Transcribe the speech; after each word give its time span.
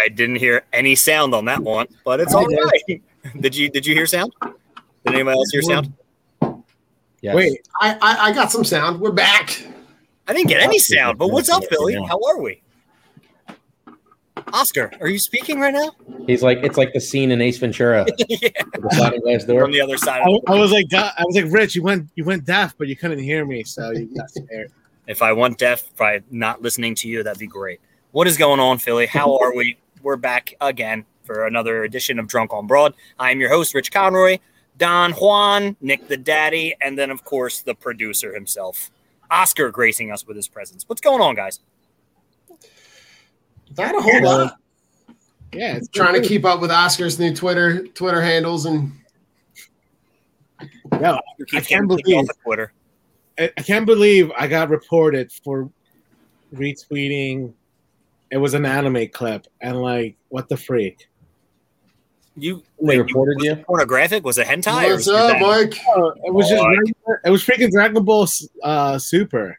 I 0.00 0.08
didn't 0.08 0.36
hear 0.36 0.62
any 0.72 0.94
sound 0.94 1.34
on 1.34 1.44
that 1.44 1.62
one, 1.62 1.86
but 2.04 2.20
it's 2.20 2.34
all 2.34 2.46
right. 2.46 3.02
Did 3.40 3.54
you 3.54 3.68
did 3.68 3.84
you 3.84 3.94
hear 3.94 4.06
sound? 4.06 4.32
Did 4.40 5.14
anybody 5.14 5.36
else 5.36 5.50
hear 5.50 5.60
sound? 5.60 5.92
Yes. 7.20 7.34
Wait, 7.34 7.68
I, 7.78 7.98
I 8.00 8.16
I 8.28 8.32
got 8.32 8.50
some 8.50 8.64
sound. 8.64 8.98
We're 8.98 9.12
back. 9.12 9.62
I 10.26 10.32
didn't 10.32 10.48
get 10.48 10.62
any 10.62 10.78
sound, 10.78 11.18
but 11.18 11.28
what's 11.28 11.50
up, 11.50 11.62
Philly? 11.66 11.94
How 12.08 12.18
are 12.28 12.40
we? 12.40 12.62
Oscar, 14.52 14.90
are 15.00 15.08
you 15.08 15.18
speaking 15.18 15.60
right 15.60 15.74
now? 15.74 15.90
He's 16.26 16.42
like 16.42 16.58
it's 16.58 16.76
like 16.76 16.92
the 16.92 17.00
scene 17.00 17.30
in 17.30 17.40
Ace 17.40 17.58
Ventura. 17.58 18.06
yeah. 18.28 18.48
The 18.72 18.88
sliding 18.92 19.20
glass 19.20 19.44
door. 19.44 19.62
From 19.62 19.72
the 19.72 19.80
other 19.80 19.96
side. 19.96 20.22
I, 20.22 20.52
I 20.52 20.58
was 20.58 20.72
like, 20.72 20.86
I 20.92 21.12
was 21.24 21.36
like, 21.36 21.52
Rich, 21.52 21.74
you 21.74 21.82
went 21.82 22.08
you 22.14 22.24
went 22.24 22.44
deaf, 22.44 22.74
but 22.78 22.88
you 22.88 22.96
couldn't 22.96 23.18
hear 23.20 23.44
me, 23.44 23.64
so 23.64 23.90
you 23.90 24.14
got 24.14 24.28
to 24.30 24.42
scared. 24.42 24.72
If 25.06 25.22
I 25.22 25.32
went 25.32 25.58
deaf 25.58 25.94
by 25.96 26.22
not 26.30 26.62
listening 26.62 26.94
to 26.96 27.08
you, 27.08 27.22
that'd 27.22 27.38
be 27.38 27.46
great. 27.46 27.80
What 28.12 28.26
is 28.26 28.36
going 28.36 28.60
on, 28.60 28.78
Philly? 28.78 29.06
How 29.06 29.38
are 29.38 29.54
we? 29.54 29.76
We're 30.02 30.16
back 30.16 30.54
again 30.60 31.04
for 31.24 31.46
another 31.46 31.84
edition 31.84 32.18
of 32.18 32.26
Drunk 32.26 32.52
on 32.52 32.66
Broad. 32.66 32.94
I 33.18 33.30
am 33.30 33.40
your 33.40 33.50
host, 33.50 33.74
Rich 33.74 33.92
Conroy, 33.92 34.38
Don 34.78 35.12
Juan, 35.12 35.76
Nick 35.80 36.08
the 36.08 36.16
Daddy, 36.16 36.74
and 36.80 36.98
then, 36.98 37.10
of 37.10 37.24
course, 37.24 37.60
the 37.60 37.74
producer 37.74 38.34
himself, 38.34 38.90
Oscar, 39.30 39.70
gracing 39.70 40.10
us 40.10 40.26
with 40.26 40.36
his 40.36 40.48
presence. 40.48 40.84
What's 40.88 41.00
going 41.00 41.20
on, 41.20 41.34
guys? 41.34 41.60
Not 43.78 43.94
a 43.96 44.00
whole 44.00 44.22
lot. 44.22 44.56
Yeah, 45.52 45.76
it's 45.76 45.88
trying 45.88 46.20
to 46.20 46.26
keep 46.26 46.44
up 46.44 46.60
with 46.60 46.70
Oscar's 46.70 47.18
new 47.18 47.34
Twitter 47.34 47.86
Twitter 47.88 48.20
handles 48.22 48.66
and 48.66 48.92
You 50.60 50.68
Yeah, 51.00 51.18
I 51.54 51.60
can't 51.60 51.88
believe 51.88 52.16
off 52.16 52.26
Twitter. 52.44 52.72
I, 53.38 53.50
I 53.56 53.62
can't 53.62 53.86
believe 53.86 54.30
I 54.38 54.46
got 54.46 54.68
reported 54.70 55.32
for 55.44 55.70
retweeting. 56.54 57.52
It 58.30 58.36
was 58.36 58.54
an 58.54 58.64
anime 58.64 59.08
clip, 59.08 59.46
and 59.60 59.80
like, 59.82 60.16
what 60.28 60.48
the 60.48 60.56
freak? 60.56 61.08
You 62.36 62.58
They 62.80 62.86
wait, 62.86 62.98
reported 62.98 63.36
was 63.38 63.44
you? 63.44 63.52
it 63.52 63.66
Pornographic? 63.66 64.24
Was 64.24 64.38
it 64.38 64.46
hentai? 64.46 64.88
What's 64.92 65.08
up, 65.08 65.32
that- 65.32 65.40
Mike? 65.40 65.76
Oh, 65.88 66.10
it 66.24 66.32
was 66.32 66.48
just 66.48 66.62
Mike. 66.62 66.78
regular- 66.78 67.20
it 67.24 67.30
was 67.30 67.44
freaking 67.44 67.70
Dragon 67.72 68.04
Ball 68.04 68.28
uh, 68.62 68.98
Super. 68.98 69.58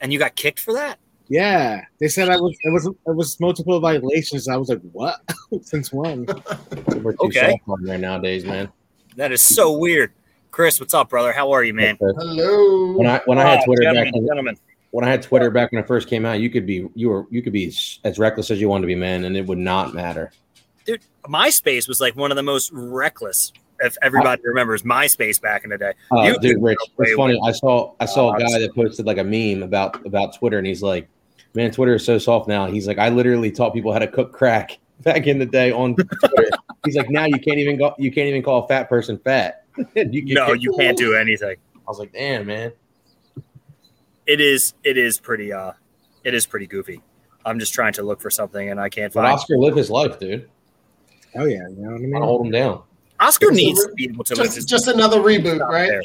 And 0.00 0.12
you 0.12 0.18
got 0.18 0.36
kicked 0.36 0.60
for 0.60 0.74
that? 0.74 0.98
Yeah, 1.28 1.84
they 2.00 2.08
said 2.08 2.28
I 2.30 2.36
was 2.36 2.56
it 2.62 2.72
was 2.72 2.86
it 2.86 2.96
was 3.16 3.38
multiple 3.40 3.78
violations. 3.80 4.48
I 4.48 4.56
was 4.56 4.68
like, 4.70 4.80
what? 4.92 5.20
Since 5.62 5.92
when? 5.92 6.24
We're 7.02 7.12
too 7.12 7.18
Okay. 7.26 7.50
soft 7.50 7.62
on 7.68 7.82
there 7.84 7.98
nowadays, 7.98 8.44
man. 8.44 8.70
That 9.16 9.32
is 9.32 9.42
so 9.42 9.76
weird. 9.76 10.12
Chris, 10.50 10.80
what's 10.80 10.94
up, 10.94 11.10
brother? 11.10 11.32
How 11.32 11.50
are 11.52 11.62
you, 11.62 11.74
man? 11.74 11.98
Hello. 12.00 12.94
When 12.96 13.06
I 13.06 13.20
when 13.26 13.38
I 13.38 13.42
had 13.42 13.64
Twitter 13.64 13.82
gentlemen, 13.82 14.12
back 14.12 14.22
gentlemen. 14.28 14.58
when 14.90 15.04
I 15.04 15.10
had 15.10 15.22
Twitter 15.22 15.50
back 15.50 15.70
when 15.72 15.82
it 15.82 15.86
first 15.86 16.08
came 16.08 16.24
out, 16.24 16.40
you 16.40 16.48
could 16.48 16.64
be 16.66 16.88
you 16.94 17.10
were 17.10 17.26
you 17.30 17.42
could 17.42 17.52
be 17.52 17.66
as- 17.66 17.98
as 18.04 18.18
reckless 18.18 18.50
as 18.50 18.60
you 18.60 18.68
wanted 18.68 18.82
to 18.82 18.86
be, 18.86 18.94
man, 18.94 19.24
and 19.24 19.36
it 19.36 19.46
would 19.46 19.58
not 19.58 19.92
matter. 19.94 20.32
dude, 20.86 21.02
MySpace 21.26 21.86
was 21.86 22.00
like 22.00 22.16
one 22.16 22.30
of 22.32 22.36
the 22.36 22.42
most 22.42 22.70
reckless. 22.72 23.52
If 23.80 23.96
everybody 24.02 24.40
remembers 24.44 24.82
MySpace 24.82 25.40
back 25.40 25.62
in 25.62 25.70
the 25.70 25.78
day, 25.78 25.92
Uh, 26.10 26.22
You 26.22 26.38
dude, 26.40 26.60
Rich, 26.62 26.78
it's 26.98 27.12
funny. 27.14 27.34
with- 27.34 27.44
I 27.44 27.52
saw 27.52 27.92
I 28.00 28.06
saw 28.06 28.30
Uh, 28.30 28.36
a 28.36 28.38
guy 28.40 28.58
that 28.60 28.74
posted 28.74 29.04
like 29.06 29.18
a 29.18 29.24
meme 29.24 29.62
about 29.62 30.04
about 30.06 30.34
Twitter, 30.36 30.56
and 30.58 30.66
he's 30.66 30.82
like, 30.82 31.06
"Man, 31.58 31.70
Twitter 31.72 31.94
is 31.96 32.04
so 32.04 32.18
soft 32.18 32.46
now." 32.48 32.66
He's 32.66 32.86
like, 32.86 32.98
"I 32.98 33.08
literally 33.08 33.50
taught 33.50 33.74
people 33.74 33.92
how 33.92 33.98
to 33.98 34.06
cook 34.08 34.32
crack 34.32 34.78
back 35.02 35.26
in 35.26 35.38
the 35.38 35.46
day 35.46 35.72
on 35.72 35.94
Twitter." 35.96 36.50
he's 36.84 36.96
like, 36.96 37.10
"Now 37.10 37.24
you 37.24 37.38
can't 37.38 37.58
even 37.58 37.76
go, 37.76 37.94
you 37.98 38.10
can't 38.12 38.28
even 38.28 38.42
call 38.42 38.64
a 38.64 38.68
fat 38.68 38.88
person 38.88 39.18
fat." 39.18 39.64
you, 39.94 40.06
you 40.12 40.34
no, 40.34 40.46
can't- 40.46 40.62
you 40.62 40.74
can't 40.78 40.96
do 40.96 41.14
anything. 41.14 41.56
I 41.76 41.90
was 41.90 41.98
like, 41.98 42.12
"Damn, 42.12 42.46
man." 42.46 42.72
It 44.26 44.40
is, 44.40 44.74
it 44.84 44.98
is 44.98 45.18
pretty, 45.18 45.52
uh, 45.52 45.72
it 46.22 46.34
is 46.34 46.46
pretty 46.46 46.66
goofy. 46.66 47.00
I'm 47.46 47.58
just 47.58 47.72
trying 47.72 47.94
to 47.94 48.02
look 48.02 48.20
for 48.20 48.28
something 48.30 48.68
and 48.68 48.78
I 48.78 48.90
can't 48.90 49.12
But 49.12 49.22
find. 49.22 49.32
Oscar 49.32 49.56
lived 49.56 49.76
his 49.78 49.90
life, 49.90 50.18
dude. 50.18 50.48
Oh 51.34 51.44
yeah, 51.46 51.66
you 51.68 51.76
know 51.76 51.92
what 51.92 52.00
I 52.00 52.04
I 52.04 52.06
mean. 52.06 52.22
hold 52.22 52.46
him 52.46 52.52
down. 52.52 52.82
Oscar 53.20 53.46
Just- 53.46 53.56
needs 53.56 53.86
to 53.86 53.92
be 53.94 54.04
able 54.04 54.24
to 54.24 54.34
live 54.34 54.46
his 54.46 54.56
Just, 54.56 54.68
just 54.68 54.88
another 54.88 55.20
reboot, 55.20 55.60
right? 55.66 55.88
there. 55.88 56.02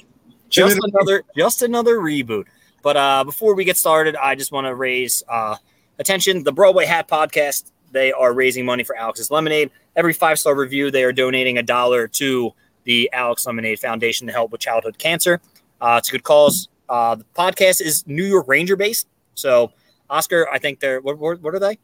Just 0.49 0.79
another, 0.81 1.23
just 1.37 1.61
another 1.63 1.97
reboot. 1.97 2.45
But 2.83 2.97
uh, 2.97 3.23
before 3.23 3.55
we 3.55 3.63
get 3.63 3.77
started, 3.77 4.15
I 4.15 4.35
just 4.35 4.51
want 4.51 4.67
to 4.67 4.75
raise 4.75 5.23
uh, 5.27 5.55
attention. 5.97 6.43
The 6.43 6.51
Broadway 6.51 6.85
Hat 6.85 7.07
Podcast. 7.07 7.71
They 7.91 8.11
are 8.11 8.33
raising 8.33 8.65
money 8.65 8.83
for 8.83 8.95
Alex's 8.95 9.31
Lemonade. 9.31 9.71
Every 9.95 10.13
five 10.13 10.37
star 10.37 10.55
review, 10.55 10.91
they 10.91 11.03
are 11.03 11.13
donating 11.13 11.57
a 11.57 11.63
dollar 11.63 12.07
to 12.09 12.51
the 12.83 13.09
Alex 13.13 13.45
Lemonade 13.47 13.79
Foundation 13.79 14.27
to 14.27 14.33
help 14.33 14.51
with 14.51 14.59
childhood 14.61 14.97
cancer. 14.97 15.39
Uh, 15.79 15.95
it's 15.99 16.09
a 16.09 16.11
good 16.11 16.23
cause. 16.23 16.67
Uh, 16.89 17.15
the 17.15 17.25
podcast 17.35 17.81
is 17.81 18.05
New 18.05 18.25
York 18.25 18.47
Ranger 18.47 18.75
based. 18.75 19.07
So 19.35 19.71
Oscar, 20.09 20.49
I 20.51 20.59
think 20.59 20.79
they're 20.79 20.99
what, 21.01 21.17
what, 21.17 21.41
what 21.41 21.53
are 21.55 21.59
they? 21.59 21.77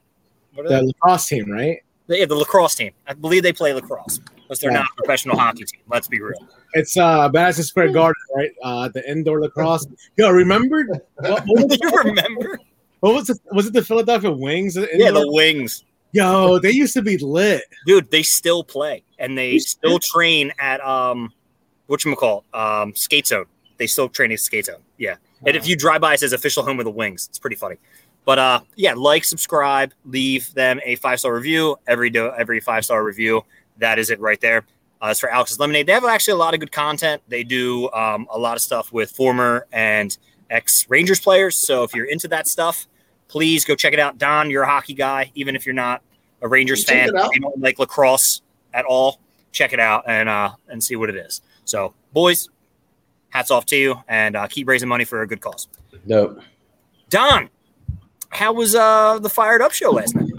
What 0.56 0.66
are 0.66 0.70
The 0.70 0.76
they? 0.80 0.86
lacrosse 0.88 1.28
team, 1.28 1.50
right? 1.50 1.82
Yeah, 2.08 2.26
the 2.26 2.36
lacrosse 2.36 2.76
team. 2.76 2.92
I 3.08 3.14
believe 3.14 3.44
they 3.44 3.54
play 3.54 3.72
lacrosse, 3.74 4.20
but 4.50 4.60
they're 4.60 4.72
Yeah. 4.72 4.80
not 4.80 4.88
a 4.92 4.96
professional 5.04 5.38
hockey 5.38 5.64
team. 5.64 5.80
Let's 5.88 6.08
be 6.10 6.20
real. 6.20 6.46
It's 6.74 6.98
uh 6.98 7.30
Madison 7.32 7.64
Square 7.64 7.94
Garden, 7.94 8.22
right? 8.36 8.52
Uh, 8.62 8.90
the 8.90 9.10
indoor 9.10 9.40
lacrosse. 9.42 9.88
Yo, 10.18 10.30
remember 10.30 10.84
what, 11.16 11.44
what, 11.46 11.80
you 11.82 11.92
remember? 12.04 12.60
what 13.00 13.14
was 13.14 13.30
it? 13.30 13.38
Was 13.54 13.68
it 13.68 13.74
the 13.74 13.82
Philadelphia 13.84 14.32
Wings? 14.32 14.74
The 14.74 14.90
Yeah, 14.94 15.12
the 15.12 15.32
Wings. 15.32 15.86
Yo, 16.12 16.58
they 16.60 16.72
used 16.72 16.94
to 16.96 17.02
be 17.04 17.18
lit. 17.18 17.64
dude 17.86 18.10
they 18.12 18.24
still 18.24 18.64
play 18.64 19.04
and 19.20 19.38
they 19.38 19.60
still 19.60 20.00
train 20.00 20.52
at 20.60 20.82
um 20.82 21.32
what 21.86 22.04
you 22.04 22.16
call 22.16 22.44
um 22.54 22.94
skate 22.96 23.28
zone 23.28 23.46
they 23.78 23.86
still 23.88 24.10
train 24.10 24.32
at 24.32 24.40
skate 24.40 24.66
zone 24.66 24.82
yeah 24.98 25.16
and 25.46 25.56
if 25.56 25.68
you 25.68 25.76
drive 25.76 26.02
by 26.02 26.14
it 26.16 26.20
says 26.20 26.34
official 26.34 26.64
home 26.64 26.80
of 26.80 26.86
the 26.86 26.92
wings 26.92 27.28
it's 27.30 27.38
pretty 27.40 27.56
funny 27.56 27.76
but 28.26 28.38
uh 28.40 28.60
yeah 28.76 28.94
like 28.96 29.24
subscribe 29.24 29.92
leave 30.06 30.52
them 30.56 30.80
a 30.84 30.96
five 30.96 31.20
star 31.20 31.34
review 31.34 31.76
every 31.88 32.10
do 32.10 32.32
every 32.38 32.60
five 32.60 32.84
star 32.84 33.04
review 33.04 33.44
that 33.80 34.00
is 34.00 34.10
it 34.10 34.20
right 34.20 34.40
there 34.42 34.66
uh, 35.02 35.08
it's 35.08 35.20
for 35.20 35.30
alex's 35.30 35.60
lemonade 35.60 35.88
they 35.88 35.94
have 35.94 36.06
actually 36.06 36.34
a 36.34 36.38
lot 36.38 36.54
of 36.54 36.60
good 36.60 36.72
content 36.72 37.22
they 37.28 37.44
do 37.44 37.92
um, 37.92 38.28
a 38.32 38.38
lot 38.38 38.56
of 38.56 38.62
stuff 38.62 38.92
with 38.92 39.12
former 39.12 39.68
and 39.72 40.18
ex 40.50 40.90
rangers 40.90 41.20
players 41.20 41.58
so 41.58 41.84
if 41.84 41.94
you're 41.94 42.06
into 42.06 42.28
that 42.28 42.48
stuff 42.48 42.88
please 43.28 43.66
go 43.66 43.76
check 43.76 43.94
it 43.94 44.00
out 44.00 44.18
don 44.18 44.50
you're 44.50 44.64
a 44.64 44.70
hockey 44.70 44.94
guy 44.94 45.32
even 45.36 45.56
if 45.56 45.66
you're 45.66 45.76
not 45.76 46.02
a 46.42 46.48
rangers 46.48 46.84
Check 46.84 47.10
fan 47.10 47.16
if 47.16 47.30
you 47.34 47.42
don't 47.42 47.60
like 47.60 47.80
lacrosse 47.80 48.42
at 48.74 48.86
all, 48.86 49.20
check 49.52 49.74
it 49.74 49.80
out 49.80 50.04
and 50.08 50.30
uh 50.30 50.52
and 50.68 50.84
see 50.84 50.96
what 50.96 51.10
it 51.10 51.16
is. 51.16 51.42
So, 51.66 51.94
boys, 52.14 52.50
hats 53.30 53.52
off 53.52 53.66
to 53.68 53.76
you 53.76 53.96
and 54.08 54.36
uh, 54.36 54.48
keep 54.48 54.68
raising 54.68 54.90
money 54.90 55.06
for 55.06 55.22
a 55.22 55.28
good 55.28 55.42
cause. 55.42 55.68
Dope. 56.08 56.42
Don, 57.10 57.50
how 58.30 58.54
was 58.54 58.76
uh 58.76 59.20
the 59.20 59.30
fired 59.30 59.62
up 59.62 59.72
show 59.72 59.92
last 59.92 60.16
night? 60.16 60.30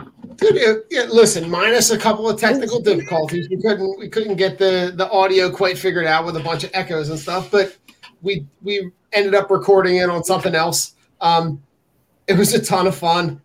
Yeah, 0.42 1.06
listen, 1.10 1.50
minus 1.50 1.90
a 1.90 1.98
couple 1.98 2.28
of 2.28 2.40
technical 2.40 2.80
difficulties, 2.80 3.48
we 3.48 3.60
couldn't 3.60 3.98
we 3.98 4.08
couldn't 4.08 4.36
get 4.36 4.58
the 4.58 4.92
the 4.94 5.10
audio 5.10 5.50
quite 5.50 5.78
figured 5.78 6.06
out 6.06 6.24
with 6.24 6.36
a 6.36 6.40
bunch 6.40 6.64
of 6.64 6.70
echoes 6.74 7.10
and 7.10 7.18
stuff, 7.18 7.50
but 7.50 7.76
we 8.22 8.46
we 8.62 8.90
ended 9.12 9.34
up 9.34 9.50
recording 9.50 9.96
it 9.96 10.08
on 10.08 10.24
something 10.24 10.54
else. 10.54 10.94
Um, 11.20 11.62
it 12.26 12.36
was 12.36 12.54
a 12.54 12.62
ton 12.62 12.86
of 12.86 12.96
fun. 12.96 13.40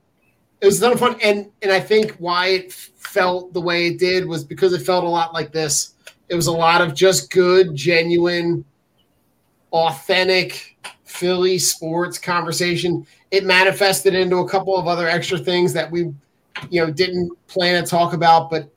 It 0.61 0.65
was 0.65 0.79
a 0.81 0.85
ton 0.85 0.93
of 0.93 0.99
fun, 0.99 1.17
and 1.21 1.51
and 1.61 1.71
I 1.71 1.79
think 1.79 2.11
why 2.13 2.47
it 2.47 2.71
felt 2.73 3.53
the 3.53 3.61
way 3.61 3.87
it 3.87 3.99
did 3.99 4.25
was 4.27 4.43
because 4.43 4.73
it 4.73 4.79
felt 4.79 5.03
a 5.03 5.09
lot 5.09 5.33
like 5.33 5.51
this. 5.51 5.93
It 6.29 6.35
was 6.35 6.47
a 6.47 6.51
lot 6.51 6.81
of 6.81 6.95
just 6.95 7.29
good, 7.29 7.75
genuine, 7.75 8.65
authentic 9.71 10.77
Philly 11.03 11.57
sports 11.59 12.17
conversation. 12.17 13.05
It 13.31 13.45
manifested 13.45 14.15
into 14.15 14.37
a 14.37 14.49
couple 14.49 14.75
of 14.75 14.87
other 14.87 15.07
extra 15.07 15.37
things 15.37 15.71
that 15.73 15.89
we 15.91 16.13
you 16.69 16.79
know 16.85 16.91
didn't 16.91 17.31
plan 17.47 17.83
to 17.83 17.89
talk 17.89 18.13
about 18.13 18.49
but 18.49 18.69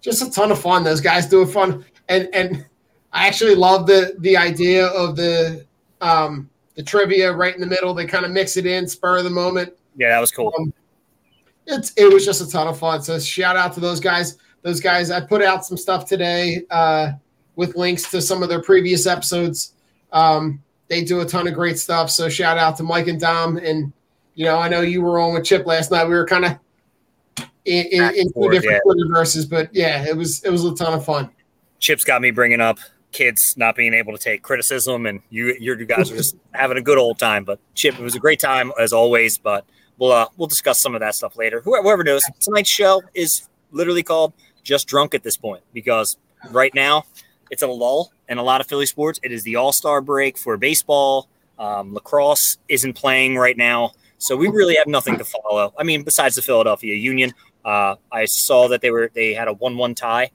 just 0.00 0.22
a 0.22 0.30
ton 0.30 0.50
of 0.50 0.60
fun. 0.60 0.84
Those 0.84 1.00
guys 1.00 1.26
do 1.26 1.42
it 1.42 1.46
fun. 1.46 1.84
And 2.08 2.28
and 2.32 2.66
i 3.12 3.26
actually 3.26 3.54
love 3.54 3.86
the 3.86 4.14
the 4.20 4.36
idea 4.36 4.86
of 4.86 5.16
the 5.16 5.66
um 6.00 6.48
the 6.74 6.82
trivia 6.82 7.32
right 7.32 7.54
in 7.54 7.60
the 7.60 7.66
middle. 7.66 7.94
They 7.94 8.06
kind 8.06 8.24
of 8.24 8.30
mix 8.30 8.56
it 8.56 8.66
in 8.66 8.88
spur 8.88 9.18
of 9.18 9.24
the 9.24 9.30
moment. 9.30 9.74
Yeah, 9.96 10.10
that 10.10 10.20
was 10.20 10.32
cool. 10.32 10.52
um, 10.58 10.72
it's 11.66 11.92
it 11.96 12.12
was 12.12 12.24
just 12.24 12.40
a 12.40 12.48
ton 12.50 12.66
of 12.68 12.78
fun. 12.78 13.02
So 13.02 13.18
shout 13.18 13.56
out 13.56 13.72
to 13.74 13.80
those 13.80 14.00
guys. 14.00 14.38
Those 14.62 14.80
guys 14.80 15.10
i 15.10 15.20
put 15.20 15.42
out 15.42 15.64
some 15.64 15.76
stuff 15.76 16.06
today 16.06 16.62
uh 16.70 17.12
with 17.56 17.76
links 17.76 18.10
to 18.10 18.22
some 18.22 18.42
of 18.42 18.48
their 18.48 18.62
previous 18.62 19.06
episodes. 19.06 19.74
Um 20.12 20.62
they 20.88 21.04
do 21.04 21.20
a 21.20 21.26
ton 21.26 21.46
of 21.46 21.54
great 21.54 21.78
stuff. 21.78 22.10
So 22.10 22.28
shout 22.28 22.58
out 22.58 22.76
to 22.78 22.82
mike 22.82 23.08
and 23.08 23.20
dom. 23.20 23.56
And 23.58 23.92
you 24.34 24.44
know 24.44 24.58
i 24.58 24.68
know 24.68 24.80
you 24.80 25.02
were 25.02 25.18
on 25.20 25.34
with 25.34 25.44
chip 25.44 25.66
last 25.66 25.90
night. 25.90 26.04
We 26.04 26.14
were 26.14 26.26
kind 26.26 26.44
of 26.44 26.58
in, 27.64 27.86
in, 27.86 28.02
in 28.14 28.32
two 28.32 28.50
different 28.50 28.64
yeah. 28.64 28.80
Twitter 28.84 29.08
verses, 29.08 29.46
but 29.46 29.74
yeah, 29.74 30.06
it 30.06 30.16
was 30.16 30.42
it 30.44 30.50
was 30.50 30.64
a 30.64 30.74
ton 30.74 30.94
of 30.94 31.04
fun. 31.04 31.30
Chips 31.78 32.04
got 32.04 32.22
me 32.22 32.30
bringing 32.30 32.60
up 32.60 32.78
kids 33.12 33.56
not 33.56 33.74
being 33.76 33.94
able 33.94 34.12
to 34.12 34.18
take 34.18 34.42
criticism, 34.42 35.06
and 35.06 35.20
you 35.30 35.54
you 35.58 35.84
guys 35.84 36.10
are 36.10 36.16
just 36.16 36.36
having 36.52 36.76
a 36.76 36.82
good 36.82 36.98
old 36.98 37.18
time. 37.18 37.44
But 37.44 37.58
Chip, 37.74 37.98
it 37.98 38.02
was 38.02 38.14
a 38.14 38.18
great 38.18 38.40
time 38.40 38.72
as 38.78 38.92
always. 38.92 39.38
But 39.38 39.64
we'll 39.98 40.12
uh, 40.12 40.26
we'll 40.36 40.48
discuss 40.48 40.80
some 40.80 40.94
of 40.94 41.00
that 41.00 41.14
stuff 41.14 41.36
later. 41.36 41.60
Whoever, 41.60 41.82
whoever 41.82 42.04
knows, 42.04 42.22
tonight's 42.40 42.70
show 42.70 43.02
is 43.14 43.48
literally 43.70 44.02
called 44.02 44.32
just 44.62 44.86
drunk 44.86 45.14
at 45.14 45.22
this 45.22 45.36
point 45.36 45.62
because 45.72 46.16
right 46.50 46.74
now 46.74 47.04
it's 47.50 47.62
a 47.62 47.66
lull 47.66 48.12
in 48.28 48.38
a 48.38 48.42
lot 48.42 48.60
of 48.60 48.66
Philly 48.66 48.86
sports. 48.86 49.20
It 49.22 49.32
is 49.32 49.42
the 49.42 49.56
All 49.56 49.72
Star 49.72 50.00
break 50.00 50.38
for 50.38 50.56
baseball. 50.56 51.28
Um, 51.58 51.92
lacrosse 51.92 52.56
isn't 52.68 52.94
playing 52.94 53.36
right 53.36 53.56
now, 53.56 53.92
so 54.16 54.34
we 54.34 54.48
really 54.48 54.76
have 54.76 54.86
nothing 54.86 55.18
to 55.18 55.24
follow. 55.24 55.74
I 55.78 55.82
mean, 55.82 56.04
besides 56.04 56.36
the 56.36 56.42
Philadelphia 56.42 56.94
Union, 56.94 57.34
uh, 57.64 57.96
I 58.10 58.24
saw 58.24 58.68
that 58.68 58.80
they 58.80 58.90
were 58.90 59.10
they 59.14 59.34
had 59.34 59.48
a 59.48 59.52
one-one 59.52 59.94
tie 59.94 60.30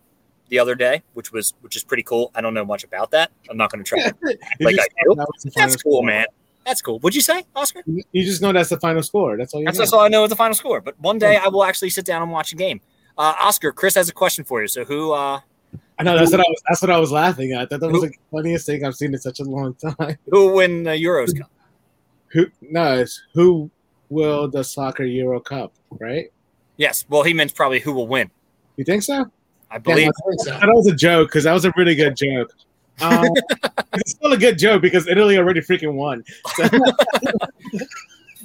the 0.49 0.59
other 0.59 0.75
day, 0.75 1.01
which 1.13 1.31
was 1.31 1.53
which 1.61 1.75
is 1.75 1.83
pretty 1.83 2.03
cool. 2.03 2.31
I 2.35 2.41
don't 2.41 2.53
know 2.53 2.65
much 2.65 2.83
about 2.83 3.11
that. 3.11 3.31
I'm 3.49 3.57
not 3.57 3.71
going 3.71 3.83
to 3.83 3.87
try. 3.89 4.11
Like 4.59 4.79
I 4.79 4.87
do? 5.03 5.15
that 5.15 5.27
was 5.33 5.43
the 5.43 5.51
final 5.51 5.69
That's 5.69 5.83
cool, 5.83 5.93
score. 5.93 6.05
man. 6.05 6.25
That's 6.65 6.81
cool. 6.81 6.99
What'd 6.99 7.15
you 7.15 7.21
say, 7.21 7.43
Oscar? 7.55 7.83
You 7.85 8.23
just 8.25 8.41
know 8.41 8.51
that's 8.51 8.69
the 8.69 8.79
final 8.79 9.03
score. 9.03 9.37
That's 9.37 9.53
all 9.53 9.59
you 9.59 9.65
That's, 9.65 9.77
know. 9.77 9.81
that's 9.83 9.93
all 9.93 9.99
I 9.99 10.07
know 10.07 10.23
is 10.23 10.29
the 10.31 10.35
final 10.35 10.55
score. 10.55 10.81
But 10.81 10.99
one 10.99 11.19
day 11.19 11.37
I 11.37 11.47
will 11.47 11.63
actually 11.63 11.91
sit 11.91 12.05
down 12.05 12.23
and 12.23 12.31
watch 12.31 12.53
a 12.53 12.55
game. 12.55 12.81
Uh, 13.17 13.33
Oscar, 13.39 13.71
Chris 13.71 13.93
has 13.95 14.09
a 14.09 14.13
question 14.13 14.43
for 14.43 14.61
you. 14.61 14.67
So 14.67 14.83
who? 14.83 15.11
Uh, 15.11 15.41
I 15.99 16.03
know 16.03 16.17
that's 16.17 16.31
what 16.31 16.39
I 16.41 16.43
was. 16.47 16.61
That's 16.67 16.81
what 16.81 16.89
I 16.91 16.97
was 16.97 17.11
laughing 17.11 17.53
at. 17.53 17.69
That, 17.69 17.81
that 17.81 17.91
was 17.91 18.01
the 18.01 18.11
funniest 18.31 18.65
thing 18.65 18.83
I've 18.83 18.95
seen 18.95 19.13
in 19.13 19.19
such 19.19 19.39
a 19.39 19.43
long 19.43 19.75
time. 19.75 20.17
who 20.29 20.47
will 20.47 20.55
win 20.55 20.83
the 20.83 20.91
Euros 20.91 21.37
Cup? 21.37 21.51
Who? 22.29 22.47
No, 22.61 22.99
it's 22.99 23.21
who 23.33 23.69
will 24.09 24.49
the 24.49 24.63
soccer 24.63 25.03
Euro 25.03 25.39
Cup? 25.39 25.71
Right? 25.91 26.31
Yes. 26.77 27.05
Well, 27.09 27.23
he 27.23 27.33
meant 27.33 27.53
probably 27.55 27.79
who 27.79 27.93
will 27.93 28.07
win. 28.07 28.29
You 28.77 28.83
think 28.85 29.03
so? 29.03 29.25
I 29.71 29.77
believe. 29.77 30.09
I 30.09 30.29
think 30.29 30.41
so. 30.41 30.51
That 30.51 30.69
was 30.73 30.87
a 30.87 30.95
joke 30.95 31.29
because 31.29 31.43
that 31.45 31.53
was 31.53 31.65
a 31.65 31.73
really 31.77 31.95
good 31.95 32.15
joke. 32.15 32.51
Um, 33.01 33.25
it's 33.93 34.11
still 34.11 34.31
a 34.33 34.37
good 34.37 34.57
joke 34.57 34.81
because 34.81 35.07
Italy 35.07 35.37
already 35.37 35.59
freaking 35.61 35.93
won. 35.93 36.23
So, 36.55 36.67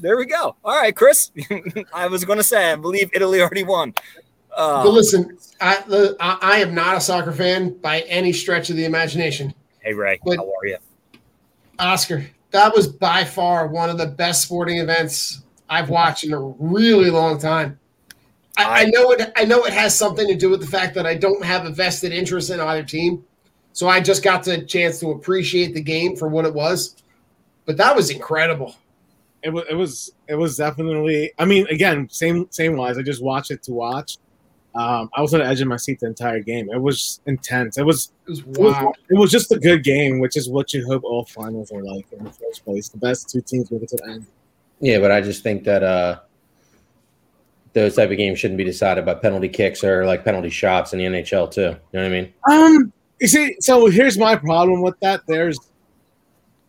There 0.00 0.16
we 0.16 0.24
go. 0.24 0.56
All 0.64 0.76
right, 0.80 0.96
Chris. 0.96 1.30
I 1.94 2.06
was 2.06 2.24
going 2.24 2.38
to 2.38 2.42
say 2.42 2.72
I 2.72 2.76
believe 2.76 3.10
Italy 3.12 3.40
already 3.42 3.64
won. 3.64 3.94
Uh, 4.56 4.82
But 4.82 4.90
listen, 4.90 5.36
I, 5.60 5.82
the, 5.86 6.16
I 6.18 6.38
I 6.40 6.56
am 6.58 6.74
not 6.74 6.96
a 6.96 7.00
soccer 7.00 7.32
fan 7.32 7.74
by 7.78 8.00
any 8.02 8.32
stretch 8.32 8.70
of 8.70 8.76
the 8.76 8.84
imagination. 8.86 9.52
hey 9.80 9.92
Ray, 9.92 10.18
but- 10.24 10.36
how 10.38 10.44
are 10.44 10.66
you? 10.66 10.78
Oscar, 11.78 12.26
that 12.50 12.74
was 12.74 12.88
by 12.88 13.24
far 13.24 13.66
one 13.68 13.88
of 13.90 13.96
the 13.98 14.06
best 14.06 14.42
sporting 14.42 14.78
events 14.78 15.42
I've 15.68 15.88
watched 15.88 16.24
in 16.24 16.32
a 16.32 16.40
really 16.40 17.08
long 17.10 17.38
time. 17.38 17.78
I, 18.66 18.80
I 18.80 18.80
I- 18.80 18.84
know 18.86 19.10
it. 19.12 19.32
I 19.36 19.44
know 19.44 19.64
it 19.64 19.72
has 19.72 19.94
something 19.96 20.26
to 20.28 20.34
do 20.34 20.50
with 20.50 20.60
the 20.60 20.66
fact 20.66 20.94
that 20.94 21.06
I 21.06 21.14
don't 21.14 21.44
have 21.44 21.64
a 21.66 21.70
vested 21.70 22.12
interest 22.12 22.50
in 22.50 22.60
either 22.60 22.82
team, 22.84 23.24
so 23.72 23.88
I 23.88 24.00
just 24.00 24.22
got 24.22 24.42
the 24.44 24.62
chance 24.62 25.00
to 25.00 25.10
appreciate 25.10 25.74
the 25.74 25.82
game 25.82 26.16
for 26.16 26.28
what 26.28 26.44
it 26.44 26.54
was. 26.54 26.96
But 27.66 27.76
that 27.76 27.94
was 27.94 28.10
incredible. 28.10 28.74
it 29.42 29.50
was. 29.50 29.64
It 29.70 29.74
was. 29.74 30.12
It 30.28 30.34
was 30.34 30.56
definitely. 30.56 31.32
I 31.38 31.44
mean, 31.44 31.66
again, 31.68 32.08
same 32.10 32.46
same 32.50 32.76
wise. 32.76 32.98
I 32.98 33.02
just 33.02 33.22
watched 33.22 33.50
it 33.50 33.62
to 33.64 33.72
watch. 33.72 34.18
Um, 34.72 35.10
I 35.16 35.20
was 35.20 35.34
on 35.34 35.40
the 35.40 35.46
edge 35.46 35.60
of 35.60 35.66
my 35.66 35.76
seat 35.76 35.98
the 35.98 36.06
entire 36.06 36.38
game. 36.38 36.70
It 36.70 36.80
was 36.80 37.20
intense. 37.26 37.76
It 37.76 37.84
was. 37.84 38.12
It 38.26 38.30
was 38.30 38.38
It 38.40 38.46
was, 38.58 38.72
wow. 38.74 38.92
it 39.10 39.18
was 39.18 39.30
just 39.32 39.50
a 39.50 39.58
good 39.58 39.82
game, 39.82 40.20
which 40.20 40.36
is 40.36 40.48
what 40.48 40.72
you 40.72 40.86
hope 40.86 41.02
all 41.02 41.24
finals 41.24 41.72
are 41.72 41.82
like 41.82 42.06
in 42.12 42.22
the 42.22 42.30
first 42.30 42.64
place. 42.64 42.88
The 42.88 42.98
best 42.98 43.28
two 43.28 43.40
teams 43.40 43.70
make 43.72 43.82
it 43.82 43.88
to 43.88 43.96
the 43.96 44.08
end. 44.10 44.26
Yeah, 44.78 45.00
but 45.00 45.10
I 45.10 45.20
just 45.20 45.42
think 45.42 45.64
that 45.64 45.82
uh, 45.82 46.20
those 47.72 47.94
type 47.96 48.10
of 48.10 48.16
games 48.16 48.38
shouldn't 48.38 48.58
be 48.58 48.64
decided 48.64 49.04
by 49.06 49.14
penalty 49.14 49.48
kicks 49.48 49.84
or 49.84 50.04
like 50.06 50.24
penalty 50.24 50.50
shots 50.50 50.92
in 50.92 50.98
the 50.98 51.04
NHL 51.04 51.50
too. 51.50 51.60
You 51.60 51.68
know 51.68 51.76
what 51.92 52.04
I 52.04 52.08
mean? 52.08 52.32
Um, 52.50 52.92
you 53.20 53.28
see, 53.28 53.56
so 53.60 53.86
here's 53.86 54.18
my 54.18 54.34
problem 54.36 54.82
with 54.82 54.98
that. 55.00 55.20
There's 55.26 55.58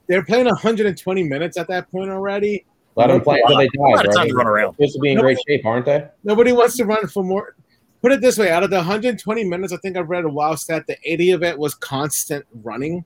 they're 0.08 0.24
playing 0.26 0.46
120 0.46 1.24
minutes 1.24 1.58
at 1.58 1.68
that 1.70 1.90
point 1.92 2.10
already. 2.10 2.66
Let 2.96 3.08
them 3.08 3.22
play 3.22 3.40
until 3.42 3.58
they 3.58 3.68
die, 3.68 3.82
lot 3.82 4.06
of 4.06 4.12
bro. 4.12 4.22
time 4.22 4.28
to 4.28 4.34
run 4.36 4.48
around. 4.48 4.76
They're 4.78 4.88
supposed 4.88 4.96
to 4.96 5.00
be 5.00 5.12
in 5.12 5.16
No. 5.16 5.22
great 5.22 5.38
shape, 5.48 5.66
aren't 5.66 5.86
they? 5.86 6.06
Nobody 6.24 6.52
wants 6.52 6.76
to 6.78 6.86
run 6.86 7.08
for 7.08 7.24
more. 7.24 7.56
Put 8.02 8.12
it 8.12 8.20
this 8.20 8.38
way: 8.38 8.52
out 8.52 8.64
of 8.64 8.70
the 8.70 8.76
120 8.78 9.44
minutes, 9.46 9.72
I 9.72 9.78
think 9.78 9.96
I've 9.96 10.10
read 10.10 10.26
a 10.26 10.30
WoW 10.30 10.56
stat 10.56 10.86
that 10.88 10.98
80 11.06 11.32
of 11.32 11.44
it 11.44 11.58
was 11.58 11.74
constant 11.76 12.46
running. 12.64 13.06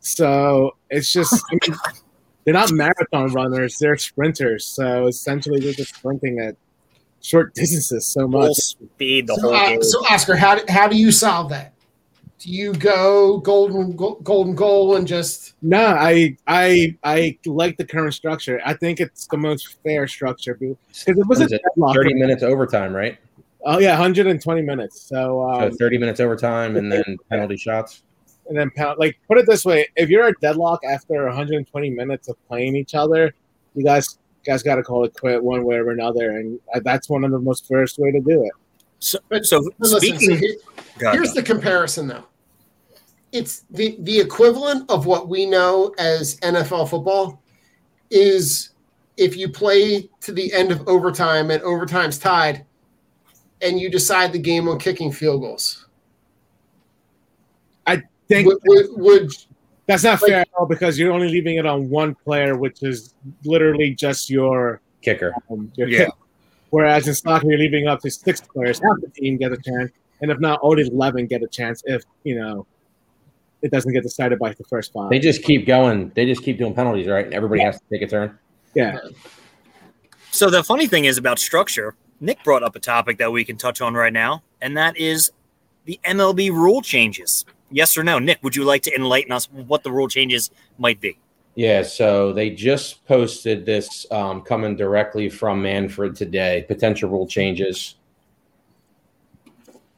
So 0.00 0.76
it's 0.90 1.12
just 1.12 1.42
I 1.50 1.58
mean, 1.66 1.76
they're 2.44 2.54
not 2.54 2.70
marathon 2.70 3.32
runners; 3.32 3.76
they're 3.78 3.96
sprinters. 3.96 4.64
So 4.66 5.06
essentially, 5.08 5.58
they're 5.60 5.72
just 5.72 5.96
sprinting 5.96 6.38
at 6.38 6.54
short 7.24 7.54
distances 7.54 8.06
so 8.06 8.20
Full 8.22 8.28
much. 8.28 8.56
speed 8.56 9.26
the 9.26 9.34
So, 9.36 9.40
whole 9.42 9.54
uh, 9.54 9.68
game. 9.68 9.82
so 9.82 9.98
Oscar, 10.10 10.36
how 10.36 10.56
do, 10.56 10.62
how 10.68 10.86
do 10.86 10.96
you 10.96 11.10
solve 11.10 11.48
that? 11.50 11.72
Do 12.40 12.50
you 12.52 12.74
go 12.74 13.38
golden 13.38 13.96
go, 13.96 14.16
golden 14.22 14.54
goal 14.54 14.96
and 14.96 15.06
just 15.06 15.54
No, 15.62 15.82
I 15.86 16.36
I 16.46 16.94
I 17.02 17.38
like 17.46 17.78
the 17.78 17.86
current 17.86 18.12
structure. 18.12 18.60
I 18.66 18.74
think 18.74 19.00
it's 19.00 19.26
the 19.28 19.38
most 19.38 19.76
fair 19.82 20.06
structure 20.06 20.54
because 20.54 20.76
it 21.06 21.26
was 21.26 21.40
a 21.40 21.48
deadlock. 21.48 21.94
30 21.94 22.14
minutes 22.14 22.42
overtime, 22.42 22.94
right? 22.94 23.16
Oh 23.64 23.78
yeah, 23.78 23.92
120 23.92 24.60
minutes. 24.60 25.00
So, 25.00 25.42
um, 25.48 25.70
so 25.72 25.76
30 25.78 25.96
minutes 25.96 26.20
overtime 26.20 26.76
and 26.76 26.92
then 26.92 27.16
penalty 27.30 27.56
shots. 27.56 28.02
and 28.46 28.58
then 28.58 28.70
pound 28.76 28.98
like 28.98 29.16
put 29.26 29.38
it 29.38 29.46
this 29.46 29.64
way: 29.64 29.88
if 29.96 30.10
you're 30.10 30.26
a 30.26 30.34
deadlock 30.42 30.80
after 30.84 31.24
120 31.24 31.88
minutes 31.90 32.28
of 32.28 32.36
playing 32.46 32.76
each 32.76 32.94
other, 32.94 33.32
you 33.74 33.84
guys 33.84 34.18
guys 34.44 34.62
got 34.62 34.76
to 34.76 34.82
call 34.82 35.04
it 35.04 35.14
quit 35.14 35.42
one 35.42 35.64
way 35.64 35.76
or 35.76 35.90
another, 35.90 36.38
and 36.38 36.58
uh, 36.74 36.80
that's 36.84 37.08
one 37.08 37.24
of 37.24 37.30
the 37.30 37.38
most 37.38 37.66
fairest 37.66 37.98
way 37.98 38.10
to 38.12 38.20
do 38.20 38.44
it. 38.44 38.52
So, 39.00 39.18
But- 39.28 39.46
so 39.46 39.62
but 39.62 39.72
listen, 39.78 40.00
so 40.00 40.06
speaking, 40.06 40.38
here- 40.38 40.54
Go 40.98 41.06
ahead, 41.08 41.16
here's 41.18 41.34
the 41.34 41.42
comparison 41.42 42.06
though. 42.06 42.24
It's 43.32 43.64
the 43.70 43.96
the 44.00 44.20
equivalent 44.20 44.88
of 44.90 45.06
what 45.06 45.28
we 45.28 45.44
know 45.44 45.92
as 45.98 46.36
NFL 46.40 46.88
football 46.88 47.42
is 48.10 48.70
if 49.16 49.36
you 49.36 49.48
play 49.48 50.08
to 50.20 50.30
the 50.32 50.52
end 50.52 50.70
of 50.70 50.86
overtime 50.86 51.50
and 51.50 51.60
overtime's 51.62 52.16
tied 52.18 52.64
and 53.60 53.80
you 53.80 53.90
decide 53.90 54.32
the 54.32 54.38
game 54.38 54.68
on 54.68 54.78
kicking 54.78 55.10
field 55.10 55.40
goals. 55.40 55.86
I 57.86 58.02
think 58.28 58.46
Would, 58.46 58.58
would, 58.66 58.86
would 58.92 59.30
that's 59.86 60.04
not 60.04 60.20
like- 60.22 60.30
fair 60.30 60.40
at 60.40 60.48
all 60.58 60.66
because 60.66 60.98
you're 60.98 61.12
only 61.12 61.28
leaving 61.28 61.56
it 61.56 61.66
on 61.66 61.88
one 61.90 62.14
player, 62.14 62.56
which 62.56 62.82
is 62.82 63.14
literally 63.44 63.94
just 63.94 64.30
your 64.30 64.80
Kicker. 65.02 65.34
um, 65.50 65.70
your 65.76 65.88
Yeah. 65.88 66.04
kick. 66.06 66.14
Whereas 66.70 67.06
in 67.06 67.14
soccer, 67.14 67.48
you're 67.48 67.58
leaving 67.58 67.86
up 67.86 68.00
to 68.00 68.10
six 68.10 68.40
players. 68.40 68.80
Half 68.80 69.00
the 69.00 69.08
team 69.08 69.36
get 69.36 69.52
a 69.52 69.56
chance, 69.56 69.92
and 70.20 70.30
if 70.30 70.40
not, 70.40 70.58
only 70.62 70.82
11 70.86 71.26
get 71.26 71.42
a 71.42 71.46
chance 71.46 71.82
if 71.86 72.02
you 72.24 72.34
know 72.40 72.66
it 73.62 73.70
doesn't 73.70 73.92
get 73.92 74.02
decided 74.02 74.38
by 74.38 74.52
the 74.52 74.64
first 74.64 74.92
five. 74.92 75.08
They 75.10 75.18
just 75.18 75.42
keep 75.42 75.66
going. 75.66 76.10
They 76.14 76.26
just 76.26 76.42
keep 76.42 76.58
doing 76.58 76.74
penalties, 76.74 77.06
right? 77.06 77.24
And 77.24 77.32
everybody 77.34 77.62
has 77.62 77.76
to 77.78 77.82
take 77.90 78.02
a 78.02 78.06
turn. 78.06 78.38
yeah. 78.74 78.98
So 80.30 80.50
the 80.50 80.64
funny 80.64 80.86
thing 80.86 81.04
is 81.04 81.16
about 81.16 81.38
structure. 81.38 81.94
Nick 82.20 82.42
brought 82.42 82.62
up 82.62 82.74
a 82.74 82.80
topic 82.80 83.18
that 83.18 83.30
we 83.32 83.44
can 83.44 83.56
touch 83.56 83.80
on 83.80 83.94
right 83.94 84.12
now, 84.12 84.42
and 84.60 84.76
that 84.76 84.96
is 84.96 85.30
the 85.84 86.00
MLB 86.04 86.50
rule 86.50 86.82
changes. 86.82 87.44
Yes 87.74 87.96
or 87.98 88.04
no, 88.04 88.20
Nick? 88.20 88.38
Would 88.44 88.54
you 88.54 88.62
like 88.62 88.82
to 88.82 88.94
enlighten 88.94 89.32
us 89.32 89.46
what 89.50 89.82
the 89.82 89.90
rule 89.90 90.06
changes 90.06 90.52
might 90.78 91.00
be? 91.00 91.18
Yeah, 91.56 91.82
so 91.82 92.32
they 92.32 92.50
just 92.50 93.04
posted 93.06 93.66
this 93.66 94.06
um, 94.12 94.42
coming 94.42 94.76
directly 94.76 95.28
from 95.28 95.60
Manfred 95.60 96.14
today. 96.14 96.64
Potential 96.68 97.10
rule 97.10 97.26
changes. 97.26 97.96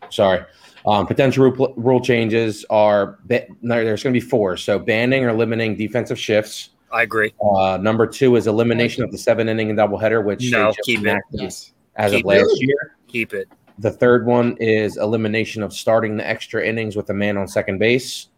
Sorry. 0.08 0.42
Um, 0.86 1.06
potential 1.06 1.50
rule, 1.50 1.74
rule 1.76 2.00
changes 2.00 2.64
are 2.70 3.18
there's 3.26 3.52
going 3.60 3.96
to 3.96 4.10
be 4.12 4.20
four. 4.20 4.56
So 4.56 4.78
banning 4.78 5.24
or 5.24 5.34
limiting 5.34 5.76
defensive 5.76 6.18
shifts. 6.18 6.70
I 6.90 7.02
agree. 7.02 7.34
Uh, 7.42 7.76
number 7.78 8.06
two 8.06 8.36
is 8.36 8.46
elimination 8.46 9.02
of 9.04 9.10
the 9.12 9.18
seven 9.18 9.50
inning 9.50 9.68
and 9.68 9.78
doubleheader, 9.78 10.24
which 10.24 10.50
No, 10.50 10.72
keep 10.82 11.04
it. 11.06 11.20
yes. 11.32 11.72
as 11.96 12.12
Keep 12.12 12.24
of 12.24 12.32
it. 12.32 12.38
last 12.38 12.62
year. 12.62 12.96
Keep 13.06 13.34
it. 13.34 13.48
The 13.78 13.90
third 13.90 14.26
one 14.26 14.56
is 14.58 14.96
elimination 14.96 15.62
of 15.62 15.72
starting 15.72 16.16
the 16.16 16.26
extra 16.26 16.64
innings 16.66 16.96
with 16.96 17.10
a 17.10 17.14
man 17.14 17.36
on 17.36 17.46
second 17.46 17.78
base. 17.78 18.28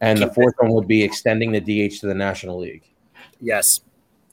And 0.00 0.18
the 0.18 0.22
Keep 0.26 0.30
it. 0.30 0.34
fourth 0.34 0.54
one 0.58 0.72
would 0.72 0.88
be 0.88 1.02
extending 1.02 1.52
the 1.52 1.60
DH 1.60 2.00
to 2.00 2.06
the 2.06 2.14
National 2.14 2.58
League. 2.58 2.82
Yes. 3.40 3.80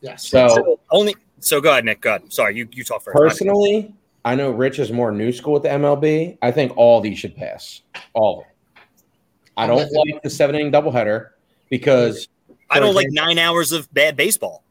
Yes. 0.01 0.27
So 0.27 0.47
So 0.47 0.79
only. 0.91 1.15
So 1.39 1.61
go 1.61 1.71
ahead, 1.71 1.85
Nick. 1.85 2.01
Go 2.01 2.09
ahead. 2.15 2.31
Sorry, 2.33 2.55
you 2.55 2.67
you 2.71 2.83
talk 2.83 3.03
first. 3.03 3.15
personally, 3.15 3.93
I 4.25 4.35
know 4.35 4.49
Rich 4.51 4.79
is 4.79 4.91
more 4.91 5.11
new 5.11 5.31
school 5.31 5.53
with 5.53 5.63
the 5.63 5.69
MLB. 5.69 6.37
I 6.41 6.51
think 6.51 6.75
all 6.77 7.01
these 7.01 7.19
should 7.19 7.35
pass. 7.35 7.81
All 8.13 8.39
of 8.39 8.43
them. 8.45 8.53
I 9.57 9.67
don't 9.67 9.77
like 9.91 10.21
the 10.23 10.29
seven 10.29 10.55
inning 10.55 10.71
doubleheader 10.71 11.29
because 11.69 12.27
I 12.69 12.79
don't 12.79 12.95
like 12.95 13.07
nine 13.11 13.37
hours 13.37 13.71
of 13.71 13.91
bad 13.93 14.15
baseball. 14.15 14.63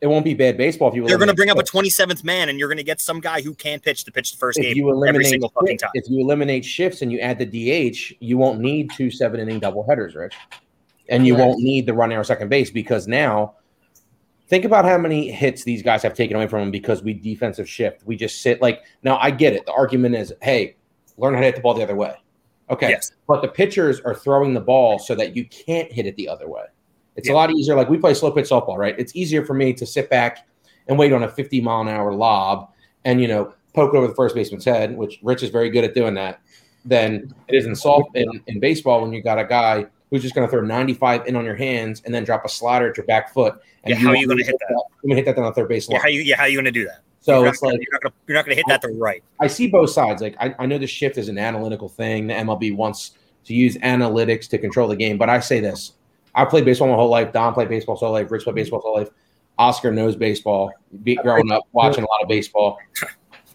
It 0.00 0.06
won't 0.06 0.24
be 0.24 0.34
bad 0.34 0.56
baseball 0.56 0.88
if 0.90 0.94
you. 0.94 1.06
They're 1.06 1.18
going 1.18 1.28
to 1.28 1.34
bring 1.34 1.50
up 1.50 1.58
a 1.58 1.62
27th 1.62 2.22
man, 2.22 2.48
and 2.48 2.58
you're 2.58 2.68
going 2.68 2.78
to 2.78 2.84
get 2.84 3.00
some 3.00 3.20
guy 3.20 3.42
who 3.42 3.54
can't 3.54 3.82
pitch 3.82 4.04
to 4.04 4.12
pitch 4.12 4.32
the 4.32 4.38
first 4.38 4.58
If 4.58 4.64
game 4.64 4.76
you 4.76 4.84
every 4.88 4.96
eliminate 4.96 5.26
single 5.26 5.48
fucking 5.50 5.78
time. 5.78 5.90
if 5.94 6.08
you 6.08 6.20
eliminate 6.20 6.64
shifts 6.64 7.02
and 7.02 7.10
you 7.10 7.18
add 7.18 7.38
the 7.38 7.46
DH, 7.46 8.14
you 8.20 8.38
won't 8.38 8.60
need 8.60 8.90
two 8.92 9.10
seven 9.10 9.40
inning 9.40 9.60
doubleheaders, 9.60 10.14
Rich, 10.14 10.34
and 11.08 11.26
you 11.26 11.34
won't 11.34 11.58
need 11.60 11.86
the 11.86 11.94
runner 11.94 12.16
on 12.18 12.24
second 12.24 12.48
base 12.48 12.70
because 12.70 13.06
now. 13.08 13.54
Think 14.48 14.64
about 14.64 14.86
how 14.86 14.96
many 14.96 15.30
hits 15.30 15.62
these 15.62 15.82
guys 15.82 16.02
have 16.02 16.14
taken 16.14 16.34
away 16.34 16.46
from 16.46 16.60
them 16.60 16.70
because 16.70 17.02
we 17.02 17.12
defensive 17.12 17.68
shift. 17.68 18.02
We 18.06 18.16
just 18.16 18.40
sit 18.40 18.62
like 18.62 18.82
now. 19.02 19.18
I 19.18 19.30
get 19.30 19.52
it. 19.52 19.66
The 19.66 19.72
argument 19.74 20.14
is, 20.14 20.32
hey, 20.40 20.76
learn 21.18 21.34
how 21.34 21.40
to 21.40 21.44
hit 21.46 21.56
the 21.56 21.60
ball 21.60 21.74
the 21.74 21.82
other 21.82 21.94
way. 21.94 22.14
Okay, 22.70 22.88
Yes. 22.88 23.12
but 23.26 23.42
the 23.42 23.48
pitchers 23.48 24.00
are 24.00 24.14
throwing 24.14 24.54
the 24.54 24.60
ball 24.60 24.98
so 24.98 25.14
that 25.16 25.36
you 25.36 25.44
can't 25.48 25.92
hit 25.92 26.06
it 26.06 26.16
the 26.16 26.28
other 26.30 26.48
way. 26.48 26.62
It's 27.18 27.28
Yeah. 27.28 27.34
a 27.34 27.36
lot 27.36 27.50
easier. 27.50 27.74
Like 27.74 27.90
we 27.90 27.98
play 27.98 28.14
slow 28.14 28.30
pitch 28.30 28.48
softball, 28.48 28.76
right? 28.78 28.94
It's 28.96 29.14
easier 29.16 29.44
for 29.44 29.52
me 29.52 29.72
to 29.74 29.84
sit 29.84 30.08
back 30.08 30.46
and 30.86 30.98
wait 30.98 31.12
on 31.12 31.24
a 31.24 31.28
50 31.28 31.60
mile 31.60 31.80
an 31.82 31.88
hour 31.88 32.14
lob 32.14 32.70
and 33.04 33.20
you 33.20 33.26
know 33.28 33.52
poke 33.74 33.92
it 33.92 33.96
over 33.98 34.06
the 34.06 34.14
first 34.14 34.34
baseman's 34.34 34.64
head, 34.64 34.96
which 34.96 35.18
Rich 35.22 35.42
is 35.42 35.50
very 35.50 35.68
good 35.68 35.84
at 35.84 35.94
doing 35.94 36.14
that, 36.14 36.40
than 36.84 37.34
it 37.48 37.56
is 37.56 37.66
in 37.66 37.74
soft 37.76 38.16
in, 38.16 38.26
in 38.46 38.60
baseball 38.60 39.02
when 39.02 39.12
you 39.12 39.20
got 39.22 39.38
a 39.38 39.44
guy 39.44 39.86
who's 40.10 40.22
just 40.22 40.34
going 40.34 40.46
to 40.46 40.50
throw 40.50 40.62
95 40.62 41.26
in 41.26 41.36
on 41.36 41.44
your 41.44 41.54
hands 41.56 42.00
and 42.06 42.14
then 42.14 42.24
drop 42.24 42.44
a 42.44 42.48
slider 42.48 42.88
at 42.88 42.96
your 42.96 43.04
back 43.04 43.34
foot. 43.34 43.54
And 43.84 43.90
Yeah, 43.90 43.96
how 43.96 44.08
are 44.10 44.16
you 44.16 44.26
gonna 44.26 44.42
hit 44.44 44.56
that? 44.58 44.70
I'm 44.70 45.08
going 45.08 45.10
to 45.10 45.16
hit 45.16 45.26
that 45.26 45.36
down 45.36 45.44
the 45.44 45.52
third 45.52 45.68
base 45.68 45.88
line. 45.88 45.96
Yeah, 45.96 46.02
how 46.02 46.08
you 46.08 46.20
yeah, 46.22 46.36
how 46.36 46.44
are 46.44 46.48
you 46.48 46.56
gonna 46.56 46.70
do 46.70 46.84
that? 46.86 47.00
so 47.20 47.40
you're 47.40 47.48
it's 47.48 47.62
not, 47.62 47.72
like 47.72 47.80
you're 47.82 48.00
not 48.02 48.12
not 48.28 48.44
gonna 48.46 48.54
hit 48.54 48.64
that 48.68 48.80
the 48.80 48.88
right. 48.88 49.22
I 49.40 49.48
see 49.48 49.66
both 49.66 49.90
sides. 49.90 50.22
Like 50.22 50.36
I, 50.40 50.54
I 50.60 50.66
know 50.66 50.78
the 50.78 50.86
shift 50.86 51.18
is 51.18 51.28
an 51.28 51.36
analytical 51.36 51.88
thing. 51.88 52.28
The 52.28 52.34
MLB 52.34 52.74
wants 52.76 53.12
to 53.44 53.54
use 53.54 53.76
analytics 53.78 54.48
to 54.50 54.58
control 54.58 54.88
the 54.88 54.96
game. 54.96 55.18
But 55.18 55.28
I 55.28 55.40
say 55.40 55.60
this: 55.60 55.92
I 56.38 56.44
played 56.44 56.64
baseball 56.64 56.88
my 56.88 56.94
whole 56.94 57.08
life. 57.08 57.32
Don 57.32 57.52
played 57.52 57.68
baseball 57.68 57.96
his 57.96 58.00
whole 58.00 58.12
life. 58.12 58.30
Rich 58.30 58.44
played 58.44 58.52
mm-hmm. 58.52 58.60
baseball 58.60 58.78
his 58.78 58.84
whole 58.84 58.96
life. 58.96 59.10
Oscar 59.58 59.90
knows 59.90 60.14
baseball. 60.14 60.72
Be, 61.02 61.16
growing 61.16 61.50
up 61.50 61.64
watching 61.72 62.04
a 62.04 62.06
lot 62.06 62.22
of 62.22 62.28
baseball. 62.28 62.78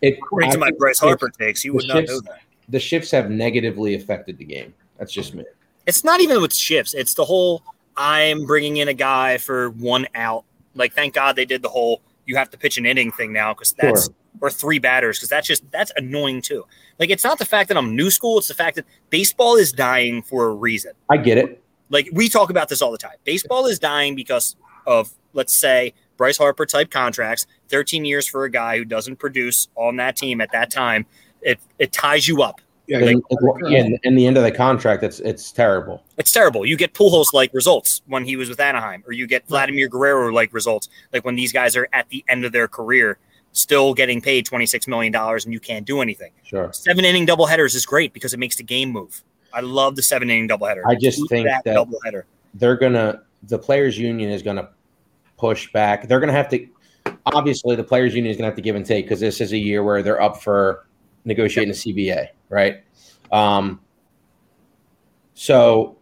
It, 0.02 0.18
According 0.18 0.52
to 0.52 0.58
my 0.58 0.70
Bryce 0.78 1.00
Harper 1.00 1.30
takes, 1.30 1.64
you 1.64 1.72
would 1.74 1.84
the 1.84 1.94
not 1.94 2.04
know 2.06 2.20
that. 2.20 2.42
The 2.68 2.80
shifts 2.80 3.10
have 3.12 3.30
negatively 3.30 3.96
affected 3.96 4.38
the 4.38 4.44
game. 4.44 4.74
That's 5.00 5.14
just 5.14 5.34
me. 5.34 5.46
It's 5.88 6.04
not 6.04 6.20
even 6.20 6.42
with 6.42 6.54
shifts. 6.54 6.94
It's 6.94 7.14
the 7.14 7.24
whole 7.24 7.64
I'm 7.96 8.46
bringing 8.46 8.78
in 8.78 8.90
a 8.90 8.94
guy 8.94 9.38
for 9.38 9.70
one 9.70 10.06
out. 10.14 10.44
Like, 10.76 10.92
thank 10.92 11.14
God 11.14 11.38
they 11.38 11.46
did 11.46 11.62
the 11.62 11.70
whole 11.70 12.02
you 12.26 12.36
have 12.36 12.50
to 12.50 12.58
pitch 12.58 12.78
an 12.78 12.86
inning 12.86 13.14
thing 13.14 13.32
now 13.32 13.54
because 13.54 13.72
that's 13.74 14.10
or 14.42 14.50
three 14.50 14.80
batters 14.80 15.18
because 15.18 15.30
that's 15.30 15.48
just 15.48 15.70
that's 15.72 15.94
annoying 15.96 16.42
too. 16.42 16.66
Like, 17.00 17.10
it's 17.10 17.24
not 17.24 17.40
the 17.40 17.46
fact 17.46 17.70
that 17.70 17.78
I'm 17.78 17.96
new 17.96 18.12
school; 18.12 18.40
it's 18.40 18.50
the 18.50 18.54
fact 18.54 18.76
that 18.76 18.86
baseball 19.10 19.56
is 19.56 19.72
dying 19.72 20.22
for 20.22 20.48
a 20.48 20.54
reason. 20.54 20.92
I 21.10 21.16
get 21.16 21.38
it. 21.38 21.63
Like 21.90 22.10
we 22.14 22.30
talk 22.30 22.50
about 22.50 22.70
this 22.70 22.82
all 22.82 22.92
the 22.92 22.98
time. 22.98 23.16
Baseball 23.24 23.66
is 23.66 23.80
dying 23.80 24.16
because 24.16 24.56
of 24.86 25.12
let's 25.34 25.58
say 25.58 25.94
Bryce 26.18 26.38
Harper 26.38 26.66
type 26.66 26.92
contracts, 26.92 27.48
13 27.70 28.06
years 28.06 28.28
for 28.28 28.46
a 28.46 28.50
guy 28.50 28.78
who 28.78 28.86
doesn't 28.86 29.18
produce 29.18 29.68
on 29.76 29.98
that 29.98 30.16
team 30.16 30.42
at 30.42 30.52
that 30.52 30.72
time. 30.72 31.06
It 31.42 31.60
it 31.80 31.92
ties 31.92 32.28
you 32.28 32.42
up. 32.42 32.62
Yeah, 32.88 32.98
And, 33.00 33.24
Like- 33.30 33.72
yeah, 33.72 33.80
and, 33.80 34.00
and 34.04 34.18
the 34.18 34.28
end 34.28 34.38
of 34.38 34.44
the 34.44 34.52
contract, 34.52 35.04
it's 35.04 35.20
it's 35.22 35.52
terrible. 35.52 36.04
It's 36.18 36.32
terrible. 36.32 36.66
You 36.66 36.76
get 36.76 36.94
Pujols 36.94 37.34
like 37.34 37.54
results 37.54 38.02
when 38.08 38.26
he 38.26 38.36
was 38.36 38.50
with 38.50 38.60
Anaheim, 38.60 39.04
or 39.08 39.14
you 39.14 39.26
get 39.26 39.48
Vladimir 39.48 39.88
Guerrero 39.88 40.32
like 40.34 40.54
results, 40.54 40.90
like 41.14 41.24
when 41.24 41.36
these 41.36 41.54
guys 41.54 41.76
are 41.78 41.88
at 41.94 42.10
the 42.10 42.26
end 42.28 42.44
of 42.44 42.52
their 42.52 42.68
career, 42.68 43.18
still 43.54 43.94
getting 43.94 44.20
paid 44.22 44.46
twenty 44.46 44.66
six 44.66 44.86
million 44.88 45.14
dollars, 45.14 45.46
and 45.46 45.54
you 45.54 45.62
can't 45.62 45.86
do 45.86 46.02
anything. 46.02 46.32
Sure. 46.44 46.74
Seven 46.74 47.06
inning 47.06 47.26
doubleheaders 47.26 47.74
is 47.74 47.86
great 47.86 48.12
because 48.12 48.34
it 48.34 48.40
makes 48.40 48.58
the 48.58 48.64
game 48.64 48.90
move. 48.90 49.24
I 49.54 49.62
love 49.62 49.96
the 49.96 50.02
seven 50.02 50.30
inning 50.30 50.48
doubleheader. 50.50 50.82
I 50.86 50.96
just 50.96 51.18
Keep 51.20 51.30
think 51.30 51.48
that- 51.48 51.66
doubleheader. 51.66 52.24
they're 52.56 52.76
gonna 52.78 53.22
the 53.44 53.60
players 53.60 53.98
union 53.98 54.30
is 54.30 54.42
gonna 54.42 54.70
push 55.38 55.72
back. 55.72 56.08
They're 56.08 56.20
gonna 56.20 56.32
have 56.34 56.50
to 56.50 56.68
obviously 57.26 57.76
the 57.76 57.84
players 57.84 58.16
union 58.16 58.32
is 58.32 58.38
gonna 58.38 58.48
have 58.48 58.56
to 58.56 58.62
give 58.62 58.76
and 58.76 58.86
take 58.86 59.06
because 59.06 59.20
this 59.20 59.40
is 59.42 59.52
a 59.54 59.58
year 59.58 59.84
where 59.84 60.02
they're 60.02 60.22
up 60.22 60.42
for 60.42 60.88
negotiating 61.26 61.70
the 61.74 61.76
cba 62.10 62.28
right? 62.50 62.84
Um 63.32 63.80
so 65.34 65.98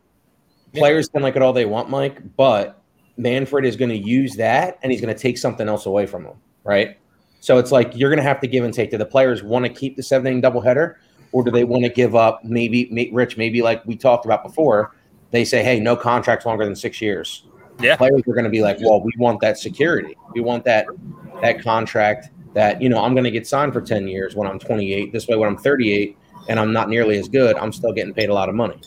players 0.73 1.07
can 1.09 1.21
like 1.21 1.35
it 1.35 1.41
all 1.41 1.53
they 1.53 1.65
want 1.65 1.89
mike 1.89 2.19
but 2.37 2.81
manfred 3.17 3.65
is 3.65 3.75
going 3.75 3.89
to 3.89 3.97
use 3.97 4.35
that 4.35 4.79
and 4.81 4.91
he's 4.91 5.01
going 5.01 5.13
to 5.13 5.19
take 5.19 5.37
something 5.37 5.67
else 5.67 5.85
away 5.85 6.05
from 6.05 6.23
them 6.23 6.35
right? 6.63 6.97
So 7.39 7.57
it's 7.57 7.71
like 7.71 7.95
you're 7.95 8.09
going 8.09 8.17
to 8.17 8.23
have 8.23 8.39
to 8.41 8.47
give 8.47 8.63
and 8.63 8.71
take. 8.73 8.91
Do 8.91 8.97
the 8.97 9.05
players 9.05 9.41
want 9.43 9.65
to 9.65 9.69
keep 9.71 9.95
the 9.95 10.03
seven 10.03 10.27
inning 10.27 10.41
doubleheader 10.43 10.95
or 11.31 11.43
do 11.43 11.51
they 11.51 11.63
want 11.63 11.83
to 11.83 11.89
give 11.89 12.15
up 12.15 12.43
maybe 12.43 12.87
may- 12.91 13.09
rich 13.11 13.37
maybe 13.37 13.61
like 13.61 13.85
we 13.85 13.95
talked 13.95 14.25
about 14.25 14.43
before 14.43 14.95
they 15.31 15.45
say, 15.45 15.63
hey, 15.63 15.79
no 15.79 15.95
contracts 15.95 16.45
longer 16.45 16.65
than 16.65 16.75
six 16.75 17.01
years. 17.01 17.45
Yeah. 17.79 17.95
Players 17.95 18.21
are 18.27 18.33
going 18.33 18.43
to 18.43 18.49
be 18.49 18.61
like, 18.61 18.77
well, 18.81 19.01
we 19.01 19.11
want 19.17 19.39
that 19.41 19.57
security. 19.57 20.15
We 20.33 20.41
want 20.41 20.65
that 20.65 20.85
that 21.41 21.61
contract 21.61 22.29
that, 22.53 22.81
you 22.81 22.89
know, 22.89 23.01
I'm 23.03 23.13
going 23.13 23.23
to 23.23 23.31
get 23.31 23.47
signed 23.47 23.71
for 23.73 23.81
10 23.81 24.07
years 24.07 24.35
when 24.35 24.47
I'm 24.47 24.59
28. 24.59 25.11
This 25.13 25.27
way, 25.27 25.37
when 25.37 25.47
I'm 25.47 25.57
38 25.57 26.17
and 26.49 26.59
I'm 26.59 26.73
not 26.73 26.89
nearly 26.89 27.17
as 27.17 27.29
good, 27.29 27.55
I'm 27.57 27.71
still 27.71 27.93
getting 27.93 28.13
paid 28.13 28.29
a 28.29 28.33
lot 28.33 28.49
of 28.49 28.55
money. 28.55 28.79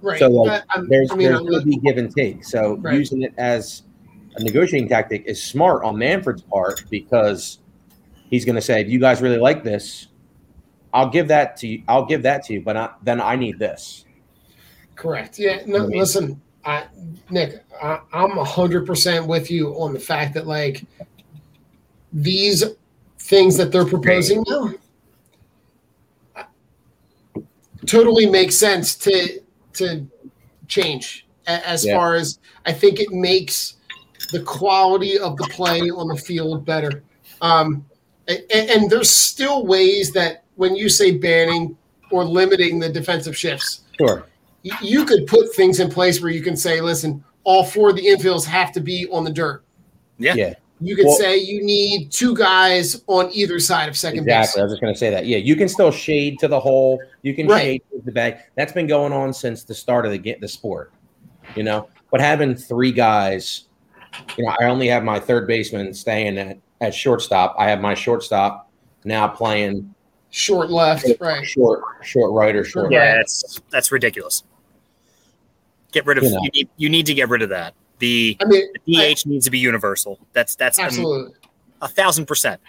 Right. 0.00 0.18
So, 0.18 0.28
like, 0.30 0.50
I, 0.50 0.54
I'm- 0.74 0.80
um, 0.84 0.88
There's, 0.88 1.10
I 1.12 1.14
mean, 1.14 1.28
there's 1.28 1.40
going 1.40 1.60
to 1.60 1.66
be 1.66 1.76
give 1.76 1.98
and 1.98 2.10
take. 2.14 2.42
So 2.42 2.76
Right. 2.78 2.94
using 2.98 3.22
it 3.22 3.34
as 3.36 3.82
a 4.36 4.42
negotiating 4.42 4.88
tactic 4.88 5.24
is 5.26 5.40
smart 5.42 5.84
on 5.84 5.98
Manfred's 5.98 6.42
part 6.42 6.84
because 6.90 7.58
he's 8.30 8.44
going 8.46 8.56
to 8.56 8.62
say, 8.62 8.80
if 8.80 8.88
you 8.88 8.98
guys 8.98 9.20
really 9.20 9.36
like 9.38 9.62
this, 9.62 10.08
I'll 10.92 11.08
give 11.08 11.28
that 11.28 11.56
to 11.58 11.68
you. 11.68 11.82
I'll 11.88 12.04
give 12.04 12.22
that 12.24 12.44
to 12.44 12.54
you, 12.54 12.60
but 12.62 12.76
I, 12.76 12.90
then 13.02 13.20
I 13.20 13.36
need 13.36 13.58
this. 13.58 14.04
Correct. 14.96 15.38
Yeah. 15.38 15.62
No, 15.66 15.84
I 15.84 15.86
mean- 15.86 15.98
listen, 15.98 16.40
I, 16.64 16.84
Nick, 17.30 17.64
I, 17.82 18.00
I'm 18.12 18.30
hundred 18.32 18.86
percent 18.86 19.26
with 19.26 19.50
you 19.50 19.68
on 19.80 19.92
the 19.94 20.00
fact 20.00 20.34
that 20.34 20.46
like 20.46 20.84
these 22.12 22.64
things 23.18 23.56
that 23.56 23.70
they're 23.72 23.86
proposing 23.86 24.44
now 24.48 24.74
totally 27.86 28.26
makes 28.26 28.54
sense 28.56 28.94
to 28.96 29.40
to 29.74 30.06
change 30.68 31.26
as 31.46 31.84
Yeah. 31.84 31.96
far 31.96 32.14
as 32.16 32.38
I 32.66 32.72
think 32.72 33.00
it 33.00 33.10
makes 33.10 33.76
the 34.32 34.42
quality 34.42 35.18
of 35.18 35.36
the 35.36 35.44
play 35.44 35.90
on 35.90 36.08
the 36.08 36.16
field 36.16 36.64
better. 36.64 37.02
Um, 37.40 37.84
a- 38.28 38.44
a- 38.54 38.76
and, 38.76 38.90
there's 38.90 39.08
still 39.10 39.66
ways 39.66 40.12
that 40.12 40.39
when 40.60 40.76
you 40.76 40.90
say 40.90 41.12
banning 41.12 41.74
or 42.10 42.22
limiting 42.22 42.78
the 42.78 42.88
defensive 42.90 43.34
shifts, 43.34 43.80
Sure. 43.98 44.26
you- 44.62 44.74
you 44.82 45.04
could 45.06 45.26
put 45.26 45.54
things 45.54 45.80
in 45.80 45.88
place 45.88 46.20
where 46.20 46.30
you 46.30 46.42
can 46.42 46.54
say, 46.54 46.82
listen, 46.82 47.24
all 47.44 47.64
four 47.64 47.88
of 47.88 47.96
the 47.96 48.04
infields 48.04 48.44
have 48.44 48.70
to 48.72 48.80
be 48.80 49.08
on 49.10 49.24
the 49.24 49.30
dirt. 49.30 49.62
Yeah. 50.18 50.34
Yeah. 50.34 50.54
You 50.82 50.96
could 50.96 51.06
Well- 51.06 51.16
say 51.16 51.38
you 51.38 51.62
need 51.64 52.10
two 52.12 52.36
guys 52.36 53.02
on 53.06 53.30
either 53.32 53.58
side 53.58 53.88
of 53.88 53.96
second 53.96 54.20
Exactly. 54.24 54.60
I 54.60 54.64
was 54.64 54.72
just 54.72 54.82
going 54.82 54.92
to 54.92 54.98
say 54.98 55.08
that. 55.08 55.24
Yeah, 55.24 55.38
you 55.38 55.56
can 55.56 55.66
still 55.66 55.90
shade 55.90 56.38
to 56.40 56.48
the 56.48 56.60
hole. 56.60 56.98
You 57.22 57.34
can 57.34 57.46
Right. 57.46 57.62
shade 57.62 57.82
to 57.92 58.02
the 58.04 58.12
bag. 58.12 58.36
That's 58.54 58.72
been 58.72 58.86
going 58.86 59.14
on 59.14 59.32
since 59.32 59.64
the 59.64 59.74
start 59.74 60.04
of 60.04 60.12
the 60.12 60.36
the 60.42 60.48
sport. 60.48 60.92
You 61.56 61.62
know, 61.62 61.88
but 62.12 62.20
having 62.20 62.54
three 62.54 62.92
guys, 62.92 63.62
you 64.36 64.44
know, 64.44 64.54
I 64.60 64.66
only 64.66 64.88
have 64.88 65.04
my 65.04 65.18
third 65.18 65.46
baseman 65.46 65.94
staying 65.94 66.36
at 66.36 66.58
at 66.82 66.94
shortstop. 66.94 67.54
I 67.58 67.68
have 67.70 67.80
my 67.80 67.94
shortstop 67.94 68.70
now 69.04 69.26
playing 69.26 69.74
base, 69.82 69.86
short 70.30 70.70
left, 70.70 71.06
right? 71.20 71.46
short 71.46 71.82
short 72.02 72.32
right 72.32 72.54
or 72.54 72.64
short. 72.64 72.90
Yeah. 72.90 72.98
left. 72.98 73.08
Yeah, 73.08 73.16
that's 73.16 73.60
that's 73.70 73.92
ridiculous. 73.92 74.44
Get 75.92 76.06
rid 76.06 76.18
of 76.18 76.24
You 76.24 76.30
you, 76.30 76.50
need 76.54 76.68
you 76.76 76.88
need 76.88 77.06
to 77.06 77.14
get 77.14 77.28
rid 77.28 77.42
of 77.42 77.48
that. 77.50 77.74
The 77.98 78.36
I 78.40 78.44
mean, 78.46 78.66
DH 78.86 79.26
needs 79.26 79.44
to 79.44 79.50
be 79.50 79.58
universal. 79.58 80.18
That's 80.32 80.54
that's 80.54 80.78
a- 80.78 80.82
absolutely. 80.82 81.34
a 81.82 81.88
thousand 81.88 82.26
percent. 82.26 82.60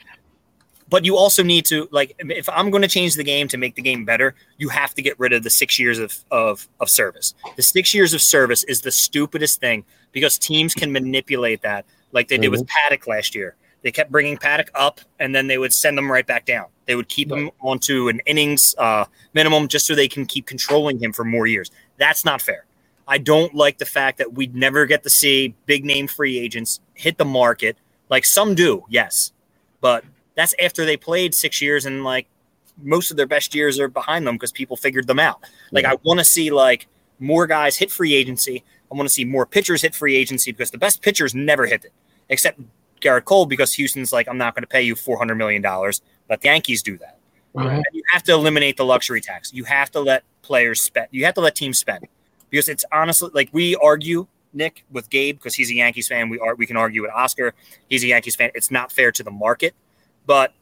But 0.89 1.05
you 1.05 1.15
also 1.15 1.41
need 1.41 1.65
to 1.67 1.87
like 1.91 2.15
if 2.19 2.49
I'm 2.49 2.69
going 2.69 2.81
to 2.81 2.87
change 2.87 3.15
the 3.15 3.23
game 3.23 3.47
to 3.47 3.57
make 3.57 3.75
the 3.75 3.81
game 3.81 4.03
better, 4.03 4.35
you 4.57 4.67
have 4.69 4.93
to 4.95 5.01
get 5.01 5.17
rid 5.19 5.31
of 5.31 5.43
the 5.43 5.49
six 5.49 5.79
years 5.79 5.99
of 5.99 6.13
of 6.31 6.67
of 6.81 6.89
service. 6.89 7.33
The 7.55 7.63
six 7.63 7.93
years 7.93 8.13
of 8.13 8.21
service 8.21 8.65
is 8.65 8.81
the 8.81 8.91
stupidest 8.91 9.61
thing 9.61 9.85
because 10.11 10.37
teams 10.37 10.73
can 10.73 10.91
manipulate 10.91 11.61
that, 11.61 11.85
like 12.11 12.27
they 12.27 12.37
did 12.37 12.49
with 12.49 12.67
mhm. 12.67 12.69
Paddack 12.69 13.07
last 13.07 13.33
year. 13.35 13.55
They 13.83 13.91
kept 13.91 14.11
bringing 14.11 14.37
Paddack 14.37 14.69
up, 14.75 15.01
and 15.19 15.33
then 15.33 15.47
they 15.47 15.57
would 15.57 15.73
send 15.73 15.97
them 15.97 16.11
right 16.11 16.25
back 16.25 16.45
down. 16.45 16.67
They 16.85 16.95
would 16.95 17.09
keep 17.09 17.31
him 17.31 17.49
onto 17.61 18.09
an 18.09 18.21
innings 18.25 18.75
uh, 18.77 19.05
minimum 19.33 19.67
just 19.67 19.87
so 19.87 19.95
they 19.95 20.07
can 20.07 20.25
keep 20.25 20.45
controlling 20.45 20.99
him 20.99 21.13
for 21.13 21.23
more 21.23 21.47
years. 21.47 21.71
That's 21.97 22.23
not 22.23 22.41
fair. 22.41 22.65
I 23.07 23.17
don't 23.17 23.55
like 23.55 23.79
the 23.79 23.85
fact 23.85 24.19
that 24.19 24.33
we'd 24.33 24.55
never 24.55 24.85
get 24.85 25.03
to 25.03 25.09
see 25.09 25.55
big 25.65 25.83
name 25.83 26.07
free 26.07 26.37
agents 26.37 26.79
hit 26.93 27.17
the 27.17 27.25
market 27.25 27.75
like 28.11 28.25
some 28.25 28.53
do, 28.53 28.83
yes, 28.89 29.31
but 29.79 30.03
that's 30.35 30.53
after 30.61 30.85
they 30.85 30.97
played 30.97 31.33
six 31.33 31.61
years 31.61 31.85
and 31.85 32.03
like 32.03 32.27
most 32.83 33.09
of 33.09 33.17
their 33.17 33.25
best 33.25 33.55
years 33.55 33.79
are 33.79 33.87
behind 33.87 34.27
them 34.27 34.35
because 34.35 34.51
people 34.51 34.75
figured 34.75 35.07
them 35.07 35.17
out. 35.17 35.39
Like 35.71 35.85
I 35.85 35.95
want 36.03 36.19
to 36.19 36.25
see 36.25 36.51
like 36.51 36.87
more 37.19 37.47
guys 37.47 37.77
hit 37.77 37.89
free 37.89 38.13
agency. 38.13 38.63
I 38.91 38.95
want 38.95 39.07
to 39.07 39.13
see 39.13 39.23
more 39.23 39.45
pitchers 39.45 39.81
hit 39.81 39.95
free 39.95 40.17
agency 40.17 40.51
because 40.51 40.71
the 40.71 40.77
best 40.77 41.01
pitchers 41.01 41.33
never 41.33 41.65
hit 41.65 41.85
it, 41.85 41.93
except 42.27 42.59
Gerrit 43.01 43.25
Cole 43.25 43.45
because 43.45 43.73
Houston's 43.73 44.13
like 44.13 44.27
I'm 44.27 44.37
not 44.37 44.55
going 44.55 44.63
to 44.63 44.67
pay 44.67 44.81
you 44.81 44.95
four 44.95 45.17
hundred 45.17 45.35
million 45.35 45.61
dollars. 45.61 46.01
Let 46.29 46.41
the 46.41 46.47
Yankees 46.47 46.81
do 46.81 46.97
that. 46.97 47.17
Right. 47.53 47.75
And 47.75 47.85
you 47.91 48.03
have 48.11 48.23
to 48.23 48.33
eliminate 48.33 48.77
the 48.77 48.85
luxury 48.85 49.19
tax. 49.19 49.53
You 49.53 49.65
have 49.65 49.91
to 49.91 49.99
let 49.99 50.23
players 50.41 50.81
spend. 50.81 51.07
You 51.11 51.25
have 51.25 51.33
to 51.35 51.41
let 51.41 51.55
teams 51.55 51.79
spend 51.79 52.07
because 52.49 52.69
it's 52.69 52.85
honestly 52.91 53.29
like 53.33 53.49
we 53.51 53.75
argue 53.75 54.27
Nick 54.53 54.85
with 54.91 55.09
Gabe 55.09 55.37
because 55.37 55.55
he's 55.55 55.69
a 55.69 55.75
Yankees 55.75 56.07
fan. 56.07 56.29
We 56.29 56.39
are 56.39 56.55
we 56.55 56.65
can 56.65 56.77
argue 56.77 57.01
with 57.01 57.11
Oscar. 57.11 57.53
He's 57.89 58.03
a 58.03 58.07
Yankees 58.07 58.35
fan. 58.35 58.51
It's 58.53 58.71
not 58.71 58.91
fair 58.91 59.11
to 59.11 59.23
the 59.23 59.31
market, 59.31 59.73
but 60.25 60.53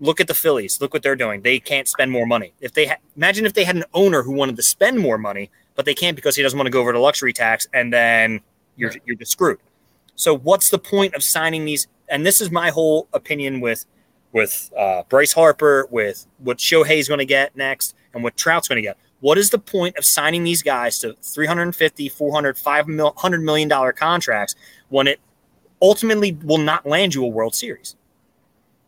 look 0.00 0.20
at 0.20 0.26
the 0.26 0.34
Phillies. 0.34 0.80
Look 0.80 0.92
what 0.92 1.02
they're 1.02 1.16
doing. 1.16 1.42
They 1.42 1.58
can't 1.58 1.88
spend 1.88 2.10
more 2.10 2.26
money. 2.26 2.52
If 2.60 2.72
they 2.72 2.86
ha- 2.86 2.96
imagine 3.16 3.46
if 3.46 3.54
they 3.54 3.64
had 3.64 3.76
an 3.76 3.84
owner 3.94 4.22
who 4.22 4.32
wanted 4.32 4.56
to 4.56 4.62
spend 4.62 4.98
more 4.98 5.18
money, 5.18 5.50
but 5.74 5.84
they 5.84 5.94
can't 5.94 6.16
because 6.16 6.36
he 6.36 6.42
doesn't 6.42 6.58
want 6.58 6.66
to 6.66 6.70
go 6.70 6.80
over 6.80 6.92
the 6.92 6.98
luxury 6.98 7.32
tax, 7.32 7.66
and 7.72 7.92
then 7.92 8.40
you're 8.76 8.92
you're 9.06 9.16
just 9.16 9.32
screwed. 9.32 9.58
So 10.16 10.36
what's 10.36 10.70
the 10.70 10.78
point 10.78 11.14
of 11.14 11.22
signing 11.22 11.64
these? 11.64 11.86
And 12.08 12.24
this 12.24 12.40
is 12.40 12.50
my 12.50 12.70
whole 12.70 13.08
opinion 13.12 13.60
with 13.60 13.86
with 14.32 14.72
uh, 14.76 15.02
Bryce 15.08 15.32
Harper, 15.32 15.86
with 15.90 16.26
what 16.38 16.58
Shohei's 16.58 17.06
going 17.06 17.18
to 17.18 17.24
get 17.24 17.56
next, 17.56 17.94
and 18.12 18.24
what 18.24 18.36
Trout's 18.36 18.66
going 18.66 18.76
to 18.76 18.82
get. 18.82 18.96
What 19.20 19.38
is 19.38 19.50
the 19.50 19.58
point 19.60 19.96
of 19.96 20.04
signing 20.04 20.42
these 20.44 20.60
guys 20.60 20.98
to 20.98 21.14
350, 21.22 22.08
400, 22.08 22.58
500 22.58 23.40
million 23.42 23.68
dollar 23.68 23.92
contracts 23.92 24.54
when 24.88 25.06
it 25.06 25.20
ultimately 25.80 26.32
will 26.42 26.58
not 26.58 26.84
land 26.84 27.14
you 27.14 27.24
a 27.24 27.28
World 27.28 27.54
Series? 27.54 27.96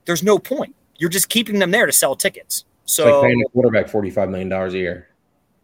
There's 0.04 0.22
no 0.22 0.38
point. 0.38 0.74
You're 0.98 1.10
just 1.10 1.28
keeping 1.28 1.58
them 1.58 1.70
there 1.70 1.86
to 1.86 1.92
sell 1.92 2.16
tickets. 2.16 2.64
It's 2.84 2.94
So 2.94 3.20
like 3.20 3.28
paying 3.28 3.42
a 3.46 3.48
quarterback 3.50 3.88
forty 3.88 4.10
five 4.10 4.28
million 4.28 4.48
dollars 4.48 4.74
a 4.74 4.78
year. 4.78 5.08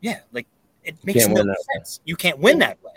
yeah, 0.00 0.20
like 0.32 0.46
it 0.84 0.96
makes 1.04 1.26
no 1.26 1.34
that 1.34 1.46
way. 1.46 1.54
sense. 1.74 2.00
You 2.04 2.16
can't 2.16 2.38
win 2.38 2.58
that 2.60 2.82
way. 2.82 2.92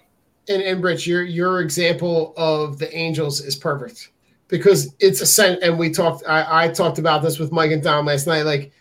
And, 0.49 0.61
and 0.61 0.83
Rich, 0.83 1.07
your 1.07 1.23
your 1.23 1.61
example 1.61 2.33
of 2.37 2.77
the 2.79 2.93
Angels 2.95 3.41
is 3.41 3.55
perfect 3.55 4.11
because 4.47 4.93
it's 4.99 5.21
a 5.21 5.25
sen- 5.25 5.59
and 5.61 5.77
we 5.79 5.89
talked 5.89 6.23
I, 6.27 6.65
I 6.65 6.67
talked 6.69 6.99
about 6.99 7.21
this 7.23 7.39
with 7.39 7.51
Mike 7.51 7.71
and 7.71 7.81
Don 7.83 8.05
last 8.05 8.27
night. 8.27 8.43
Like 8.43 8.71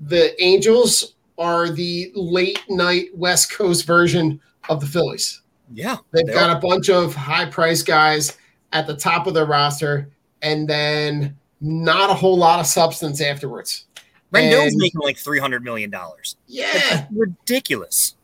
the 0.00 0.40
Angels 0.42 1.14
are 1.38 1.70
the 1.70 2.12
late 2.14 2.62
night 2.68 3.06
West 3.14 3.52
Coast 3.52 3.86
version 3.86 4.40
of 4.68 4.80
the 4.80 4.86
Phillies. 4.86 5.42
Yeah, 5.72 5.96
They've 6.10 6.26
they 6.26 6.32
got 6.32 6.50
are. 6.50 6.56
a 6.56 6.60
bunch 6.60 6.90
of 6.90 7.14
high 7.14 7.46
price 7.46 7.82
guys 7.82 8.36
at 8.72 8.86
the 8.86 8.96
top 8.96 9.26
of 9.26 9.34
their 9.34 9.46
roster, 9.46 10.10
and 10.42 10.68
then 10.68 11.36
not 11.60 12.10
a 12.10 12.14
whole 12.14 12.36
lot 12.36 12.58
of 12.60 12.66
substance 12.66 13.20
afterwards. 13.20 13.86
Rendon's 14.32 14.72
and- 14.72 14.76
making 14.80 15.00
like 15.00 15.16
three 15.16 15.38
hundred 15.38 15.62
million 15.64 15.90
dollars. 15.90 16.36
Yeah, 16.46 17.06
ridiculous. 17.12 18.16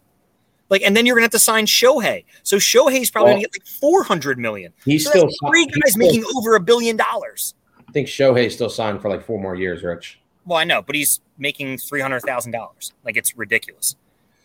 Like, 0.68 0.82
and 0.82 0.96
then 0.96 1.06
you're 1.06 1.14
gonna 1.14 1.24
have 1.24 1.30
to 1.32 1.38
sign 1.38 1.66
Shohei. 1.66 2.24
So 2.42 2.56
Shohei's 2.56 3.10
probably 3.10 3.30
Well- 3.32 3.34
gonna 3.36 3.42
get 3.42 3.60
like 3.60 3.66
four 3.66 4.02
hundred 4.02 4.38
million. 4.38 4.72
He's 4.84 5.04
So 5.04 5.10
still 5.10 5.28
three 5.48 5.66
guys 5.66 5.92
still- 5.92 6.06
making 6.06 6.24
over 6.36 6.56
a 6.56 6.60
billion 6.60 6.96
dollars. 6.96 7.54
I 7.88 7.92
think 7.92 8.08
Shohei's 8.08 8.54
still 8.54 8.68
signed 8.68 9.00
for 9.00 9.08
like 9.08 9.24
four 9.24 9.40
more 9.40 9.54
years, 9.54 9.82
Rich. 9.82 10.20
Well, 10.44 10.58
I 10.58 10.64
know, 10.64 10.82
but 10.82 10.94
he's 10.96 11.20
making 11.38 11.78
three 11.78 12.00
hundred 12.00 12.20
thousand 12.20 12.52
dollars. 12.52 12.92
Like, 13.04 13.16
it's 13.16 13.36
ridiculous. 13.36 13.96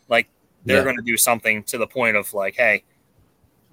Like, 0.09 0.27
they're 0.65 0.77
Yeah. 0.77 0.83
gonna 0.83 1.01
do 1.01 1.17
something 1.17 1.63
to 1.63 1.77
the 1.77 1.87
point 1.87 2.15
of 2.17 2.33
like, 2.33 2.55
hey, 2.55 2.83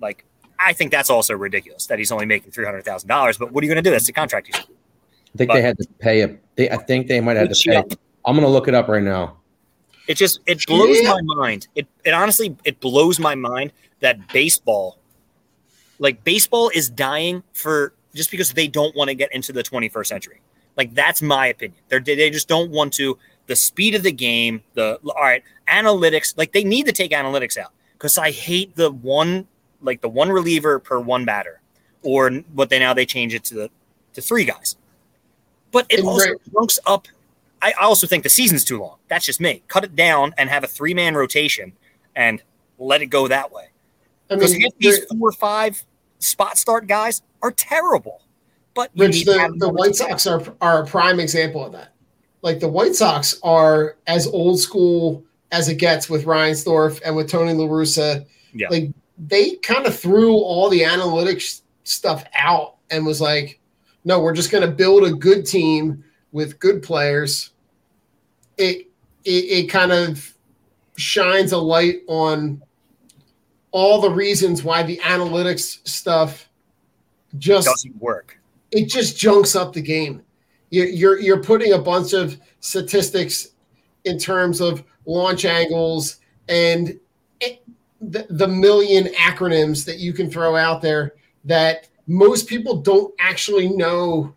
like, 0.01 0.25
I 0.59 0.73
think 0.73 0.91
that's 0.91 1.11
also 1.11 1.35
ridiculous 1.35 1.87
that 1.87 1.99
he's 1.99 2.11
only 2.11 2.27
making 2.27 2.51
three 2.53 2.65
hundred 2.65 2.85
thousand 2.85 3.09
dollars. 3.09 3.37
But 3.39 3.53
what 3.53 3.63
are 3.63 3.67
you 3.67 3.71
gonna 3.71 3.83
do? 3.83 3.91
That's 3.91 4.07
the 4.07 4.13
contract. 4.13 4.49
I 4.55 4.59
think 5.37 5.49
But- 5.49 5.55
they 5.55 5.63
had 5.63 5.77
to 5.79 5.87
pay 5.99 6.23
a. 6.23 6.37
They, 6.57 6.71
I 6.71 6.77
think 6.79 7.07
they 7.09 7.21
might 7.21 7.37
have 7.37 7.51
to 7.51 7.55
pay. 7.55 7.75
yeah. 7.75 7.83
I'm 8.25 8.35
gonna 8.35 8.49
look 8.49 8.69
it 8.69 8.75
up 8.75 8.89
right 8.89 9.03
now. 9.03 9.37
It 10.09 10.15
just 10.17 10.41
it 10.47 10.67
blows 10.67 11.01
Yeah. 11.01 11.13
my 11.13 11.21
mind. 11.23 11.69
It 11.77 11.87
it 12.05 12.13
honestly 12.13 12.57
it 12.65 12.81
blows 12.81 13.21
my 13.21 13.35
mind 13.37 13.73
that 14.01 14.27
baseball, 14.33 14.99
like 15.99 16.25
baseball, 16.25 16.71
is 16.75 16.89
dying 16.89 17.43
for 17.53 17.93
just 18.15 18.31
because 18.31 18.53
they 18.53 18.67
don't 18.67 18.97
want 18.97 19.09
to 19.09 19.15
get 19.15 19.33
into 19.33 19.53
the 19.53 19.63
21st 19.63 20.07
century. 20.07 20.41
Like 20.77 20.95
that's 20.95 21.23
my 21.23 21.47
opinion. 21.49 21.81
They 21.89 21.99
they 22.01 22.31
just 22.31 22.49
don't 22.49 22.71
want 22.71 22.93
to. 22.95 23.19
The 23.47 23.57
speed 23.57 23.95
of 23.95 24.03
the 24.03 24.13
game, 24.13 24.63
the 24.75 24.99
all 25.05 25.23
right 25.23 25.43
analytics, 25.69 26.37
like 26.37 26.53
they 26.53 26.65
need 26.65 26.87
to 26.87 26.93
take 26.93 27.13
analytics 27.13 27.57
out 27.57 27.73
because 27.93 28.19
I 28.19 28.31
hate 28.31 28.75
the 28.77 28.91
one 28.91 29.47
like 29.83 30.01
the 30.01 30.09
one 30.09 30.31
reliever 30.31 30.79
per 30.79 30.99
one 30.99 31.25
batter, 31.25 31.61
or 32.03 32.31
what 32.55 32.69
they 32.71 32.79
now 32.79 32.95
they 32.95 33.07
change 33.07 33.35
it 33.35 33.45
to 33.45 33.55
the 33.55 33.71
to 34.15 34.21
three 34.21 34.45
guys. 34.45 34.77
But 35.71 35.87
it 35.91 36.01
And 36.01 36.09
also 36.09 36.35
chunks 36.53 36.79
up 36.87 37.09
I 37.61 37.73
also 37.73 38.07
think 38.07 38.23
the 38.23 38.29
season's 38.29 38.65
too 38.65 38.81
long. 38.81 38.99
That's 39.09 39.25
just 39.25 39.41
me. 39.41 39.63
Cut 39.69 39.85
it 39.85 39.97
down 39.97 40.35
and 40.39 40.49
have 40.49 40.65
a 40.65 40.67
three 40.67 40.95
man 40.95 41.15
rotation 41.15 41.73
and 42.15 42.43
let 42.79 43.03
it 43.03 43.07
go 43.07 43.29
that 43.29 43.53
way. 43.53 43.69
I 44.31 44.35
Because 44.35 44.55
mean, 44.55 44.71
these 44.79 45.05
four 45.07 45.29
or 45.29 45.33
five 45.33 45.85
spot 46.19 46.59
start 46.59 46.87
guys 46.87 47.23
are 47.43 47.51
terrible. 47.51 48.23
But 48.75 48.91
you 48.95 49.07
Rich, 49.07 49.15
need 49.15 49.25
to 49.25 49.33
the, 49.33 49.55
the 49.59 49.69
White 49.69 49.97
Sox 49.97 50.27
are 50.27 50.43
are 50.61 50.83
a 50.83 50.87
prime 50.87 51.19
example 51.19 51.65
of 51.65 51.73
that. 51.73 51.95
Like 52.43 52.61
the 52.61 52.69
White 52.69 52.95
Sox 52.95 53.39
are 53.43 53.97
as 54.07 54.27
old 54.27 54.61
school 54.61 55.25
as 55.51 55.69
it 55.69 55.77
gets 55.77 56.09
with 56.09 56.25
Reinsdorf 56.25 57.01
and 57.05 57.17
with 57.17 57.29
Tony 57.29 57.53
La 57.53 57.67
Russa. 57.67 58.27
Yeah. 58.55 58.69
Like 58.71 58.91
they 59.19 59.57
kind 59.57 59.87
of 59.87 59.99
threw 59.99 60.35
all 60.35 60.69
the 60.69 60.83
analytics 60.83 61.63
stuff 61.85 62.25
out 62.35 62.77
and 62.91 63.05
was 63.05 63.21
like, 63.21 63.59
no, 64.05 64.21
we're 64.21 64.35
just 64.35 64.51
going 64.51 64.63
to 64.63 64.71
build 64.71 65.05
a 65.05 65.13
good 65.13 65.45
team 65.45 66.05
with 66.33 66.59
good 66.59 66.83
players. 66.83 67.51
It 68.57 68.89
it, 69.25 69.31
it 69.31 69.67
kind 69.69 69.93
of 69.93 70.35
shines 70.97 71.53
a 71.53 71.59
light 71.59 72.01
on 72.09 72.63
all 73.71 74.01
the 74.01 74.11
reasons 74.11 74.65
why 74.65 74.83
the 74.83 74.99
analytics 74.99 75.87
stuff 75.87 76.49
just 77.37 77.67
doesn't 77.67 77.97
work. 78.01 78.39
it 78.71 78.87
just 78.87 79.19
junks 79.19 79.55
up 79.55 79.73
the 79.73 79.83
game. 79.83 80.23
You're, 80.71 80.87
you're 80.87 81.21
you're 81.21 81.43
putting 81.43 81.73
a 81.73 81.79
bunch 81.79 82.13
of 82.13 82.39
statistics 82.61 83.49
in 84.05 84.19
terms 84.19 84.61
of 84.61 84.83
launch 85.07 85.45
angles 85.45 86.21
and 86.49 86.99
it, 87.41 87.63
the, 88.01 88.27
the 88.31 88.49
million 88.49 89.05
acronyms 89.15 89.85
that 89.85 89.99
you 89.99 90.13
can 90.13 90.31
throw 90.31 90.57
out 90.57 90.83
there 90.83 91.15
that 91.45 91.89
most 92.07 92.47
people 92.49 92.77
don't 92.77 93.15
actually 93.19 93.69
know 93.69 94.35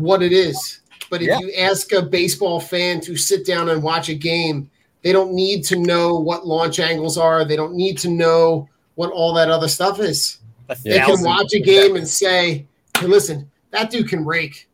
what 0.00 0.22
it 0.22 0.32
is. 0.32 0.80
But 1.10 1.22
if 1.22 1.28
Yeah. 1.28 1.38
you 1.40 1.52
ask 1.54 1.92
a 1.92 2.02
baseball 2.02 2.60
fan 2.60 3.00
to 3.02 3.16
sit 3.16 3.44
down 3.44 3.68
and 3.68 3.82
watch 3.82 4.08
a 4.08 4.14
game, 4.14 4.70
they 5.02 5.12
don't 5.12 5.32
need 5.32 5.64
to 5.64 5.76
know 5.76 6.14
what 6.14 6.46
launch 6.46 6.78
angles 6.78 7.16
are. 7.18 7.44
They 7.44 7.56
don't 7.56 7.74
need 7.74 7.98
to 7.98 8.08
know 8.10 8.68
what 8.94 9.10
all 9.12 9.32
that 9.34 9.50
other 9.50 9.68
stuff 9.68 9.98
is 10.00 10.40
they 10.84 10.98
can 10.98 11.22
watch 11.22 11.52
a 11.54 11.60
game 11.60 11.96
and 11.96 12.06
say, 12.06 12.66
hey, 12.98 13.06
listen, 13.06 13.50
that 13.70 13.90
dude 13.90 14.08
can 14.08 14.24
rake. 14.24 14.68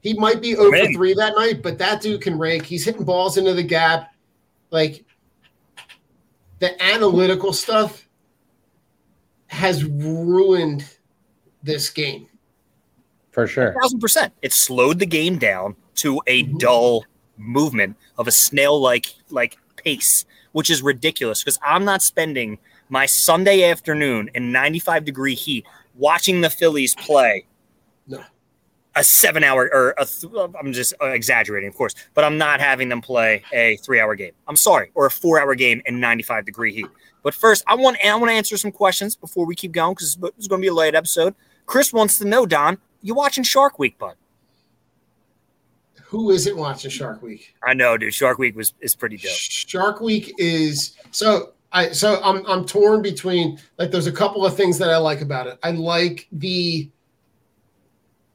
He 0.00 0.14
might 0.14 0.40
be 0.40 0.56
oh 0.56 0.66
over 0.66 0.70
Man. 0.70 0.94
3 0.94 1.14
that 1.14 1.34
night, 1.36 1.62
but 1.62 1.78
that 1.78 2.00
dude 2.00 2.22
can 2.22 2.38
rake. 2.38 2.64
He's 2.64 2.84
hitting 2.84 3.04
balls 3.04 3.36
into 3.36 3.52
the 3.52 3.62
gap. 3.62 4.14
Like 4.70 5.04
the 6.58 6.82
analytical 6.82 7.52
stuff 7.52 8.06
has 9.48 9.84
ruined 9.84 10.84
this 11.62 11.90
game. 11.90 12.28
For 13.30 13.46
sure. 13.46 13.74
thousand 13.80 14.00
percent. 14.00 14.32
It 14.42 14.52
slowed 14.52 14.98
the 14.98 15.06
game 15.06 15.38
down 15.38 15.76
to 15.96 16.20
a 16.26 16.44
Mhm. 16.44 16.58
dull 16.58 17.04
movement 17.36 17.96
of 18.18 18.28
a 18.28 18.32
snail 18.32 18.80
like 18.80 19.06
like 19.30 19.56
pace, 19.76 20.24
which 20.52 20.68
is 20.70 20.82
ridiculous 20.82 21.42
because 21.42 21.58
I'm 21.64 21.84
not 21.84 22.02
spending 22.02 22.58
my 22.88 23.06
Sunday 23.06 23.64
afternoon 23.70 24.30
in 24.34 24.52
95 24.52 25.04
degree 25.04 25.34
heat 25.34 25.64
watching 25.94 26.40
the 26.40 26.50
Phillies 26.50 26.94
play. 26.96 27.46
No. 28.06 28.22
A 28.96 29.04
seven 29.04 29.44
hour 29.44 29.70
or 29.72 29.94
a 29.98 30.04
th- 30.04 30.32
I'm 30.60 30.72
just 30.72 30.92
exaggerating, 31.00 31.68
of 31.68 31.76
course, 31.76 31.94
but 32.14 32.24
I'm 32.24 32.36
not 32.38 32.60
having 32.60 32.88
them 32.88 33.00
play 33.00 33.42
a 33.52 33.76
three 33.76 34.00
hour 34.00 34.16
game. 34.16 34.32
I'm 34.48 34.56
sorry, 34.56 34.90
or 34.94 35.06
a 35.06 35.10
four 35.10 35.40
hour 35.40 35.54
game 35.54 35.80
in 35.86 36.00
95 36.00 36.44
degree 36.44 36.74
heat. 36.74 36.86
But 37.22 37.32
first, 37.34 37.62
I 37.68 37.76
want 37.76 37.98
I 38.04 38.12
want 38.16 38.30
to 38.30 38.34
answer 38.34 38.56
some 38.56 38.72
questions 38.72 39.14
before 39.14 39.46
we 39.46 39.54
keep 39.54 39.70
going 39.72 39.94
because 39.94 40.18
it's 40.36 40.48
going 40.48 40.60
to 40.60 40.64
be 40.64 40.68
a 40.68 40.74
late 40.74 40.94
episode. 40.96 41.34
Chris 41.66 41.92
wants 41.92 42.18
to 42.18 42.24
know, 42.24 42.46
Don, 42.46 42.78
you 43.02 43.14
watching 43.14 43.44
Shark 43.44 43.78
Week, 43.78 43.98
bud? 43.98 44.14
Who 46.04 46.30
isn't 46.30 46.56
watching 46.56 46.90
Shark 46.90 47.22
Week? 47.22 47.54
I 47.62 47.72
know, 47.74 47.96
dude. 47.96 48.12
Shark 48.12 48.38
Week 48.38 48.56
was 48.56 48.74
is 48.80 48.96
pretty 48.96 49.16
dope. 49.16 49.30
Shark 49.30 50.00
Week 50.00 50.34
is 50.38 50.96
so 51.12 51.52
I 51.72 51.92
so 51.92 52.20
I'm 52.22 52.44
I'm 52.46 52.64
torn 52.64 53.00
between 53.00 53.60
like 53.78 53.90
there's 53.90 54.08
a 54.08 54.12
couple 54.12 54.44
of 54.44 54.56
things 54.56 54.76
that 54.78 54.90
I 54.90 54.96
like 54.96 55.20
about 55.20 55.46
it. 55.46 55.58
I 55.62 55.70
like 55.70 56.26
the 56.32 56.90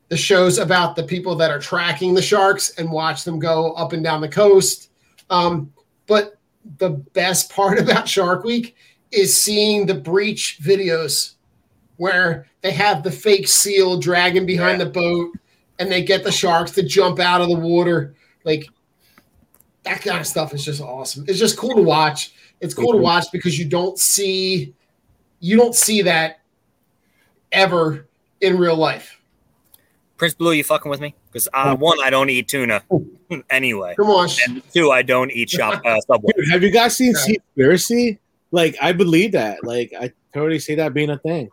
the 0.08 0.17
shows 0.17 0.58
about 0.58 0.95
the 0.95 1.04
people 1.04 1.36
that 1.36 1.51
are 1.51 1.60
tracking 1.60 2.13
the 2.13 2.21
sharks 2.21 2.71
and 2.78 2.91
watch 2.91 3.23
them 3.23 3.39
go 3.39 3.73
up 3.73 3.91
and 3.91 4.04
down 4.04 4.21
the 4.21 4.30
coast. 4.30 4.91
Um, 5.30 5.73
but 6.08 6.38
the 6.78 6.91
best 6.91 7.51
part 7.56 7.80
about 7.80 8.08
Shark 8.08 8.43
Week 8.43 8.75
is 9.12 9.36
seeing 9.36 9.86
the 9.86 9.95
breach 9.95 10.60
videos 10.62 11.35
where 11.97 12.47
they 12.62 12.71
have 12.71 13.03
the 13.03 13.12
fake 13.12 13.47
seal 13.47 13.99
dragging 13.99 14.45
behind 14.45 14.81
the 14.81 14.86
boat 14.86 15.31
and 15.79 15.91
they 15.91 16.03
get 16.03 16.23
the 16.23 16.31
sharks 16.31 16.71
to 16.71 16.84
jump 16.84 17.19
out 17.19 17.41
of 17.41 17.49
the 17.49 17.55
water. 17.55 18.13
Like 18.43 18.67
that 19.84 20.01
kind 20.01 20.19
of 20.19 20.27
stuff 20.27 20.53
is 20.53 20.65
just 20.65 20.81
awesome. 20.81 21.25
It's 21.27 21.39
just 21.39 21.58
cool 21.58 21.75
to 21.75 21.81
watch. 21.81 22.34
It's 22.62 22.73
cool 22.73 22.93
to 22.93 22.97
watch 22.97 23.25
because 23.31 23.58
you 23.60 23.65
don't 23.65 23.99
see 23.99 24.73
you 25.39 25.58
don't 25.58 25.75
see 25.75 26.01
that 26.03 26.39
ever 27.51 28.08
in 28.41 28.58
real 28.58 28.75
life. 28.75 29.19
Prince 30.17 30.34
Blue, 30.34 30.53
you 30.53 30.63
fucking 30.63 30.89
with 30.89 31.01
me? 31.01 31.13
Because 31.27 31.49
uh, 31.53 31.75
one, 31.75 31.97
I 32.01 32.10
don't 32.10 32.29
eat 32.29 32.47
tuna 32.47 32.81
anyway, 33.49 33.95
Come 33.95 34.08
on. 34.08 34.29
and 34.47 34.63
two, 34.73 34.91
I 34.91 35.01
don't 35.01 35.29
eat 35.31 35.49
shop 35.49 35.81
uh, 35.86 35.99
Subway. 36.08 36.31
Dude, 36.38 36.49
have 36.51 36.63
you 36.63 36.71
guys 36.71 36.95
seen 36.95 37.13
Yeah. 37.27 37.36
Seaspiracy? 37.58 38.17
Like, 38.51 38.77
I 38.81 38.93
believe 38.93 39.34
that. 39.34 39.65
Like, 39.65 39.91
I 39.99 40.13
totally 40.34 40.60
see 40.60 40.75
that 40.75 40.93
being 40.93 41.10
a 41.10 41.17
thing. 41.17 41.49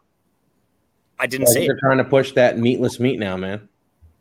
I 1.22 1.26
didn't 1.26 1.46
see. 1.46 1.60
They're 1.66 1.76
it. 1.76 1.80
trying 1.80 1.98
to 1.98 2.04
push 2.04 2.32
that 2.32 2.58
meatless 2.58 2.98
meat 3.00 3.18
now, 3.18 3.36
man. 3.36 3.68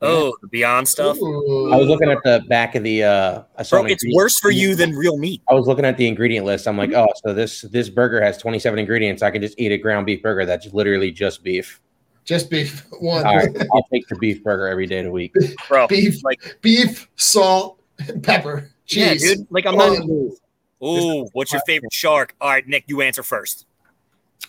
Oh, 0.03 0.35
the 0.41 0.47
Beyond 0.47 0.87
stuff, 0.87 1.17
Ooh. 1.17 1.71
I 1.71 1.75
was 1.77 1.87
looking 1.87 2.09
at 2.09 2.17
the 2.23 2.43
back 2.47 2.73
of 2.75 2.83
the. 2.83 3.03
uh 3.03 3.43
I 3.57 3.63
saw 3.63 3.81
bro. 3.81 3.85
It's 3.91 4.03
worse 4.13 4.39
for 4.39 4.49
you 4.49 4.73
than 4.75 4.91
real 4.95 5.17
meat. 5.17 5.41
I 5.49 5.53
was 5.53 5.67
looking 5.67 5.85
at 5.85 5.97
the 5.97 6.07
ingredient 6.07 6.45
list. 6.45 6.67
I'm 6.67 6.77
like, 6.77 6.93
oh, 6.93 7.07
so 7.25 7.33
this 7.33 7.61
this 7.61 7.89
burger 7.89 8.19
has 8.21 8.37
27 8.37 8.79
ingredients. 8.79 9.21
I 9.21 9.29
can 9.31 9.41
just 9.41 9.59
eat 9.59 9.71
a 9.71 9.77
ground 9.77 10.05
beef 10.07 10.21
burger 10.23 10.45
that's 10.45 10.71
literally 10.73 11.11
just 11.11 11.43
beef. 11.43 11.79
just 12.25 12.49
beef. 12.49 12.85
One 12.99 13.25
All 13.25 13.35
right, 13.35 13.49
I'll 13.73 13.85
take 13.91 14.07
the 14.07 14.15
beef 14.15 14.43
burger 14.43 14.67
every 14.67 14.87
day 14.87 14.99
of 14.99 15.05
the 15.05 15.11
week. 15.11 15.33
bro. 15.67 15.87
beef, 15.87 16.23
Like, 16.23 16.57
beef, 16.61 17.07
salt, 17.15 17.79
pepper, 18.23 18.71
yeah, 18.87 19.13
cheese. 19.13 19.35
dude. 19.37 19.47
Like, 19.51 19.65
I'm 19.67 19.75
not. 19.75 19.93
in. 19.97 20.35
Oh, 20.81 21.29
what's 21.33 21.51
your 21.53 21.61
favorite 21.67 21.93
shark? 21.93 22.33
All 22.41 22.49
right, 22.49 22.67
Nick, 22.67 22.85
you 22.87 23.01
answer 23.01 23.21
first. 23.21 23.67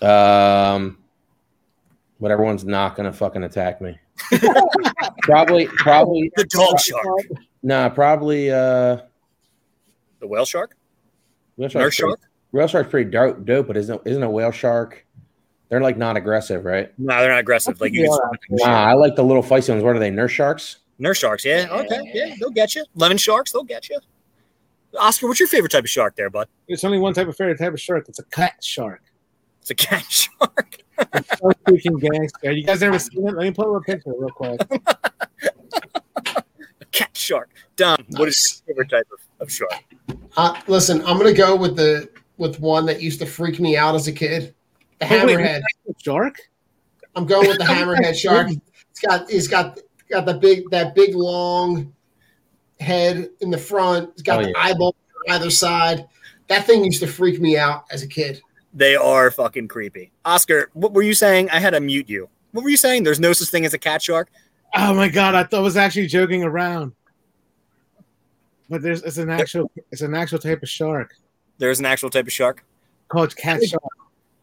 Um, 0.00 0.96
but 2.22 2.30
everyone's 2.30 2.64
not 2.64 2.94
gonna 2.96 3.12
fucking 3.12 3.42
attack 3.42 3.80
me. 3.82 3.98
Probably, 5.22 5.66
probably, 5.78 6.30
The 6.36 6.44
dog 6.44 6.78
shark. 6.80 7.04
nah, 7.62 7.88
probably. 7.88 8.50
uh 8.50 8.98
The 10.20 10.26
whale 10.26 10.44
shark. 10.44 10.76
Whale 11.56 11.66
Nurse 11.66 11.72
shark's 11.72 11.96
pretty, 11.98 12.10
shark. 12.10 12.20
whale 12.52 12.66
shark's 12.66 12.90
pretty 12.90 13.10
dope, 13.10 13.44
dope, 13.44 13.66
but 13.66 13.76
isn't 13.76 14.00
isn't 14.04 14.22
a 14.22 14.30
whale 14.30 14.50
shark? 14.52 15.04
They're 15.68 15.80
like 15.80 15.96
not 15.96 16.16
aggressive, 16.16 16.64
right? 16.64 16.92
No, 16.98 17.18
they're 17.20 17.30
not 17.30 17.38
aggressive. 17.40 17.80
Like 17.80 17.92
you 17.92 18.08
can 18.08 18.58
Nah, 18.58 18.66
I 18.66 18.94
like 18.94 19.16
the 19.16 19.24
little 19.24 19.42
feisty 19.42 19.70
ones. 19.70 19.82
What 19.82 19.96
are 19.96 19.98
they? 19.98 20.10
Nurse 20.10 20.32
sharks? 20.32 20.78
Nurse 20.98 21.18
sharks, 21.18 21.44
yeah. 21.44 21.66
Okay, 21.70 22.10
yeah, 22.14 22.34
they'll 22.38 22.50
get 22.50 22.74
you. 22.74 22.84
Lemon 22.94 23.16
sharks, 23.18 23.52
they'll 23.52 23.64
get 23.64 23.88
you. 23.88 23.98
Oscar, 24.98 25.26
what's 25.26 25.40
your 25.40 25.48
favorite 25.48 25.70
type 25.72 25.84
of 25.84 25.90
shark 25.90 26.14
there, 26.16 26.28
bud? 26.30 26.46
There's 26.68 26.84
only 26.84 26.98
one 26.98 27.14
type 27.14 27.26
of 27.26 27.36
favorite 27.36 27.58
type 27.58 27.72
of 27.72 27.80
shark. 27.80 28.08
It's 28.08 28.18
a 28.18 28.24
cat 28.24 28.56
shark. 28.62 29.02
It's 29.62 29.70
a 29.70 29.74
cat 29.76 30.04
shark. 30.10 30.78
So 30.98 31.50
freaking 31.66 32.00
gangster. 32.00 32.50
You 32.52 32.64
guys 32.64 32.82
ever 32.82 32.98
seen 32.98 33.26
it? 33.26 33.34
Let 33.34 33.44
me 33.44 33.50
pull 33.52 33.74
up 33.76 33.82
a 33.82 33.84
picture 33.84 34.12
real 34.16 34.28
quick. 34.30 34.60
A 36.80 36.84
cat 36.90 37.10
shark. 37.16 37.48
Dom, 37.76 37.96
what 38.16 38.28
is 38.28 38.62
your 38.66 38.74
favorite 38.74 38.90
type 38.90 39.08
of, 39.12 39.20
of 39.46 39.50
shark? 39.52 39.72
Uh, 40.36 40.60
listen, 40.66 41.00
I'm 41.06 41.16
gonna 41.16 41.32
go 41.32 41.54
with 41.56 41.76
the 41.76 42.10
with 42.38 42.58
one 42.60 42.86
that 42.86 43.00
used 43.00 43.20
to 43.20 43.26
freak 43.26 43.60
me 43.60 43.76
out 43.76 43.94
as 43.94 44.08
a 44.08 44.12
kid. 44.12 44.54
The 45.00 45.06
wait, 45.06 45.20
hammerhead. 45.38 45.62
Shark? 45.98 46.38
I'm 47.14 47.24
going 47.26 47.46
with 47.48 47.58
the 47.58 47.64
hammerhead 47.76 48.14
shark. 48.16 48.48
It's 48.90 49.00
got 49.00 49.30
he's 49.30 49.46
got 49.48 49.78
got 50.10 50.26
the 50.26 50.34
big 50.34 50.68
that 50.70 50.94
big 50.94 51.14
long 51.14 51.92
head 52.80 53.30
in 53.40 53.50
the 53.50 53.58
front. 53.58 54.10
It's 54.10 54.22
got 54.22 54.40
Oh, 54.40 54.42
the 54.42 54.48
yeah. 54.50 54.58
eyeball 54.58 54.96
on 55.28 55.36
either 55.36 55.50
side. 55.50 56.06
That 56.48 56.66
thing 56.66 56.84
used 56.84 57.00
to 57.00 57.06
freak 57.06 57.40
me 57.40 57.56
out 57.56 57.84
as 57.90 58.02
a 58.02 58.08
kid. 58.08 58.40
They 58.74 58.96
are 58.96 59.30
fucking 59.30 59.68
creepy. 59.68 60.12
Oscar, 60.24 60.70
what 60.72 60.92
were 60.92 61.02
you 61.02 61.14
saying? 61.14 61.50
I 61.50 61.58
had 61.58 61.70
to 61.70 61.80
mute 61.80 62.08
you. 62.08 62.28
What 62.52 62.64
were 62.64 62.70
you 62.70 62.76
saying? 62.76 63.02
There's 63.02 63.20
no 63.20 63.32
such 63.32 63.48
thing 63.48 63.64
as 63.64 63.74
a 63.74 63.78
cat 63.78 64.02
shark? 64.02 64.28
Oh 64.74 64.94
my 64.94 65.08
god, 65.08 65.34
I 65.34 65.44
thought 65.44 65.58
I 65.58 65.62
was 65.62 65.76
actually 65.76 66.06
joking 66.06 66.42
around. 66.42 66.92
But 68.70 68.82
there's 68.82 69.02
it's 69.02 69.18
an 69.18 69.28
actual 69.28 69.70
it's 69.90 70.00
an 70.00 70.14
actual 70.14 70.38
type 70.38 70.62
of 70.62 70.68
shark 70.68 71.14
There's 71.58 71.78
an 71.78 71.84
actual 71.86 72.08
type 72.08 72.26
of 72.26 72.32
shark. 72.32 72.64
called 73.08 73.36
cat 73.36 73.62
shark. 73.62 73.82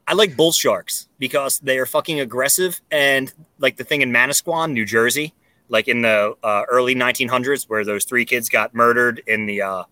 I 0.08 0.14
like 0.14 0.36
bull 0.36 0.52
sharks 0.52 1.08
because 1.18 1.60
they 1.60 1.78
are 1.80 1.86
fucking 1.86 2.20
aggressive 2.20 2.82
and 2.92 3.32
like 3.60 3.78
the 3.78 3.84
thing 3.84 4.02
in 4.02 4.12
Manasquan, 4.12 4.72
New 4.72 4.86
Jersey, 4.86 5.34
like 5.68 5.88
in 5.88 6.02
the 6.02 6.36
uh, 6.44 6.64
early 6.70 6.96
1900s, 6.96 7.70
where 7.70 7.86
those 7.86 8.06
three 8.06 8.26
kids 8.26 8.50
got 8.50 8.74
murdered 8.74 9.22
in 9.26 9.46
the 9.46 9.62
uh, 9.62 9.84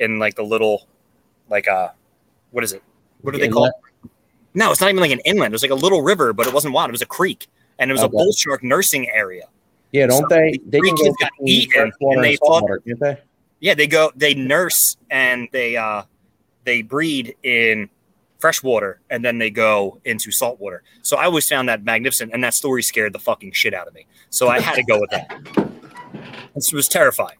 in 0.00 0.18
like 0.18 0.34
the 0.34 0.44
little 0.44 0.88
like 1.48 1.68
uh 1.68 1.88
what 2.50 2.64
is 2.64 2.72
it? 2.72 2.82
What 3.24 3.32
do 3.34 3.40
they 3.40 3.48
call? 3.48 3.66
It? 3.66 3.72
No, 4.54 4.70
it's 4.70 4.80
not 4.80 4.90
even 4.90 5.00
like 5.00 5.10
an 5.10 5.20
inlet. 5.20 5.50
It 5.50 5.52
was 5.52 5.62
like 5.62 5.70
a 5.70 5.74
little 5.76 6.02
river, 6.02 6.32
but 6.32 6.46
it 6.46 6.54
wasn't 6.54 6.74
wild. 6.74 6.90
It 6.90 6.92
was 6.92 7.02
a 7.02 7.06
creek, 7.06 7.48
and 7.78 7.90
it 7.90 7.94
was 7.94 8.02
Okay. 8.02 8.06
a 8.06 8.10
bull 8.10 8.32
shark 8.32 8.62
nursing 8.62 9.08
area. 9.10 9.44
Yeah, 9.92 10.06
don't 10.06 10.22
So 10.22 10.26
they? 10.28 10.58
They 10.66 10.78
three 10.78 10.90
can 10.90 10.96
go 10.96 11.02
kids 11.04 11.16
got 11.20 11.30
eaten, 11.44 11.92
and 12.00 12.22
they 12.22 12.30
and 12.30 12.38
thought- 12.38 12.46
saltwater, 12.60 12.78
can't 12.86 13.00
they? 13.00 13.18
Yeah, 13.60 13.74
they 13.74 13.86
go, 13.86 14.12
they 14.14 14.34
nurse 14.34 14.96
and 15.10 15.48
they 15.52 15.76
uh 15.76 16.02
they 16.64 16.82
breed 16.82 17.34
in 17.42 17.88
freshwater 18.38 19.00
and 19.08 19.24
then 19.24 19.38
they 19.38 19.48
go 19.50 20.00
into 20.04 20.30
saltwater. 20.30 20.82
So 21.02 21.16
I 21.16 21.24
always 21.24 21.48
found 21.48 21.68
that 21.70 21.82
magnificent, 21.84 22.32
and 22.34 22.44
that 22.44 22.52
story 22.54 22.82
scared 22.82 23.12
the 23.14 23.18
fucking 23.18 23.52
shit 23.52 23.72
out 23.72 23.88
of 23.88 23.94
me. 23.94 24.06
So 24.30 24.48
I 24.48 24.60
had 24.60 24.74
to 24.74 24.82
go 24.84 25.00
with 25.00 25.10
that. 25.10 25.40
This 26.54 26.72
was 26.72 26.86
terrifying. 26.88 27.38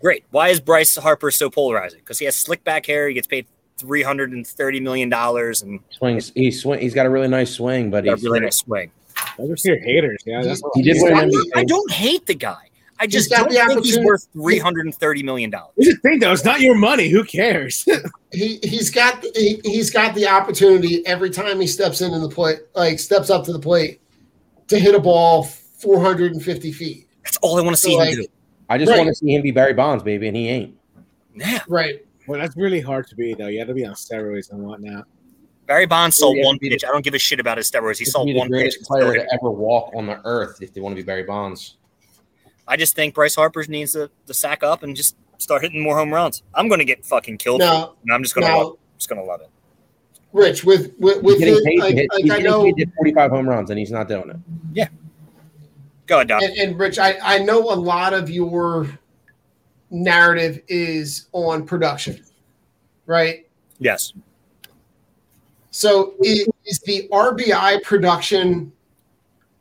Great. 0.00 0.24
Why 0.30 0.48
is 0.48 0.60
Bryce 0.60 0.94
Harper 0.96 1.30
so 1.32 1.50
polarizing? 1.50 1.98
Because 1.98 2.20
he 2.20 2.24
has 2.26 2.36
slick 2.36 2.62
back 2.62 2.86
hair. 2.86 3.08
He 3.08 3.14
gets 3.14 3.26
paid 3.26 3.46
three 3.78 4.02
hundred 4.02 4.32
and 4.32 4.46
thirty 4.46 4.80
million 4.80 5.08
dollars 5.08 5.62
and 5.62 5.80
Swings. 5.90 6.32
He 6.34 6.50
swing. 6.50 6.80
He's 6.80 6.94
got 6.94 7.06
a 7.06 7.10
really 7.10 7.28
nice 7.28 7.50
swing, 7.52 7.90
but 7.90 8.04
he's 8.04 8.14
got 8.14 8.20
a 8.20 8.24
really 8.24 8.40
nice 8.40 8.58
swing. 8.58 8.90
Those 9.38 9.64
are 9.66 9.70
your 9.70 9.80
haters. 9.80 10.22
Yeah, 10.26 10.42
that's 10.42 10.62
He 10.74 10.82
did 10.82 10.96
win 11.02 11.12
got 11.14 11.24
an 11.24 11.30
the- 11.30 11.50
MVP. 11.54 11.58
I 11.60 11.64
don't 11.64 11.90
hate 11.90 12.26
the 12.26 12.34
guy. 12.34 12.56
I 13.00 13.06
just 13.06 13.30
got 13.30 13.48
don't 13.48 13.68
the 13.68 13.74
think 13.74 13.86
he's 13.86 13.98
worth 14.00 14.26
three 14.32 14.58
hundred 14.58 14.86
and 14.86 14.94
thirty 14.94 15.22
million 15.22 15.50
dollars. 15.50 15.72
Here's 15.76 15.94
the 15.94 16.00
thing, 16.00 16.18
though. 16.18 16.32
It's 16.32 16.44
not 16.44 16.60
your 16.60 16.74
money. 16.76 17.08
Who 17.08 17.24
cares? 17.24 17.86
He 18.30 18.58
he's 18.62 18.90
got 18.90 19.24
he, 19.34 19.58
he's 19.64 19.88
got 19.90 20.14
the 20.14 20.26
opportunity 20.28 21.06
every 21.06 21.30
time 21.30 21.58
he 21.62 21.66
steps 21.66 22.02
into 22.02 22.18
the 22.18 22.28
plate, 22.28 22.58
like 22.74 22.98
steps 22.98 23.30
up 23.30 23.42
to 23.44 23.54
the 23.54 23.58
plate, 23.58 24.02
to 24.66 24.78
hit 24.78 24.94
a 24.94 25.00
ball 25.00 25.44
450 25.44 26.72
feet. 26.72 27.08
That's 27.24 27.38
all 27.38 27.58
I 27.58 27.62
want 27.62 27.74
to 27.74 27.80
see 27.80 27.92
So, 27.94 28.00
him 28.00 28.06
like- 28.06 28.16
do. 28.16 28.26
I 28.68 28.76
just 28.76 28.90
Right. 28.90 28.98
want 28.98 29.08
to 29.08 29.14
see 29.14 29.32
him 29.34 29.40
be 29.40 29.50
Barry 29.50 29.72
Bonds, 29.72 30.04
baby, 30.04 30.28
and 30.28 30.36
he 30.36 30.46
ain't. 30.48 30.76
Yeah. 31.34 31.60
Right. 31.68 32.04
Well, 32.28 32.38
that's 32.40 32.56
really 32.56 32.80
hard 32.80 33.06
to 33.08 33.16
be, 33.16 33.34
though. 33.34 33.48
You 33.48 33.58
have 33.60 33.68
to 33.68 33.74
be 33.74 33.84
on 33.84 33.94
steroids 33.94 34.50
and 34.52 34.62
whatnot. 34.62 35.06
Barry 35.66 35.86
Bonds 35.86 36.16
saw 36.16 36.32
Yeah, 36.32 36.44
one 36.46 36.56
be 36.58 36.68
the- 36.68 36.76
pitch. 36.76 36.84
I 36.84 36.88
don't 36.88 37.04
give 37.04 37.14
a 37.14 37.18
shit 37.18 37.40
about 37.40 37.58
his 37.58 37.70
steroids. 37.70 37.98
He 37.98 38.04
He's 38.04 38.12
saw 38.12 38.24
be 38.24 38.34
one 38.34 38.48
the 38.50 38.56
pitch. 38.56 38.62
greatest 38.78 38.82
player 38.82 39.14
to 39.14 39.26
ever 39.34 39.50
walk 39.50 39.92
on 39.94 40.06
the 40.06 40.20
earth 40.24 40.62
if 40.62 40.72
they 40.72 40.80
want 40.80 40.94
to 40.96 41.02
be 41.02 41.04
Barry 41.06 41.24
Bonds. 41.24 41.76
I 42.66 42.76
just 42.76 42.94
think 42.94 43.14
Bryce 43.14 43.34
Harper 43.34 43.64
needs 43.68 43.92
to, 43.92 44.10
to 44.26 44.34
sack 44.34 44.62
up 44.62 44.82
and 44.82 44.94
just 44.96 45.16
start 45.38 45.62
hitting 45.62 45.82
more 45.82 45.96
home 45.96 46.12
runs. 46.12 46.42
I'm 46.54 46.68
going 46.68 46.78
to 46.80 46.84
get 46.84 47.04
fucking 47.04 47.38
killed. 47.38 47.60
for 47.60 47.66
it, 47.66 47.70
Now, 47.70 47.94
and 48.02 48.12
I'm 48.12 48.22
just 48.22 48.34
going 48.34 48.46
to 48.46 48.56
love. 48.56 48.72
it. 48.74 48.78
Just 48.98 49.08
going 49.08 49.20
to 49.20 49.26
love 49.26 49.40
it. 49.40 49.48
Rich, 50.32 50.64
with 50.64 50.92
with, 50.98 51.22
with 51.22 51.38
getting 51.38 51.62
paid 51.64 51.78
like, 51.80 51.90
to 51.90 51.96
hit. 51.96 52.08
like 52.12 52.22
He's 52.22 52.30
I 52.30 52.36
getting 52.36 52.50
know, 52.50 52.64
paid 52.64 52.76
to 52.76 52.80
hit 52.84 52.94
45 52.96 53.30
home 53.30 53.48
runs, 53.48 53.70
and 53.70 53.78
he's 53.78 53.90
not 53.90 54.08
doing 54.08 54.28
it. 54.28 54.36
Yeah, 54.74 54.88
go 56.06 56.16
ahead, 56.16 56.28
Doc. 56.28 56.42
and, 56.42 56.52
and 56.58 56.78
Rich, 56.78 56.98
I 56.98 57.14
I 57.22 57.38
know 57.38 57.60
a 57.72 57.74
lot 57.74 58.12
of 58.12 58.28
your 58.28 58.86
narrative 59.90 60.60
is 60.68 61.26
on 61.32 61.64
production, 61.66 62.24
right? 63.06 63.46
Yes. 63.78 64.12
So 65.70 66.14
is, 66.22 66.48
is 66.66 66.80
the 66.80 67.08
RBI 67.12 67.82
production 67.82 68.72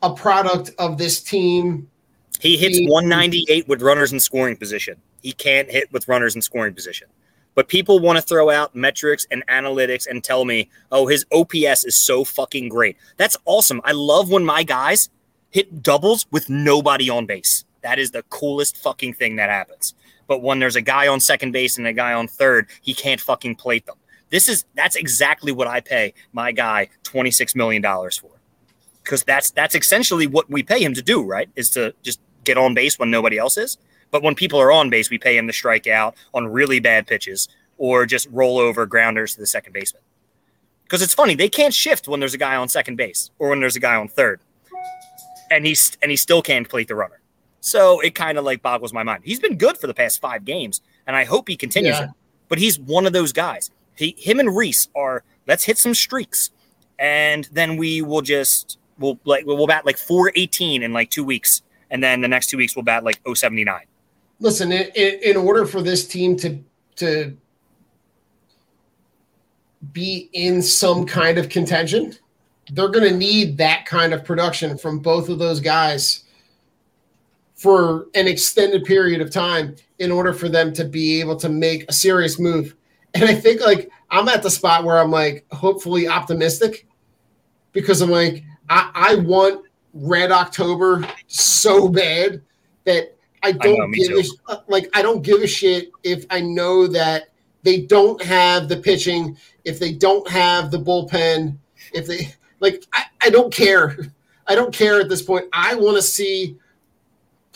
a 0.01 0.13
product 0.13 0.71
of 0.79 0.97
this 0.97 1.21
team? 1.21 1.89
He 2.39 2.57
hits 2.57 2.77
He- 2.77 2.87
198 2.87 3.67
with 3.67 3.81
runners 3.81 4.13
in 4.13 4.19
scoring 4.19 4.57
position. 4.57 4.97
He 5.21 5.31
can't 5.33 5.69
hit 5.69 5.91
with 5.91 6.07
runners 6.07 6.35
in 6.35 6.41
scoring 6.41 6.73
position. 6.73 7.07
But 7.55 7.67
people 7.67 7.99
want 7.99 8.17
to 8.17 8.21
throw 8.21 8.51
out 8.51 8.75
metrics 8.75 9.25
and 9.31 9.43
analytics 9.47 10.05
and 10.07 10.23
tell 10.23 10.45
me, 10.45 10.69
oh, 10.91 11.07
his 11.07 11.25
OPS 11.31 11.85
is 11.85 12.05
so 12.05 12.23
fucking 12.23 12.69
great. 12.69 12.97
That's 13.17 13.35
awesome. 13.45 13.81
I 13.83 13.93
love 13.93 14.29
when 14.29 14.45
my 14.45 14.61
guys 14.61 15.09
hit 15.49 15.81
doubles 15.81 16.27
with 16.29 16.49
nobody 16.49 17.09
on 17.09 17.25
base. 17.25 17.65
That 17.81 17.97
is 17.97 18.11
the 18.11 18.21
coolest 18.23 18.77
fucking 18.77 19.15
thing 19.15 19.37
that 19.37 19.49
happens. 19.49 19.95
But 20.27 20.41
when 20.41 20.59
there's 20.59 20.75
a 20.75 20.81
guy 20.81 21.07
on 21.07 21.19
second 21.19 21.51
base 21.51 21.77
and 21.77 21.87
a 21.87 21.93
guy 21.93 22.13
on 22.13 22.27
third, 22.27 22.67
he 22.81 22.93
can't 22.93 23.21
fucking 23.21 23.55
plate 23.55 23.85
them. 23.85 23.95
This 24.29 24.49
is 24.49 24.65
that's 24.75 24.95
exactly 24.95 25.51
what 25.51 25.67
I 25.67 25.79
pay 25.79 26.13
my 26.33 26.51
guy 26.51 26.89
$26 27.03 27.55
million 27.55 27.81
for. 27.81 28.31
Because 29.03 29.23
that's 29.23 29.51
that's 29.51 29.73
essentially 29.73 30.27
what 30.27 30.49
we 30.49 30.63
pay 30.63 30.83
him 30.83 30.93
to 30.93 31.01
do, 31.01 31.23
right? 31.23 31.49
Is 31.55 31.69
to 31.71 31.93
just 32.03 32.19
get 32.43 32.57
on 32.57 32.73
base 32.73 32.99
when 32.99 33.09
nobody 33.09 33.37
else 33.37 33.57
is. 33.57 33.77
But 34.11 34.23
when 34.23 34.35
people 34.35 34.59
are 34.59 34.71
on 34.71 34.89
base, 34.89 35.09
we 35.09 35.17
pay 35.17 35.37
him 35.37 35.47
to 35.47 35.53
strike 35.53 35.87
out 35.87 36.15
on 36.33 36.47
really 36.47 36.79
bad 36.79 37.07
pitches 37.07 37.47
or 37.77 38.05
just 38.05 38.27
roll 38.31 38.57
over 38.57 38.85
grounders 38.85 39.35
to 39.35 39.39
the 39.39 39.47
second 39.47 39.73
baseman. 39.73 40.01
Because 40.83 41.01
it's 41.01 41.13
funny, 41.13 41.35
they 41.35 41.49
can't 41.49 41.73
shift 41.73 42.07
when 42.07 42.21
there's 42.21 42.33
a 42.33 42.37
guy 42.37 42.55
on 42.55 42.69
second 42.69 42.95
base 42.95 43.29
or 43.39 43.49
when 43.49 43.59
there's 43.59 43.75
a 43.75 43.79
guy 43.81 43.95
on 43.95 44.07
third. 44.07 44.39
And 45.51 45.65
he's 45.65 45.97
and 46.01 46.11
he 46.11 46.17
still 46.17 46.41
can't 46.41 46.67
plate 46.67 46.87
the 46.87 46.95
runner. 46.95 47.16
So 47.60 48.00
it 48.00 48.15
kind 48.15 48.38
of 48.38 48.46
like 48.46 48.62
boggles 48.62 48.93
my 48.93 49.04
mind. 49.04 49.24
He's 49.26 49.39
been 49.39 49.58
good 49.58 49.78
for 49.78 49.88
the 49.88 49.93
past 49.93 50.22
five 50.22 50.46
games, 50.46 50.82
and 51.06 51.15
I 51.15 51.24
hope 51.24 51.48
he 51.48 51.56
continues 51.58 51.98
Yeah. 51.98 52.06
it. 52.06 52.10
But 52.50 52.60
he's 52.60 52.80
one 52.80 53.06
of 53.06 53.13
those 53.13 53.34
guys. 53.34 53.72
He 53.96 54.15
him 54.17 54.39
and 54.39 54.56
Rhys 54.56 54.89
are 54.96 55.24
let's 55.48 55.63
hit 55.63 55.78
some 55.78 55.93
streaks. 55.93 56.52
And 57.00 57.48
then 57.52 57.78
we 57.78 58.02
will 58.02 58.22
just 58.22 58.80
we'll 58.98 59.20
like 59.26 59.46
we'll 59.46 59.67
bat 59.67 59.86
like 59.86 59.98
418 59.98 60.82
in 60.84 60.93
like 60.93 61.10
two 61.10 61.24
weeks. 61.24 61.62
And 61.89 62.04
then 62.04 62.22
the 62.22 62.28
next 62.28 62.48
two 62.48 62.58
weeks 62.58 62.76
we'll 62.76 62.84
bat 62.84 63.04
like 63.04 63.20
079. 63.26 63.82
Listen, 64.39 64.72
in 64.72 65.36
order 65.36 65.65
for 65.65 65.82
this 65.82 66.08
team 66.08 66.38
to 66.38 66.60
to 66.98 67.36
be 69.93 70.30
in 70.34 70.62
some 70.62 71.06
kind 71.06 71.38
of 71.38 71.50
contention, 71.50 72.13
they're 72.72 72.89
going 72.89 73.10
to 73.10 73.15
need 73.15 73.58
that 73.58 73.86
kind 73.86 74.13
of 74.13 74.24
production 74.26 74.78
from 74.78 75.00
both 75.00 75.30
of 75.30 75.39
those 75.39 75.60
guys 75.60 76.24
for 77.58 78.08
an 78.13 78.28
extended 78.28 78.86
period 78.86 79.20
of 79.20 79.32
time 79.32 79.76
in 80.00 80.12
order 80.12 80.32
for 80.32 80.48
them 80.48 80.72
to 80.72 80.86
be 80.86 81.20
able 81.20 81.36
to 81.36 81.50
make 81.50 81.86
a 81.89 81.93
serious 81.93 82.39
move. 82.39 82.76
And 83.13 83.26
I 83.26 83.34
think 83.34 83.62
like 83.62 83.89
I'm 84.12 84.28
at 84.30 84.43
the 84.43 84.50
spot 84.50 84.84
where 84.84 85.00
I'm 85.00 85.12
like 85.12 85.46
hopefully 85.52 86.08
optimistic 86.08 86.88
because 87.74 88.02
I'm 88.02 88.12
like 88.12 88.43
I, 88.70 88.91
I 88.93 89.15
want 89.15 89.65
Red 89.93 90.32
October 90.32 91.08
so 91.26 91.89
bad 91.89 92.41
that 92.86 93.15
I 93.41 93.54
don't 93.54 93.78
know, 93.78 93.88
give 93.91 94.26
a, 94.50 94.62
like 94.67 94.89
I 94.93 95.02
don't 95.02 95.24
give 95.24 95.41
a 95.41 95.48
shit 95.48 95.91
if 96.04 96.26
I 96.30 96.41
know 96.41 96.86
that 96.88 97.30
they 97.63 97.82
don't 97.82 98.22
have 98.22 98.70
the 98.70 98.78
pitching, 98.78 99.36
if 99.65 99.80
they 99.80 99.93
don't 99.93 100.28
have 100.30 100.70
the 100.70 100.80
bullpen, 100.80 101.58
if 101.93 102.06
they 102.06 102.34
like 102.60 102.84
I, 102.93 103.06
I 103.22 103.30
don't 103.30 103.52
care. 103.52 103.98
I 104.48 104.56
don't 104.56 104.74
care 104.74 105.00
at 105.02 105.10
this 105.10 105.22
point. 105.22 105.46
I 105.52 105.76
want 105.76 105.98
to 105.98 106.02
see 106.02 106.58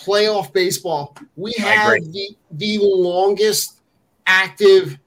playoff 0.01 0.51
baseball. 0.53 1.15
We 1.35 1.53
have 1.57 1.91
the 2.11 2.35
the 2.51 2.79
longest 2.81 3.81
active 4.25 4.97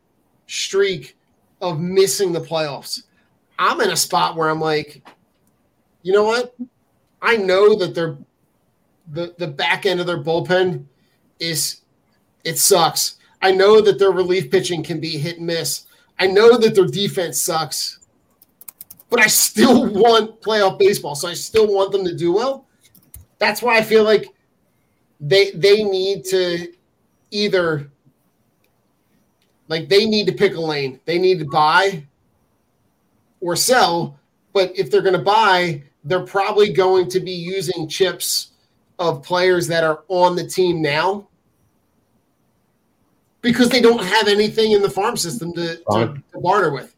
streak 0.47 1.17
of 1.61 1.81
missing 1.81 2.33
the 2.33 2.41
playoffs. 2.41 3.05
I'm 3.59 3.81
in 3.81 3.91
a 3.91 3.97
spot 3.97 4.37
where 4.37 4.49
I'm 4.49 4.61
like, 4.61 5.03
you 6.03 6.13
know 6.13 6.25
what? 6.25 6.55
I 7.23 7.37
know 7.37 7.75
that 7.77 7.95
they're 7.95 8.17
the 9.13 9.35
the 9.39 9.47
back 9.47 9.87
end 9.87 10.01
of 10.01 10.07
their 10.07 10.23
bullpen 10.23 10.85
is 11.41 11.81
it 12.45 12.59
sucks. 12.59 13.17
I 13.43 13.51
know 13.51 13.81
that 13.81 13.99
their 13.99 14.11
relief 14.11 14.51
pitching 14.51 14.83
can 14.83 15.01
be 15.01 15.19
hit 15.19 15.39
and 15.39 15.47
miss. 15.47 15.87
I 16.19 16.27
know 16.27 16.57
that 16.59 16.75
their 16.75 16.87
defense 16.87 17.41
sucks, 17.41 17.99
but 19.11 19.21
I 19.21 19.27
still 19.27 19.87
want 19.93 20.41
playoff 20.41 20.79
baseball, 20.79 21.15
so 21.15 21.29
I 21.29 21.35
still 21.35 21.73
want 21.73 21.93
them 21.93 22.05
to 22.05 22.15
do 22.15 22.33
well. 22.33 22.67
That's 23.39 23.63
why 23.63 23.77
I 23.79 23.83
feel 23.83 24.05
like 24.05 24.27
they 25.21 25.51
they 25.53 25.85
need 25.85 26.25
to 26.27 26.73
either 27.31 27.91
like 29.69 29.89
they 29.89 30.07
need 30.07 30.27
to 30.27 30.33
pick 30.33 30.55
a 30.55 30.61
lane. 30.61 31.01
They 31.05 31.19
need 31.19 31.39
to 31.39 31.47
buy 31.47 32.05
or 33.41 33.57
sell, 33.57 34.19
but 34.53 34.73
if 34.79 34.91
they're 34.91 35.03
going 35.03 35.15
to 35.15 35.23
buy, 35.23 35.83
they're 36.05 36.27
probably 36.27 36.73
going 36.73 37.09
to 37.11 37.21
be 37.21 37.33
using 37.33 37.89
chips 37.89 38.53
of 38.99 39.23
players 39.23 39.67
that 39.69 39.85
are 39.85 40.05
on 40.09 40.37
the 40.37 40.47
team 40.47 40.81
now 40.81 41.27
because 43.41 43.69
they 43.69 43.81
don't 43.81 44.03
have 44.03 44.29
anything 44.29 44.73
in 44.73 44.83
the 44.83 44.89
farm 44.89 45.17
system 45.17 45.53
to, 45.55 45.77
to, 45.77 46.23
to 46.33 46.41
barter 46.41 46.73
with. 46.73 46.95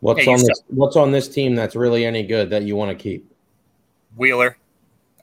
What's 0.00 0.20
Hey, 0.20 0.32
on 0.32 0.38
this? 0.38 0.62
What's 0.68 0.96
on 0.96 1.10
this 1.10 1.28
team 1.28 1.54
that's 1.54 1.74
really 1.74 2.04
any 2.04 2.22
good 2.22 2.50
that 2.50 2.62
you 2.62 2.76
want 2.76 2.90
to 2.90 2.94
keep? 2.94 3.28
Wheeler, 4.16 4.56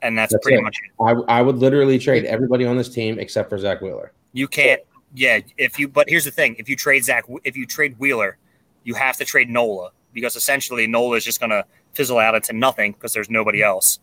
and 0.06 0.16
that's, 0.16 0.32
That's 0.32 0.44
pretty 0.44 0.58
it. 0.58 0.62
much 0.62 0.78
it. 0.84 0.90
I 1.28 1.38
I 1.38 1.42
would 1.42 1.56
literally 1.56 1.98
trade 1.98 2.24
everybody 2.24 2.64
on 2.64 2.76
this 2.76 2.88
team 2.88 3.18
except 3.18 3.50
for 3.50 3.58
Zack 3.58 3.80
Wheeler. 3.80 4.12
You 4.32 4.46
can't. 4.48 4.80
Yeah, 5.14 5.40
if 5.58 5.78
you. 5.78 5.88
But 5.88 6.08
here's 6.08 6.24
the 6.24 6.30
thing: 6.30 6.56
if 6.58 6.68
you 6.68 6.76
trade 6.76 7.04
Zack, 7.04 7.24
if 7.44 7.56
you 7.56 7.66
trade 7.66 7.98
Wheeler, 7.98 8.38
you 8.84 8.94
have 8.94 9.16
to 9.16 9.24
trade 9.24 9.50
Nola 9.50 9.90
because 10.12 10.36
essentially 10.36 10.86
Nola 10.86 11.16
is 11.16 11.24
just 11.24 11.40
going 11.40 11.50
to 11.50 11.64
fizzle 11.92 12.18
out 12.18 12.34
into 12.34 12.52
nothing 12.52 12.92
because 12.92 13.12
there's 13.12 13.28
nobody 13.28 13.58
mm-hmm. 13.60 13.68
else. 13.68 13.98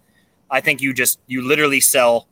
I 0.52 0.62
think 0.62 0.82
you 0.82 0.94
just 0.94 1.20
you 1.28 1.42
literally 1.42 1.80
sell. 1.80 2.28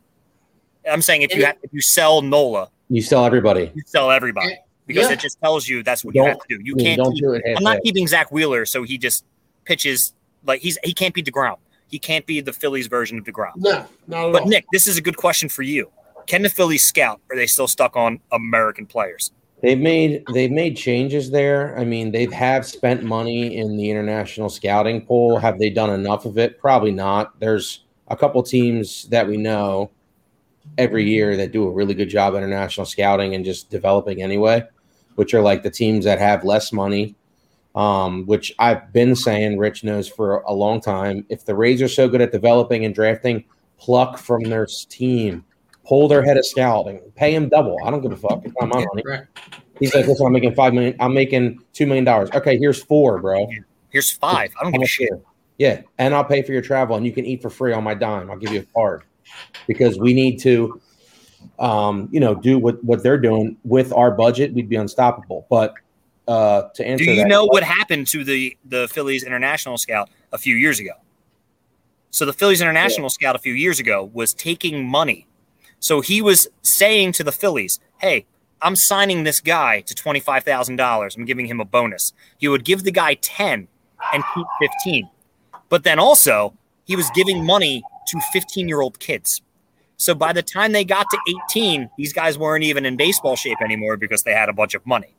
I'm 0.90 1.02
saying 1.02 1.22
if 1.22 1.34
you 1.36 1.46
have, 1.46 1.58
if 1.64 1.72
you 1.74 1.82
sell 1.82 2.22
Nola, 2.22 2.70
You 2.90 3.02
sell 3.02 3.26
everybody. 3.26 3.72
you 3.74 3.84
sell 3.86 4.12
everybody 4.12 4.58
because 4.88 5.08
Yeah. 5.08 5.14
it 5.14 5.20
just 5.20 5.40
tells 5.40 5.68
you 5.68 5.84
that's 5.84 6.04
what 6.04 6.16
you 6.16 6.22
Don't- 6.22 6.30
have 6.30 6.40
to 6.48 6.58
do. 6.58 6.64
You 6.64 6.74
I 6.74 6.76
mean, 6.76 6.86
can't. 6.86 6.98
don't 6.98 7.14
keep- 7.14 7.24
do 7.24 7.34
it. 7.34 7.44
I'm 7.56 7.64
not 7.64 7.82
keeping 7.84 8.08
Zack 8.08 8.32
Wheeler, 8.32 8.66
so 8.66 8.84
he 8.84 8.98
just 8.98 9.24
pitches 9.64 10.14
like 10.46 10.62
he's 10.62 10.78
he 10.84 10.94
can't 10.94 11.14
beat 11.14 11.26
the 11.26 11.32
Degrom. 11.32 11.58
He 11.92 12.00
can't 12.00 12.26
be 12.26 12.40
the 12.40 12.54
Phillies 12.54 12.88
version 12.88 13.18
of 13.18 13.26
Degrom. 13.26 13.52
No, 13.58 13.86
not 14.08 14.28
at 14.28 14.32
But 14.32 14.42
all. 14.44 14.48
Nick, 14.48 14.66
this 14.72 14.88
is 14.88 14.98
a 14.98 15.02
good 15.02 15.18
question 15.18 15.50
for 15.50 15.62
you. 15.62 15.92
Can 16.26 16.42
the 16.42 16.50
Phillies 16.50 16.84
scout? 16.84 17.20
Or 17.30 17.36
are 17.36 17.38
they 17.38 17.46
still 17.46 17.68
stuck 17.68 17.98
on 17.98 18.20
American 18.32 18.86
players? 18.86 19.32
They've 19.62 19.80
made 19.80 20.24
they've 20.34 20.52
made 20.52 20.76
changes 20.76 21.30
there. 21.30 21.78
I 21.78 21.84
mean, 21.84 22.12
they've 22.12 22.32
have 22.32 22.66
spent 22.66 23.04
money 23.04 23.58
in 23.58 23.78
the 23.78 23.92
international 23.92 24.50
scouting 24.50 25.06
pool. 25.06 25.38
Have 25.38 25.60
they 25.60 25.70
done 25.70 25.92
enough 25.92 26.26
of 26.26 26.38
it? 26.38 26.60
Probably 26.60 26.92
not. 26.92 27.40
There's 27.40 27.84
a 28.08 28.16
couple 28.16 28.42
teams 28.42 29.08
that 29.10 29.28
we 29.28 29.38
know 29.38 29.92
every 30.78 31.04
year 31.04 31.38
that 31.38 31.52
do 31.52 31.68
a 31.68 31.72
really 31.72 31.94
good 31.94 32.10
job 32.10 32.34
international 32.34 32.86
scouting 32.86 33.36
and 33.36 33.46
just 33.46 33.70
developing 33.70 34.24
anyway, 34.24 34.64
which 35.16 35.34
are 35.34 35.42
like 35.42 35.62
the 35.62 35.70
teams 35.70 36.06
that 36.06 36.20
have 36.20 36.44
less 36.44 36.72
money. 36.72 37.16
Um, 37.74 38.26
which 38.26 38.54
I've 38.60 38.92
been 38.92 39.16
saying, 39.16 39.58
Rich 39.58 39.86
knows 39.86 40.10
for 40.10 40.40
a 40.40 40.54
long 40.54 40.82
time. 40.82 41.26
If 41.30 41.46
the 41.46 41.56
Rays 41.56 41.82
are 41.82 41.88
so 41.88 42.10
good 42.10 42.20
at 42.20 42.34
developing 42.34 42.84
and 42.84 42.94
drafting, 42.94 43.46
pluck 43.78 44.18
from 44.18 44.44
their 44.44 44.66
team, 44.66 45.46
pull 45.86 46.08
their 46.08 46.22
head 46.22 46.38
of 46.38 46.46
scouting, 46.46 47.00
pay 47.16 47.34
him 47.34 47.48
double. 47.48 47.78
I 47.86 47.90
don't 47.90 48.02
give 48.02 48.12
a 48.12 48.18
fuck. 48.18 48.42
It's 48.44 48.54
not 48.60 48.70
my 48.70 48.86
money. 48.94 49.04
He's 49.80 49.96
like, 49.96 50.06
listen, 50.06 50.26
I'm 50.26 50.34
making 50.34 50.54
five 50.54 50.74
million. 50.74 50.96
I'm 51.00 51.14
making 51.14 51.64
two 51.74 51.88
million 51.88 52.06
dollars. 52.06 52.30
Okay, 52.34 52.58
here's 52.58 52.84
four, 52.84 53.20
bro. 53.20 53.50
Here's 53.90 54.12
five. 54.12 54.54
I 54.60 54.64
don't 54.64 54.74
give 54.74 54.82
a 54.82 54.86
shit. 54.86 55.10
Yeah, 55.58 55.82
and 55.98 56.14
I'll 56.14 56.24
pay 56.24 56.44
for 56.44 56.52
your 56.54 56.62
travel, 56.62 56.96
and 56.96 57.06
you 57.06 57.12
can 57.12 57.26
eat 57.26 57.42
for 57.42 57.50
free 57.50 57.74
on 57.74 57.84
my 57.84 57.94
dime. 57.94 58.30
I'll 58.30 58.38
give 58.38 58.52
you 58.52 58.62
a 58.62 58.66
card 58.74 59.04
because 59.68 59.98
we 59.98 60.14
need 60.14 60.38
to, 60.42 60.80
um, 61.60 62.10
you 62.12 62.20
know, 62.20 62.36
do 62.36 62.60
what 62.60 62.84
what 62.84 63.02
they're 63.02 63.18
doing 63.18 63.58
with 63.64 63.92
our 63.94 64.12
budget. 64.12 64.54
We'd 64.54 64.70
be 64.70 64.76
unstoppable. 64.76 65.48
But 65.50 65.74
uh, 66.32 66.70
to 66.76 66.88
answer, 66.88 67.04
Do 67.04 67.12
you 67.12 67.26
know 67.26 67.46
what 67.46 67.64
happened 67.64 68.08
to 68.08 68.24
the 68.24 68.58
the 68.66 68.88
Phillies 68.88 69.24
international 69.24 69.78
scout 69.78 70.10
a 70.32 70.38
few 70.38 70.56
years 70.56 70.80
ago? 70.80 70.94
So 72.12 72.26
the 72.26 72.34
Phillies 72.34 72.62
international 72.62 73.10
scout 73.10 73.36
a 73.36 73.40
few 73.40 73.54
years 73.54 73.80
ago 73.80 74.10
was 74.14 74.34
taking 74.34 74.88
money. 74.88 75.28
So 75.80 76.00
he 76.00 76.22
was 76.22 76.48
saying 76.62 77.14
to 77.14 77.24
the 77.24 77.34
Phillies, 77.34 77.80
"Hey, 78.00 78.26
I'm 78.62 78.78
signing 78.78 79.24
this 79.26 79.42
guy 79.42 79.82
to 79.82 79.94
twenty 79.94 80.22
five 80.22 80.46
thousand 80.46 80.78
dollars. 80.78 81.18
I'm 81.18 81.26
giving 81.26 81.48
him 81.48 81.60
a 81.60 81.66
bonus." 81.66 82.14
He 82.38 82.48
would 82.48 82.64
give 82.64 82.84
the 82.84 82.92
guy 82.92 83.16
ten 83.16 83.68
and 84.14 84.24
keep 84.34 84.46
fifteen, 84.60 85.10
but 85.68 85.84
then 85.84 86.00
also 86.00 86.54
he 86.86 86.96
was 86.96 87.10
giving 87.14 87.46
money 87.46 87.84
to 88.08 88.22
fifteen 88.32 88.70
year 88.70 88.80
old 88.80 89.00
kids. 89.00 89.42
So 89.98 90.16
by 90.16 90.32
the 90.32 90.42
time 90.42 90.72
they 90.72 90.86
got 90.86 91.08
to 91.10 91.18
eighteen, 91.28 91.90
these 91.98 92.14
guys 92.14 92.38
weren't 92.38 92.64
even 92.64 92.86
in 92.86 92.96
baseball 92.96 93.36
shape 93.36 93.62
anymore 93.62 93.98
because 93.98 94.24
they 94.24 94.34
had 94.34 94.48
a 94.48 94.54
bunch 94.54 94.74
of 94.76 94.86
money 94.86 95.14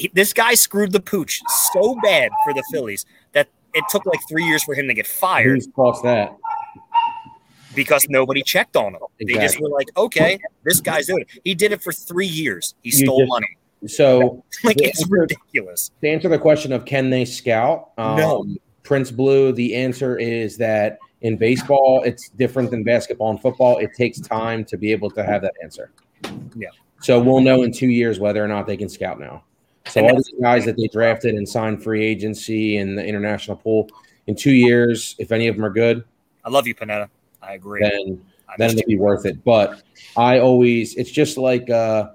he, 0.00 0.10
this 0.14 0.32
guy 0.32 0.54
screwed 0.54 0.92
the 0.92 1.00
pooch 1.00 1.40
so 1.72 1.96
bad 2.02 2.30
for 2.44 2.54
the 2.54 2.62
Phillies 2.72 3.04
that 3.32 3.48
it 3.74 3.84
took 3.90 4.06
like 4.06 4.20
three 4.28 4.44
years 4.44 4.62
for 4.64 4.74
him 4.74 4.88
to 4.88 4.94
get 4.94 5.06
fired 5.06 5.46
who's 5.54 5.68
cost 5.76 6.02
that? 6.02 6.36
because 7.74 8.08
nobody 8.08 8.42
checked 8.42 8.76
on 8.76 8.94
him. 8.94 9.00
They 9.20 9.34
just 9.34 9.60
were 9.60 9.68
like, 9.68 9.88
okay, 9.96 10.38
this 10.64 10.80
guy's 10.80 11.06
doing 11.06 11.22
it. 11.22 11.40
He 11.44 11.54
did 11.54 11.70
it 11.72 11.82
for 11.82 11.92
three 11.92 12.26
years. 12.26 12.74
He 12.82 12.90
You 12.90 13.04
stole 13.06 13.20
just- 13.20 13.28
money. 13.28 13.56
So 13.86 14.44
Like, 14.64 14.76
the 14.76 14.84
it's 14.86 15.06
ridiculous. 15.08 15.90
to 16.02 16.08
answer 16.08 16.28
the 16.28 16.38
question 16.38 16.72
of 16.72 16.84
can 16.84 17.08
they 17.10 17.24
scout? 17.24 17.90
Um, 17.96 18.16
No. 18.16 18.46
Prince 18.82 19.10
Blue, 19.10 19.52
the 19.52 19.74
answer 19.76 20.18
is 20.18 20.56
that 20.56 20.98
in 21.22 21.36
baseball, 21.36 22.02
it's 22.04 22.28
different 22.30 22.70
than 22.70 22.82
basketball 22.82 23.30
and 23.30 23.40
football. 23.40 23.78
It 23.78 23.90
takes 23.94 24.18
time 24.20 24.64
to 24.64 24.76
be 24.76 24.90
able 24.90 25.10
to 25.12 25.22
have 25.22 25.42
that 25.42 25.54
answer. 25.62 25.92
Yeah. 26.56 26.68
So 27.00 27.20
we'll 27.20 27.40
know 27.40 27.62
in 27.62 27.72
two 27.72 27.88
years 27.88 28.18
whether 28.18 28.42
or 28.44 28.48
not 28.48 28.66
they 28.66 28.76
can 28.76 28.88
scout 28.88 29.20
now. 29.20 29.44
So 29.86 30.06
all 30.06 30.14
these 30.14 30.30
guys 30.40 30.64
that 30.66 30.76
they 30.76 30.88
drafted 30.88 31.34
and 31.34 31.48
signed 31.48 31.82
free 31.82 32.04
agency 32.04 32.76
and 32.76 32.96
the 32.96 33.04
international 33.04 33.56
pool 33.56 33.88
in 34.26 34.36
two 34.36 34.52
years, 34.52 35.16
if 35.18 35.32
any 35.32 35.48
of 35.48 35.56
them 35.56 35.64
are 35.64 35.70
good, 35.70 36.04
I 36.44 36.50
love 36.50 36.66
you, 36.66 36.74
Panetta. 36.74 37.08
I 37.42 37.54
agree. 37.54 37.80
then 37.80 38.24
I 38.48 38.54
then 38.58 38.70
it'll 38.70 38.86
be 38.86 38.98
worth 38.98 39.26
it. 39.26 39.42
But 39.44 39.82
I 40.16 40.38
always, 40.38 40.94
it's 40.96 41.10
just 41.10 41.38
like 41.38 41.68
uh, 41.70 42.10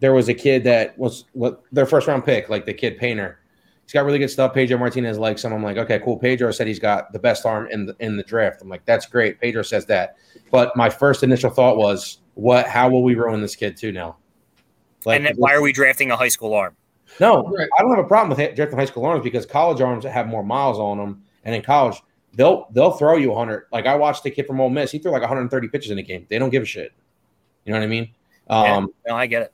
there 0.00 0.14
was 0.14 0.28
a 0.28 0.34
kid 0.34 0.64
that 0.64 0.98
was 0.98 1.24
what 1.32 1.62
their 1.72 1.86
first 1.86 2.06
round 2.06 2.24
pick, 2.24 2.48
like 2.48 2.66
the 2.66 2.74
kid 2.74 2.98
Painter. 2.98 3.40
He's 3.84 3.92
got 3.92 4.06
really 4.06 4.18
good 4.18 4.30
stuff. 4.30 4.54
Pedro 4.54 4.78
Martinez 4.78 5.18
likes 5.18 5.44
him. 5.44 5.52
I'm 5.52 5.62
like, 5.62 5.76
okay, 5.76 5.98
cool. 5.98 6.16
Pedro 6.16 6.50
said 6.52 6.66
he's 6.66 6.78
got 6.78 7.12
the 7.12 7.18
best 7.18 7.44
arm 7.44 7.68
in 7.70 7.84
the 7.84 7.94
in 8.00 8.16
the 8.16 8.22
draft. 8.22 8.62
I'm 8.62 8.68
like, 8.68 8.84
that's 8.86 9.06
great. 9.06 9.40
Pedro 9.40 9.62
says 9.62 9.84
that. 9.86 10.16
But 10.50 10.74
my 10.74 10.88
first 10.88 11.22
initial 11.22 11.50
thought 11.50 11.76
was, 11.76 12.18
what? 12.34 12.66
How 12.66 12.88
will 12.88 13.02
we 13.02 13.14
ruin 13.14 13.42
this 13.42 13.54
kid 13.54 13.76
too 13.76 13.92
now? 13.92 14.16
Like, 15.04 15.18
and 15.18 15.26
then 15.26 15.34
why 15.36 15.52
are 15.52 15.60
we 15.60 15.72
drafting 15.72 16.10
a 16.10 16.16
high 16.16 16.28
school 16.28 16.54
arm? 16.54 16.74
No, 17.20 17.44
Right. 17.46 17.68
I 17.78 17.82
don't 17.82 17.94
have 17.94 18.04
a 18.04 18.08
problem 18.08 18.36
with 18.36 18.54
drafting 18.56 18.78
high 18.78 18.84
school 18.84 19.04
arms 19.06 19.22
because 19.24 19.46
college 19.46 19.80
arms 19.80 20.04
have 20.04 20.26
more 20.26 20.42
miles 20.44 20.78
on 20.78 20.98
them, 20.98 21.22
and 21.44 21.54
in 21.54 21.62
college 21.62 22.00
they'll 22.34 22.66
they'll 22.72 22.92
throw 22.92 23.16
you 23.16 23.30
100. 23.30 23.66
Like 23.72 23.86
I 23.86 23.94
watched 23.94 24.22
the 24.24 24.30
kid 24.30 24.46
from 24.46 24.60
Ole 24.60 24.70
Miss, 24.70 24.90
he 24.90 24.98
threw 24.98 25.12
like 25.12 25.22
130 25.22 25.68
pitches 25.68 25.90
in 25.90 25.98
a 25.98 26.02
game. 26.02 26.26
They 26.28 26.38
don't 26.38 26.50
give 26.50 26.62
a 26.62 26.66
shit. 26.66 26.92
You 27.64 27.72
know 27.72 27.78
what 27.78 27.84
I 27.84 27.88
mean? 27.88 28.10
Um, 28.50 28.64
Yeah, 28.66 28.86
no, 29.12 29.16
I 29.16 29.26
get 29.26 29.42
it. 29.42 29.52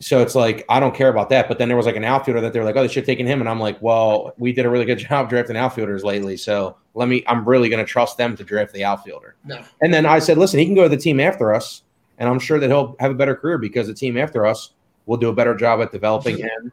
so 0.00 0.20
it's 0.20 0.34
like 0.34 0.64
I 0.68 0.78
don't 0.78 0.94
care 0.94 1.08
about 1.08 1.30
that. 1.30 1.48
But 1.48 1.58
then 1.58 1.68
there 1.68 1.76
was 1.76 1.86
like 1.86 1.96
an 1.96 2.04
outfielder 2.04 2.40
that 2.42 2.52
they 2.52 2.58
were 2.58 2.64
like, 2.66 2.76
oh, 2.76 2.82
they 2.82 2.88
should 2.88 2.96
have 3.02 3.06
taken 3.06 3.26
him, 3.26 3.40
and 3.40 3.48
I'm 3.48 3.58
like, 3.60 3.80
well, 3.80 4.34
we 4.36 4.52
did 4.52 4.66
a 4.66 4.70
really 4.70 4.84
good 4.84 4.98
job 5.08 5.30
drafting 5.30 5.56
outfielders 5.56 6.04
lately, 6.04 6.36
so 6.36 6.76
let 6.94 7.08
me. 7.08 7.24
I'm 7.26 7.48
really 7.48 7.68
going 7.70 7.84
to 7.84 7.90
trust 7.90 8.18
them 8.18 8.36
to 8.36 8.44
draft 8.44 8.72
the 8.74 8.84
outfielder. 8.84 9.36
No. 9.44 9.64
And 9.80 9.92
then 9.94 10.04
I 10.04 10.18
said, 10.18 10.36
listen, 10.38 10.58
he 10.58 10.66
can 10.66 10.74
go 10.74 10.82
to 10.82 10.88
the 10.90 10.96
team 10.98 11.18
after 11.18 11.54
us, 11.54 11.82
and 12.18 12.28
I'm 12.28 12.38
sure 12.38 12.60
that 12.60 12.68
he'll 12.68 12.94
have 13.00 13.10
a 13.10 13.14
better 13.14 13.34
career 13.34 13.56
because 13.58 13.86
the 13.86 13.94
team 13.94 14.18
after 14.18 14.44
us 14.44 14.72
will 15.06 15.16
do 15.16 15.30
a 15.30 15.32
better 15.34 15.54
job 15.56 15.80
at 15.80 15.90
developing 15.90 16.36
him, 16.36 16.70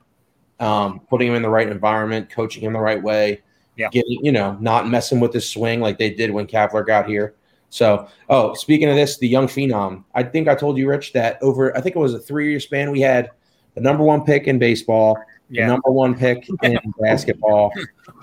um, 0.60 1.00
putting 1.10 1.28
him 1.30 1.36
in 1.36 1.42
the 1.42 1.50
right 1.50 1.70
environment, 1.70 2.30
coaching 2.30 2.64
him 2.64 2.74
the 2.74 2.80
right 2.80 3.02
way, 3.02 3.42
Yeah. 3.78 3.90
getting 3.90 4.24
you 4.24 4.32
know, 4.32 4.58
not 4.60 4.90
messing 4.90 5.20
with 5.20 5.34
his 5.34 5.50
swing 5.50 5.80
like 5.80 5.98
they 5.98 6.10
did 6.10 6.32
when 6.32 6.48
Kapler 6.48 6.86
got 6.86 7.08
here. 7.08 7.36
So, 7.72 8.08
oh, 8.30 8.56
speaking 8.56 8.90
of 8.90 8.96
this, 8.96 9.18
the 9.20 9.28
young 9.28 9.48
phenom, 9.48 10.04
I 10.16 10.24
think 10.24 10.48
I 10.48 10.56
told 10.56 10.78
you, 10.78 10.90
Rich, 10.90 11.14
that 11.14 11.38
over 11.42 11.76
I 11.78 11.82
think 11.82 11.96
it 11.96 12.00
was 12.00 12.14
a 12.14 12.20
three 12.20 12.50
year 12.50 12.60
span, 12.60 12.92
we 12.92 13.00
had 13.02 13.30
the 13.76 13.82
number 13.82 14.04
one 14.04 14.24
pick 14.26 14.48
in 14.48 14.58
baseball, 14.60 15.18
the 15.52 15.66
number 15.66 15.92
one 15.92 16.16
pick 16.18 16.48
in 16.64 16.78
basketball, 17.00 17.72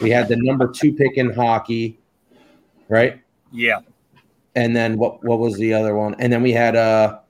we 0.00 0.10
had 0.10 0.28
the 0.28 0.36
number 0.36 0.66
two 0.68 0.92
pick 0.92 1.16
in 1.16 1.32
hockey, 1.32 1.98
right? 2.88 3.20
Yeah. 3.52 3.78
and 4.56 4.74
then 4.74 4.98
what 4.98 5.22
what 5.24 5.38
was 5.38 5.56
the 5.56 5.72
other 5.72 5.94
one? 5.94 6.14
And 6.18 6.32
then 6.32 6.42
we 6.42 6.50
had 6.52 6.74
uh 6.76 7.20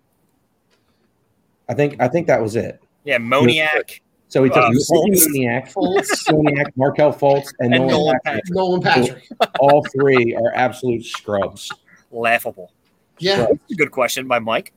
I 1.69 1.75
think 1.75 1.97
I 2.01 2.09
think 2.09 2.27
that 2.29 2.41
was 2.41 2.57
it. 2.57 2.81
Yeah. 3.05 3.19
Moniak 3.19 4.01
So 4.29 4.43
we 4.43 4.49
took 4.49 4.59
Uh, 4.59 4.71
Mickey 4.71 4.85
Fultz. 4.91 5.27
Moniak, 5.29 5.73
Moniak, 5.75 6.67
Markelle 6.77 7.13
Fultz, 7.13 7.47
and, 7.61 7.75
and 7.75 7.87
Nolan 7.87 7.91
Nolan 7.91 8.21
Patrick. 8.25 8.45
Patrick. 8.45 8.55
Nolan 8.55 8.81
Patrick. 8.83 9.25
All 9.61 9.85
three 9.93 10.35
are 10.35 10.53
absolute 10.55 11.05
scrubs. 11.05 11.71
Laughable. 12.11 12.73
Yeah. 13.19 13.47
That's 13.47 13.73
a 13.73 13.75
good 13.77 13.91
question 13.93 14.27
by 14.27 14.39
Mike. 14.41 14.73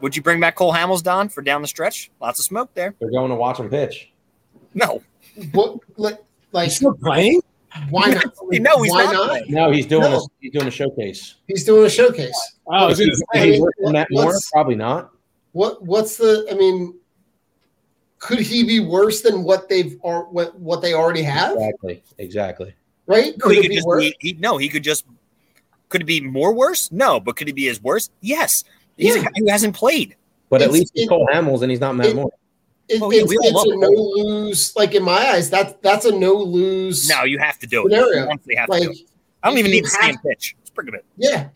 Would 0.00 0.16
you 0.16 0.22
bring 0.22 0.40
back 0.40 0.56
Cole 0.56 0.72
Hamels, 0.72 1.02
Don, 1.02 1.28
for 1.28 1.42
down 1.42 1.62
the 1.62 1.68
stretch? 1.68 2.10
Lots 2.20 2.40
of 2.40 2.44
smoke 2.44 2.70
there. 2.74 2.94
They're 3.00 3.10
going 3.10 3.30
to 3.30 3.36
watch 3.36 3.58
him 3.58 3.70
pitch. 3.70 4.10
No. 4.74 5.00
What, 5.52 5.78
like, 5.96 6.18
like 6.50 6.64
He's 6.64 6.76
still 6.76 6.94
playing? 6.94 7.40
Why 7.88 8.10
not? 8.10 8.24
No, 8.52 8.82
he's 8.82 8.92
Why 8.92 9.04
not 9.04 9.12
not? 9.14 9.40
No, 9.48 9.70
he's 9.70 9.86
doing 9.86 10.02
No. 10.02 10.18
a 10.18 10.20
he's 10.40 10.52
doing 10.52 10.66
a 10.66 10.70
showcase. 10.70 11.36
He's 11.46 11.64
doing 11.64 11.86
a 11.86 11.88
showcase. 11.88 12.38
I 12.70 12.84
was 12.84 12.98
gonna 12.98 13.12
Is 13.12 13.24
say, 13.32 13.52
he 13.54 13.60
worse 13.60 13.72
than 13.78 13.92
Matt 13.92 14.08
Moore? 14.10 14.34
Probably 14.52 14.74
not. 14.74 15.10
What 15.52 15.82
what's 15.82 16.18
the? 16.18 16.46
I 16.50 16.54
mean, 16.54 16.98
could 18.22 18.38
he 18.38 18.62
be 18.62 18.78
worse 18.78 19.20
than 19.20 19.42
what 19.42 19.68
they've 19.68 19.98
or 20.00 20.26
what 20.30 20.56
what 20.58 20.80
they 20.80 20.94
already 20.94 21.22
have? 21.22 21.56
Exactly. 21.56 22.02
Exactly. 22.18 22.74
Right? 23.06 23.36
No, 23.36 23.46
Could 23.46 23.52
he 23.54 23.58
it 23.58 23.62
could 23.62 23.68
be 23.70 23.74
just 23.74 23.86
worse? 23.86 24.02
be, 24.04 24.16
he, 24.20 24.32
no, 24.34 24.56
he 24.58 24.68
could 24.68 24.84
just 24.84 25.04
could 25.88 26.02
it 26.02 26.04
be 26.04 26.20
more 26.20 26.54
worse? 26.54 26.90
No, 26.92 27.18
but 27.18 27.36
could 27.36 27.48
he 27.48 27.52
be 27.52 27.66
as 27.68 27.82
worse? 27.82 28.10
Yes. 28.20 28.62
He's 28.96 29.16
a 29.16 29.22
guy 29.24 29.30
who 29.36 29.50
hasn't 29.50 29.74
played. 29.74 30.14
But 30.50 30.62
at 30.62 30.70
least 30.70 30.92
he's 30.94 31.04
it- 31.04 31.08
Cole 31.08 31.26
Hamels 31.32 31.62
and 31.62 31.70
he's 31.70 31.80
not 31.80 31.96
Matt 31.96 32.06
it- 32.06 32.16
Moore. 32.16 32.30
It- 32.88 33.02
Oh, 33.02 33.10
yeah, 33.10 33.22
it's 33.22 33.32
it's 33.32 33.52
love 33.52 33.66
a 33.66 33.70
it. 33.70 33.78
no 33.78 33.88
lose. 33.90 34.76
Like 34.76 34.94
in 34.94 35.02
my 35.02 35.12
eyes, 35.30 35.50
that 35.50 35.82
that's 35.82 36.04
a 36.04 36.12
no 36.16 36.34
lose. 36.34 37.08
No, 37.08 37.24
you 37.24 37.38
have 37.38 37.58
to 37.58 37.66
do 37.66 37.86
it. 37.86 37.90
Scenario. 37.90 38.22
You 38.24 38.28
honestly 38.30 38.54
have 38.54 38.66
to 38.66 38.72
like 38.72 38.82
do 38.84 38.90
it. 38.90 38.98
I 39.42 39.48
don't 39.48 39.58
even 39.58 39.70
need 39.72 39.84
to 39.84 39.90
have- 39.90 40.00
stand 40.02 40.18
pitch. 40.22 40.54
Just 40.60 40.74
bring 40.74 40.88
him 40.88 40.94
in. 40.94 41.00
yeah, 41.16 41.48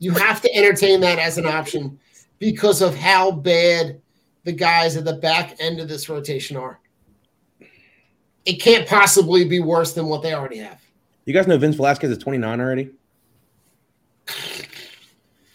you 0.00 0.10
have 0.12 0.40
to 0.42 0.54
entertain 0.54 1.00
that 1.00 1.18
as 1.18 1.38
an 1.38 1.46
option 1.46 1.98
because 2.40 2.82
of 2.82 2.94
how 2.94 3.30
bad 3.30 4.00
the 4.44 4.52
guys 4.52 4.96
at 4.96 5.04
the 5.04 5.14
back 5.14 5.56
end 5.60 5.80
of 5.80 5.88
this 5.88 6.08
rotation 6.08 6.56
are. 6.56 6.80
It 8.46 8.54
can't 8.54 8.88
possibly 8.88 9.44
be 9.44 9.60
worse 9.60 9.92
than 9.92 10.06
what 10.06 10.22
they 10.22 10.32
already 10.32 10.58
have. 10.58 10.80
You 11.26 11.34
guys 11.34 11.46
know 11.46 11.58
Vince 11.58 11.76
Velasquez 11.76 12.10
is 12.10 12.18
29 12.18 12.60
already? 12.60 12.90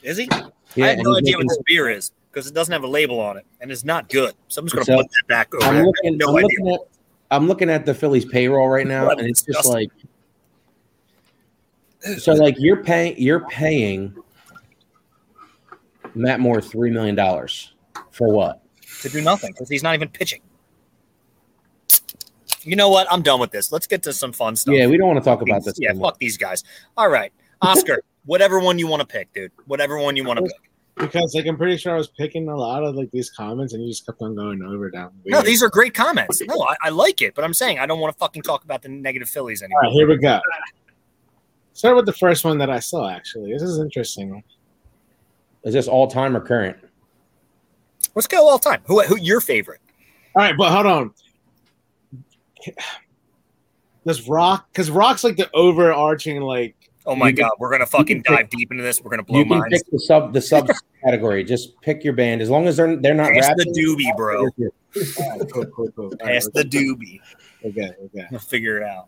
Is 0.04 0.18
he? 0.18 0.30
Yeah, 0.76 0.86
I 0.86 0.88
have 0.90 1.00
no 1.00 1.12
he's 1.12 1.18
idea 1.20 1.38
what 1.38 1.48
this 1.48 1.60
beer 1.66 1.90
is 1.90 2.12
because 2.32 2.48
it 2.48 2.54
doesn't 2.54 2.72
have 2.72 2.84
a 2.84 2.88
label 2.88 3.20
on 3.20 3.38
it 3.38 3.46
and 3.60 3.72
it's 3.72 3.84
not 3.84 4.08
good. 4.10 4.36
So 4.50 4.60
I'm 4.60 4.66
just 4.68 4.76
going 4.76 4.86
to 4.86 4.92
So, 4.92 4.98
put 4.98 5.08
that 5.10 5.28
back 5.28 5.56
over. 5.56 5.66
I'm 5.66 5.74
there. 5.74 5.84
I 5.84 5.86
looking, 5.86 6.14
have 6.14 6.20
no 6.20 6.30
I'm, 6.30 6.36
idea. 6.46 6.48
looking 6.60 6.74
at, 6.74 6.80
I'm 7.32 7.48
looking 7.48 7.70
at 7.70 7.86
the 7.86 7.94
Phillies 7.94 8.26
payroll 8.26 8.68
right 8.68 8.86
now, 8.86 9.10
and 9.10 9.22
it's 9.22 9.42
just 9.42 9.66
like 9.66 9.90
so. 12.18 12.34
Like 12.34 12.56
you're 12.60 12.84
paying, 12.84 13.16
you're 13.18 13.48
paying 13.48 14.16
Matt 16.14 16.40
Moore 16.40 16.62
three 16.62 16.92
million 16.92 17.16
dollars 17.16 17.74
for 18.12 18.32
what? 18.32 18.62
To 19.06 19.12
do 19.12 19.22
nothing 19.22 19.52
because 19.52 19.70
he's 19.70 19.84
not 19.84 19.96
even 19.96 20.10
pitching. 20.10 20.42
You 22.62 22.76
know 22.76 22.90
what? 22.90 23.08
I'm 23.12 23.22
done 23.22 23.40
with 23.40 23.52
this. 23.52 23.72
Let's 23.72 23.86
get 23.88 24.02
to 24.04 24.14
some 24.14 24.34
fun 24.34 24.56
stuff. 24.56 24.74
Yeah, 24.74 24.88
we 24.88 24.98
don't 24.98 25.08
want 25.08 25.20
to 25.20 25.26
talk 25.26 25.42
about 25.42 25.64
this. 25.64 25.76
Yeah, 25.78 25.92
anymore. 25.92 26.12
fuck 26.12 26.20
these 26.20 26.38
guys. 26.38 26.64
All 26.98 27.10
right, 27.10 27.32
Oscar, 27.62 28.02
whatever 28.26 28.60
one 28.60 28.80
you 28.80 28.88
want 28.88 29.02
to 29.02 29.08
pick, 29.08 29.32
dude. 29.34 29.52
Whatever 29.68 30.00
one 30.00 30.16
you 30.16 30.24
want 30.24 30.38
to 30.40 30.44
pick. 30.44 30.72
because 30.96 31.36
like 31.36 31.46
I'm 31.46 31.58
pretty 31.58 31.78
sure 31.78 31.94
I 31.94 31.98
was 31.98 32.08
picking 32.08 32.50
a 32.50 32.56
lot 32.56 32.84
of 32.84 32.96
like 32.96 33.12
these 33.12 33.30
comments 33.30 33.74
and 33.74 33.84
you 33.84 33.90
just 33.90 34.06
kept 34.06 34.22
on 34.22 34.36
going 34.36 34.64
over 34.64 34.90
them. 34.90 35.12
No, 35.26 35.42
these 35.42 35.62
are 35.62 35.70
great 35.70 35.94
comments. 35.94 36.42
No, 36.42 36.64
I, 36.64 36.76
I 36.86 36.90
like 36.90 37.22
it, 37.22 37.36
but 37.36 37.44
I'm 37.44 37.54
saying 37.54 37.78
I 37.78 37.86
don't 37.86 38.00
want 38.00 38.14
to 38.16 38.18
fucking 38.18 38.42
talk 38.42 38.64
about 38.64 38.82
the 38.82 38.90
negative 38.90 39.30
Phillies 39.30 39.62
All 39.62 39.66
anymore. 39.66 39.82
right, 39.84 39.92
here 39.92 40.08
we 40.08 40.18
go. 40.18 40.40
Start 41.74 41.96
with 41.98 42.06
the 42.08 42.14
first 42.14 42.46
one 42.46 42.58
that 42.58 42.70
I 42.70 42.80
saw. 42.80 43.10
Actually, 43.10 43.52
this 43.54 43.62
is 43.62 43.80
interesting. 43.80 44.44
Is 45.64 45.74
this 45.74 45.88
all 45.88 46.08
time 46.08 46.36
or 46.36 46.40
current? 46.40 46.78
Let's 48.16 48.28
go 48.28 48.48
all 48.48 48.58
time. 48.60 48.82
Who, 48.88 49.02
who 49.04 49.18
your 49.20 49.42
favorite? 49.42 49.82
All 50.36 50.42
right, 50.44 50.56
but 50.58 50.72
hold 50.72 50.86
on. 50.86 51.14
Does 54.06 54.28
Rock? 54.28 54.68
Because 54.72 54.90
Rock's 54.90 55.24
like 55.24 55.38
the 55.38 55.50
overarching 55.54 56.42
like. 56.42 56.76
Oh 57.08 57.16
my 57.16 57.30
You 57.30 57.36
can- 57.36 57.44
god, 57.44 57.52
we're 57.60 57.70
gonna 57.72 57.86
fucking 57.86 58.18
you 58.18 58.24
can 58.24 58.34
dive 58.36 58.50
deep 58.50 58.72
into 58.72 58.82
this. 58.84 59.00
We're 59.02 59.12
gonna 59.12 59.24
blow 59.24 59.40
You 59.40 59.46
can 59.46 59.60
minds. 59.60 59.84
pick 59.84 59.92
the 59.92 60.00
sub 60.00 60.34
the 60.34 60.42
sub 60.42 60.68
category. 61.04 61.44
Just 61.44 61.80
pick 61.82 62.04
your 62.04 62.14
band 62.14 62.42
as 62.42 62.50
long 62.50 62.68
as 62.68 62.78
they're 62.78 62.96
they're 62.96 63.14
not 63.14 63.32
Pass 63.32 63.54
the 63.58 63.66
doobie, 63.78 64.16
bro. 64.18 64.42
All 64.42 64.50
right, 65.38 65.52
cool, 65.52 65.66
cool, 65.68 65.92
cool. 65.92 66.06
All 66.06 66.10
right, 66.12 66.34
Pass 66.34 66.50
the 66.54 66.64
doobie. 66.64 67.20
Okay, 67.64 67.92
okay. 68.06 68.26
We'll 68.32 68.40
figure 68.40 68.78
it 68.78 68.84
out. 68.84 69.08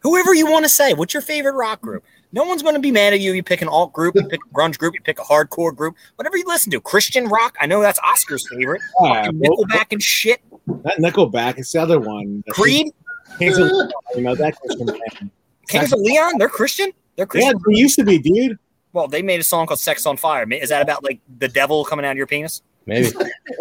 Whoever 0.00 0.34
you 0.34 0.50
want 0.50 0.64
to 0.64 0.68
say, 0.68 0.92
what's 0.94 1.14
your 1.14 1.20
favorite 1.20 1.54
rock 1.54 1.80
group? 1.80 2.04
No 2.32 2.44
one's 2.44 2.62
going 2.62 2.74
to 2.74 2.80
be 2.80 2.90
mad 2.92 3.12
at 3.12 3.20
you. 3.20 3.32
You 3.32 3.42
pick 3.42 3.60
an 3.62 3.68
alt 3.68 3.92
group, 3.92 4.14
you 4.14 4.22
pick 4.28 4.40
a 4.44 4.54
grunge 4.54 4.78
group, 4.78 4.94
you 4.94 5.00
pick 5.02 5.18
a 5.18 5.22
hardcore 5.22 5.74
group, 5.74 5.96
whatever 6.16 6.36
you 6.36 6.44
listen 6.46 6.70
to. 6.72 6.80
Christian 6.80 7.26
rock, 7.26 7.56
I 7.60 7.66
know 7.66 7.80
that's 7.80 7.98
Oscar's 8.00 8.46
favorite. 8.48 8.80
All 8.98 9.08
right, 9.08 9.24
Fucking 9.26 9.40
well, 9.40 9.56
Nickelback 9.64 9.86
and 9.92 10.02
shit. 10.02 10.40
not 10.66 10.96
Nickelback. 10.98 11.58
It's 11.58 11.72
the 11.72 11.80
other 11.80 11.98
one. 11.98 12.44
Creed, 12.50 12.92
Kings 13.38 13.58
of 13.58 13.66
Leon, 13.70 13.90
you 14.14 14.22
know 14.22 14.34
that 14.36 14.56
Christian 14.60 14.86
band. 14.86 15.30
Kings 15.68 15.92
of 15.92 15.98
Leon, 16.00 16.38
they're 16.38 16.48
Christian. 16.48 16.90
They're 17.16 17.26
Christian. 17.26 17.52
Yeah, 17.56 17.62
they 17.74 17.78
used 17.80 17.96
to 17.98 18.04
be, 18.04 18.18
dude. 18.18 18.58
Well, 18.92 19.06
they 19.08 19.22
made 19.22 19.40
a 19.40 19.44
song 19.44 19.66
called 19.66 19.78
"Sex 19.80 20.04
on 20.06 20.16
Fire." 20.16 20.44
Is 20.52 20.68
that 20.70 20.82
about 20.82 21.04
like 21.04 21.20
the 21.38 21.46
devil 21.48 21.84
coming 21.84 22.04
out 22.04 22.12
of 22.12 22.16
your 22.16 22.26
penis? 22.26 22.62
Maybe 22.86 23.10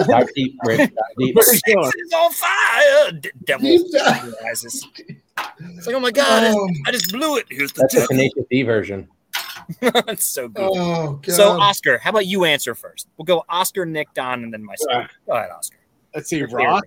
dive 0.08 0.28
deep, 0.34 0.58
deep. 1.18 1.38
Sex 1.42 1.62
is 1.68 2.14
on 2.16 2.32
fire. 2.32 3.12
D- 3.20 3.30
devil 3.44 3.68
Deep 3.68 3.92
dive. 3.92 4.24
realizes. 4.24 4.88
It's 5.76 5.88
like, 5.88 5.96
oh 5.96 6.00
my 6.00 6.12
god, 6.12 6.44
I, 6.44 6.52
Oh, 6.52 6.70
I 6.86 6.92
just 6.92 7.12
blew 7.12 7.38
it. 7.38 7.46
Here's 7.50 7.72
the 7.72 7.82
That's 7.82 7.94
the 7.94 8.00
devil. 8.02 8.16
Tenacious 8.16 8.46
D 8.50 8.64
version. 8.64 9.08
That's 9.82 10.26
so 10.26 10.48
good. 10.48 10.70
oh 10.74 11.20
god. 11.22 11.32
So, 11.36 11.50
Oscar, 11.60 11.98
how 12.00 12.10
about 12.10 12.26
you 12.26 12.46
answer 12.46 12.74
first? 12.74 13.08
We'll 13.18 13.26
go 13.26 13.44
Oscar, 13.50 13.86
Nick, 13.86 14.14
Don, 14.14 14.44
and 14.44 14.54
then 14.54 14.64
myself. 14.64 14.90
Right. 14.94 15.10
Go 15.28 15.34
ahead, 15.34 15.52
Oscar. 15.52 15.78
Let's 16.16 16.30
see, 16.30 16.38
Your 16.40 16.48
Rock. 16.48 16.86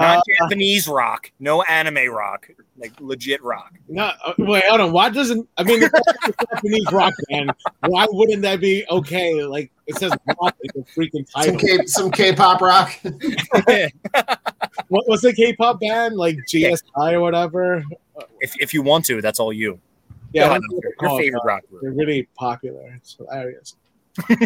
Favorite. 0.00 0.16
Not 0.16 0.18
Uh, 0.18 0.44
Japanese 0.48 0.88
rock, 0.88 1.30
no 1.40 1.62
anime 1.62 2.10
rock, 2.12 2.48
like 2.76 2.92
legit 3.00 3.42
rock. 3.42 3.72
No, 3.88 4.12
uh, 4.24 4.32
wait, 4.38 4.64
hold 4.66 4.80
on. 4.80 4.92
Why 4.92 5.08
doesn't 5.10 5.48
I 5.56 5.62
mean 5.64 5.80
Japanese 6.52 6.92
rock 6.92 7.12
band? 7.30 7.52
Why 7.86 8.06
wouldn't 8.10 8.42
that 8.42 8.60
be 8.60 8.84
okay? 8.90 9.42
Like 9.44 9.70
it 9.86 9.96
says 9.96 10.12
rock 10.26 10.56
like 10.62 10.72
a 10.76 10.80
freaking 10.98 11.28
some 11.28 11.56
title. 11.56 11.58
K 11.58 11.86
some 11.86 12.10
K-pop 12.10 12.60
rock. 12.60 12.92
What 14.88 15.06
was 15.08 15.20
the 15.20 15.32
K-pop 15.32 15.80
band 15.80 16.16
like 16.16 16.36
GSI 16.48 17.12
or 17.12 17.20
whatever? 17.20 17.84
if, 18.40 18.54
if 18.60 18.72
you 18.72 18.82
want 18.82 19.04
to, 19.06 19.20
that's 19.20 19.38
all 19.40 19.52
you. 19.52 19.78
Yeah, 20.32 20.42
Go 20.42 20.46
I 20.46 20.48
ahead, 20.50 20.62
don't 20.62 20.70
know 20.70 20.76
what 20.76 20.84
Oscar. 20.84 20.96
they're 21.00 21.08
your 21.10 21.20
favorite 21.20 21.44
rock 21.44 21.62
group. 21.68 21.82
They're 21.82 21.92
really 21.92 22.28
popular. 22.34 22.94
It's 22.96 23.14
hilarious. 23.16 23.76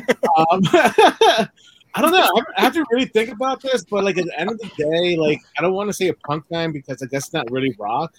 um, 0.51 0.63
I 1.95 2.03
don't 2.03 2.13
know. 2.13 2.31
I 2.57 2.61
have 2.63 2.75
to 2.75 2.85
really 2.91 3.07
think 3.07 3.31
about 3.31 3.61
this, 3.63 3.85
but 3.85 4.05
like 4.05 4.19
at 4.19 4.25
the 4.25 4.41
end 4.41 4.51
of 4.51 4.59
the 4.59 4.69
day, 4.77 5.17
like 5.17 5.41
I 5.59 5.63
don't 5.63 5.75
want 5.75 5.89
to 5.89 5.93
say 5.93 6.09
a 6.09 6.15
punk 6.15 6.49
band 6.49 6.73
because 6.73 7.03
I 7.03 7.07
guess 7.07 7.25
it's 7.27 7.33
not 7.33 7.51
really 7.51 7.75
rock, 7.79 8.15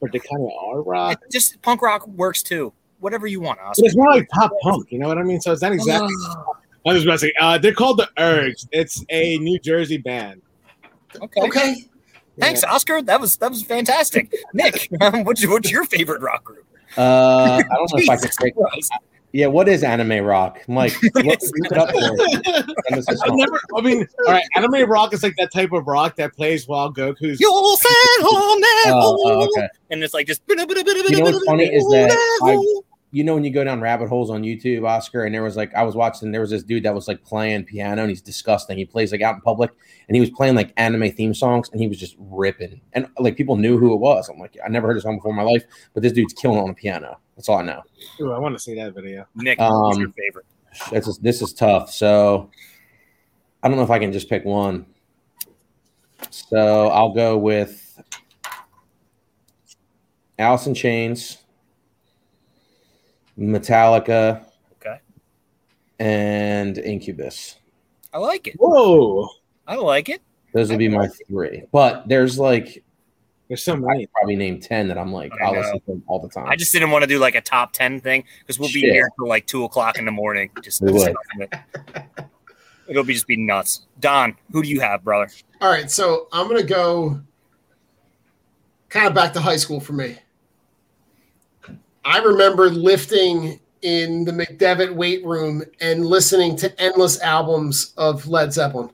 but 0.00 0.12
they 0.12 0.18
kind 0.18 0.42
of 0.42 0.50
are 0.66 0.82
rock. 0.82 1.20
Just 1.30 1.60
punk 1.62 1.82
rock 1.82 2.06
works 2.08 2.42
too. 2.42 2.72
Whatever 3.00 3.26
you 3.26 3.40
want, 3.40 3.58
But 3.58 3.66
Oscar. 3.70 3.86
it's 3.86 3.96
more 3.96 4.10
like 4.10 4.28
pop 4.28 4.52
punk, 4.62 4.92
you 4.92 4.98
know 5.00 5.08
what 5.08 5.18
I 5.18 5.24
mean? 5.24 5.40
So 5.40 5.50
it's 5.52 5.60
not 5.62 5.72
exactly. 5.72 6.14
I 6.86 6.92
was 6.92 7.02
about 7.04 7.12
to 7.14 7.18
say, 7.18 7.32
uh, 7.40 7.58
they're 7.58 7.74
called 7.74 7.98
the 7.98 8.08
Urge. 8.18 8.64
It's 8.70 9.04
a 9.08 9.38
New 9.38 9.58
Jersey 9.58 9.98
band. 9.98 10.40
Okay. 11.20 11.40
Okay. 11.42 11.74
Thanks, 12.38 12.64
Oscar. 12.64 13.02
That 13.02 13.20
was 13.20 13.36
that 13.38 13.50
was 13.50 13.62
fantastic. 13.62 14.32
Nick, 14.54 14.88
what's 15.24 15.42
your, 15.42 15.50
what's 15.52 15.70
your 15.70 15.84
favorite 15.84 16.22
rock 16.22 16.44
group? 16.44 16.64
Uh, 16.96 17.02
I 17.02 17.62
don't 17.62 17.70
know 17.70 17.86
if 17.98 18.08
I 18.08 18.14
can 18.16 18.22
Jesus 18.22 18.36
pick. 18.36 18.54
Christ. 18.56 18.92
Yeah, 19.32 19.46
what 19.46 19.66
is 19.66 19.82
anime 19.82 20.24
rock? 20.24 20.60
I'm 20.68 20.74
like, 20.74 20.92
look, 21.02 21.14
look 21.24 21.36
it 21.40 21.78
up 21.78 21.90
for 21.90 22.12
me. 22.12 22.32
Send 22.88 22.98
us 22.98 23.08
a 23.08 23.24
I've 23.24 23.34
never. 23.34 23.58
I 23.76 23.80
mean, 23.80 24.06
all 24.26 24.32
right. 24.32 24.44
Anime 24.56 24.88
rock 24.90 25.14
is 25.14 25.22
like 25.22 25.34
that 25.38 25.50
type 25.50 25.72
of 25.72 25.86
rock 25.86 26.16
that 26.16 26.36
plays 26.36 26.68
while 26.68 26.92
Goku's. 26.92 27.40
You'll 27.40 27.76
send 27.76 27.94
home 28.20 28.60
that 28.60 28.84
Oh, 28.88 29.16
oh, 29.24 29.44
okay. 29.56 29.68
And 29.90 30.04
it's 30.04 30.12
like 30.12 30.26
just. 30.26 30.42
You 30.48 30.56
know 30.56 30.66
what's 30.66 31.44
funny 31.46 31.64
is 31.64 31.82
that 31.84 32.10
I- 32.42 32.91
you 33.12 33.22
know 33.22 33.34
when 33.34 33.44
you 33.44 33.50
go 33.50 33.62
down 33.62 33.80
rabbit 33.80 34.08
holes 34.08 34.30
on 34.30 34.42
YouTube, 34.42 34.88
Oscar, 34.88 35.24
and 35.24 35.34
there 35.34 35.42
was 35.42 35.54
like 35.56 35.74
I 35.74 35.82
was 35.82 35.94
watching, 35.94 36.32
there 36.32 36.40
was 36.40 36.50
this 36.50 36.62
dude 36.62 36.82
that 36.84 36.94
was 36.94 37.06
like 37.06 37.22
playing 37.22 37.64
piano 37.64 38.00
and 38.02 38.10
he's 38.10 38.22
disgusting. 38.22 38.78
He 38.78 38.86
plays 38.86 39.12
like 39.12 39.20
out 39.20 39.34
in 39.34 39.42
public 39.42 39.70
and 40.08 40.16
he 40.16 40.20
was 40.20 40.30
playing 40.30 40.54
like 40.54 40.72
anime 40.78 41.12
theme 41.12 41.34
songs 41.34 41.68
and 41.70 41.80
he 41.80 41.86
was 41.88 41.98
just 41.98 42.16
ripping. 42.18 42.80
And 42.94 43.06
like 43.18 43.36
people 43.36 43.56
knew 43.56 43.78
who 43.78 43.92
it 43.92 43.98
was. 43.98 44.28
I'm 44.30 44.38
like, 44.38 44.56
I 44.64 44.68
never 44.70 44.86
heard 44.88 44.96
a 44.96 45.00
song 45.02 45.18
before 45.18 45.30
in 45.30 45.36
my 45.36 45.42
life, 45.42 45.62
but 45.92 46.02
this 46.02 46.12
dude's 46.12 46.32
killing 46.32 46.58
on 46.58 46.68
the 46.68 46.74
piano. 46.74 47.18
That's 47.36 47.48
all 47.50 47.58
I 47.58 47.62
know. 47.62 47.82
Ooh, 48.20 48.32
I 48.32 48.38
want 48.38 48.54
to 48.54 48.58
see 48.58 48.74
that 48.76 48.94
video. 48.94 49.26
Nick, 49.34 49.58
what's 49.58 49.96
Um, 49.96 50.00
your 50.00 50.12
favorite? 50.12 50.46
This 50.90 51.06
is 51.06 51.18
this 51.18 51.42
is 51.42 51.52
tough. 51.52 51.92
So 51.92 52.50
I 53.62 53.68
don't 53.68 53.76
know 53.76 53.84
if 53.84 53.90
I 53.90 53.98
can 53.98 54.10
just 54.10 54.30
pick 54.30 54.44
one. 54.46 54.86
So 56.30 56.88
I'll 56.88 57.12
go 57.12 57.36
with 57.36 58.00
Alice 60.38 60.66
in 60.66 60.74
Chains, 60.74 61.38
Metallica, 63.38 64.44
Okay. 64.74 64.98
and 65.98 66.78
Incubus. 66.78 67.56
I 68.12 68.18
like 68.18 68.46
it. 68.48 68.56
Whoa, 68.58 69.28
I 69.66 69.76
like 69.76 70.08
it. 70.08 70.20
Those 70.52 70.68
would 70.70 70.78
be 70.78 70.88
my 70.88 71.08
three. 71.28 71.64
But 71.72 72.08
there's 72.08 72.38
like 72.38 72.84
there's 73.48 73.64
so 73.64 73.72
I 73.72 73.76
many. 73.76 74.00
could 74.06 74.12
probably 74.12 74.36
name 74.36 74.60
ten 74.60 74.88
that 74.88 74.98
I'm 74.98 75.12
like 75.12 75.32
I 75.40 75.46
I'll 75.46 75.54
listen 75.54 75.80
to 75.80 75.86
them 75.86 76.02
all 76.06 76.18
the 76.20 76.28
time. 76.28 76.46
I 76.48 76.56
just 76.56 76.72
didn't 76.72 76.90
want 76.90 77.02
to 77.02 77.06
do 77.06 77.18
like 77.18 77.34
a 77.34 77.40
top 77.40 77.72
ten 77.72 78.00
thing 78.00 78.24
because 78.40 78.58
we'll 78.58 78.68
be 78.68 78.80
Shit. 78.80 78.92
here 78.92 79.08
till 79.18 79.28
like 79.28 79.46
two 79.46 79.64
o'clock 79.64 79.98
in 79.98 80.04
the 80.04 80.10
morning. 80.10 80.50
Just 80.62 80.82
We 80.82 80.92
would. 80.92 81.14
it. 81.38 81.54
It'll 82.86 83.04
be 83.04 83.14
just 83.14 83.26
be 83.26 83.36
nuts. 83.36 83.86
Don, 84.00 84.36
who 84.50 84.62
do 84.62 84.68
you 84.68 84.80
have, 84.80 85.04
brother? 85.04 85.30
All 85.60 85.70
right, 85.70 85.90
so 85.90 86.28
I'm 86.32 86.48
gonna 86.48 86.62
go 86.64 87.20
kind 88.90 89.06
of 89.06 89.14
back 89.14 89.32
to 89.34 89.40
high 89.40 89.56
school 89.56 89.80
for 89.80 89.94
me. 89.94 90.18
I 92.04 92.18
remember 92.18 92.70
lifting 92.70 93.60
in 93.82 94.24
the 94.24 94.32
McDevitt 94.32 94.94
weight 94.94 95.24
room 95.24 95.62
and 95.80 96.06
listening 96.06 96.56
to 96.56 96.80
endless 96.80 97.20
albums 97.20 97.92
of 97.96 98.26
Led 98.26 98.52
Zeppelin. 98.52 98.90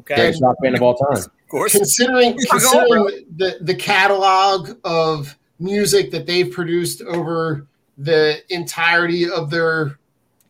Okay. 0.00 0.14
Greatest 0.14 0.42
rock 0.42 0.56
band 0.62 0.74
of 0.74 0.82
all 0.82 0.94
time. 0.94 1.16
Of 1.16 1.48
course. 1.48 1.72
considering 1.72 2.38
Fuck 2.40 2.56
off, 2.56 2.60
considering 2.62 3.26
the 3.36 3.58
the 3.60 3.74
catalog 3.74 4.76
of 4.84 5.36
music 5.58 6.10
that 6.10 6.26
they've 6.26 6.50
produced 6.50 7.02
over 7.02 7.66
the 7.98 8.42
entirety 8.52 9.30
of 9.30 9.48
their 9.50 9.98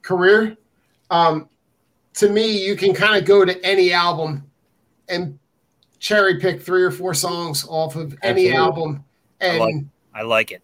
career, 0.03 0.57
um, 1.11 1.49
to 2.14 2.30
me, 2.30 2.64
you 2.64 2.76
can 2.76 2.95
kind 2.95 3.16
of 3.16 3.24
go 3.24 3.45
to 3.45 3.64
any 3.64 3.93
album 3.93 4.51
and 5.09 5.39
cherry 5.99 6.41
pick 6.41 6.62
three 6.62 6.82
or 6.82 6.91
four 6.91 7.14
songs 7.14 7.64
off 7.68 7.95
of 7.95 8.16
any 8.22 8.49
Absolutely. 8.49 8.57
album, 8.57 9.05
and 9.41 9.59
like 9.59 9.74
I 10.14 10.22
like 10.22 10.51
it. 10.51 10.62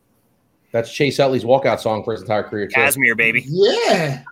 That's 0.73 0.93
Chase 0.93 1.19
Utley's 1.21 1.45
walkout 1.45 1.81
song 1.81 2.03
for 2.03 2.13
his 2.13 2.23
entire 2.23 2.43
career. 2.43 2.67
Too. 2.67 2.75
Kashmir, 2.75 3.15
baby. 3.15 3.45
yeah. 3.49 4.23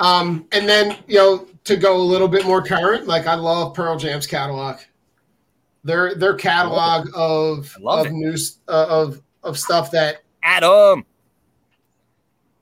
Um, 0.00 0.46
and 0.52 0.68
then 0.68 0.96
you 1.08 1.16
know 1.16 1.46
to 1.64 1.76
go 1.76 1.96
a 1.96 2.02
little 2.02 2.28
bit 2.28 2.44
more 2.44 2.62
current, 2.62 3.06
like 3.06 3.26
I 3.26 3.34
love 3.34 3.74
Pearl 3.74 3.96
Jam's 3.98 4.26
catalog. 4.26 4.78
Their 5.84 6.14
their 6.14 6.34
catalog 6.34 7.08
of 7.14 7.72
I 7.78 7.80
love 7.80 8.00
of 8.00 8.06
it. 8.06 8.12
news 8.14 8.58
uh, 8.68 8.86
of 8.88 9.20
of 9.42 9.58
stuff 9.58 9.90
that 9.92 10.18
Adam. 10.42 11.04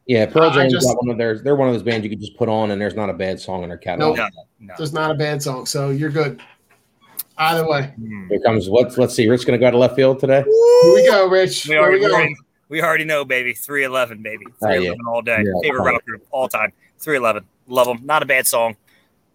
Yeah, 0.07 0.27
Pearl 0.27 0.51
I 0.51 0.55
Jam's 0.55 0.73
just- 0.73 0.87
got 0.87 0.97
one 1.03 1.11
of 1.11 1.19
theirs. 1.19 1.43
They're 1.43 1.57
one 1.57 1.69
of 1.69 1.75
those 1.75 1.83
bands 1.83 2.05
you 2.05 2.11
could 2.11 2.21
just 2.21 2.37
put 2.37 2.49
on, 2.49 2.71
and 2.71 2.81
there's 2.81 2.95
not 2.95 3.11
a 3.11 3.15
bad 3.15 3.41
song 3.41 3.63
in 3.65 3.69
their 3.69 3.79
catalog. 3.79 4.17
Nope. 4.17 4.31
No, 4.61 4.69
no. 4.69 4.75
there's 4.79 4.93
not 4.93 5.11
a 5.11 5.15
bad 5.15 5.43
song, 5.43 5.67
so 5.67 5.91
you're 5.91 6.11
good. 6.11 6.41
Either 7.39 7.69
way, 7.69 7.93
Hmm. 7.99 8.29
Here 8.29 8.41
comes 8.41 8.69
let's 8.69 8.97
let's 8.97 9.15
see. 9.15 9.29
Rich 9.29 9.45
gonna 9.47 9.59
go 9.59 9.71
to 9.71 9.77
left 9.77 9.97
field 9.97 10.21
today. 10.21 10.43
here 10.43 10.95
we 10.95 11.07
go, 11.11 11.29
Rich. 11.29 11.67
We 11.69 11.75
Where 11.75 11.83
already, 11.85 11.99
we 12.01 12.07
we, 12.07 12.11
going? 12.13 12.37
We 12.69 12.83
already 12.83 13.05
know, 13.05 13.25
baby. 13.25 13.53
311, 13.55 14.23
baby. 14.23 14.45
Oh, 14.63 14.69
yeah. 14.69 14.93
311 14.95 15.01
all 15.07 15.23
day. 15.23 15.43
Yeah, 15.45 15.53
Favorite 15.63 15.83
rock 15.93 16.05
group 16.05 16.27
all 16.31 16.49
time. 16.49 16.73
311. 16.99 17.45
Love 17.69 17.87
them. 17.87 18.01
Not 18.05 18.23
a 18.23 18.27
bad 18.27 18.47
song 18.47 18.77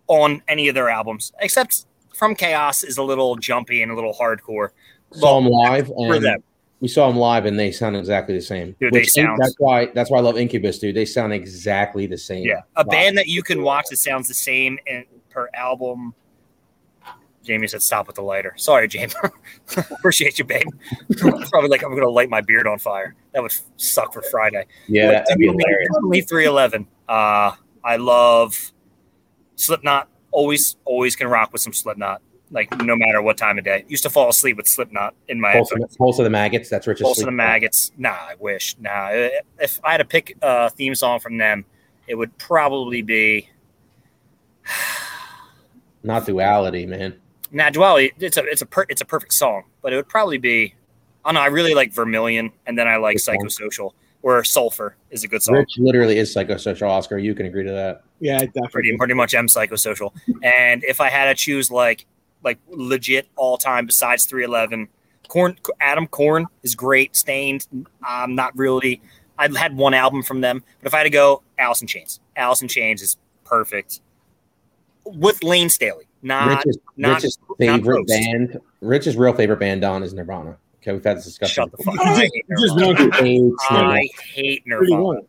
on 0.07 0.41
any 0.47 0.67
of 0.67 0.75
their 0.75 0.89
albums, 0.89 1.31
except 1.39 1.85
From 2.15 2.35
Chaos 2.35 2.83
is 2.83 2.97
a 2.97 3.03
little 3.03 3.35
jumpy 3.35 3.81
and 3.81 3.91
a 3.91 3.95
little 3.95 4.13
hardcore. 4.13 4.69
Saw 5.13 5.39
them 5.41 5.49
live, 5.49 5.87
For 5.87 6.19
them. 6.19 6.43
we 6.79 6.87
saw 6.87 7.07
them 7.07 7.17
live, 7.17 7.45
and 7.45 7.59
they 7.59 7.71
sound 7.71 7.95
exactly 7.97 8.35
the 8.35 8.41
same. 8.41 8.75
Dude, 8.79 8.93
they 8.93 8.99
Which- 9.01 9.11
sound- 9.11 9.39
That's 9.41 9.55
why. 9.57 9.85
That's 9.87 10.09
why 10.09 10.17
I 10.19 10.21
love 10.21 10.37
Incubus, 10.37 10.79
dude. 10.79 10.95
They 10.95 11.05
sound 11.05 11.33
exactly 11.33 12.05
the 12.07 12.17
same. 12.17 12.45
Yeah. 12.45 12.61
A 12.75 12.83
band 12.85 13.17
that 13.17 13.27
you 13.27 13.43
can 13.43 13.61
watch 13.63 13.85
that 13.89 13.97
sounds 13.97 14.27
the 14.27 14.33
same 14.33 14.79
in, 14.87 15.05
per 15.29 15.49
album. 15.53 16.13
Jamie 17.43 17.67
said, 17.67 17.81
"Stop 17.81 18.07
with 18.07 18.15
the 18.15 18.21
lighter." 18.21 18.53
Sorry, 18.57 18.87
Jamie. 18.87 19.13
Appreciate 19.91 20.37
you, 20.37 20.45
babe. 20.45 20.67
Probably 21.17 21.69
like 21.69 21.83
I'm 21.83 21.91
going 21.91 22.01
to 22.01 22.09
light 22.09 22.29
my 22.29 22.41
beard 22.41 22.67
on 22.67 22.79
fire. 22.79 23.15
That 23.33 23.41
would 23.41 23.53
suck 23.77 24.13
for 24.13 24.21
Friday. 24.21 24.65
Yeah, 24.87 25.11
that'd 25.11 25.37
be 25.37 25.47
hilarious. 25.47 25.89
311. 26.27 26.87
Uh, 27.07 27.51
I 27.83 27.95
love 27.97 28.71
Slipknot. 29.55 30.07
Always, 30.31 30.77
always 30.85 31.15
can 31.15 31.27
rock 31.27 31.51
with 31.51 31.61
some 31.61 31.73
Slipknot. 31.73 32.21
Like 32.51 32.69
no 32.81 32.97
matter 32.97 33.21
what 33.21 33.37
time 33.37 33.57
of 33.57 33.63
day. 33.63 33.85
Used 33.87 34.03
to 34.03 34.09
fall 34.09 34.29
asleep 34.29 34.57
with 34.57 34.67
Slipknot 34.67 35.15
in 35.29 35.39
my 35.39 35.53
Pulse, 35.53 35.71
of, 35.71 35.97
Pulse 35.97 36.19
of 36.19 36.25
the 36.25 36.29
Maggots. 36.29 36.69
That's 36.69 36.85
Rich's. 36.85 37.03
Pulse 37.03 37.19
of 37.19 37.25
the 37.25 37.31
Maggots. 37.31 37.91
Nah, 37.97 38.09
I 38.09 38.35
wish. 38.39 38.77
Nah, 38.77 39.09
if 39.59 39.79
I 39.83 39.91
had 39.91 39.97
to 39.97 40.05
pick 40.05 40.37
a 40.41 40.69
theme 40.69 40.93
song 40.93 41.21
from 41.21 41.37
them, 41.37 41.63
it 42.07 42.15
would 42.15 42.37
probably 42.37 43.01
be 43.01 43.49
Not 46.03 46.25
duality, 46.25 46.85
man. 46.85 47.15
Nah, 47.51 47.69
Duality. 47.69 48.13
It's 48.19 48.37
a 48.37 48.43
it's 48.45 48.61
a 48.61 48.65
per, 48.65 48.85
it's 48.89 49.01
a 49.01 49.05
perfect 49.05 49.33
song, 49.33 49.63
but 49.81 49.93
it 49.93 49.97
would 49.97 50.09
probably 50.09 50.37
be. 50.37 50.73
I 51.23 51.29
don't 51.29 51.35
know. 51.35 51.41
I 51.41 51.47
really 51.47 51.75
like 51.75 51.93
Vermilion, 51.93 52.51
and 52.65 52.77
then 52.77 52.87
I 52.87 52.95
like 52.95 53.15
Good 53.15 53.21
song. 53.21 53.37
Psychosocial, 53.37 53.91
or 54.23 54.43
Sulfur 54.43 54.95
is 55.11 55.23
a 55.23 55.27
good 55.27 55.43
song. 55.43 55.55
Rich 55.55 55.77
literally 55.77 56.17
is 56.17 56.33
psychosocial. 56.33 56.89
Oscar, 56.89 57.17
you 57.17 57.35
can 57.35 57.45
agree 57.45 57.63
to 57.63 57.71
that. 57.71 58.03
Yeah, 58.19 58.39
definitely. 58.39 58.69
pretty 58.71 58.97
pretty 58.97 59.13
much 59.13 59.33
am 59.33 59.47
psychosocial. 59.47 60.13
And 60.43 60.83
if 60.83 61.01
I 61.01 61.09
had 61.09 61.25
to 61.25 61.35
choose 61.35 61.69
like 61.69 62.05
like 62.43 62.57
legit 62.69 63.27
all 63.35 63.57
time 63.57 63.85
besides 63.85 64.25
311, 64.25 64.87
Korn 65.27 65.57
Adam 65.79 66.07
Korn 66.07 66.45
is 66.63 66.75
great. 66.75 67.15
Staind, 67.15 67.67
I'm 68.03 68.35
not 68.35 68.55
really. 68.57 69.01
I 69.37 69.49
had 69.57 69.75
one 69.75 69.93
album 69.93 70.23
from 70.23 70.41
them, 70.41 70.63
but 70.79 70.87
if 70.87 70.93
I 70.93 70.97
had 70.97 71.03
to 71.03 71.09
go, 71.09 71.41
Alice 71.57 71.81
in 71.81 71.87
Chains. 71.87 72.19
Alice 72.35 72.61
in 72.61 72.67
Chains 72.67 73.01
is 73.01 73.17
perfect. 73.43 74.01
With 75.03 75.43
Layne 75.43 75.69
Staley, 75.69 76.05
not 76.21 76.63
Rich's, 76.65 76.77
not- 76.97 77.15
Rich's 77.23 77.37
not 77.49 77.57
favorite 77.57 77.95
roast. 77.95 78.07
band. 78.09 78.59
Rich's 78.81 79.15
real 79.17 79.33
favorite 79.33 79.59
band, 79.59 79.81
Don, 79.81 80.03
is 80.03 80.13
Nirvana. 80.13 80.57
Okay, 80.81 80.93
we've 80.93 81.03
had 81.03 81.17
this 81.17 81.25
discussion. 81.25 81.63
shut 81.63 81.71
the 81.77 81.83
fuck. 81.83 81.93
up. 81.99 82.07
I 82.07 82.15
hate 82.33 82.45
Just 82.59 82.75
Nirvana. 82.75 83.09
want- 83.09 83.15
He 83.15 83.33
hates 83.39 83.65
Nirvana. 83.71 83.89
I 83.89 84.09
hate 84.33 84.63
What 84.65 84.79
do 84.79 84.85
you 84.85 84.89
Nirvana. 84.89 85.03
want? 85.03 85.27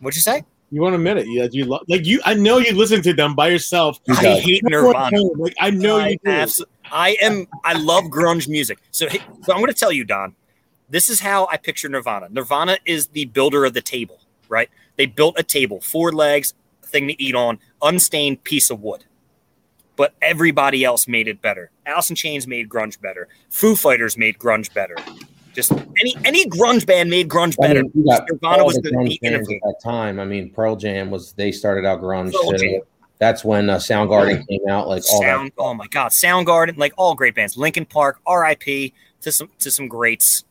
What'd 0.00 0.16
you 0.16 0.22
say? 0.22 0.44
You 0.70 0.80
want 0.80 0.94
a 0.94 0.98
minute? 0.98 1.26
You, 1.26 1.46
you 1.52 1.64
lo- 1.66 1.82
like 1.88 2.06
you? 2.06 2.20
I 2.24 2.32
know 2.34 2.56
you 2.58 2.72
listen 2.74 3.02
to 3.02 3.12
them 3.12 3.34
by 3.34 3.48
yourself. 3.48 4.00
I 4.08 4.22
does. 4.22 4.42
hate 4.42 4.62
Nirvana. 4.64 5.20
Like 5.36 5.54
I 5.60 5.70
know 5.70 5.98
I 5.98 6.08
you 6.08 6.18
do. 6.24 6.30
abso- 6.30 6.64
I 6.90 7.16
am. 7.20 7.46
I 7.62 7.74
love 7.74 8.04
grunge 8.04 8.48
music. 8.48 8.78
So, 8.90 9.06
hey- 9.08 9.20
so 9.42 9.52
I'm 9.52 9.58
going 9.58 9.66
to 9.66 9.74
tell 9.78 9.92
you, 9.92 10.04
Don. 10.04 10.34
This 10.88 11.08
is 11.10 11.20
how 11.20 11.46
I 11.50 11.56
picture 11.58 11.88
Nirvana. 11.90 12.28
Nirvana 12.30 12.78
is 12.86 13.08
the 13.08 13.26
builder 13.26 13.64
of 13.66 13.74
the 13.74 13.80
table, 13.82 14.18
right? 14.48 14.68
They 14.96 15.06
built 15.06 15.38
a 15.38 15.42
table, 15.42 15.80
four 15.80 16.12
legs, 16.12 16.52
a 16.82 16.86
thing 16.86 17.06
to 17.08 17.22
eat 17.22 17.34
on, 17.34 17.58
unstained 17.82 18.42
piece 18.44 18.68
of 18.70 18.80
wood. 18.82 19.04
But 19.96 20.14
everybody 20.22 20.84
else 20.84 21.06
made 21.06 21.28
it 21.28 21.42
better. 21.42 21.70
Alice 21.86 22.08
in 22.10 22.16
Chains 22.16 22.46
made 22.46 22.68
grunge 22.68 23.00
better. 23.00 23.28
Foo 23.50 23.76
Fighters 23.76 24.16
made 24.16 24.38
grunge 24.38 24.72
better. 24.72 24.96
Just 25.52 25.72
any 26.00 26.16
any 26.24 26.46
grunge 26.48 26.86
band 26.86 27.10
made 27.10 27.28
grunge 27.28 27.56
I 27.62 27.68
better. 27.68 27.82
mean, 27.82 27.92
you 27.94 28.04
Nirvana 28.30 28.64
was 28.64 28.76
the 28.76 28.82
the, 28.82 28.90
grunge 28.90 29.20
the 29.20 29.26
innovator. 29.26 29.60
at 29.66 29.74
that 29.74 29.80
time. 29.82 30.18
I 30.18 30.24
mean, 30.24 30.50
Pearl 30.50 30.76
Jam 30.76 31.10
was 31.10 31.32
they 31.32 31.52
started 31.52 31.84
out 31.84 32.00
grunge. 32.00 32.32
Pearl 32.32 32.52
so 32.52 32.56
Jam. 32.56 32.80
that's 33.18 33.44
when 33.44 33.68
uh, 33.68 33.76
Soundgarden 33.76 34.46
came 34.48 34.66
out. 34.68 34.88
Like 34.88 35.02
all 35.12 35.20
Sound, 35.20 35.48
that. 35.56 35.62
oh 35.62 35.74
my 35.74 35.86
God, 35.88 36.10
Soundgarden, 36.12 36.78
like 36.78 36.94
all 36.96 37.14
great 37.14 37.34
bands. 37.34 37.58
Linkin 37.58 37.84
Park, 37.84 38.18
R.I.P. 38.26 38.94
to 39.20 39.30
some 39.30 39.50
to 39.58 39.70
some 39.70 39.88
greats. 39.88 40.44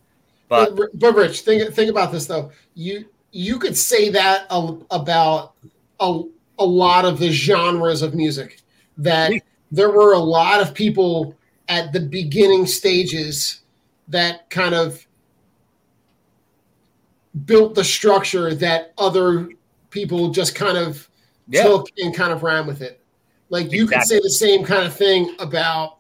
But 0.50 0.76
But, 0.76 0.90
but 1.00 1.16
Rich, 1.16 1.42
think 1.42 1.74
think 1.74 1.90
about 1.90 2.12
this 2.12 2.28
though. 2.28 2.52
You 2.76 3.06
you 3.32 3.58
could 3.58 3.76
say 3.76 4.10
that 4.10 4.46
a, 4.52 4.78
about 4.92 5.54
a, 6.00 6.22
a 6.60 6.66
lot 6.66 7.06
of 7.06 7.18
the 7.18 7.32
genres 7.32 8.04
of 8.04 8.14
music. 8.14 8.60
That 8.98 9.34
there 9.72 9.90
were 9.90 10.14
a 10.14 10.20
lot 10.20 10.62
of 10.62 10.74
people 10.74 11.36
at 11.70 11.94
the 11.94 12.00
beginning 12.00 12.66
stages 12.66 13.62
that 14.10 14.50
kind 14.50 14.76
of 14.76 15.06
built 17.46 17.76
the 17.76 17.84
structure 17.84 18.54
that 18.56 18.94
other 18.98 19.50
people 19.90 20.30
just 20.30 20.54
kind 20.56 20.78
of 20.78 21.08
yeah, 21.48 21.64
took 21.64 21.88
and 21.98 22.14
kind 22.14 22.32
of 22.32 22.44
ran 22.44 22.68
with 22.68 22.82
it. 22.82 23.00
Like 23.50 23.72
you 23.72 23.88
could 23.88 24.04
say 24.04 24.20
the 24.20 24.30
same 24.30 24.64
kind 24.64 24.86
of 24.86 24.94
thing 24.94 25.36
about 25.40 25.98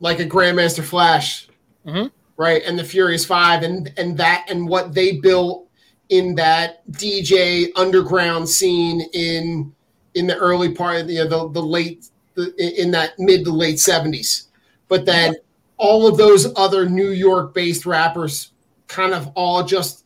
like 0.00 0.18
a 0.18 0.26
Grandmaster 0.26 0.82
Flash, 0.82 1.48
Mhm. 1.86 2.10
right? 2.36 2.62
And 2.64 2.78
the 2.78 2.84
Furious 2.84 3.24
Five, 3.24 3.62
and 3.62 3.92
and 3.96 4.16
that 4.16 4.46
and 4.48 4.68
what 4.68 4.94
they 4.94 5.12
built 5.18 5.66
in 6.08 6.34
that 6.36 6.90
DJ 6.92 7.70
underground 7.76 8.48
scene 8.48 9.02
in 9.12 9.72
in 10.14 10.26
the 10.26 10.36
early 10.36 10.72
part 10.74 11.00
of 11.00 11.06
the 11.08 11.16
the, 11.26 11.48
the 11.50 11.62
late 11.62 12.06
the, 12.34 12.52
in 12.80 12.90
that 12.92 13.12
mid 13.18 13.44
to 13.44 13.50
late 13.52 13.78
seventies. 13.78 14.48
But 14.88 15.04
then 15.06 15.34
all 15.76 16.06
of 16.06 16.16
those 16.16 16.52
other 16.56 16.88
New 16.88 17.10
York 17.10 17.54
based 17.54 17.86
rappers 17.86 18.52
kind 18.88 19.14
of 19.14 19.28
all 19.34 19.62
just 19.64 20.04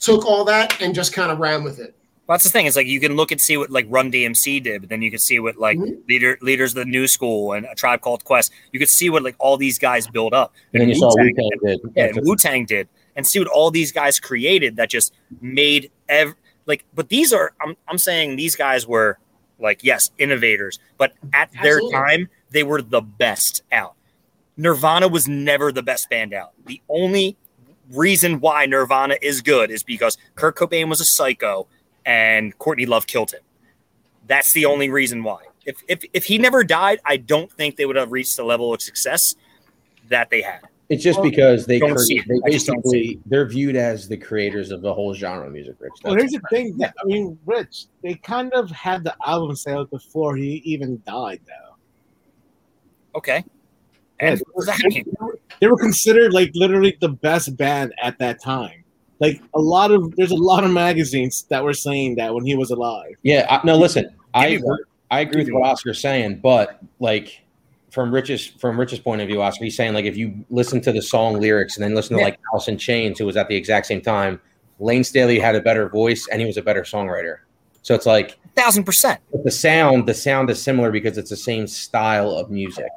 took 0.00 0.24
all 0.26 0.44
that 0.46 0.80
and 0.80 0.94
just 0.94 1.12
kind 1.12 1.30
of 1.30 1.38
ran 1.38 1.62
with 1.62 1.78
it. 1.78 1.94
that's 2.28 2.44
the 2.44 2.50
thing. 2.50 2.66
It's 2.66 2.76
like 2.76 2.86
you 2.86 2.98
can 2.98 3.14
look 3.14 3.30
and 3.30 3.40
see 3.40 3.56
what 3.56 3.70
like 3.70 3.86
Run 3.90 4.10
DMC 4.10 4.62
did, 4.62 4.80
but 4.82 4.88
then 4.90 5.02
you 5.02 5.10
can 5.10 5.20
see 5.20 5.38
what 5.38 5.56
like 5.58 5.76
Mhm. 5.78 5.98
leader 6.08 6.38
leaders 6.40 6.72
of 6.72 6.76
the 6.76 6.84
New 6.90 7.06
School 7.06 7.52
and 7.52 7.66
a 7.66 7.74
Tribe 7.74 8.00
Called 8.00 8.24
Quest. 8.24 8.52
You 8.72 8.78
could 8.80 8.88
see 8.88 9.10
what 9.10 9.22
like 9.22 9.36
all 9.38 9.56
these 9.58 9.78
guys 9.78 10.06
build 10.08 10.32
up. 10.32 10.52
And 10.72 10.80
then 10.80 10.88
you 10.88 10.94
saw 10.94 11.12
Wu-Tang 11.14 11.34
Wu 11.36 11.50
Tang 11.50 11.78
did. 11.78 11.80
yeah, 11.94 12.04
and 12.06 12.20
Wu 12.26 12.36
Tang 12.36 12.64
did, 12.64 12.88
and 13.16 13.26
see 13.26 13.38
what 13.38 13.48
all 13.48 13.70
these 13.70 13.92
guys 13.92 14.18
created 14.18 14.76
that 14.76 14.88
just 14.88 15.12
made 15.42 15.90
ev- 16.08 16.34
like. 16.66 16.84
But 16.94 17.10
these 17.10 17.32
are 17.34 17.52
I'm 17.60 17.76
I'm 17.86 17.98
saying 17.98 18.36
these 18.36 18.56
guys 18.56 18.86
were 18.86 19.18
like 19.62 19.82
yes 19.82 20.10
innovators, 20.18 20.78
but 20.98 21.12
at 21.32 21.50
their 21.62 21.80
time 21.90 22.28
they 22.50 22.62
were 22.62 22.82
the 22.82 23.00
best 23.00 23.62
out. 23.72 23.94
Nirvana 24.56 25.08
was 25.08 25.28
never 25.28 25.72
the 25.72 25.82
best 25.82 26.10
band 26.10 26.34
out. 26.34 26.52
The 26.66 26.80
only 26.88 27.36
reason 27.90 28.40
why 28.40 28.66
Nirvana 28.66 29.16
is 29.22 29.40
good 29.40 29.70
is 29.70 29.82
because 29.82 30.18
Kurt 30.34 30.56
Cobain 30.56 30.88
was 30.88 31.00
a 31.00 31.04
psycho 31.04 31.66
and 32.04 32.56
Courtney 32.58 32.86
Love 32.86 33.06
killed 33.06 33.32
him. 33.32 33.40
That's 34.26 34.52
the 34.52 34.66
only 34.66 34.88
reason 34.90 35.22
why. 35.22 35.42
If 35.64 35.82
if 35.88 36.04
if 36.12 36.24
he 36.24 36.38
never 36.38 36.64
died, 36.64 37.00
I 37.04 37.16
don't 37.16 37.50
think 37.50 37.76
they 37.76 37.86
would 37.86 37.96
have 37.96 38.12
reached 38.12 38.36
the 38.36 38.44
level 38.44 38.74
of 38.74 38.82
success 38.82 39.34
that 40.08 40.30
they 40.30 40.42
had. 40.42 40.60
It's 40.92 41.02
just 41.02 41.22
because 41.22 41.64
they 41.66 41.78
Don't 41.78 41.92
cre- 41.94 41.98
see 42.02 42.20
they 42.28 42.38
I 42.44 42.50
just 42.50 42.66
don't 42.66 42.76
basically 42.82 43.18
they're 43.26 43.46
viewed 43.46 43.76
as 43.76 44.08
the 44.08 44.16
creators 44.16 44.70
of 44.70 44.82
the 44.82 44.92
whole 44.92 45.14
genre 45.14 45.46
of 45.46 45.52
music. 45.52 45.76
Rich. 45.78 45.92
Well, 46.04 46.14
here's 46.14 46.32
the 46.32 46.40
thing. 46.50 46.76
That, 46.78 46.94
I 47.02 47.04
mean, 47.06 47.38
Rich, 47.46 47.86
they 48.02 48.14
kind 48.16 48.52
of 48.52 48.70
had 48.70 49.02
the 49.04 49.14
album 49.26 49.56
sales 49.56 49.88
before 49.88 50.36
he 50.36 50.56
even 50.64 51.00
died, 51.06 51.40
though. 51.46 51.76
Okay. 53.18 53.44
Yeah, 54.20 54.28
And 54.30 54.38
they, 54.38 54.44
were, 54.54 54.64
they 54.66 55.04
were- 55.20 55.38
they 55.60 55.66
were 55.68 55.76
considered 55.76 56.32
like 56.32 56.50
literally 56.54 56.96
the 57.00 57.08
best 57.10 57.56
band 57.56 57.94
at 58.02 58.18
that 58.18 58.42
time. 58.42 58.84
Like 59.20 59.40
a 59.54 59.60
lot 59.60 59.92
of 59.92 60.14
there's 60.16 60.32
a 60.32 60.36
lot 60.36 60.64
of 60.64 60.72
magazines 60.72 61.44
that 61.50 61.62
were 61.62 61.72
saying 61.74 62.16
that 62.16 62.34
when 62.34 62.44
he 62.44 62.56
was 62.56 62.70
alive. 62.70 63.14
yeah. 63.22 63.46
I, 63.48 63.64
no, 63.64 63.76
listen. 63.76 64.14
I 64.34 64.48
agree. 64.48 64.78
I 65.10 65.20
agree 65.20 65.44
with 65.44 65.52
what. 65.52 65.62
Oscar's 65.70 66.00
saying, 66.00 66.40
but 66.40 66.80
like 66.98 67.42
from 67.92 68.12
Rich's 68.12 68.46
from 68.46 68.80
Rich's 68.80 68.98
point 68.98 69.20
of 69.20 69.28
view, 69.28 69.42
Oscar, 69.42 69.64
he's 69.64 69.76
saying 69.76 69.92
like 69.94 70.06
if 70.06 70.16
you 70.16 70.44
listen 70.50 70.80
to 70.80 70.92
the 70.92 71.02
song 71.02 71.38
lyrics 71.40 71.76
and 71.76 71.84
then 71.84 71.94
listen 71.94 72.16
to 72.16 72.20
Yeah. 72.22 72.34
like 72.54 72.68
in 72.68 72.78
Chains, 72.78 73.18
who 73.18 73.26
was 73.26 73.36
at 73.36 73.48
the 73.48 73.54
exact 73.56 73.86
same 73.86 74.00
time, 74.00 74.40
Layne 74.80 75.04
Staley 75.04 75.38
had 75.38 75.54
a 75.54 75.60
better 75.60 75.88
voice 75.88 76.26
and 76.28 76.40
he 76.40 76.46
was 76.46 76.56
a 76.56 76.62
better 76.62 76.82
songwriter. 76.82 77.36
So 77.82 77.94
it's 77.94 78.06
like 78.06 78.38
Thousand 78.56 78.84
percent. 78.84 79.20
the 79.44 79.50
sound, 79.50 80.06
the 80.08 80.14
sound 80.14 80.48
is 80.50 80.60
similar 80.62 80.90
because 80.90 81.18
it's 81.18 81.30
the 81.30 81.36
same 81.36 81.66
style 81.66 82.30
of 82.30 82.50
music. 82.50 82.88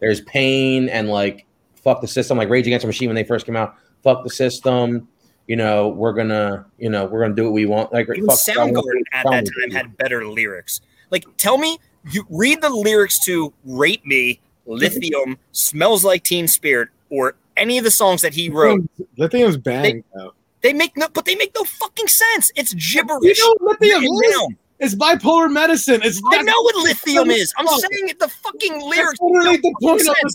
There's 0.00 0.20
pain 0.22 0.88
and 0.88 1.08
like 1.08 1.44
fuck 1.74 2.00
the 2.00 2.08
system, 2.08 2.38
like 2.38 2.48
Rage 2.48 2.66
Against 2.66 2.82
the 2.82 2.88
Machine 2.88 3.08
when 3.08 3.16
they 3.16 3.24
first 3.24 3.46
came 3.46 3.56
out. 3.56 3.76
Fuck 4.02 4.24
the 4.24 4.30
system. 4.30 5.08
You 5.46 5.56
know, 5.56 5.88
we're 5.88 6.12
gonna, 6.12 6.66
you 6.78 6.90
know, 6.90 7.06
we're 7.06 7.20
gonna 7.22 7.34
do 7.34 7.44
what 7.44 7.52
we 7.52 7.66
want. 7.66 7.92
Like 7.92 8.08
Even 8.10 8.26
Soundgarden 8.28 9.02
at 9.12 9.24
that 9.30 9.44
time 9.46 9.70
had 9.70 9.96
better 9.96 10.26
lyrics. 10.26 10.80
Like, 11.10 11.24
tell 11.38 11.56
me, 11.56 11.78
you 12.10 12.24
read 12.30 12.60
the 12.60 12.70
lyrics 12.70 13.24
to 13.26 13.52
"Rape 13.64 14.04
Me," 14.06 14.40
"Lithium," 14.66 15.38
"Smells 15.52 16.04
Like 16.04 16.24
Teen 16.24 16.48
Spirit," 16.48 16.88
or 17.10 17.34
any 17.56 17.78
of 17.78 17.84
the 17.84 17.90
songs 17.90 18.22
that 18.22 18.34
he 18.34 18.48
wrote. 18.48 18.88
Lithium's 19.16 19.56
bang 19.56 20.04
though. 20.14 20.32
They 20.62 20.72
make 20.72 20.96
no, 20.96 21.06
but 21.12 21.24
they 21.24 21.36
make 21.36 21.52
no 21.54 21.64
fucking 21.64 22.08
sense. 22.08 22.50
It's 22.56 22.74
gibberish. 22.74 23.38
You 23.38 23.44
know 23.44 23.54
what 23.66 23.80
lithium 23.80 24.02
written 24.02 24.24
is? 24.24 24.38
down. 24.38 24.56
It's 24.80 24.94
bipolar 24.94 25.52
medicine. 25.52 26.00
It's 26.04 26.22
I 26.30 26.40
know 26.42 26.52
what 26.62 26.76
lithium 26.76 27.30
is. 27.30 27.52
I'm 27.58 27.66
saying 27.66 28.08
it. 28.10 28.20
The 28.20 28.28
fucking 28.28 28.72
That's 28.74 28.84
lyrics. 28.84 29.18
literally 29.20 29.56
the 29.56 29.62
make 29.62 29.74
point 29.80 30.00
of 30.08 30.16
the 30.22 30.30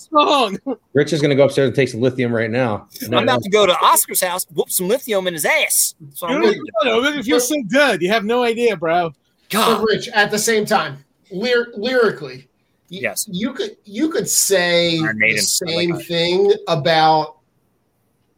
song. 0.65 0.77
Rich 0.93 1.13
is 1.13 1.21
gonna 1.21 1.35
go 1.35 1.45
upstairs 1.45 1.67
and 1.67 1.75
take 1.75 1.87
some 1.87 2.01
lithium 2.01 2.33
right 2.33 2.51
now. 2.51 2.87
I'm 3.03 3.23
about 3.23 3.41
to 3.43 3.49
go 3.49 3.65
to 3.65 3.73
Oscar's 3.81 4.21
house, 4.21 4.45
whoop 4.53 4.69
some 4.69 4.89
lithium 4.89 5.27
in 5.27 5.33
his 5.33 5.45
ass. 5.45 5.95
So 6.13 6.27
You 6.27 6.35
I'm 6.35 6.41
don't 6.41 6.51
gonna 6.51 6.63
do. 6.83 6.89
know, 6.89 6.99
it 6.99 7.15
makes 7.15 7.27
you 7.27 7.33
feel 7.35 7.39
so 7.39 7.55
good. 7.69 8.01
You 8.01 8.09
have 8.09 8.25
no 8.25 8.43
idea, 8.43 8.75
bro. 8.75 9.09
So, 9.09 9.15
God, 9.59 9.85
Rich, 9.87 10.09
at 10.09 10.29
the 10.31 10.39
same 10.39 10.65
time, 10.65 11.03
lyr- 11.33 11.71
lyrically, 11.75 12.47
Yes. 12.89 13.27
you 13.31 13.53
could 13.53 13.75
you 13.85 14.09
could 14.09 14.29
say 14.29 14.99
the 14.99 15.07
I 15.07 15.13
like 15.31 15.39
same 15.39 15.97
thing 15.97 16.53
about 16.67 17.37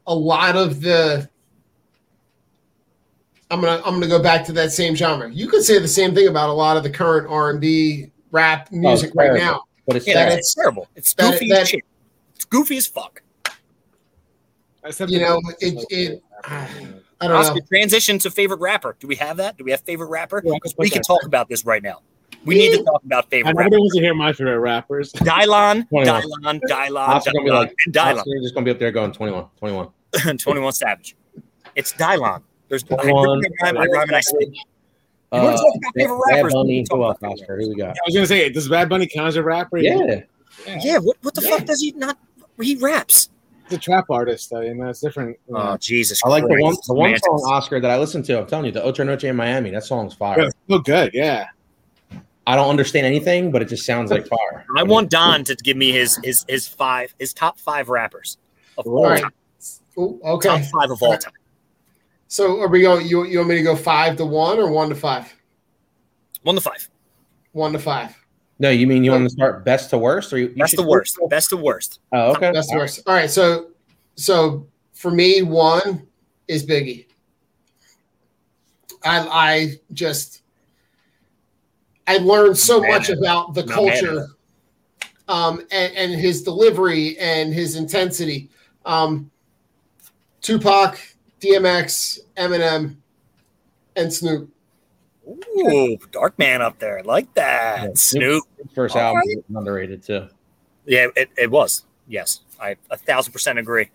a 0.08 0.16
lot 0.16 0.56
of 0.56 0.82
the. 0.82 1.30
I'm 3.52 3.62
gonna 3.62 3.82
I'm 3.86 3.94
gonna 3.96 4.08
go 4.08 4.22
back 4.22 4.46
to 4.46 4.52
that 4.54 4.72
same 4.72 4.96
genre. 4.96 5.30
You 5.30 5.48
could 5.48 5.64
say 5.64 5.78
the 5.80 5.88
same 5.88 6.16
thing 6.16 6.28
about 6.28 6.50
a 6.50 6.54
lot 6.54 6.78
of 6.78 6.84
the 6.84 6.90
current 6.90 7.28
R 7.30 7.52
and 7.52 7.62
B 7.62 8.12
rap 8.32 8.70
oh, 8.72 8.76
music 8.78 9.12
right 9.16 9.34
now. 9.34 9.64
But 9.86 9.98
it's 9.98 10.08
yeah, 10.08 10.30
that 10.30 10.40
it's 10.40 10.54
terrible. 10.56 10.88
It's 10.96 11.14
that- 11.16 11.32
goofy 11.32 11.50
that- 11.50 11.62
as 11.64 11.70
shit. 11.70 11.82
It's 12.36 12.46
goofy 12.46 12.78
as 12.78 12.88
fuck. 12.88 13.22
Except 14.84 15.12
You 15.12 15.20
know, 15.20 15.42
it- 15.60 15.86
it- 15.90 16.24
I 17.22 17.28
don't 17.28 17.38
Oscar, 17.38 17.56
know. 17.56 17.62
transition 17.68 18.20
to 18.20 18.30
favorite 18.30 18.60
rapper. 18.60 18.98
Do 19.00 19.08
we 19.08 19.16
have 19.16 19.38
that? 19.38 19.58
Do 19.58 19.64
we 19.64 19.72
have 19.72 19.82
favorite 19.82 20.08
rapper? 20.08 20.42
Yeah, 20.44 20.52
Because 20.56 20.74
put 20.74 20.84
we 20.84 20.90
can 20.90 21.02
talk 21.02 21.24
about 21.24 21.48
this 21.48 21.66
right 21.66 21.82
now. 21.82 22.02
We 22.46 22.56
need 22.56 22.78
to 22.78 22.84
talk 22.84 23.04
about 23.04 23.30
favorite. 23.30 23.50
I 23.50 23.52
favorite 23.52 23.64
nobody 23.66 23.76
rapper. 23.76 23.80
wants 23.80 23.96
to 23.96 24.02
hear 24.02 24.14
my 24.14 24.34
favorite 24.34 24.60
rappers. 24.60 25.12
Dylon, 25.14 25.88
21. 25.90 26.22
Dylon, 26.22 26.60
Dylon, 26.70 27.08
Oscar's 27.08 27.34
gonna 27.34 27.44
be 27.46 27.50
Dylon, 27.52 27.54
like, 27.60 27.76
Dylon. 27.90 28.24
Just 28.44 28.54
gonna 28.54 28.66
be 28.66 28.72
up 28.72 28.80
there 28.80 28.92
going 28.92 29.12
21, 29.12 29.46
21. 29.58 29.90
21 30.38 30.74
Savage. 30.74 31.16
It's 31.76 31.94
Dylon. 31.94 32.42
There's 32.70 32.84
I, 32.84 32.96
21. 32.96 33.28
I, 33.30 33.66
rhyme, 33.72 33.78
I 33.78 33.86
rhyme 33.86 34.08
and 34.08 34.16
I 34.16 34.20
spit. 34.22 34.50
You 34.50 34.62
Uh, 35.32 35.44
wanna 35.44 35.58
talk 35.58 35.76
about 35.76 35.94
favorite 35.96 36.22
Bad 36.30 36.36
rappers? 36.36 36.54
Bunny, 36.54 36.68
We 36.70 36.76
can 36.78 36.86
talk 36.86 36.98
who 37.20 37.28
else, 37.28 37.40
Oscar? 37.42 37.60
Who 37.60 37.70
we 37.70 37.76
got? 37.76 37.90
I 37.90 38.00
was 38.06 38.16
gonna 38.16 38.28
say, 38.28 38.50
does 38.50 38.70
Bad 38.70 38.90
Bunny 38.90 39.08
count 39.08 39.28
as 39.28 39.36
a 39.36 39.44
rapper? 39.44 39.78
Yeah, 39.80 40.22
Yeah, 40.82 41.00
what, 41.00 41.18
what 41.22 41.34
the 41.36 41.42
Yeah. 41.42 41.50
fuck 41.58 41.66
does 41.66 41.82
he 41.82 41.92
not? 41.94 42.18
He 42.62 42.76
raps. 42.78 43.30
he's 43.68 43.78
a 43.80 43.82
trap 43.82 44.06
artist 44.10 44.50
though. 44.52 44.62
You 44.62 44.76
know, 44.76 44.88
it's 44.90 45.02
different. 45.02 45.38
you 45.48 45.54
know. 45.56 45.72
Oh 45.74 45.78
Jesus! 45.78 46.22
I 46.24 46.30
like 46.30 46.44
the 46.48 46.56
one, 46.62 46.76
the 46.88 46.94
one 46.94 47.18
song 47.20 47.42
Oscar 47.52 47.82
that 47.82 47.92
I 47.92 47.98
listened 47.98 48.24
to. 48.26 48.40
I'm 48.40 48.46
telling 48.48 48.66
you, 48.68 48.72
the 48.72 48.84
Ocho 48.84 49.04
Noche 49.04 49.26
in 49.26 49.36
Miami. 49.36 49.72
That 49.72 49.84
song's 49.84 50.14
fire. 50.14 50.38
But 50.38 50.46
it's 50.46 50.56
so 50.70 50.80
good. 50.80 51.12
Yeah. 51.14 51.48
I 52.48 52.56
don't 52.56 52.70
understand 52.70 53.06
anything, 53.08 53.52
but 53.52 53.62
it 53.62 53.66
just 53.66 53.86
sounds 53.86 54.12
like 54.12 54.28
fire. 54.28 54.66
I 54.78 54.84
want 54.84 55.10
Don 55.10 55.44
to 55.46 55.56
give 55.56 55.78
me 55.78 55.92
his 55.92 56.20
his 56.24 56.46
his 56.48 56.68
five 56.68 57.14
his 57.20 57.34
top 57.34 57.58
five 57.60 57.90
rappers 57.90 58.38
of 58.78 58.86
all 58.88 59.06
All 59.06 59.12
right. 59.12 59.22
time. 59.24 59.34
Ooh, 59.98 60.20
Top 60.22 60.46
okay. 60.46 60.64
five 60.80 60.92
of 60.92 61.02
all 61.02 61.18
time. 61.18 61.34
So 62.28 62.62
are 62.62 62.68
we 62.68 62.82
going? 62.82 63.08
You 63.08 63.26
you 63.26 63.40
want 63.40 63.50
me 63.50 63.56
to 63.56 63.64
go 63.64 63.76
five 63.76 64.18
to 64.18 64.26
one 64.26 64.60
or 64.60 64.70
one 64.70 64.90
to 64.90 64.96
five? 64.96 65.34
One 66.44 66.56
to 66.56 66.62
five. 66.62 66.88
One 67.54 67.74
to 67.74 67.80
five. 67.80 68.16
No, 68.60 68.70
you 68.70 68.88
mean 68.88 69.04
you 69.04 69.12
want 69.12 69.24
to 69.24 69.30
start 69.30 69.66
best 69.66 69.90
to 69.90 69.98
worst, 69.98 70.32
or 70.32 70.38
you, 70.38 70.50
you 70.50 70.56
Best 70.56 70.76
to 70.76 70.84
worst. 70.84 71.20
Best 71.30 71.50
to 71.50 71.58
worst. 71.58 72.00
Oh, 72.14 72.32
okay. 72.34 72.52
That's 72.54 72.70
the 72.70 72.78
worst. 72.78 73.02
All 73.08 73.14
right. 73.14 73.30
So 73.30 73.72
so 74.16 74.68
for 74.94 75.12
me, 75.12 75.42
one 75.42 76.08
is 76.48 76.66
Biggie. 76.66 77.08
I 79.04 79.28
I 79.28 79.72
just 79.94 80.42
I 82.08 82.18
learned 82.18 82.58
so 82.58 82.82
Man, 82.82 82.92
much 82.92 83.10
about 83.10 83.54
the 83.54 83.66
no, 83.66 83.74
culture, 83.74 84.28
um, 85.28 85.62
and, 85.72 85.94
and 85.96 86.14
his 86.14 86.44
delivery 86.44 87.18
and 87.18 87.54
his 87.54 87.76
intensity. 87.76 88.50
Um, 88.86 89.32
Tupac, 90.42 91.00
DMX, 91.40 92.20
Eminem, 92.38 92.98
and 93.96 94.14
Snoop. 94.14 94.50
Ooh, 95.28 95.98
Dark 96.12 96.38
Man 96.38 96.62
up 96.62 96.78
there. 96.78 97.00
I 97.00 97.02
like 97.02 97.34
that. 97.34 97.82
Yeah, 97.82 97.90
Snoop. 97.96 98.44
First 98.76 98.96
album 98.96 99.24
right. 99.26 99.38
is 99.38 99.44
underrated 99.56 100.04
too. 100.04 100.28
Yeah, 100.86 101.08
it, 101.16 101.32
it 101.36 101.50
was. 101.50 101.86
Yes, 102.08 102.42
I 102.62 102.76
a 102.92 102.98
thousand 102.98 103.34
percent 103.34 103.58
agree. 103.58 103.90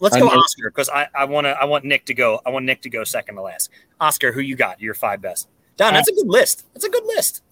Let's 0.00 0.16
go 0.16 0.28
Oscar 0.28 0.70
because 0.70 0.88
I, 0.88 1.08
I 1.14 1.26
want 1.26 1.44
to 1.44 1.50
I 1.50 1.66
want 1.66 1.84
Nick 1.84 2.06
to 2.06 2.14
go 2.14 2.40
I 2.44 2.50
want 2.50 2.64
Nick 2.64 2.82
to 2.82 2.90
go 2.90 3.04
second 3.04 3.36
to 3.36 3.42
last. 3.42 3.70
Oscar, 4.00 4.32
who 4.32 4.40
you 4.40 4.56
got? 4.56 4.80
Your 4.80 4.94
five 4.94 5.20
best. 5.20 5.48
Don, 5.80 5.94
that's 5.94 6.08
a 6.10 6.12
good 6.14 6.28
list. 6.28 6.66
That's 6.74 6.84
a 6.84 6.90
good 6.90 7.04
list. 7.06 7.42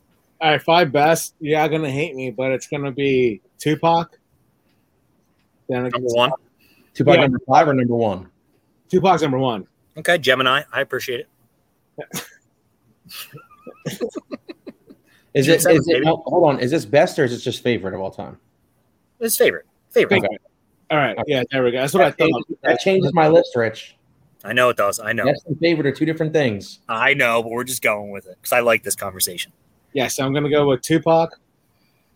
All 0.42 0.50
right, 0.50 0.60
five 0.60 0.92
best. 0.92 1.34
You're 1.40 1.52
Yeah, 1.52 1.66
gonna 1.68 1.90
hate 1.90 2.14
me, 2.14 2.30
but 2.30 2.52
it's 2.52 2.66
gonna 2.66 2.92
be 2.92 3.40
Tupac. 3.58 4.18
Then 5.66 5.84
Number 5.84 5.98
one. 6.10 6.32
Tupac 6.92 7.14
Yeah. 7.14 7.22
number 7.22 7.38
five 7.48 7.68
or 7.68 7.72
number 7.72 7.94
one? 7.96 8.30
Tupac's 8.90 9.22
number 9.22 9.38
one. 9.38 9.66
Okay, 9.96 10.18
Gemini. 10.18 10.60
I 10.70 10.82
appreciate 10.82 11.20
it. 11.20 11.28
Is 15.32 15.46
June 15.46 15.54
it? 15.54 15.56
Is 15.56 15.62
seventh, 15.62 15.88
it 15.88 15.92
baby. 15.94 16.06
hold 16.06 16.22
oh, 16.26 16.30
hold 16.30 16.44
on. 16.54 16.60
Is 16.60 16.70
this 16.70 16.84
best 16.84 17.18
or 17.18 17.24
is 17.24 17.32
it 17.32 17.38
just 17.38 17.62
favorite 17.62 17.94
of 17.94 18.00
all 18.00 18.10
time? 18.10 18.36
His 19.20 19.36
favorite. 19.38 19.64
Favorite. 19.90 20.18
Okay. 20.24 20.36
All 20.90 20.98
right, 20.98 21.16
yeah, 21.26 21.42
there 21.50 21.62
we 21.64 21.70
go. 21.70 21.80
That's 21.80 21.94
what 21.94 22.02
I 22.02 22.10
That 22.10 22.18
thought. 22.18 22.26
changes, 22.30 22.56
that 22.62 22.80
changes 22.80 23.14
my 23.14 23.28
list, 23.28 23.56
Rich. 23.56 23.96
I 24.44 24.52
know 24.52 24.68
it 24.68 24.76
does. 24.76 25.00
I 25.00 25.12
know. 25.12 25.24
Best 25.24 25.46
and 25.46 25.58
favorite 25.58 25.86
are 25.86 25.92
two 25.92 26.04
different 26.06 26.32
things. 26.32 26.78
I 26.88 27.14
know, 27.14 27.42
but 27.42 27.50
we're 27.50 27.64
just 27.64 27.82
going 27.82 28.10
with 28.10 28.26
it 28.26 28.36
because 28.40 28.52
I 28.52 28.60
like 28.60 28.82
this 28.82 28.94
conversation. 28.94 29.52
Yeah, 29.94 30.06
so 30.08 30.24
I'm 30.24 30.32
gonna 30.32 30.50
go 30.50 30.68
with 30.68 30.82
Tupac, 30.82 31.30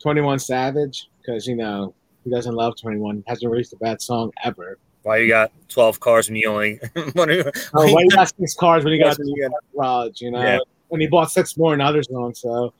Twenty 0.00 0.20
One 0.20 0.38
Savage, 0.38 1.08
because 1.20 1.46
you 1.46 1.56
know 1.56 1.94
he 2.24 2.30
doesn't 2.30 2.54
love 2.54 2.74
Twenty 2.80 2.98
One. 2.98 3.24
Hasn't 3.26 3.50
released 3.50 3.72
a 3.72 3.76
bad 3.76 4.00
song 4.00 4.30
ever. 4.44 4.78
Why 5.02 5.16
you 5.18 5.28
got 5.28 5.50
twelve 5.68 5.98
cars 5.98 6.28
when 6.28 6.36
you 6.36 6.48
only 6.48 6.78
what 7.14 7.28
you- 7.28 7.44
Oh, 7.74 7.92
why 7.92 8.02
you 8.02 8.10
got 8.10 8.32
six 8.36 8.54
cars 8.54 8.84
when 8.84 8.92
you 8.92 9.00
got 9.00 9.08
Yes, 9.08 9.18
when 9.18 9.28
you 9.28 9.34
the 9.48 9.54
garage? 9.76 10.20
You 10.20 10.30
know, 10.30 10.40
Yeah. 10.42 10.58
and 10.92 11.00
he 11.02 11.08
bought 11.08 11.32
six 11.32 11.56
more 11.56 11.74
in 11.74 11.80
other 11.80 12.04
songs. 12.04 12.38
So, 12.40 12.72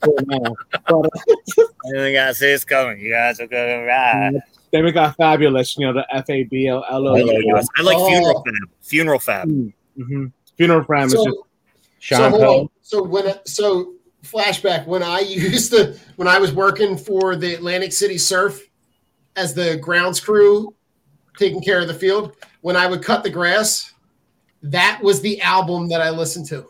cool 0.00 0.16
but, 0.26 0.42
uh, 0.90 1.02
you 1.58 1.68
only 1.96 2.12
got 2.14 2.34
six 2.36 2.64
coming. 2.64 2.98
You 2.98 3.10
guys 3.12 3.40
are 3.40 3.46
gonna 3.46 3.84
ride. 3.84 4.40
Then 4.74 4.84
we 4.84 4.90
got 4.90 5.16
Fabolous. 5.16 5.78
You 5.78 5.86
know, 5.86 5.92
the 5.92 6.04
F 6.12 6.28
A 6.28 6.42
B 6.42 6.66
L 6.66 6.84
L 6.90 7.06
O. 7.06 7.14
Hello, 7.14 7.56
US. 7.56 7.68
I 7.76 7.82
like 7.82 7.96
Oh. 7.96 8.08
funeral 8.10 8.42
fab. 8.44 8.54
Funeral 8.82 9.18
fab. 9.20 9.48
Mm-hmm. 9.48 10.26
Funeral 10.56 10.84
Prime 10.84 11.06
is 11.06 11.12
just 11.12 11.24
So, 11.24 11.30
so, 11.30 11.46
Sean 12.00 12.30
hold 12.32 12.40
Penn. 12.42 12.48
on. 12.50 12.68
so 12.82 13.02
when 13.04 13.34
so 13.46 13.94
flashback 14.24 14.84
when 14.88 15.04
I 15.04 15.20
used 15.28 15.70
to 15.72 15.96
when 16.16 16.26
I 16.26 16.40
was 16.40 16.52
working 16.52 16.96
for 16.96 17.36
the 17.36 17.54
Atlantic 17.54 17.92
City 17.92 18.18
Surf 18.18 18.68
as 19.36 19.54
the 19.54 19.76
grounds 19.76 20.18
crew 20.18 20.74
taking 21.38 21.62
care 21.62 21.80
of 21.80 21.86
the 21.86 21.94
field 21.94 22.34
when 22.62 22.74
I 22.74 22.88
would 22.88 23.00
cut 23.02 23.22
the 23.22 23.30
grass 23.30 23.92
that 24.64 24.98
was 25.04 25.20
the 25.20 25.40
album 25.40 25.88
that 25.90 26.00
I 26.00 26.10
listened 26.10 26.46
to 26.48 26.68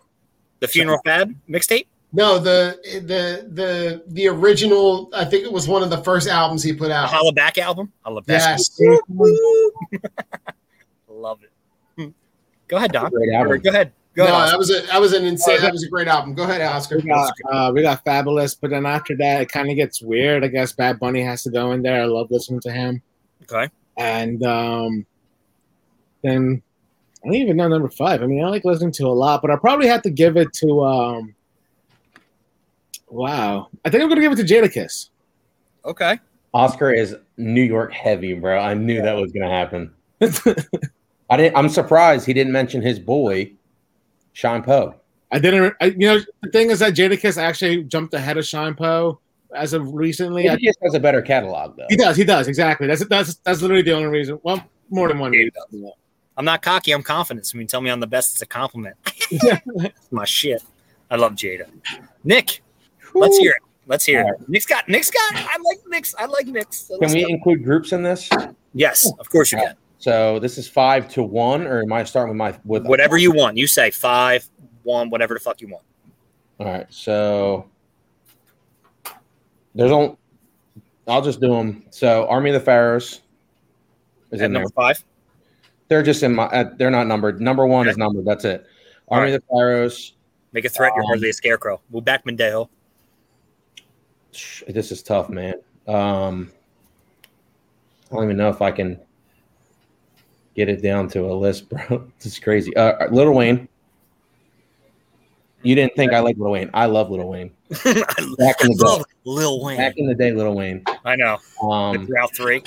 The 0.61 0.69
funeral 0.69 1.01
fab 1.07 1.35
mixtape. 1.49 1.87
No 2.17 2.39
the 2.39 2.79
the 3.05 3.49
the 3.51 4.05
the 4.07 4.29
original 4.29 5.11
I 5.15 5.25
think 5.25 5.43
it 5.45 5.51
was 5.53 5.67
one 5.67 5.83
of 5.83 5.91
the 5.91 5.99
first 6.05 6.29
albums 6.29 6.63
he 6.63 6.73
put 6.73 6.87
The 6.89 6.95
out 6.95 7.09
Holla 7.11 7.33
Back 7.33 7.59
album. 7.59 7.93
I 8.05 8.11
love 8.11 8.25
that. 8.27 8.61
yes 8.61 8.81
Love 11.09 11.41
it. 11.43 11.51
Hmm. 11.97 12.11
Go 12.69 12.77
ahead, 12.77 12.93
Doc. 12.93 13.11
Great 13.11 13.33
album. 13.33 13.59
Go 13.61 13.71
ahead. 13.71 13.93
Go 14.15 14.27
no 14.27 14.33
ahead. 14.33 14.51
that 14.53 14.59
was 14.59 14.71
a 14.71 14.83
that 14.87 15.01
was 15.01 15.13
an 15.13 15.25
insane 15.25 15.61
that 15.61 15.73
was 15.73 15.83
a 15.83 15.89
great 15.89 16.07
album 16.07 16.35
go 16.35 16.45
ahead 16.45 16.61
Oscar 16.61 16.99
we 16.99 17.03
got 17.03 17.33
uh, 17.51 17.73
we 17.75 17.83
got 17.83 18.05
Fabolous, 18.05 18.57
but 18.61 18.71
then 18.71 18.87
after 18.87 19.17
that 19.17 19.43
it 19.43 19.49
kind 19.49 19.69
of 19.69 19.75
gets 19.75 20.01
weird. 20.01 20.45
I 20.45 20.49
guess 20.49 20.71
Bad 20.71 21.01
Bunny 21.01 21.21
has 21.23 21.43
to 21.43 21.51
go 21.51 21.73
in 21.73 21.83
there. 21.83 22.01
I 22.03 22.05
love 22.05 22.31
listening 22.31 22.61
to 22.61 22.71
him. 22.71 23.03
Okay. 23.43 23.69
And 23.97 24.41
um, 24.45 25.05
then 26.23 26.63
I 27.25 27.27
don't 27.27 27.35
even 27.35 27.57
know 27.57 27.67
number 27.67 27.89
five. 27.89 28.23
I 28.23 28.27
mean, 28.27 28.45
I 28.45 28.49
like 28.51 28.65
listening 28.65 28.93
to 28.93 29.07
a 29.07 29.09
lot, 29.09 29.43
but 29.43 29.51
I 29.51 29.57
probably 29.57 29.89
have 29.89 30.03
to 30.03 30.11
give 30.11 30.37
it 30.37 30.53
to 30.55 30.85
um. 30.85 31.35
Wow, 33.15 33.69
I 33.85 33.91
think 33.91 34.03
I'm 34.03 34.09
gonna 34.09 34.21
give 34.21 34.33
it 34.33 34.37
to 34.37 34.43
Jadakiss. 34.45 35.11
Okay. 35.85 36.19
Oscar 36.53 36.93
is 36.93 37.17
New 37.37 37.63
York 37.63 37.93
heavy, 37.93 38.35
bro. 38.35 38.59
I 38.59 38.75
knew 38.75 39.03
that 39.03 39.17
was 39.17 39.33
gonna 39.33 39.51
happen. 39.51 39.93
I 41.31 41.37
didn't. 41.37 41.57
I'm 41.57 41.69
surprised 41.69 42.27
he 42.27 42.33
didn't 42.33 42.53
mention 42.53 42.83
his 42.83 42.99
boy, 42.99 43.53
Sean 44.33 44.63
Poe. 44.63 44.95
I 45.31 45.39
didn't. 45.39 45.75
I, 45.81 45.87
you 45.87 46.07
know, 46.07 46.21
the 46.43 46.51
thing 46.51 46.71
is 46.71 46.81
that 46.81 46.95
Jadakiss 46.95 47.37
actually 47.37 47.85
jumped 47.85 48.15
ahead 48.15 48.37
of 48.37 48.47
Sean 48.47 48.75
Poe 48.75 49.21
as 49.55 49.73
of 49.73 49.95
recently. 49.95 50.49
He 50.49 50.67
just 50.67 50.79
has 50.83 50.95
a 50.95 51.01
better 51.01 51.23
catalog 51.23 51.77
though. 51.77 51.87
he 51.89 51.97
does. 51.97 52.17
He 52.17 52.25
does 52.25 52.49
exactly. 52.49 52.87
That's 52.87 53.05
that's 53.07 53.37
that's 53.37 53.63
literally 53.63 53.83
the 53.83 53.93
only 53.93 54.09
reason. 54.09 54.39
Well, 54.43 54.65
more 54.91 55.09
than 55.09 55.19
one 55.19 55.33
reason. 55.33 55.53
I'm 56.37 56.45
not 56.45 56.63
cocky. 56.63 56.93
I'm 56.93 57.03
confident. 57.03 57.51
I 57.55 57.59
mean, 57.59 57.67
tell 57.67 57.81
me 57.81 57.91
I'm 57.91 58.01
the 58.01 58.07
best, 58.07 58.33
it's 58.33 58.43
a 58.43 58.47
compliment. 58.47 58.97
My 60.11 60.25
shit. 60.25 60.63
I 61.11 61.17
love 61.17 61.35
Jada. 61.35 61.67
Nick, 62.25 62.63
let's 63.15 63.37
hear 63.39 63.53
it. 63.53 63.63
Let's 63.87 64.05
hear 64.05 64.21
it. 64.23 64.49
Nick's 64.49 64.67
got. 64.67 64.89
Nick's 64.89 65.11
got. 65.11 65.35
I 65.37 65.57
like 65.63 65.79
Nick's. 65.89 66.15
I 66.19 66.27
like 66.27 66.47
Nick's. 66.47 66.79
So 66.89 66.99
Can 66.99 67.13
we 67.13 67.23
go. 67.23 67.29
include 67.29 67.65
groups 67.65 67.93
in 67.93 68.03
this? 68.03 68.29
Yes, 68.73 69.11
of 69.19 69.29
course 69.31 69.53
you 69.53 69.59
can. 69.59 69.75
So 69.99 70.39
this 70.39 70.59
is 70.59 70.69
five 70.69 71.09
to 71.11 71.23
one, 71.23 71.67
or 71.67 71.83
am 71.83 71.93
I 71.93 72.05
starting 72.05 72.31
with 72.31 72.39
my 72.39 72.59
with 72.65 72.87
Whatever 72.87 73.17
you 73.19 73.33
want. 73.33 73.57
You 73.57 73.67
say 73.67 73.91
five, 73.91 74.47
one, 74.83 75.11
whatever 75.11 75.35
the 75.35 75.41
fuck 75.41 75.61
you 75.61 75.69
want. 75.69 75.85
All 76.61 76.67
right, 76.67 76.87
so 76.91 77.69
there's 79.75 79.91
only 79.91 80.17
I'll 81.07 81.23
just 81.23 81.41
do 81.41 81.49
them. 81.49 81.85
So 81.91 82.27
Army 82.29 82.51
of 82.51 82.55
the 82.55 82.61
Pharaohs 82.61 83.21
is 84.31 84.41
At 84.41 84.47
in 84.47 84.53
there. 84.53 84.63
number 84.63 84.71
five. 84.75 85.05
They're 85.89 86.03
just 86.03 86.23
in 86.23 86.35
my. 86.35 86.45
Uh, 86.45 86.71
they're 86.77 86.91
not 86.91 87.07
numbered. 87.07 87.41
Number 87.41 87.67
one 87.67 87.87
is 87.89 87.97
numbered. 87.99 88.25
That's 88.25 88.45
it. 88.47 88.67
Army 89.09 89.33
of 89.35 89.43
the 89.43 89.47
Pharaohs. 89.55 90.15
Make 90.53 90.65
a 90.65 90.69
threat. 90.71 90.93
You're 90.95 91.03
Um, 91.03 91.09
hardly 91.09 91.29
a 91.29 91.33
scarecrow. 91.33 91.81
We'll 91.91 92.01
back. 92.01 92.25
Sh- 94.35 94.63
This 94.69 94.93
is 94.93 95.03
tough, 95.03 95.29
man. 95.29 95.55
Um, 95.87 96.51
I 98.11 98.15
don't 98.15 98.25
even 98.25 98.37
know 98.37 98.49
if 98.49 98.63
I 98.63 98.71
can 98.71 99.01
get 100.55 100.69
it 100.69 100.83
down 100.83 101.09
to 101.11 101.21
a 101.31 101.35
list, 101.35 101.69
bro. 101.89 102.07
This 102.19 102.27
is 102.35 102.39
crazy. 102.39 102.75
Uh, 102.77 103.09
Little 103.11 103.35
Wayne. 103.35 103.69
You 105.63 105.75
didn't 105.75 105.97
think 105.97 106.13
I 106.13 106.19
like 106.21 106.37
Little 106.37 106.53
Wayne. 106.53 106.71
I 106.75 106.87
love 106.87 107.11
Little 107.11 107.29
Wayne. 107.31 107.51
Back 107.71 107.85
in 108.19 108.35
the 108.37 108.77
day. 108.79 108.85
love 108.85 109.05
Lil 109.25 109.63
Wayne. 109.65 109.79
Back 109.79 109.95
in 109.97 110.07
the 110.07 110.15
day, 110.15 110.31
Little 110.33 110.55
Wayne. 110.55 110.85
I 111.05 111.17
know. 111.17 111.39
Um, 111.63 112.07
Route 112.07 112.37
three. 112.37 112.63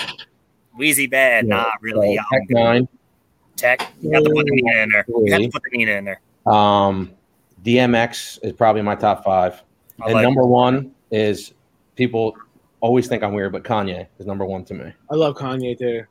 Weezy 0.78 1.08
bad. 1.08 1.46
Yeah, 1.46 1.54
Nah, 1.56 1.70
really. 1.80 2.08
so 2.08 2.12
Yeah, 2.14 2.22
Tech 2.32 2.48
N9ne. 2.50 2.88
Tech. 3.56 3.92
You 4.00 4.12
have 4.12 4.24
to 4.24 4.30
put 4.30 4.46
the 4.46 4.50
Nina 4.52 4.82
in 4.82 4.90
there. 4.90 5.04
You 5.08 5.32
have 5.32 5.42
to 5.42 5.48
put 5.50 5.62
the 5.62 5.76
Nina 5.78 5.92
in 5.92 6.04
there. 6.04 6.20
Um, 6.46 7.12
DMX 7.64 8.38
is 8.42 8.52
probably 8.52 8.82
my 8.82 8.94
top 8.96 9.24
five, 9.24 9.62
I 10.00 10.06
and 10.06 10.14
like 10.14 10.22
number 10.24 10.44
one 10.44 10.92
is 11.10 11.52
people 11.98 12.36
always 12.80 13.08
think 13.08 13.22
I'm 13.22 13.34
weird, 13.34 13.52
but 13.52 13.64
Kanye 13.64 14.06
is 14.18 14.24
number 14.26 14.46
one 14.46 14.64
to 14.66 14.74
me 14.74 14.92
I 15.10 15.14
love 15.16 15.34
Kanye 15.36 15.76
too. 15.76 16.04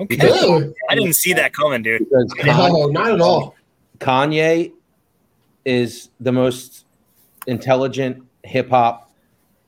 Okay. 0.00 0.16
Ew. 0.26 0.74
I 0.90 0.94
didn't 0.94 1.14
see 1.14 1.32
that 1.34 1.52
coming, 1.54 1.82
dude. 1.82 2.02
Kanye, 2.10 2.46
No, 2.46 2.86
not 2.88 3.12
at 3.12 3.20
all. 3.20 3.54
Kanye 3.98 4.72
is 5.64 6.10
the 6.20 6.32
most 6.32 6.84
intelligent 7.46 8.22
hip 8.44 8.68
hop 8.70 9.10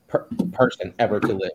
per- 0.09 0.27
person 0.53 0.93
ever 0.99 1.21
to 1.21 1.29
live. 1.29 1.51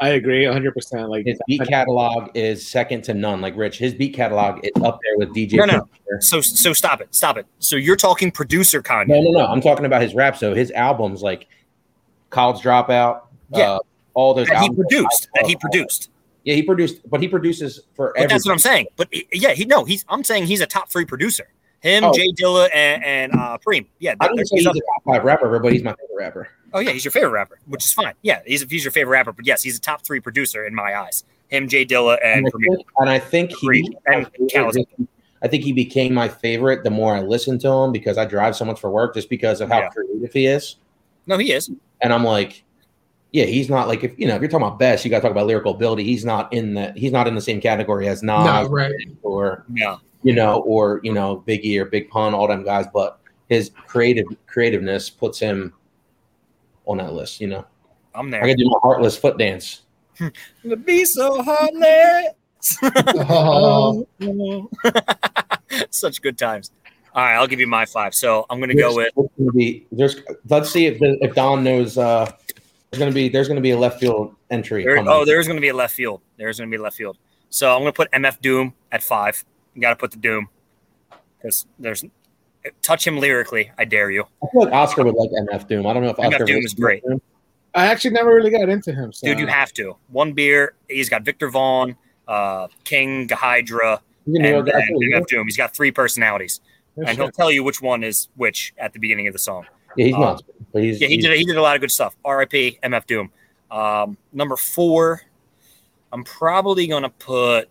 I 0.00 0.10
agree 0.10 0.44
100. 0.44 0.74
percent 0.74 1.08
Like 1.08 1.26
His 1.26 1.38
beat 1.46 1.62
catalog 1.66 2.30
is 2.34 2.66
second 2.66 3.02
to 3.04 3.14
none. 3.14 3.40
Like 3.40 3.56
Rich, 3.56 3.78
his 3.78 3.94
beat 3.94 4.14
catalog 4.14 4.64
is 4.64 4.70
up 4.82 5.00
there 5.02 5.16
with 5.16 5.34
DJ. 5.34 5.54
No, 5.54 5.64
no. 5.64 5.88
So 6.20 6.40
so 6.40 6.72
stop 6.72 7.00
it. 7.00 7.14
Stop 7.14 7.36
it. 7.36 7.46
So 7.58 7.76
you're 7.76 7.96
talking 7.96 8.30
producer 8.30 8.82
Kanye. 8.82 9.08
No, 9.08 9.20
no, 9.20 9.30
no. 9.30 9.46
I'm 9.46 9.60
talking 9.60 9.84
about 9.86 10.02
his 10.02 10.14
rap. 10.14 10.36
So 10.36 10.54
his 10.54 10.70
albums, 10.72 11.22
like 11.22 11.48
College 12.30 12.62
Dropout, 12.62 13.22
Yeah. 13.50 13.72
uh, 13.72 13.78
all 14.14 14.34
those 14.34 14.48
That 14.48 14.62
he 14.62 14.70
produced. 14.70 15.28
That 15.34 15.46
he 15.46 15.56
produced. 15.56 16.10
Yeah, 16.44 16.54
he 16.54 16.62
produced, 16.62 17.08
but 17.10 17.20
he 17.20 17.28
produces 17.28 17.80
for 17.94 18.12
But 18.16 18.28
that's 18.28 18.46
what 18.46 18.52
I'm 18.52 18.58
saying. 18.58 18.86
But 18.96 19.08
yeah, 19.32 19.52
he 19.52 19.64
no, 19.64 19.84
he's 19.84 20.04
I'm 20.08 20.24
saying 20.24 20.46
he's 20.46 20.60
a 20.60 20.66
top 20.66 20.90
three 20.90 21.04
producer. 21.04 21.48
Him, 21.80 22.04
Oh. 22.04 22.12
J 22.12 22.32
Dilla, 22.32 22.68
and, 22.74 23.04
and 23.04 23.32
uh 23.34 23.58
Preem. 23.64 23.86
Yeah, 23.98 24.14
I 24.20 24.26
don't 24.28 24.38
say 24.46 24.56
he's 24.56 24.66
a 24.66 24.70
top 24.72 25.04
five 25.04 25.24
rapper, 25.24 25.58
but 25.58 25.72
he's 25.72 25.82
my 25.82 25.92
favorite 25.92 26.16
rapper. 26.16 26.48
Oh 26.72 26.80
yeah, 26.80 26.90
he's 26.90 27.04
your 27.04 27.12
favorite 27.12 27.30
rapper, 27.30 27.58
which 27.66 27.84
is 27.84 27.92
fine. 27.92 28.14
Yeah, 28.22 28.40
he's 28.46 28.62
he's 28.70 28.84
your 28.84 28.92
favorite 28.92 29.12
rapper, 29.12 29.32
but 29.32 29.46
yes, 29.46 29.62
he's 29.62 29.76
a 29.78 29.80
top 29.80 30.04
three 30.04 30.20
producer 30.20 30.66
in 30.66 30.74
my 30.74 30.96
eyes. 30.98 31.24
Him, 31.48 31.68
J 31.68 31.84
Dilla, 31.86 32.18
and 32.22 32.38
And 32.38 32.46
I 32.46 32.50
Premier. 32.50 32.76
think, 32.76 32.86
and 32.98 33.08
I 33.10 33.18
think 33.18 33.52
he, 33.52 33.96
And 34.06 34.26
Khaled. 34.52 34.86
I 35.40 35.46
think 35.48 35.62
he 35.62 35.72
became 35.72 36.12
my 36.12 36.28
favorite 36.28 36.82
the 36.82 36.90
more 36.90 37.14
I 37.14 37.20
listen 37.20 37.58
to 37.60 37.68
him 37.68 37.92
because 37.92 38.18
I 38.18 38.24
drive 38.24 38.56
so 38.56 38.64
much 38.64 38.80
for 38.80 38.90
work, 38.90 39.14
just 39.14 39.30
because 39.30 39.60
of 39.60 39.68
how 39.68 39.78
Yeah. 39.80 39.88
creative 39.90 40.32
he 40.32 40.46
is. 40.46 40.76
No, 41.26 41.38
he 41.38 41.52
is. 41.52 41.70
And 42.00 42.12
I'm 42.12 42.24
like, 42.24 42.64
yeah, 43.32 43.44
he's 43.44 43.68
not 43.68 43.88
like 43.88 44.04
if 44.04 44.18
you 44.18 44.26
know 44.26 44.34
if 44.34 44.40
you're 44.40 44.48
talking 44.50 44.66
about 44.66 44.78
best, 44.78 45.04
you 45.04 45.10
got 45.10 45.18
to 45.18 45.22
talk 45.22 45.30
about 45.30 45.46
lyrical 45.46 45.74
ability. 45.74 46.04
He's 46.04 46.24
not 46.24 46.52
in 46.52 46.74
the 46.74 46.92
He's 46.92 47.12
not 47.12 47.26
in 47.28 47.34
the 47.34 47.40
same 47.40 47.60
category 47.60 48.08
as 48.08 48.22
Nas 48.22 48.44
No, 48.46 48.68
right. 48.68 48.92
or 49.22 49.64
Yeah, 49.74 49.96
you 50.22 50.34
know, 50.34 50.60
or 50.62 51.00
you 51.02 51.12
know, 51.12 51.44
Biggie 51.46 51.78
or 51.78 51.84
Big 51.84 52.08
Pun, 52.08 52.34
all 52.34 52.48
them 52.48 52.64
guys. 52.64 52.86
But 52.92 53.18
his 53.48 53.70
creative 53.86 54.26
creativeness 54.46 55.10
puts 55.10 55.38
him 55.38 55.74
on 56.86 56.98
that 56.98 57.12
list. 57.12 57.40
You 57.40 57.48
know, 57.48 57.66
I'm 58.14 58.30
there. 58.30 58.42
I 58.42 58.48
can 58.48 58.56
do 58.56 58.64
my 58.64 58.78
heartless 58.82 59.16
foot 59.16 59.38
dance. 59.38 59.82
To 60.62 60.76
be 60.84 61.04
so 61.04 61.42
heartless. 61.42 62.34
Oh, 63.28 64.06
Such 65.90 66.22
good 66.22 66.38
times. 66.38 66.70
All 67.14 67.24
right, 67.24 67.34
I'll 67.34 67.46
give 67.46 67.60
you 67.60 67.66
my 67.66 67.84
five. 67.84 68.14
So 68.14 68.46
I'm 68.48 68.60
gonna 68.60 68.74
go 68.74 68.94
with 68.94 69.12
be 69.54 69.86
there's. 69.92 70.16
Let's 70.48 70.70
see 70.70 70.86
if 70.86 70.98
if 71.00 71.34
Don 71.34 71.62
knows. 71.64 71.98
uh 71.98 72.30
There's 72.90 72.98
gonna 72.98 73.12
be 73.12 73.28
there's 73.28 73.48
gonna 73.48 73.60
be 73.60 73.70
a 73.70 73.78
left 73.78 74.00
field 74.00 74.34
entry. 74.50 74.82
there, 74.84 74.98
oh, 75.08 75.24
there's 75.24 75.46
gonna 75.46 75.60
be 75.60 75.68
a 75.68 75.74
left 75.74 75.94
field. 75.94 76.22
There's 76.36 76.58
gonna 76.58 76.70
be 76.70 76.78
left 76.78 76.96
field. 76.96 77.18
So 77.50 77.74
I'm 77.74 77.80
gonna 77.80 77.92
put 77.92 78.10
MF 78.12 78.40
Doom 78.40 78.74
at 78.90 79.02
five. 79.02 79.44
You 79.74 79.82
gotta 79.82 79.96
put 79.96 80.10
the 80.10 80.16
Doom 80.16 80.48
because 81.36 81.66
there's 81.78 82.04
touch 82.82 83.06
him 83.06 83.18
lyrically. 83.18 83.70
I 83.76 83.84
dare 83.84 84.10
you, 84.10 84.24
I 84.42 84.46
feel 84.52 84.64
like 84.64 84.72
Oscar 84.72 85.04
would 85.04 85.14
like 85.14 85.30
MF 85.30 85.68
Doom. 85.68 85.86
I 85.86 85.92
don't 85.92 86.02
know 86.02 86.10
if 86.10 86.16
MF 86.16 86.32
Oscar 86.32 86.44
Doom 86.44 86.64
is 86.64 86.74
great. 86.74 87.02
I 87.74 87.86
actually 87.86 88.12
never 88.12 88.34
really 88.34 88.50
got 88.50 88.68
into 88.68 88.92
him. 88.92 89.12
So. 89.12 89.26
dude. 89.26 89.38
You 89.38 89.46
have 89.46 89.72
to 89.74 89.96
one 90.08 90.32
beer. 90.32 90.74
He's 90.88 91.10
got 91.10 91.24
Viktor 91.24 91.50
Vaughn, 91.50 91.96
uh, 92.26 92.68
King, 92.84 93.28
Hydra, 93.28 94.00
He's 94.24 94.40
a 94.40 94.58
and, 94.58 94.68
and 94.68 95.12
MF 95.12 95.26
Doom. 95.26 95.46
He's 95.46 95.56
got 95.56 95.74
three 95.74 95.90
personalities, 95.90 96.60
and 96.96 97.08
he'll 97.10 97.26
shit. 97.26 97.34
tell 97.34 97.50
you 97.50 97.62
which 97.62 97.82
one 97.82 98.02
is 98.02 98.28
which 98.36 98.72
at 98.78 98.92
the 98.92 98.98
beginning 98.98 99.26
of 99.26 99.32
the 99.32 99.38
song. 99.38 99.66
Yeah, 99.96 100.06
he's 100.06 100.14
uh, 100.14 100.18
not. 100.18 100.42
But 100.72 100.82
he's 100.82 101.00
Yeah, 101.00 101.08
he 101.08 101.14
he's- 101.14 101.24
did. 101.24 101.38
He 101.38 101.44
did 101.44 101.56
a 101.56 101.62
lot 101.62 101.74
of 101.76 101.80
good 101.80 101.90
stuff. 101.90 102.14
R.I.P. 102.24 102.78
MF 102.82 103.06
Doom. 103.06 103.30
Um, 103.70 104.16
number 104.32 104.56
four, 104.56 105.22
I'm 106.12 106.24
probably 106.24 106.86
gonna 106.86 107.10
put, 107.10 107.68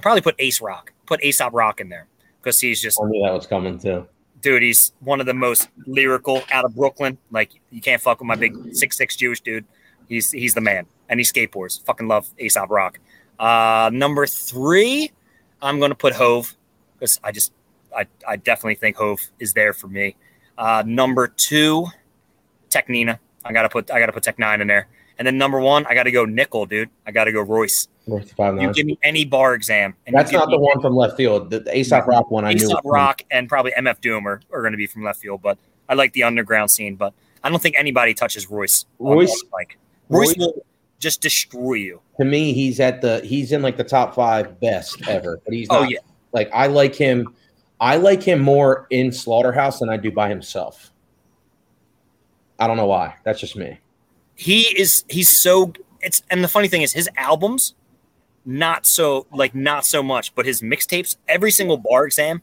probably 0.00 0.20
put 0.22 0.34
Ace 0.38 0.60
Rock. 0.60 0.92
Put 1.06 1.22
Aesop 1.24 1.52
Rock 1.54 1.80
in 1.80 1.88
there 1.88 2.06
because 2.40 2.60
he's 2.60 2.80
just, 2.80 3.00
I 3.02 3.06
knew 3.08 3.22
that 3.22 3.32
was 3.32 3.46
coming 3.46 3.78
too. 3.78 4.06
dude. 4.42 4.62
He's 4.62 4.92
one 5.00 5.20
of 5.20 5.26
the 5.26 5.34
most 5.34 5.68
lyrical 5.86 6.42
out 6.50 6.64
of 6.64 6.74
Brooklyn. 6.74 7.18
Like 7.30 7.50
you 7.70 7.80
can't 7.80 8.00
fuck 8.00 8.20
with 8.20 8.26
my 8.26 8.36
big 8.36 8.54
six 8.74 8.96
six 8.96 9.16
Jewish 9.16 9.40
dude. 9.40 9.64
He's 10.08 10.30
he's 10.30 10.54
the 10.54 10.60
man, 10.60 10.86
and 11.08 11.20
he 11.20 11.24
skateboards. 11.24 11.82
Fucking 11.84 12.08
love 12.08 12.28
Aesop 12.38 12.70
Rock. 12.70 12.98
Uh, 13.38 13.90
number 13.92 14.26
three, 14.26 15.10
I'm 15.62 15.80
gonna 15.80 15.94
put 15.94 16.14
Hove 16.14 16.54
because 16.98 17.20
I 17.22 17.30
just, 17.32 17.52
I, 17.96 18.06
I 18.26 18.36
definitely 18.36 18.74
think 18.76 18.96
Hove 18.96 19.20
is 19.38 19.52
there 19.54 19.72
for 19.72 19.86
me. 19.88 20.16
Uh, 20.58 20.82
number 20.84 21.28
two, 21.28 21.86
Tech 22.68 22.88
Nina. 22.88 23.20
I 23.44 23.52
gotta 23.52 23.68
put 23.68 23.90
I 23.90 24.00
gotta 24.00 24.12
put 24.12 24.24
Tech 24.24 24.36
N9ne 24.36 24.60
in 24.60 24.66
there. 24.66 24.88
And 25.18 25.26
then 25.26 25.38
number 25.38 25.60
one, 25.60 25.86
I 25.86 25.94
gotta 25.94 26.10
go 26.10 26.24
Nickel, 26.24 26.66
dude. 26.66 26.90
I 27.06 27.12
gotta 27.12 27.32
go 27.32 27.40
Royce. 27.40 27.88
Royce 28.06 28.30
five 28.32 28.60
You 28.60 28.72
give 28.72 28.86
me 28.86 28.98
any 29.02 29.24
bar 29.24 29.54
exam, 29.54 29.94
and 30.06 30.14
That's 30.14 30.32
not 30.32 30.50
the 30.50 30.58
one 30.58 30.80
from 30.80 30.96
left 30.96 31.16
field. 31.16 31.50
The, 31.50 31.60
the 31.60 31.78
Aesop 31.78 32.06
Rock 32.06 32.30
one 32.30 32.44
I 32.44 32.52
knew. 32.52 32.66
Aesop 32.66 32.80
Rock 32.84 33.22
and 33.30 33.48
probably 33.48 33.72
MF 33.72 34.00
Doom 34.00 34.26
are, 34.26 34.40
are 34.52 34.60
going 34.62 34.72
to 34.72 34.78
be 34.78 34.86
from 34.86 35.04
left 35.04 35.20
field. 35.20 35.42
But 35.42 35.58
I 35.88 35.94
like 35.94 36.12
the 36.12 36.24
underground 36.24 36.70
scene. 36.70 36.96
But 36.96 37.14
I 37.44 37.50
don't 37.50 37.60
think 37.62 37.76
anybody 37.78 38.14
touches 38.14 38.50
Royce. 38.50 38.84
Royce- 38.98 39.44
mic. 39.56 39.78
Royce 40.08 40.28
Royce- 40.28 40.36
will 40.38 40.66
just 40.98 41.20
destroy 41.20 41.74
you. 41.74 42.00
To 42.18 42.24
me, 42.24 42.52
he's 42.52 42.80
at 42.80 43.00
the 43.00 43.20
he's 43.20 43.52
in 43.52 43.62
like 43.62 43.76
the 43.76 43.84
top 43.84 44.14
five 44.14 44.58
best 44.60 45.06
ever. 45.08 45.40
But 45.44 45.54
he's 45.54 45.68
Oh 45.70 45.84
yeah, 45.84 45.98
like 46.32 46.50
I 46.52 46.66
like 46.66 46.94
him. 46.94 47.34
I 47.80 47.96
like 47.96 48.22
him 48.22 48.40
more 48.40 48.86
in 48.90 49.12
Slaughterhouse 49.12 49.78
than 49.78 49.88
I 49.88 49.96
do 49.96 50.10
by 50.10 50.28
himself. 50.28 50.92
I 52.58 52.66
don't 52.66 52.76
know 52.76 52.86
why. 52.86 53.14
That's 53.24 53.40
just 53.40 53.56
me. 53.56 53.78
he 54.34 54.62
is. 54.78 55.04
He's 55.08 55.40
so. 55.40 55.72
It's 56.00 56.22
and 56.30 56.42
the 56.42 56.48
funny 56.48 56.68
thing 56.68 56.82
is 56.82 56.92
his 56.92 57.08
albums, 57.16 57.74
not 58.44 58.86
so 58.86 59.26
like 59.32 59.54
not 59.54 59.84
so 59.86 60.02
much, 60.02 60.34
but 60.34 60.44
his 60.46 60.60
mixtapes, 60.62 61.16
every 61.28 61.50
single 61.50 61.76
bar 61.76 62.04
exam, 62.04 62.42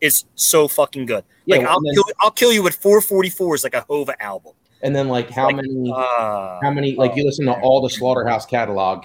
is 0.00 0.24
so 0.34 0.66
fucking 0.68 1.06
good. 1.06 1.24
Yeah, 1.46 1.58
like 1.58 1.66
I'll 1.66 1.80
then- 1.80 1.94
kill, 1.94 2.04
I'll 2.20 2.30
kill 2.30 2.52
you 2.52 2.62
with 2.62 2.74
444 2.76 3.54
is 3.56 3.64
like 3.64 3.74
a 3.74 3.80
Hova 3.82 4.20
album. 4.22 4.52
And 4.84 4.96
then 4.96 5.08
like 5.08 5.30
how 5.30 5.46
Like, 5.46 5.56
many 5.56 5.92
Uh, 5.94 6.58
how 6.60 6.70
many 6.72 6.96
like 6.96 7.14
you 7.14 7.24
listen 7.24 7.46
to 7.46 7.52
all 7.60 7.80
the 7.80 7.90
Slaughterhouse 7.90 8.46
catalog, 8.46 9.04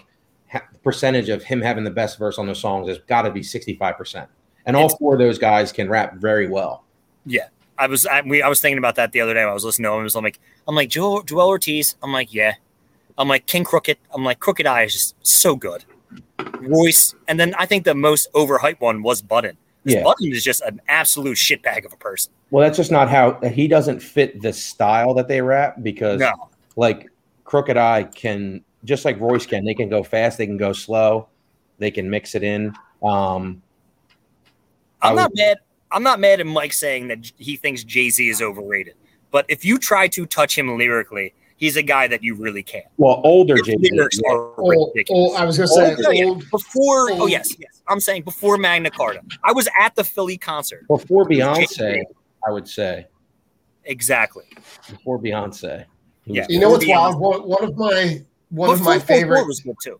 ha- 0.51 0.65
percentage 0.83 1.29
of 1.29 1.43
him 1.43 1.61
having 1.61 1.83
the 1.83 1.91
best 1.91 2.17
verse 2.17 2.39
on 2.39 2.47
those 2.47 2.59
songs 2.59 2.87
has 2.87 2.97
got 3.07 3.23
to 3.23 3.31
be 3.31 3.43
sixty 3.43 3.75
five 3.75 3.95
percent. 3.95 4.27
And 4.67 4.75
all 4.75 4.89
four 4.89 5.13
of 5.13 5.19
those 5.19 5.39
guys 5.39 5.71
can 5.71 5.89
rap 5.89 6.15
very 6.15 6.47
well. 6.47 6.83
Yeah, 7.25 7.47
I 7.77 7.87
was 7.87 8.05
I, 8.05 8.21
we, 8.21 8.41
I 8.41 8.49
was 8.49 8.61
thinking 8.61 8.77
about 8.77 8.95
that 8.95 9.11
the 9.13 9.21
other 9.21 9.33
day. 9.33 9.39
When 9.41 9.49
I 9.49 9.53
was 9.53 9.65
listening 9.65 9.85
to 9.85 9.93
him. 9.93 10.01
I 10.01 10.03
was 10.03 10.15
like, 10.15 10.39
I'm 10.67 10.75
like 10.75 10.89
Joel, 10.89 11.23
Joell 11.23 11.47
Ortiz. 11.47 11.95
I'm 12.03 12.11
like, 12.11 12.33
yeah. 12.33 12.53
I'm 13.17 13.27
like 13.27 13.47
King 13.47 13.63
Crooked. 13.63 13.97
I'm 14.13 14.23
like 14.23 14.39
Crooked 14.39 14.67
I 14.67 14.83
is 14.83 14.93
just 14.93 15.15
so 15.25 15.55
good. 15.55 15.83
Royce, 16.59 17.15
and 17.27 17.39
then 17.39 17.55
I 17.55 17.65
think 17.65 17.83
the 17.83 17.95
most 17.95 18.31
overhyped 18.33 18.79
one 18.79 19.01
was 19.01 19.21
Budden. 19.21 19.57
Yeah. 19.85 20.03
Budden 20.03 20.31
is 20.31 20.43
just 20.43 20.61
an 20.61 20.81
absolute 20.87 21.37
shitbag 21.37 21.85
of 21.85 21.93
a 21.93 21.97
person. 21.97 22.31
Well, 22.51 22.63
that's 22.63 22.77
just 22.77 22.91
not 22.91 23.09
how 23.09 23.39
he 23.41 23.67
doesn't 23.67 24.01
fit 24.01 24.41
the 24.41 24.53
style 24.53 25.13
that 25.15 25.27
they 25.27 25.41
rap 25.41 25.77
because 25.81 26.19
No. 26.19 26.49
like 26.75 27.09
Crooked 27.45 27.77
I 27.77 28.03
can 28.03 28.63
just 28.83 29.05
like 29.05 29.19
Royce 29.19 29.45
can. 29.45 29.65
They 29.65 29.73
can 29.73 29.89
go 29.89 30.03
fast. 30.03 30.37
They 30.37 30.45
can 30.45 30.57
go 30.57 30.73
slow. 30.73 31.27
They 31.79 31.91
can 31.91 32.09
mix 32.09 32.35
it 32.35 32.43
in. 32.43 32.73
Um, 33.03 33.61
I'm 35.01 35.15
would- 35.15 35.21
not 35.21 35.31
mad. 35.35 35.57
I'm 35.91 36.03
not 36.03 36.19
mad 36.19 36.39
at 36.41 36.45
Mike 36.45 36.73
saying 36.73 37.07
that 37.07 37.31
he 37.37 37.55
thinks 37.55 37.83
Jay 37.83 38.09
Z 38.09 38.27
is 38.27 38.41
overrated. 38.41 38.95
But 39.31 39.45
if 39.47 39.63
you 39.63 39.77
try 39.77 40.07
to 40.09 40.25
touch 40.25 40.57
him 40.57 40.77
lyrically, 40.77 41.33
he's 41.55 41.77
a 41.77 41.81
guy 41.83 42.07
that 42.07 42.21
you 42.23 42.35
really 42.35 42.61
can't. 42.63 42.85
well, 42.97 43.21
older 43.23 43.55
Jay 43.61 43.75
lyrics 43.79 44.19
are 44.29 44.53
Old, 44.59 44.91
ridiculous. 44.93 45.31
old, 45.31 45.35
I 45.37 45.45
was 45.45 45.57
gonna 45.57 45.67
say 45.69 45.95
Oh, 46.05 46.11
yeah. 46.11 46.25
old. 46.25 46.49
Before, 46.51 47.11
oh 47.11 47.27
yes, 47.27 47.55
yes, 47.57 47.81
I'm 47.87 47.99
saying 48.01 48.23
before 48.23 48.57
Magna 48.57 48.89
Carta. 48.91 49.21
I 49.45 49.53
was 49.53 49.69
at 49.79 49.95
the 49.95 50.03
Philly 50.03 50.37
concert. 50.37 50.85
before 50.89 51.27
Jay-Z. 51.29 51.41
Beyonce. 51.41 52.03
I 52.45 52.51
would 52.51 52.67
say 52.67 53.07
Exactly. 53.85 54.43
before 54.89 55.17
Beyonce. 55.19 55.85
Yeah. 56.25 56.45
You 56.49 56.59
know 56.59 56.69
what's 56.71 56.83
Before 56.83 56.99
wild? 56.99 57.19
One, 57.21 57.47
one 57.47 57.63
of 57.63 57.77
my 57.77 58.21
one 58.49 58.69
of 58.71 58.81
my 58.81 58.99
favorite. 58.99 59.45
was 59.47 59.61
good 59.61 59.75
too. 59.81 59.99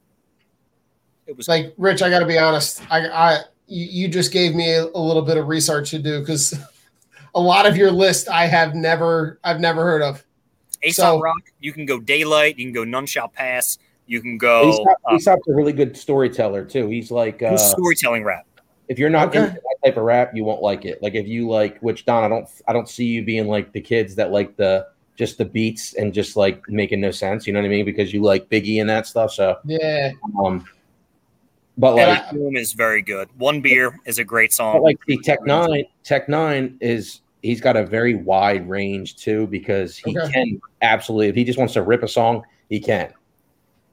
It 1.28 1.38
was 1.38 1.48
Like 1.48 1.74
Rich, 1.78 2.02
I 2.02 2.10
got 2.10 2.20
to 2.20 2.26
be 2.26 2.38
honest. 2.38 2.82
I, 2.92 3.08
I 3.08 3.40
you, 3.68 3.86
you 4.04 4.08
just 4.08 4.32
gave 4.32 4.56
me 4.56 4.72
a, 4.74 4.86
a 4.86 5.00
little 5.00 5.22
bit 5.22 5.38
of 5.38 5.48
research 5.48 5.92
to 5.92 6.00
do 6.00 6.20
because 6.20 6.54
a 7.36 7.40
lot 7.40 7.66
of 7.66 7.78
your 7.78 7.92
list 7.92 8.30
I 8.30 8.46
have 8.48 8.74
never 8.76 9.40
I've 9.44 9.60
never 9.60 9.84
heard 9.84 10.02
of. 10.02 10.24
Aesop 10.84 11.04
so- 11.04 11.20
Rock. 11.20 11.42
You 11.60 11.74
can 11.74 11.86
go 11.86 12.00
Daylight. 12.00 12.58
You 12.58 12.66
can 12.66 12.74
go 12.74 12.84
None 12.84 13.06
Shall 13.06 13.28
Pass. 13.30 13.78
You 14.06 14.22
can 14.22 14.38
go 14.38 14.70
Aesop, 14.70 14.88
uh, 15.12 15.16
Aesop's 15.16 15.48
a 15.50 15.54
really 15.54 15.74
good 15.74 15.98
storyteller 15.98 16.64
too. 16.64 16.88
He's 16.88 17.12
like 17.12 17.42
uh, 17.44 17.58
storytelling 17.58 18.24
rap. 18.24 18.46
if 18.88 18.98
you're 18.98 19.10
not 19.10 19.30
Okay. 19.30 19.40
into 19.40 19.54
that 19.56 19.76
type 19.84 19.98
of 19.98 20.04
rap, 20.04 20.32
you 20.34 20.46
won't 20.46 20.62
like 20.62 20.86
it. 20.86 21.02
Like 21.04 21.14
if 21.16 21.28
you 21.28 21.50
like, 21.50 21.78
which 21.80 22.06
Don, 22.06 22.24
I 22.24 22.30
don't, 22.30 22.48
I 22.70 22.74
don't 22.74 22.88
see 22.88 23.04
you 23.06 23.26
being 23.26 23.48
like 23.48 23.74
the 23.74 23.82
kids 23.82 24.16
that 24.16 24.32
like 24.32 24.56
the 24.56 24.88
just 25.18 25.38
the 25.40 25.44
beats 25.46 25.94
and 25.96 26.14
just 26.14 26.38
like 26.38 26.62
making 26.70 27.02
no 27.02 27.12
sense. 27.12 27.46
You 27.48 27.52
know 27.52 27.60
what 27.60 27.66
I 27.66 27.70
mean? 27.70 27.84
Because 27.86 28.14
you 28.14 28.22
like 28.22 28.48
Biggie 28.50 28.80
and 28.80 28.90
that 28.90 29.08
stuff. 29.08 29.34
So, 29.34 29.58
Yeah, 29.66 30.12
um, 30.42 30.64
but 31.78 31.98
And 31.98 32.10
like, 32.12 32.30
Boom 32.32 32.56
is 32.56 32.74
very 32.74 33.02
good. 33.02 33.30
One 33.38 33.62
Beer 33.62 33.98
is 34.06 34.20
a 34.20 34.24
great 34.24 34.50
but 34.52 34.56
song. 34.56 34.82
like 34.84 34.98
the 35.08 35.18
Tech 35.20 35.40
N9ne, 35.42 35.88
Tech 36.04 36.28
N9ne 36.28 36.78
is 36.82 37.22
he's 37.44 37.62
got 37.62 37.76
a 37.78 37.86
very 37.86 38.16
wide 38.16 38.68
range 38.68 39.16
too 39.18 39.48
because 39.48 39.96
he 39.98 40.18
Okay. 40.18 40.32
can 40.32 40.62
absolutely 40.82 41.28
if 41.28 41.36
he 41.36 41.44
just 41.44 41.58
wants 41.60 41.74
to 41.76 41.82
rip 41.84 42.04
a 42.04 42.08
song, 42.08 42.44
he 42.70 42.80
can. 42.80 43.14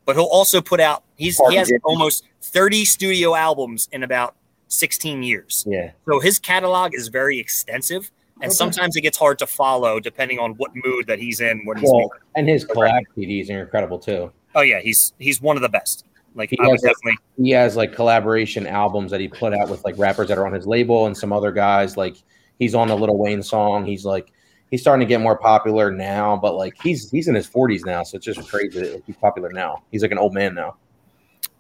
but 0.07 0.17
he'll 0.17 0.25
also 0.27 0.61
put 0.61 0.81
out 0.81 1.03
he's 1.17 1.41
he 1.51 1.57
has 1.57 1.71
almost 1.85 2.25
30 2.43 2.85
studio 2.85 3.35
albums 3.35 3.89
in 3.93 4.03
about 4.03 4.35
16 4.69 5.23
years. 5.23 5.65
Yeah, 5.69 5.93
So 6.09 6.21
his 6.21 6.39
catalog 6.39 6.95
is 6.95 7.09
very 7.09 7.39
extensive 7.39 8.11
and 8.43 8.47
Okay. 8.51 8.55
sometimes 8.55 8.97
it 8.97 9.03
gets 9.03 9.17
hard 9.17 9.39
to 9.39 9.47
follow 9.47 10.01
depending 10.01 10.39
on 10.41 10.53
what 10.55 10.73
mood 10.75 11.07
that 11.07 11.19
he's 11.21 11.41
in 11.41 11.65
when 11.65 11.77
he's 11.79 11.93
making. 11.93 12.09
and 12.35 12.49
his 12.49 12.65
collab 12.67 13.03
CDs 13.17 13.49
are 13.51 13.61
incredible 13.63 13.99
too. 13.99 14.33
Oh 14.55 14.63
yeah, 14.63 14.81
he's 14.81 15.13
he's 15.19 15.41
one 15.41 15.57
of 15.57 15.63
the 15.63 15.69
best. 15.69 16.05
Like 16.35 16.51
He 16.51 16.59
I 16.61 16.69
has 16.71 16.81
definitely 16.83 17.19
he 17.37 17.51
has 17.51 17.77
like 17.77 17.95
collaboration 17.95 18.67
albums 18.67 19.11
that 19.11 19.21
he 19.21 19.29
put 19.29 19.55
out 19.55 19.69
with 19.69 19.85
like 19.85 19.97
rappers 19.99 20.29
that 20.29 20.39
are 20.39 20.47
on 20.47 20.53
his 20.53 20.67
label 20.67 21.07
and 21.07 21.17
some 21.17 21.33
other 21.33 21.53
guys. 21.53 21.97
Like 21.97 22.17
he's 22.59 22.75
on 22.75 22.91
a 22.91 22.95
Little 22.95 23.19
Wayne 23.19 23.43
song. 23.43 23.85
He's 23.85 24.05
like 24.05 24.33
he's 24.71 24.81
starting 24.81 25.07
to 25.07 25.09
get 25.09 25.21
more 25.21 25.37
popular 25.39 25.91
now, 25.93 26.37
but 26.37 26.55
like 26.57 26.75
he's 26.83 27.11
he's 27.11 27.29
in 27.29 27.35
his 27.35 27.47
forties 27.47 27.85
now, 27.85 28.03
so 28.03 28.17
it's 28.17 28.27
just 28.27 28.49
crazy 28.49 28.81
that 28.81 29.03
he's 29.07 29.17
popular 29.17 29.51
now. 29.51 29.85
He's 29.93 30.03
like 30.03 30.11
an 30.11 30.19
old 30.19 30.35
man 30.35 30.55
now. 30.55 30.77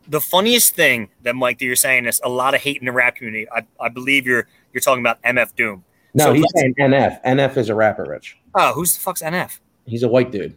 the 0.08 0.20
funniest 0.20 0.74
thing 0.74 1.08
that 1.22 1.34
Mike 1.34 1.58
that 1.58 1.64
you're 1.64 1.76
saying 1.76 2.06
is 2.06 2.20
a 2.24 2.28
lot 2.28 2.54
of 2.54 2.60
hate 2.60 2.78
in 2.78 2.84
the 2.86 2.92
rap 2.92 3.16
community. 3.16 3.46
I, 3.50 3.64
I 3.80 3.88
believe 3.88 4.26
you're 4.26 4.48
you're 4.72 4.80
talking 4.80 5.02
about 5.02 5.22
MF 5.22 5.54
Doom. 5.54 5.84
No, 6.14 6.24
So 6.26 6.32
he's 6.32 6.44
saying 6.56 6.74
NF. 6.80 7.22
NF 7.24 7.56
is 7.56 7.68
a 7.68 7.74
rapper, 7.74 8.04
Rich. 8.04 8.36
Oh, 8.54 8.72
who's 8.72 8.92
the 8.94 9.00
fuck's 9.00 9.22
NF? 9.22 9.58
He's 9.86 10.02
a 10.02 10.08
white 10.08 10.30
dude. 10.32 10.56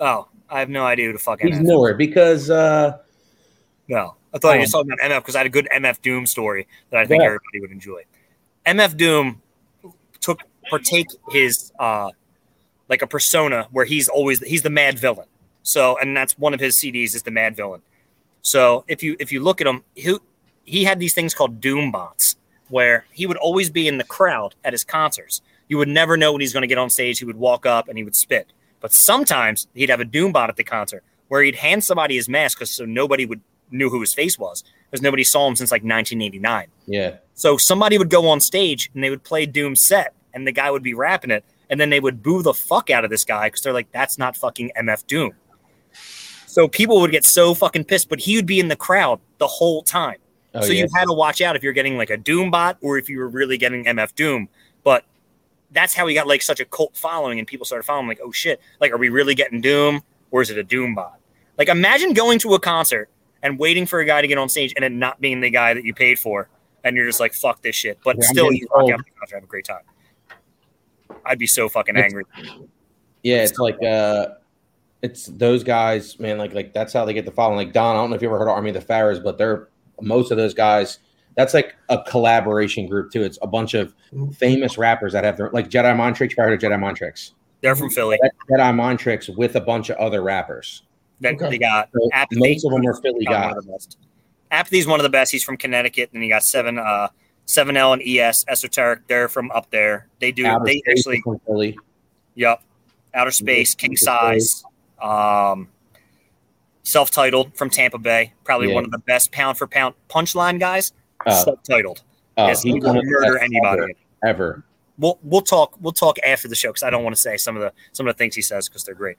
Oh, 0.00 0.28
I 0.50 0.58
have 0.60 0.68
no 0.68 0.84
idea 0.84 1.06
who 1.06 1.12
the 1.12 1.18
fuck 1.18 1.40
He's 1.40 1.58
newer 1.60 1.94
because 1.94 2.50
uh 2.50 2.98
No, 3.88 4.14
I 4.32 4.38
thought 4.38 4.52
you 4.54 4.58
Oh. 4.58 4.62
were 4.62 4.66
talking 4.66 4.92
about 4.92 5.10
MF 5.10 5.20
because 5.22 5.34
I 5.36 5.38
had 5.40 5.46
a 5.46 5.50
good 5.50 5.68
MF 5.72 6.00
Doom 6.02 6.26
story 6.26 6.66
that 6.90 6.98
I 7.00 7.06
think 7.06 7.20
Yeah. 7.20 7.26
everybody 7.26 7.60
would 7.60 7.70
enjoy. 7.72 8.02
MF 8.66 8.96
Doom 8.96 9.42
took 10.20 10.40
partake 10.68 11.06
his 11.30 11.72
uh 11.78 12.10
like 12.88 13.02
a 13.02 13.06
persona 13.06 13.68
where 13.70 13.84
he's 13.84 14.08
always 14.08 14.40
he's 14.40 14.62
the 14.62 14.70
mad 14.70 14.98
villain. 14.98 15.26
So 15.62 15.96
and 15.98 16.16
that's 16.16 16.38
one 16.38 16.54
of 16.54 16.60
his 16.60 16.76
CDs 16.76 17.14
is 17.14 17.22
the 17.22 17.30
mad 17.30 17.56
villain. 17.56 17.82
So 18.42 18.84
if 18.88 19.02
you 19.02 19.16
if 19.20 19.30
you 19.32 19.40
look 19.40 19.60
at 19.60 19.66
him, 19.66 19.84
he 19.94 20.16
he 20.64 20.84
had 20.84 20.98
these 21.00 21.14
things 21.14 21.34
called 21.34 21.60
Doom 21.60 21.90
bots 21.90 22.36
where 22.68 23.04
he 23.12 23.26
would 23.26 23.36
always 23.36 23.68
be 23.70 23.88
in 23.88 23.98
the 23.98 24.04
crowd 24.04 24.54
at 24.64 24.72
his 24.72 24.84
concerts. 24.84 25.42
You 25.66 25.78
would 25.78 25.88
never 25.88 26.16
know 26.16 26.32
when 26.32 26.40
he's 26.40 26.52
going 26.52 26.62
to 26.62 26.68
get 26.68 26.78
on 26.78 26.88
stage. 26.90 27.18
He 27.18 27.24
would 27.24 27.36
walk 27.36 27.66
up 27.66 27.88
and 27.88 27.98
he 27.98 28.04
would 28.04 28.14
spit. 28.14 28.52
But 28.80 28.92
sometimes 28.92 29.68
he'd 29.74 29.90
have 29.90 30.00
a 30.00 30.04
Doom 30.04 30.32
bot 30.32 30.48
at 30.48 30.56
the 30.56 30.64
concert 30.64 31.04
where 31.28 31.42
he'd 31.42 31.56
hand 31.56 31.84
somebody 31.84 32.16
his 32.16 32.28
mask 32.28 32.58
because 32.58 32.70
so 32.70 32.84
nobody 32.84 33.26
would 33.26 33.40
knew 33.70 33.88
who 33.88 34.00
his 34.00 34.12
face 34.12 34.38
was 34.38 34.64
because 34.90 35.02
nobody 35.02 35.22
saw 35.22 35.46
him 35.46 35.54
since 35.54 35.70
like 35.70 35.82
1989. 35.82 36.66
yeah. 36.86 37.16
So 37.34 37.56
somebody 37.56 37.96
would 37.96 38.10
go 38.10 38.28
on 38.28 38.40
stage 38.40 38.90
and 38.94 39.02
they 39.02 39.10
would 39.10 39.22
play 39.22 39.46
Doom 39.46 39.74
set 39.76 40.12
and 40.34 40.46
the 40.46 40.52
guy 40.52 40.70
would 40.70 40.82
be 40.82 40.92
rapping 40.92 41.30
it 41.30 41.44
and 41.70 41.80
then 41.80 41.88
they 41.88 42.00
would 42.00 42.22
boo 42.22 42.42
the 42.42 42.52
fuck 42.52 42.90
out 42.90 43.04
of 43.04 43.10
this 43.10 43.24
guy 43.24 43.46
because 43.46 43.62
they're 43.62 43.72
like, 43.72 43.90
that's 43.92 44.18
not 44.18 44.36
fucking 44.36 44.72
MF 44.76 45.06
Doom. 45.06 45.32
So 46.46 46.66
people 46.66 47.00
would 47.00 47.12
get 47.12 47.24
so 47.24 47.54
fucking 47.54 47.84
pissed, 47.84 48.08
but 48.08 48.18
he 48.18 48.34
would 48.34 48.46
be 48.46 48.58
in 48.58 48.68
the 48.68 48.76
crowd 48.76 49.20
the 49.38 49.46
whole 49.46 49.82
time. 49.82 50.16
Oh, 50.52 50.62
so 50.62 50.72
yeah. 50.72 50.82
you 50.82 50.88
had 50.92 51.04
to 51.04 51.12
watch 51.12 51.40
out 51.40 51.54
if 51.54 51.62
you're 51.62 51.72
getting 51.72 51.96
like 51.96 52.10
a 52.10 52.16
Doom 52.16 52.50
bot 52.50 52.76
or 52.82 52.98
if 52.98 53.08
you 53.08 53.18
were 53.18 53.28
really 53.28 53.56
getting 53.56 53.84
MF 53.84 54.14
Doom. 54.16 54.48
That's 55.72 55.94
how 55.94 56.06
he 56.06 56.14
got 56.14 56.26
like 56.26 56.42
such 56.42 56.60
a 56.60 56.64
cult 56.64 56.96
following 56.96 57.38
and 57.38 57.46
people 57.46 57.64
started 57.64 57.84
following 57.84 58.04
him, 58.04 58.08
like, 58.08 58.20
oh 58.22 58.32
shit, 58.32 58.60
like 58.80 58.92
are 58.92 58.98
we 58.98 59.08
really 59.08 59.34
getting 59.34 59.60
Doom 59.60 60.02
or 60.30 60.42
is 60.42 60.50
it 60.50 60.58
a 60.58 60.64
Doom 60.64 60.94
bot? 60.94 61.18
Like 61.58 61.68
imagine 61.68 62.12
going 62.12 62.38
to 62.40 62.54
a 62.54 62.60
concert 62.60 63.08
and 63.42 63.58
waiting 63.58 63.86
for 63.86 64.00
a 64.00 64.04
guy 64.04 64.20
to 64.20 64.26
get 64.28 64.38
on 64.38 64.48
stage 64.48 64.72
and 64.76 64.84
it 64.84 64.92
not 64.92 65.20
being 65.20 65.40
the 65.40 65.50
guy 65.50 65.74
that 65.74 65.84
you 65.84 65.94
paid 65.94 66.18
for 66.18 66.48
and 66.84 66.96
you're 66.96 67.06
just 67.06 67.20
like 67.20 67.34
fuck 67.34 67.62
this 67.62 67.76
shit. 67.76 67.98
But 68.04 68.16
Yeah, 68.20 68.26
still 68.28 68.52
you 68.52 68.66
rock 68.74 68.90
out 68.90 68.98
the 69.04 69.10
concert, 69.18 69.34
have 69.36 69.44
a 69.44 69.46
great 69.46 69.64
time. 69.64 69.82
I'd 71.24 71.38
be 71.38 71.46
so 71.46 71.68
fucking 71.68 71.96
It's- 71.96 72.12
angry. 72.12 72.24
Yeah, 73.22 73.42
it's 73.44 73.58
like 73.58 73.82
uh 73.84 74.28
it's 75.02 75.26
those 75.26 75.62
guys, 75.64 76.18
man, 76.18 76.38
like 76.38 76.52
like 76.52 76.72
that's 76.72 76.92
how 76.92 77.04
they 77.04 77.12
get 77.14 77.24
the 77.24 77.30
following. 77.32 77.56
Like 77.56 77.72
Don, 77.72 77.96
I 77.96 77.98
don't 78.00 78.10
know 78.10 78.16
if 78.16 78.22
you 78.22 78.28
ever 78.28 78.38
heard 78.38 78.48
of 78.48 78.54
Army 78.54 78.70
of 78.70 78.74
the 78.74 78.80
Pharaohs, 78.80 79.20
but 79.20 79.38
they're 79.38 79.68
most 80.00 80.30
of 80.30 80.36
those 80.36 80.54
guys, 80.54 80.98
that's 81.36 81.54
like 81.54 81.76
a 81.88 82.02
collaboration 82.02 82.86
group 82.86 83.10
too. 83.12 83.22
It's 83.22 83.38
a 83.42 83.46
bunch 83.46 83.74
of 83.74 83.94
famous 84.34 84.76
rappers 84.78 85.12
that 85.12 85.24
have 85.24 85.36
their 85.36 85.50
like 85.50 85.68
Jedi 85.70 85.96
Mind 85.96 86.16
Tricks, 86.16 86.34
you 86.36 86.42
ever 86.42 86.50
heard 86.50 86.62
of 86.64 86.70
Jedi 86.70 86.78
Mind 86.80 86.96
Tricks. 86.96 87.34
They're 87.62 87.76
from 87.76 87.90
Philly. 87.90 88.18
That 88.22 88.32
Jedi 88.50 88.74
Mind 88.74 88.98
Tricks 88.98 89.28
with 89.28 89.54
a 89.56 89.60
bunch 89.60 89.90
of 89.90 89.96
other 89.98 90.22
rappers. 90.22 90.82
Then 91.20 91.34
Okay. 91.36 91.50
they 91.50 91.58
got 91.58 91.88
So 91.92 92.08
Apathy. 92.12 92.40
most 92.54 92.64
of 92.64 92.72
them 92.72 92.86
are 92.86 92.94
Philly 92.94 93.24
guys. 93.26 93.54
of. 93.56 93.68
Apathy's 94.50 94.86
one 94.86 94.98
of 94.98 95.04
the 95.04 95.10
best. 95.10 95.30
He's 95.30 95.44
from 95.44 95.56
Connecticut, 95.56 96.10
and 96.14 96.22
you 96.22 96.28
got 96.30 96.42
seven 96.42 96.78
uh 96.78 97.08
seven 97.46 97.76
L 97.76 97.92
and 97.92 98.02
ES 98.02 98.44
Esoteric. 98.48 99.06
They're 99.06 99.28
from 99.28 99.50
up 99.52 99.70
there. 99.70 100.08
They 100.18 100.32
do 100.32 100.46
Outer 100.46 100.64
they 100.64 100.78
Space 100.78 100.98
actually 100.98 101.20
from 101.22 101.38
Philly. 101.46 101.78
yep. 102.34 102.62
Outer 103.14 103.30
Space, 103.32 103.74
King 103.74 103.96
Syze, 103.96 104.64
um 105.00 105.68
Celph 106.84 107.10
Titled 107.10 107.54
from 107.56 107.70
Tampa 107.70 107.98
Bay. 107.98 108.32
Probably 108.44 108.68
Yeah. 108.68 108.74
one 108.74 108.84
of 108.84 108.90
the 108.90 108.98
best 108.98 109.30
pound 109.32 109.58
for 109.58 109.66
pound 109.66 109.94
punchline 110.08 110.58
guys. 110.58 110.92
Uh, 111.26 111.44
Celph 111.44 111.62
Titled. 111.64 112.02
uh, 112.38 112.46
yes, 112.48 112.62
he 112.62 112.72
he's 112.72 112.82
will 112.82 112.94
one 112.94 113.04
murder 113.04 113.38
anybody. 113.38 113.82
ever, 113.82 113.92
ever. 114.24 114.64
We'll 114.98 115.18
we'll 115.22 115.40
talk 115.42 115.76
we'll 115.80 115.92
talk 115.92 116.18
after 116.26 116.46
the 116.48 116.54
show 116.54 116.68
because 116.70 116.82
I 116.82 116.90
don't 116.90 117.02
want 117.04 117.14
to 117.16 117.20
say 117.20 117.36
some 117.36 117.56
of 117.56 117.62
the 117.62 117.72
some 117.92 118.06
of 118.06 118.14
the 118.14 118.18
things 118.18 118.34
he 118.34 118.42
says 118.42 118.68
because 118.68 118.84
they're 118.84 118.94
great. 118.94 119.16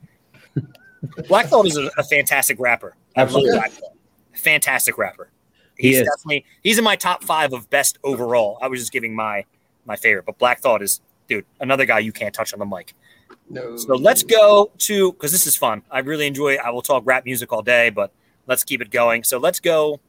Black 1.27 1.47
Thought 1.47 1.65
is 1.65 1.77
a, 1.77 1.89
a 1.97 2.03
fantastic 2.03 2.59
rapper. 2.59 2.95
I 3.15 3.21
love 3.21 3.27
Absolutely. 3.29 3.57
Black 3.57 3.71
Thought. 3.71 3.93
Fantastic 4.33 4.97
rapper. 4.97 5.29
He 5.77 5.87
He's 5.89 5.99
is. 6.01 6.07
definitely 6.07 6.45
he's 6.63 6.77
in 6.77 6.83
my 6.83 6.95
top 6.95 7.23
five 7.23 7.53
of 7.53 7.69
best 7.71 7.97
overall. 8.03 8.59
I 8.61 8.67
was 8.67 8.79
just 8.79 8.91
giving 8.91 9.15
my 9.15 9.45
my 9.85 9.95
favorite, 9.95 10.25
but 10.25 10.37
Black 10.37 10.59
Thought 10.59 10.81
is 10.83 11.01
dude 11.27 11.45
another 11.59 11.85
guy 11.85 11.99
you 11.99 12.11
can't 12.11 12.33
touch 12.33 12.53
on 12.53 12.59
the 12.59 12.65
mic. 12.65 12.93
No. 13.49 13.75
So 13.77 13.95
let's 13.95 14.23
go 14.23 14.71
to 14.79 15.11
because 15.13 15.31
this 15.31 15.47
is 15.47 15.55
fun. 15.55 15.81
I 15.89 15.99
really 15.99 16.27
enjoy. 16.27 16.55
I 16.57 16.69
will 16.69 16.81
talk 16.83 17.03
rap 17.05 17.25
music 17.25 17.51
all 17.51 17.63
day, 17.63 17.89
but 17.89 18.11
let's 18.47 18.63
keep 18.63 18.81
it 18.81 18.91
going. 18.91 19.23
So 19.23 19.39
let's 19.39 19.59
go. 19.59 19.99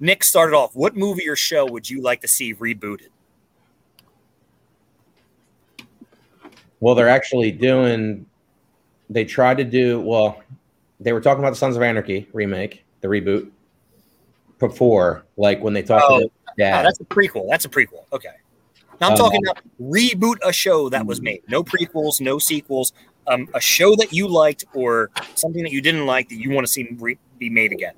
Nick 0.00 0.24
started 0.24 0.56
off. 0.56 0.74
What 0.74 0.96
movie 0.96 1.28
or 1.28 1.36
show 1.36 1.66
would 1.66 1.88
you 1.88 2.00
like 2.00 2.22
to 2.22 2.28
see 2.28 2.54
rebooted? 2.54 3.08
Well, 6.80 6.94
they're 6.94 7.08
actually 7.08 7.52
doing. 7.52 8.24
They 9.10 9.24
tried 9.24 9.58
to 9.58 9.64
do 9.64 10.00
well. 10.00 10.42
They 10.98 11.12
were 11.12 11.20
talking 11.20 11.42
about 11.42 11.50
the 11.50 11.56
Sons 11.56 11.76
of 11.76 11.82
Anarchy 11.82 12.28
remake, 12.32 12.84
the 13.00 13.08
reboot. 13.08 13.50
Before, 14.58 15.24
like 15.38 15.62
when 15.62 15.72
they 15.72 15.82
talked 15.82 16.04
Oh, 16.06 16.16
about 16.18 16.30
Oh, 16.50 16.82
that's 16.82 17.00
a 17.00 17.04
prequel. 17.04 17.48
That's 17.48 17.64
a 17.64 17.68
prequel. 17.70 18.04
Okay. 18.12 18.28
Now 19.00 19.06
I'm 19.06 19.12
Um, 19.12 19.18
talking 19.18 19.40
about 19.46 19.62
reboot 19.80 20.36
a 20.44 20.52
show 20.52 20.90
that 20.90 21.06
was 21.06 21.22
made. 21.22 21.40
No 21.48 21.64
prequels, 21.64 22.20
no 22.20 22.38
sequels. 22.38 22.92
Um, 23.26 23.48
a 23.54 23.60
show 23.60 23.96
that 23.96 24.12
you 24.12 24.28
liked 24.28 24.66
or 24.74 25.10
something 25.34 25.62
that 25.62 25.72
you 25.72 25.80
didn't 25.80 26.04
like 26.04 26.28
that 26.28 26.34
you 26.34 26.50
want 26.50 26.66
to 26.66 26.70
see 26.70 26.88
re- 26.98 27.16
be 27.38 27.48
made 27.48 27.72
again. 27.72 27.94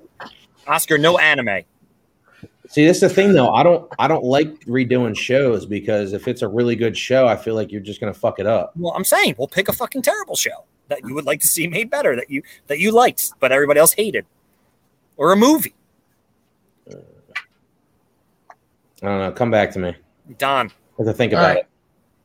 Oscar, 0.65 0.97
no 0.97 1.17
anime. 1.17 1.63
See, 2.69 2.85
this 2.85 2.97
is 2.97 3.01
the 3.01 3.09
thing 3.09 3.33
though. 3.33 3.49
I 3.53 3.61
don't 3.61 3.91
I 3.99 4.07
don't 4.07 4.23
like 4.23 4.47
redoing 4.65 5.17
shows 5.17 5.65
because 5.65 6.13
if 6.13 6.27
it's 6.27 6.41
a 6.41 6.47
really 6.47 6.75
good 6.75 6.97
show, 6.97 7.27
I 7.27 7.35
feel 7.35 7.55
like 7.55 7.71
you're 7.71 7.81
just 7.81 7.99
gonna 7.99 8.13
fuck 8.13 8.39
it 8.39 8.47
up. 8.47 8.71
Well, 8.77 8.93
I'm 8.93 9.03
saying 9.03 9.35
we'll 9.37 9.47
pick 9.49 9.67
a 9.67 9.73
fucking 9.73 10.01
terrible 10.01 10.35
show 10.35 10.65
that 10.87 11.01
you 11.05 11.13
would 11.13 11.25
like 11.25 11.41
to 11.41 11.47
see 11.47 11.67
made 11.67 11.89
better, 11.89 12.15
that 12.15 12.29
you 12.29 12.41
that 12.67 12.79
you 12.79 12.91
liked, 12.91 13.31
but 13.39 13.51
everybody 13.51 13.79
else 13.79 13.91
hated, 13.93 14.25
or 15.17 15.33
a 15.33 15.35
movie. 15.35 15.75
I 19.01 19.07
don't 19.07 19.19
know. 19.19 19.31
Come 19.31 19.51
back 19.51 19.71
to 19.71 19.79
me. 19.79 19.95
Don. 20.37 20.67
I 20.67 20.71
have 20.99 21.07
to 21.07 21.13
think 21.13 21.33
All 21.33 21.39
about 21.39 21.47
right. 21.49 21.57
it. 21.59 21.67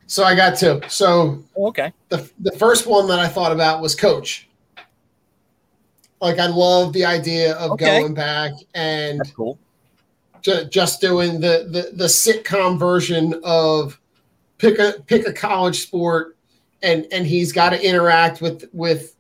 So 0.06 0.24
I 0.24 0.34
got 0.34 0.56
two. 0.56 0.80
So 0.88 1.42
Oh, 1.56 1.66
okay. 1.68 1.92
the 2.08 2.30
the 2.40 2.52
first 2.52 2.86
one 2.86 3.08
that 3.08 3.18
I 3.18 3.26
thought 3.28 3.52
about 3.52 3.82
was 3.82 3.94
Coach. 3.94 4.48
Like 6.20 6.38
I 6.38 6.46
love 6.46 6.92
the 6.92 7.04
idea 7.04 7.54
of 7.56 7.72
Okay. 7.72 7.84
going 8.00 8.14
back 8.14 8.52
and 8.74 9.18
That's 9.18 9.32
cool. 9.32 9.58
Ju- 10.48 10.64
just 10.64 11.00
doing 11.00 11.40
the, 11.40 11.68
the 11.70 11.90
the 11.96 12.04
sitcom 12.04 12.78
version 12.78 13.38
of 13.44 14.00
pick 14.58 14.78
a 14.78 14.94
pick 15.06 15.26
a 15.26 15.32
college 15.32 15.80
sport 15.80 16.36
and 16.82 17.06
and 17.12 17.26
he's 17.26 17.52
got 17.52 17.70
to 17.70 17.84
interact 17.84 18.40
with 18.40 18.68
with 18.72 19.16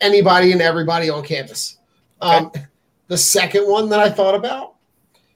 anybody 0.00 0.52
and 0.52 0.60
everybody 0.60 1.08
on 1.08 1.22
campus. 1.22 1.78
Um, 2.20 2.50
the 3.08 3.18
second 3.18 3.68
one 3.68 3.88
that 3.90 4.00
I 4.00 4.10
thought 4.10 4.34
about. 4.34 4.74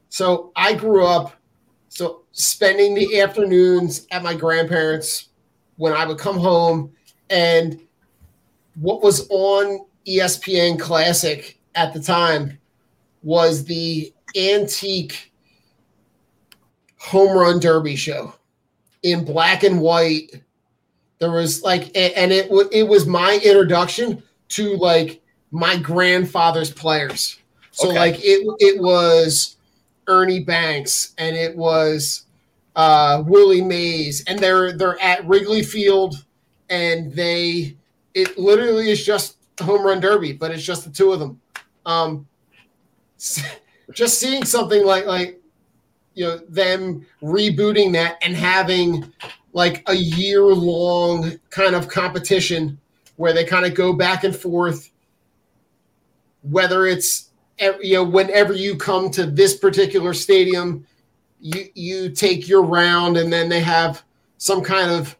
So 0.08 0.52
I 0.56 0.74
grew 0.74 1.06
up 1.06 1.34
so 1.88 2.22
spending 2.32 2.94
the 2.94 3.20
afternoons 3.20 4.06
at 4.10 4.22
my 4.22 4.34
grandparents 4.34 5.28
when 5.76 5.92
I 5.92 6.06
would 6.06 6.18
come 6.18 6.38
home 6.38 6.92
and 7.30 7.80
what 8.76 9.02
was 9.02 9.28
on 9.30 9.86
ESPN 10.06 10.78
Classic 10.78 11.58
at 11.74 11.92
the 11.92 12.00
time 12.00 12.58
was 13.22 13.64
the 13.64 14.12
antique 14.36 15.27
home 16.98 17.36
run 17.36 17.60
derby 17.60 17.96
show 17.96 18.34
in 19.02 19.24
black 19.24 19.62
and 19.62 19.80
white. 19.80 20.42
There 21.18 21.30
was 21.30 21.62
like, 21.62 21.84
and 21.96 22.32
it 22.32 22.50
it 22.72 22.86
was 22.86 23.06
my 23.06 23.40
introduction 23.44 24.22
to 24.50 24.76
like 24.76 25.20
my 25.50 25.76
grandfather's 25.76 26.70
players. 26.70 27.38
So 27.72 27.88
Okay. 27.88 27.98
like 27.98 28.16
it 28.18 28.46
it 28.60 28.80
was 28.80 29.56
Ernie 30.06 30.44
Banks 30.44 31.14
and 31.18 31.36
it 31.36 31.56
was 31.56 32.24
uh, 32.76 33.22
Willie 33.26 33.62
Mays, 33.62 34.24
and 34.26 34.38
they're 34.38 34.76
they're 34.76 35.00
at 35.02 35.26
Wrigley 35.26 35.62
Field, 35.62 36.24
and 36.70 37.12
they 37.12 37.76
it 38.14 38.38
literally 38.38 38.90
is 38.90 39.04
just 39.04 39.36
home 39.60 39.84
run 39.84 40.00
derby, 40.00 40.32
but 40.32 40.52
it's 40.52 40.62
just 40.62 40.84
the 40.84 40.90
two 40.90 41.12
of 41.12 41.18
them. 41.18 41.40
Um, 41.84 42.26
just 43.92 44.20
seeing 44.20 44.44
something 44.44 44.84
like 44.86 45.06
like 45.06 45.37
you 46.18 46.24
know 46.24 46.38
them 46.48 47.06
rebooting 47.22 47.92
that 47.92 48.18
and 48.22 48.34
having 48.34 49.12
like 49.52 49.88
a 49.88 49.94
year 49.94 50.42
long 50.42 51.38
kind 51.50 51.76
of 51.76 51.88
competition 51.88 52.76
where 53.16 53.32
they 53.32 53.44
kind 53.44 53.64
of 53.64 53.72
go 53.74 53.92
back 53.92 54.24
and 54.24 54.34
forth 54.34 54.90
whether 56.42 56.86
it's 56.86 57.30
you 57.80 57.94
know 57.94 58.02
whenever 58.02 58.52
you 58.52 58.76
come 58.76 59.10
to 59.10 59.26
this 59.26 59.56
particular 59.56 60.12
stadium 60.12 60.84
you 61.40 61.66
you 61.74 62.10
take 62.10 62.48
your 62.48 62.62
round 62.62 63.16
and 63.16 63.32
then 63.32 63.48
they 63.48 63.60
have 63.60 64.02
some 64.38 64.60
kind 64.60 64.90
of 64.90 65.16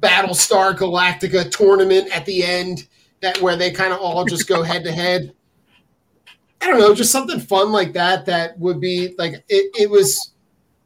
Battlestar 0.00 0.76
Galactica 0.76 1.50
tournament 1.50 2.14
at 2.14 2.26
the 2.26 2.44
end 2.44 2.88
that 3.20 3.40
where 3.40 3.56
they 3.56 3.70
kind 3.70 3.92
of 3.92 4.00
all 4.00 4.24
just 4.24 4.48
go 4.48 4.62
head 4.62 4.82
to 4.84 4.92
head. 4.92 5.32
I 6.62 6.68
don't 6.68 6.78
know, 6.80 6.94
just 6.94 7.12
something 7.12 7.38
fun 7.40 7.70
like 7.72 7.92
that 7.92 8.26
that 8.26 8.58
would 8.58 8.80
be 8.80 9.14
like 9.18 9.34
it, 9.48 9.70
it 9.78 9.90
was 9.90 10.32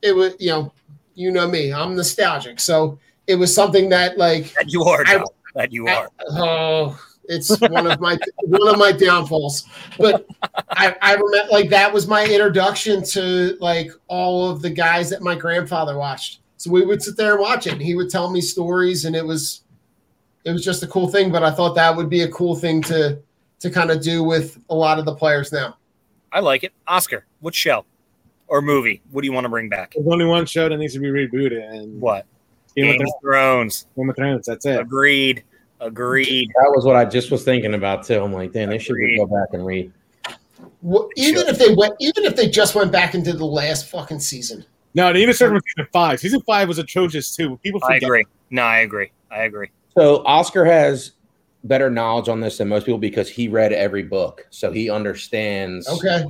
it 0.02 0.12
was 0.14 0.34
you 0.38 0.50
know, 0.50 0.72
you 1.14 1.30
know 1.30 1.48
me, 1.48 1.72
I'm 1.72 1.94
nostalgic. 1.96 2.60
So 2.60 2.98
it 3.26 3.36
was 3.36 3.54
something 3.54 3.88
that 3.90 4.18
like 4.18 4.52
That 4.54 4.70
you 4.72 4.84
are, 4.84 5.04
I- 5.06 5.24
That 5.54 5.72
you 5.72 5.88
I- 5.88 5.94
are. 5.94 6.08
oh, 6.30 7.00
it's 7.24 7.58
one 7.60 7.86
of 7.86 8.00
my 8.00 8.18
one 8.44 8.68
of 8.68 8.78
my 8.78 8.92
downfalls. 8.92 9.64
But 9.98 10.26
I, 10.70 10.96
I 11.00 11.14
remember 11.14 11.50
like 11.52 11.70
that 11.70 11.92
was 11.92 12.06
my 12.08 12.24
introduction 12.26 13.02
to 13.10 13.56
like 13.60 13.90
all 14.08 14.50
of 14.50 14.62
the 14.62 14.70
guys 14.70 15.08
that 15.10 15.22
my 15.22 15.34
grandfather 15.36 15.96
watched. 15.96 16.40
So 16.56 16.70
we 16.70 16.84
would 16.84 17.02
sit 17.02 17.16
there 17.16 17.32
and 17.32 17.40
watch 17.40 17.66
it. 17.66 17.74
And 17.74 17.82
he 17.82 17.94
would 17.94 18.10
tell 18.10 18.30
me 18.30 18.40
stories, 18.40 19.04
and 19.06 19.14
it 19.16 19.24
was 19.24 19.62
it 20.44 20.52
was 20.52 20.64
just 20.64 20.82
a 20.82 20.86
cool 20.88 21.06
thing. 21.08 21.30
But 21.30 21.42
I 21.44 21.50
thought 21.52 21.74
that 21.76 21.94
would 21.96 22.10
be 22.10 22.22
a 22.22 22.28
cool 22.28 22.56
thing 22.56 22.82
to 22.82 23.18
to 23.60 23.70
kind 23.70 23.90
of 23.90 24.02
do 24.02 24.22
with 24.22 24.58
a 24.70 24.74
lot 24.74 24.98
of 24.98 25.04
the 25.04 25.14
players 25.14 25.52
now. 25.52 25.76
I 26.32 26.40
like 26.40 26.64
it. 26.64 26.72
Oscar, 26.86 27.26
what 27.40 27.54
show 27.54 27.84
or 28.48 28.60
movie? 28.62 29.02
What 29.10 29.22
do 29.22 29.26
you 29.26 29.32
want 29.32 29.44
to 29.44 29.48
bring 29.48 29.68
back? 29.68 29.92
There's 29.94 30.06
only 30.06 30.24
one 30.24 30.46
show 30.46 30.68
that 30.68 30.76
needs 30.76 30.94
to 30.94 31.00
be 31.00 31.08
rebooted, 31.08 31.62
and 31.72 32.00
What? 32.00 32.26
Game, 32.76 32.86
Game 32.92 33.00
of 33.02 33.06
of 33.08 33.12
Thrones. 33.22 33.82
Thrones. 33.82 33.86
Game 33.96 34.10
of 34.10 34.16
Thrones. 34.16 34.46
That's 34.46 34.66
it. 34.66 34.80
Agreed. 34.80 35.42
Agreed. 35.80 36.48
That 36.62 36.72
was 36.74 36.84
what 36.84 36.94
I 36.94 37.04
just 37.04 37.30
was 37.30 37.42
thinking 37.42 37.74
about 37.74 38.04
too. 38.04 38.22
I'm 38.22 38.32
like, 38.32 38.52
damn, 38.52 38.68
they 38.70 38.78
should 38.78 38.96
go 39.16 39.26
back 39.26 39.48
and 39.52 39.64
read. 39.66 39.90
Wh- 40.86 41.08
Even 41.16 41.46
if 41.48 41.58
they 41.58 41.74
went, 41.74 41.94
even 42.00 42.24
if 42.24 42.36
they 42.36 42.48
just 42.48 42.74
went 42.74 42.92
back 42.92 43.14
into 43.14 43.32
the 43.32 43.46
last 43.46 43.86
fucking 43.88 44.20
season. 44.20 44.64
No, 44.94 45.12
they 45.12 45.22
even 45.22 45.34
started 45.34 45.54
with 45.54 45.64
season 45.76 45.88
five. 45.92 46.20
Season 46.20 46.40
five 46.42 46.68
was 46.68 46.78
atrocious 46.78 47.34
too. 47.34 47.56
People 47.62 47.80
I 47.88 47.96
agree. 47.96 48.24
No, 48.50 48.62
I 48.62 48.78
agree. 48.80 49.10
I 49.30 49.44
agree. 49.44 49.68
So 49.96 50.22
Oscar 50.26 50.64
has 50.64 51.12
better 51.64 51.90
knowledge 51.90 52.28
on 52.28 52.40
this 52.40 52.58
than 52.58 52.68
most 52.68 52.86
people 52.86 52.98
because 52.98 53.28
he 53.28 53.48
read 53.48 53.72
every 53.72 54.02
book, 54.02 54.46
so 54.50 54.70
he 54.72 54.88
understands. 54.90 55.88
Okay, 55.88 56.24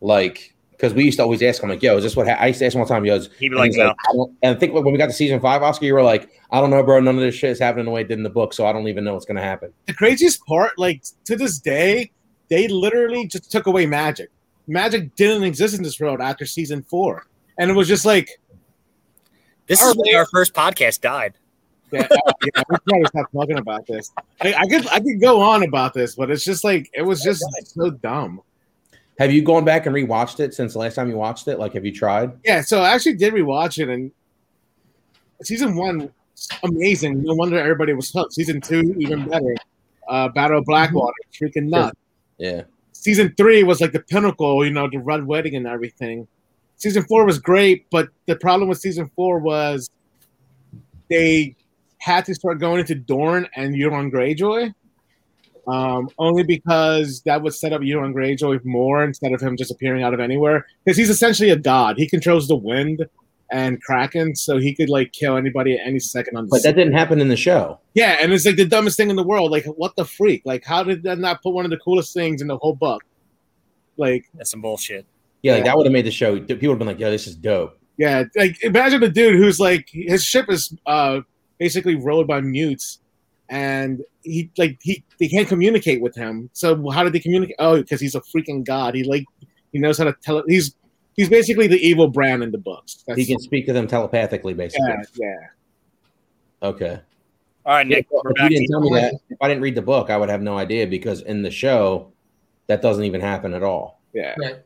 Like, 0.00 0.54
because 0.72 0.92
we 0.92 1.04
used 1.04 1.18
to 1.18 1.22
always 1.22 1.40
ask 1.42 1.62
him, 1.62 1.68
like, 1.70 1.82
"Yo, 1.82 1.96
is 1.96 2.02
this 2.02 2.16
what?" 2.16 2.26
Ha-? 2.26 2.34
I 2.38 2.48
used 2.48 2.58
to 2.58 2.66
ask 2.66 2.74
him 2.74 2.80
all 2.80 2.86
the 2.86 2.92
time. 2.92 3.04
He 3.04 3.10
goes, 3.10 3.30
He'd 3.38 3.48
be 3.50 3.54
and 3.54 3.56
like, 3.56 3.68
he's 3.70 3.76
no. 3.78 3.90
I 3.90 4.12
don't- 4.12 4.32
and 4.42 4.56
I 4.56 4.58
think 4.58 4.74
when 4.74 4.84
we 4.84 4.98
got 4.98 5.06
to 5.06 5.12
season 5.12 5.40
five, 5.40 5.62
Oscar, 5.62 5.84
you 5.86 5.94
were 5.94 6.02
like, 6.02 6.28
"I 6.50 6.60
don't 6.60 6.70
know, 6.70 6.82
bro. 6.82 7.00
None 7.00 7.14
of 7.14 7.20
this 7.20 7.34
shit 7.34 7.50
is 7.50 7.58
happening 7.60 7.84
the 7.84 7.90
way 7.92 8.00
it 8.02 8.08
did 8.08 8.18
in 8.18 8.24
the 8.24 8.30
book, 8.30 8.52
so 8.52 8.66
I 8.66 8.72
don't 8.72 8.88
even 8.88 9.04
know 9.04 9.14
what's 9.14 9.24
gonna 9.24 9.40
happen." 9.40 9.72
The 9.86 9.94
craziest 9.94 10.44
part, 10.46 10.78
like 10.78 11.02
to 11.26 11.36
this 11.36 11.58
day, 11.60 12.10
they 12.48 12.66
literally 12.68 13.26
just 13.28 13.50
took 13.50 13.66
away 13.66 13.86
magic. 13.86 14.30
Magic 14.66 15.14
didn't 15.14 15.44
exist 15.44 15.76
in 15.76 15.82
this 15.82 16.00
world 16.00 16.20
after 16.20 16.44
season 16.44 16.82
four, 16.82 17.26
and 17.58 17.70
it 17.70 17.74
was 17.74 17.86
just 17.88 18.04
like, 18.04 18.28
This 19.66 19.80
is 19.82 19.94
why 19.94 20.14
our 20.14 20.26
first 20.26 20.52
podcast 20.52 21.00
died. 21.00 21.34
Yeah, 21.94 22.06
uh, 22.10 22.32
yeah 22.44 22.62
we 22.68 22.76
probably 22.88 23.06
stop 23.06 23.32
talking 23.32 23.58
about 23.58 23.86
this. 23.86 24.12
I, 24.40 24.54
I 24.54 24.66
could 24.66 24.86
I 24.88 25.00
could 25.00 25.20
go 25.20 25.40
on 25.40 25.62
about 25.62 25.94
this, 25.94 26.14
but 26.14 26.30
it's 26.30 26.44
just 26.44 26.64
like 26.64 26.90
it 26.92 27.02
was 27.02 27.22
just 27.22 27.44
so 27.64 27.90
dumb. 27.90 28.42
Have 29.18 29.32
you 29.32 29.42
gone 29.42 29.64
back 29.64 29.86
and 29.86 29.94
rewatched 29.94 30.40
it 30.40 30.54
since 30.54 30.72
the 30.72 30.80
last 30.80 30.96
time 30.96 31.08
you 31.08 31.16
watched 31.16 31.46
it? 31.46 31.58
Like, 31.58 31.74
have 31.74 31.84
you 31.84 31.92
tried? 31.92 32.32
Yeah, 32.44 32.62
so 32.62 32.82
I 32.82 32.94
actually 32.94 33.14
did 33.14 33.32
rewatch 33.32 33.78
it, 33.78 33.88
and 33.88 34.10
season 35.42 35.76
one, 35.76 36.12
amazing. 36.64 37.22
No 37.22 37.34
wonder 37.34 37.58
everybody 37.58 37.92
was 37.92 38.10
hooked. 38.10 38.34
Season 38.34 38.60
two, 38.60 38.94
even 38.98 39.28
better. 39.28 39.54
Uh, 40.08 40.28
Battle 40.28 40.58
of 40.58 40.64
Blackwater, 40.64 41.14
freaking 41.32 41.68
nuts. 41.68 41.96
Yeah. 42.38 42.62
Season 42.92 43.34
three 43.36 43.62
was 43.62 43.80
like 43.80 43.92
the 43.92 44.00
pinnacle, 44.00 44.64
you 44.64 44.70
know, 44.70 44.88
the 44.90 44.98
red 44.98 45.26
wedding 45.26 45.54
and 45.56 45.66
everything. 45.66 46.26
Season 46.76 47.04
four 47.04 47.24
was 47.24 47.38
great, 47.38 47.88
but 47.90 48.08
the 48.26 48.36
problem 48.36 48.68
with 48.68 48.78
season 48.78 49.10
four 49.14 49.38
was 49.38 49.90
they 51.08 51.54
had 52.04 52.26
to 52.26 52.34
start 52.34 52.60
going 52.60 52.80
into 52.80 52.94
Dorne 52.94 53.48
and 53.56 53.74
Euron 53.74 54.12
Greyjoy. 54.12 54.74
Um, 55.66 56.10
only 56.18 56.42
because 56.42 57.22
that 57.24 57.40
would 57.42 57.54
set 57.54 57.72
up 57.72 57.80
Euron 57.80 58.12
Greyjoy 58.12 58.62
more 58.64 59.02
instead 59.02 59.32
of 59.32 59.40
him 59.40 59.56
just 59.56 59.70
appearing 59.70 60.02
out 60.02 60.12
of 60.12 60.20
anywhere. 60.20 60.66
Because 60.84 60.98
he's 60.98 61.08
essentially 61.08 61.48
a 61.48 61.56
god. 61.56 61.96
He 61.96 62.06
controls 62.06 62.46
the 62.46 62.56
wind 62.56 63.06
and 63.50 63.82
Kraken, 63.82 64.36
so 64.36 64.58
he 64.58 64.74
could 64.74 64.90
like 64.90 65.12
kill 65.12 65.38
anybody 65.38 65.78
at 65.78 65.86
any 65.86 65.98
second 65.98 66.36
on 66.36 66.44
the 66.44 66.50
But 66.50 66.62
that 66.64 66.76
didn't 66.76 66.92
happen 66.92 67.20
in 67.22 67.28
the 67.28 67.36
show. 67.36 67.80
yeah, 67.94 68.18
and 68.20 68.32
it's 68.32 68.44
like 68.44 68.56
the 68.56 68.66
dumbest 68.66 68.98
thing 68.98 69.08
in 69.08 69.16
the 69.16 69.22
world. 69.22 69.50
Like, 69.50 69.64
what 69.64 69.96
the 69.96 70.04
freak? 70.04 70.42
Like, 70.44 70.64
how 70.64 70.82
did 70.82 71.02
that 71.04 71.18
not 71.18 71.42
put 71.42 71.54
one 71.54 71.64
of 71.64 71.70
the 71.70 71.78
coolest 71.78 72.12
things 72.12 72.42
in 72.42 72.48
the 72.48 72.58
whole 72.58 72.74
book? 72.74 73.02
Like, 73.96 74.26
That's 74.34 74.50
some 74.50 74.60
bullshit. 74.60 75.06
Yeah, 75.42 75.54
like 75.54 75.64
that 75.64 75.76
would 75.76 75.86
have 75.86 75.92
made 75.92 76.04
the 76.04 76.10
show. 76.10 76.38
People 76.38 76.68
would 76.68 76.68
have 76.74 76.78
been 76.78 76.88
like, 76.88 76.98
"Yo, 76.98 77.10
this 77.10 77.26
is 77.26 77.34
dope." 77.36 77.78
yeah, 77.96 78.24
like 78.36 78.62
imagine 78.62 79.02
a 79.02 79.08
dude 79.08 79.36
who's 79.36 79.60
like 79.60 79.88
his 79.90 80.24
ship 80.24 80.46
is 80.50 80.76
uh 80.86 81.20
basically 81.58 81.94
rode 81.94 82.26
by 82.26 82.40
mutes, 82.40 83.00
and 83.48 84.02
he 84.22 84.50
like 84.56 84.78
he 84.82 85.04
they 85.18 85.28
can't 85.28 85.48
communicate 85.48 86.00
with 86.00 86.14
him. 86.14 86.50
So 86.52 86.90
how 86.90 87.04
did 87.04 87.12
they 87.12 87.20
communicate? 87.20 87.56
Oh, 87.58 87.76
because 87.76 88.00
he's 88.00 88.14
a 88.14 88.20
freaking 88.20 88.64
god. 88.64 88.94
He 88.94 89.04
like 89.04 89.24
he 89.72 89.78
knows 89.78 89.98
how 89.98 90.04
to 90.04 90.14
tell. 90.22 90.42
He's 90.46 90.74
he's 91.16 91.28
basically 91.28 91.66
the 91.66 91.78
evil 91.78 92.08
Bran 92.08 92.42
in 92.42 92.50
the 92.50 92.58
books. 92.58 93.04
That's, 93.06 93.18
He 93.18 93.26
can 93.26 93.38
speak 93.38 93.66
to 93.66 93.72
them 93.72 93.86
telepathically, 93.86 94.54
basically. 94.54 94.88
yeah, 94.88 95.02
yeah. 95.16 96.68
Okay. 96.68 97.00
All 97.66 97.74
right, 97.74 97.86
Nick. 97.86 98.06
Well, 98.10 98.22
we're 98.24 98.32
if 98.36 98.42
you 98.42 98.48
didn't 98.58 98.70
tell 98.70 98.80
me 98.80 98.90
that, 99.00 99.14
if 99.30 99.38
I 99.40 99.48
didn't 99.48 99.62
read 99.62 99.74
the 99.74 99.82
book, 99.82 100.10
I 100.10 100.16
would 100.16 100.28
have 100.28 100.42
no 100.42 100.56
idea 100.58 100.86
because 100.86 101.22
in 101.22 101.42
the 101.42 101.50
show, 101.50 102.12
that 102.66 102.82
doesn't 102.82 103.04
even 103.04 103.20
happen 103.20 103.54
at 103.54 103.62
all. 103.62 104.00
Yeah. 104.12 104.34
right. 104.38 104.56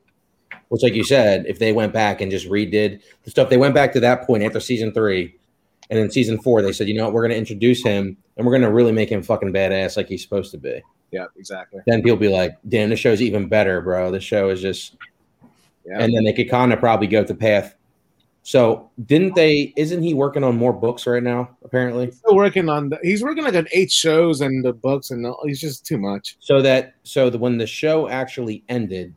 Which, 0.69 0.83
like 0.83 0.95
you 0.95 1.05
said, 1.05 1.47
if 1.47 1.59
they 1.59 1.73
went 1.73 1.93
back 1.93 2.21
and 2.21 2.31
just 2.31 2.49
redid 2.49 3.01
the 3.23 3.31
stuff, 3.31 3.49
they 3.49 3.57
went 3.57 3.75
back 3.75 3.93
to 3.95 4.01
that 4.01 4.27
point 4.27 4.43
after 4.43 4.61
season 4.61 4.93
three, 4.93 5.38
and 5.91 5.99
in 5.99 6.11
season 6.11 6.41
four, 6.41 6.63
they 6.63 6.73
said, 6.73 6.89
you 6.89 6.95
know 6.95 7.05
what, 7.05 7.13
we're 7.15 7.23
going 7.23 7.33
to 7.33 7.37
introduce 7.39 7.83
him 7.83 8.17
and 8.37 8.47
we're 8.47 8.53
going 8.53 8.63
to 8.63 8.71
really 8.71 8.93
make 8.93 9.11
him 9.11 9.23
fucking 9.23 9.53
badass 9.53 9.97
like 9.97 10.09
he's 10.09 10.23
supposed 10.23 10.51
to 10.53 10.59
be. 10.59 10.83
Yeah, 11.11 11.27
exactly. 11.37 11.81
Then 11.87 12.03
people 12.03 12.19
be 12.19 12.29
like, 12.29 12.59
damn, 12.69 12.91
this 12.91 13.01
show's 13.01 13.23
even 13.23 13.49
better, 13.49 13.81
bro. 13.81 14.11
This 14.11 14.25
show 14.25 14.51
is 14.51 14.61
just 14.61 14.97
Yeah. 15.87 15.99
and 16.01 16.15
then 16.15 16.25
they 16.25 16.33
could 16.35 16.51
kind 16.51 16.73
of 16.73 16.79
probably 16.81 17.07
go 17.07 17.25
to 17.25 17.35
path. 17.35 17.75
So 18.43 18.91
didn't 19.07 19.35
they? 19.35 19.75
Isn't 19.77 20.03
he 20.03 20.15
working 20.15 20.43
on 20.45 20.57
more 20.57 20.73
books 20.73 21.07
right 21.07 21.23
now? 21.23 21.57
Apparently, 21.65 22.11
Still 22.11 22.35
working 22.37 22.69
on. 22.71 22.89
The, 22.89 22.99
he's 23.03 23.23
working 23.23 23.45
like 23.45 23.55
on 23.55 23.67
eight 23.73 23.91
shows 23.91 24.41
and 24.41 24.65
the 24.65 24.73
books, 24.73 25.11
and 25.11 25.27
all- 25.27 25.43
he's 25.45 25.61
just 25.61 25.85
too 25.85 25.99
much. 25.99 26.37
so 26.41 26.63
that 26.63 26.95
so 27.03 27.29
that 27.29 27.39
when 27.39 27.59
the 27.59 27.67
show 27.67 28.09
actually 28.09 28.65
ended, 28.71 29.15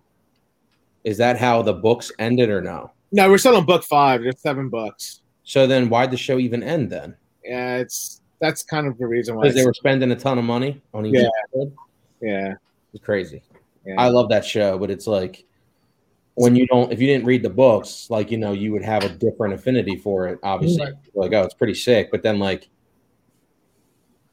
is 1.06 1.18
that 1.18 1.38
how 1.38 1.62
the 1.62 1.72
books 1.74 2.12
ended 2.20 2.50
or 2.50 2.62
no? 2.62 2.92
No, 3.14 3.30
we're 3.30 3.38
still 3.38 3.56
on 3.56 3.66
book 3.66 3.84
five. 3.84 4.22
There's 4.22 4.42
seven 4.42 4.68
books. 4.70 5.21
So 5.44 5.66
then 5.68 5.90
why'd 5.90 6.12
the 6.12 6.18
show 6.18 6.38
even 6.40 6.64
end 6.64 6.90
then? 6.90 7.16
Yeah, 7.44 7.78
it's 7.78 8.22
that's 8.40 8.64
kind 8.64 8.88
of 8.88 8.98
the 8.98 9.08
reason 9.08 9.36
why. 9.36 9.44
Because 9.44 9.56
they 9.56 9.66
were 9.66 9.74
spending 9.74 10.12
a 10.12 10.16
ton 10.16 10.38
of 10.38 10.44
money 10.46 10.82
on 10.94 11.06
each 11.06 11.16
Yeah. 11.16 11.28
episode. 11.54 11.74
yeah, 12.22 12.54
It's 12.94 13.04
crazy. 13.04 13.42
yeah. 13.86 13.96
I 13.98 14.10
love 14.10 14.30
that 14.30 14.46
show, 14.46 14.78
but 14.78 14.90
it's 14.92 15.08
like 15.08 15.46
when 16.36 16.56
you 16.56 16.66
don't, 16.68 16.92
if 16.92 17.00
you 17.02 17.08
didn't 17.08 17.26
read 17.26 17.44
the 17.44 17.50
books, 17.50 18.10
like 18.10 18.32
you 18.32 18.38
know, 18.38 18.54
you 18.54 18.72
would 18.72 18.84
have 18.84 19.04
a 19.04 19.10
different 19.10 19.54
affinity 19.54 19.96
for 19.98 20.28
it. 20.28 20.40
Obviously, 20.44 20.86
Right. 20.86 20.94
like 21.14 21.34
oh, 21.34 21.42
it's 21.44 21.54
pretty 21.54 21.74
sick. 21.76 22.10
But 22.12 22.24
then 22.24 22.40
like, 22.40 22.70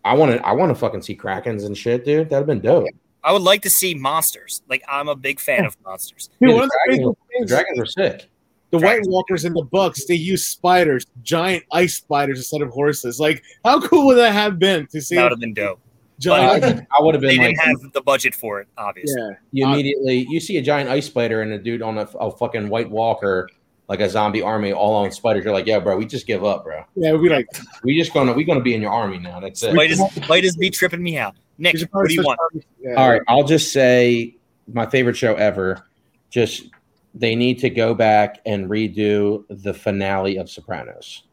I 0.05 0.15
want 0.15 0.33
to, 0.33 0.47
I 0.47 0.53
want 0.53 0.71
to 0.71 0.75
fucking 0.75 1.03
see 1.03 1.17
krakens 1.17 1.67
and 1.67 1.77
shit, 1.77 2.05
dude. 2.05 2.31
That'd 2.31 2.39
have 2.39 2.47
been 2.47 2.61
dope. 2.61 2.87
I 3.25 3.33
would 3.33 3.43
like 3.43 3.63
to 3.63 3.71
see 3.71 3.95
monsters. 3.95 4.63
Like 4.69 4.83
I'm 4.89 5.09
a 5.09 5.17
big 5.17 5.41
fan 5.41 5.65
of 5.65 5.77
monsters. 5.85 6.31
Dude, 6.41 6.51
Yeah, 6.51 6.57
the 6.57 6.63
the 6.63 6.69
dragons- 6.87 7.17
crazy 7.27 7.41
The 7.41 7.47
dragons 7.47 7.79
are 7.81 7.87
sick. 7.87 8.31
The 8.71 8.79
White 8.79 9.01
Walkers 9.07 9.45
in 9.45 9.55
the 9.55 9.63
books, 9.63 10.05
they 10.07 10.15
use 10.15 10.47
spiders, 10.47 11.07
giant 11.23 11.65
ice 11.73 11.95
spiders 11.97 12.39
instead 12.39 12.61
of 12.63 12.69
horses. 12.71 13.19
Like, 13.19 13.43
how 13.65 13.81
cool 13.81 14.07
would 14.07 14.17
that 14.17 14.33
have 14.33 14.59
been 14.59 14.87
to 14.89 15.01
see 15.01 15.15
That 15.15 15.23
a 15.23 15.25
would 15.25 15.33
have 15.33 15.41
been 15.41 15.55
dope. 15.55 15.81
giant? 16.19 16.87
I 16.97 17.01
would 17.03 17.15
have 17.15 17.23
They 17.23 17.37
been 17.37 17.47
like, 17.47 17.57
didn't 17.57 17.83
have 17.83 17.93
the 17.93 18.03
budget 18.03 18.35
for 18.35 18.61
it, 18.61 18.69
obviously. 18.77 19.21
yeah, 19.21 19.37
you 19.53 19.67
immediately 19.73 20.27
you 20.29 20.39
see 20.41 20.57
a 20.59 20.63
giant 20.63 20.91
ice 20.91 21.07
spider 21.07 21.41
and 21.43 21.53
a 21.53 21.59
dude 21.59 21.81
on 21.83 21.99
a, 21.99 22.03
a 22.21 22.31
fucking 22.31 22.69
White 22.69 22.91
Walker, 22.91 23.49
like 23.89 24.01
a 24.01 24.09
zombie 24.11 24.43
army, 24.43 24.73
all 24.73 24.95
on 24.97 25.11
spiders. 25.13 25.45
You're 25.45 25.55
like, 25.55 25.67
yeah, 25.67 25.79
bro, 25.79 25.97
we 25.97 26.05
just 26.05 26.27
give 26.27 26.45
up, 26.45 26.65
bro. 26.65 26.85
yeah. 26.95 27.13
We'd 27.15 27.31
like, 27.33 27.47
We 27.85 27.97
just 27.99 28.13
gonna 28.13 28.35
we 28.35 28.45
gonna 28.45 28.61
be 28.61 28.75
in 28.75 28.83
your 28.83 28.93
army 28.93 29.19
now. 29.19 29.41
That's 29.41 29.63
it. 29.63 29.75
Might, 29.75 29.91
as, 29.93 30.29
might 30.29 30.45
as 30.45 30.57
be 30.59 30.69
tripping 30.69 31.03
me 31.03 31.17
out. 31.17 31.37
Nick, 31.57 31.77
what 31.93 32.07
do 32.09 32.13
you 32.15 32.23
want? 32.23 32.39
Yeah. 32.81 32.95
All 32.95 33.09
right, 33.11 33.23
I'll 33.29 33.45
just 33.45 33.73
say 33.73 34.37
my 34.73 34.85
favorite 34.87 35.17
show 35.17 35.35
ever. 35.37 35.87
Just 36.31 36.69
they 37.15 37.35
need 37.35 37.59
to 37.61 37.71
go 37.71 37.95
back 37.95 38.41
and 38.47 38.69
redo 38.69 39.45
the 39.49 39.75
finale 39.75 40.37
of 40.37 40.51
Sopranos. 40.51 41.25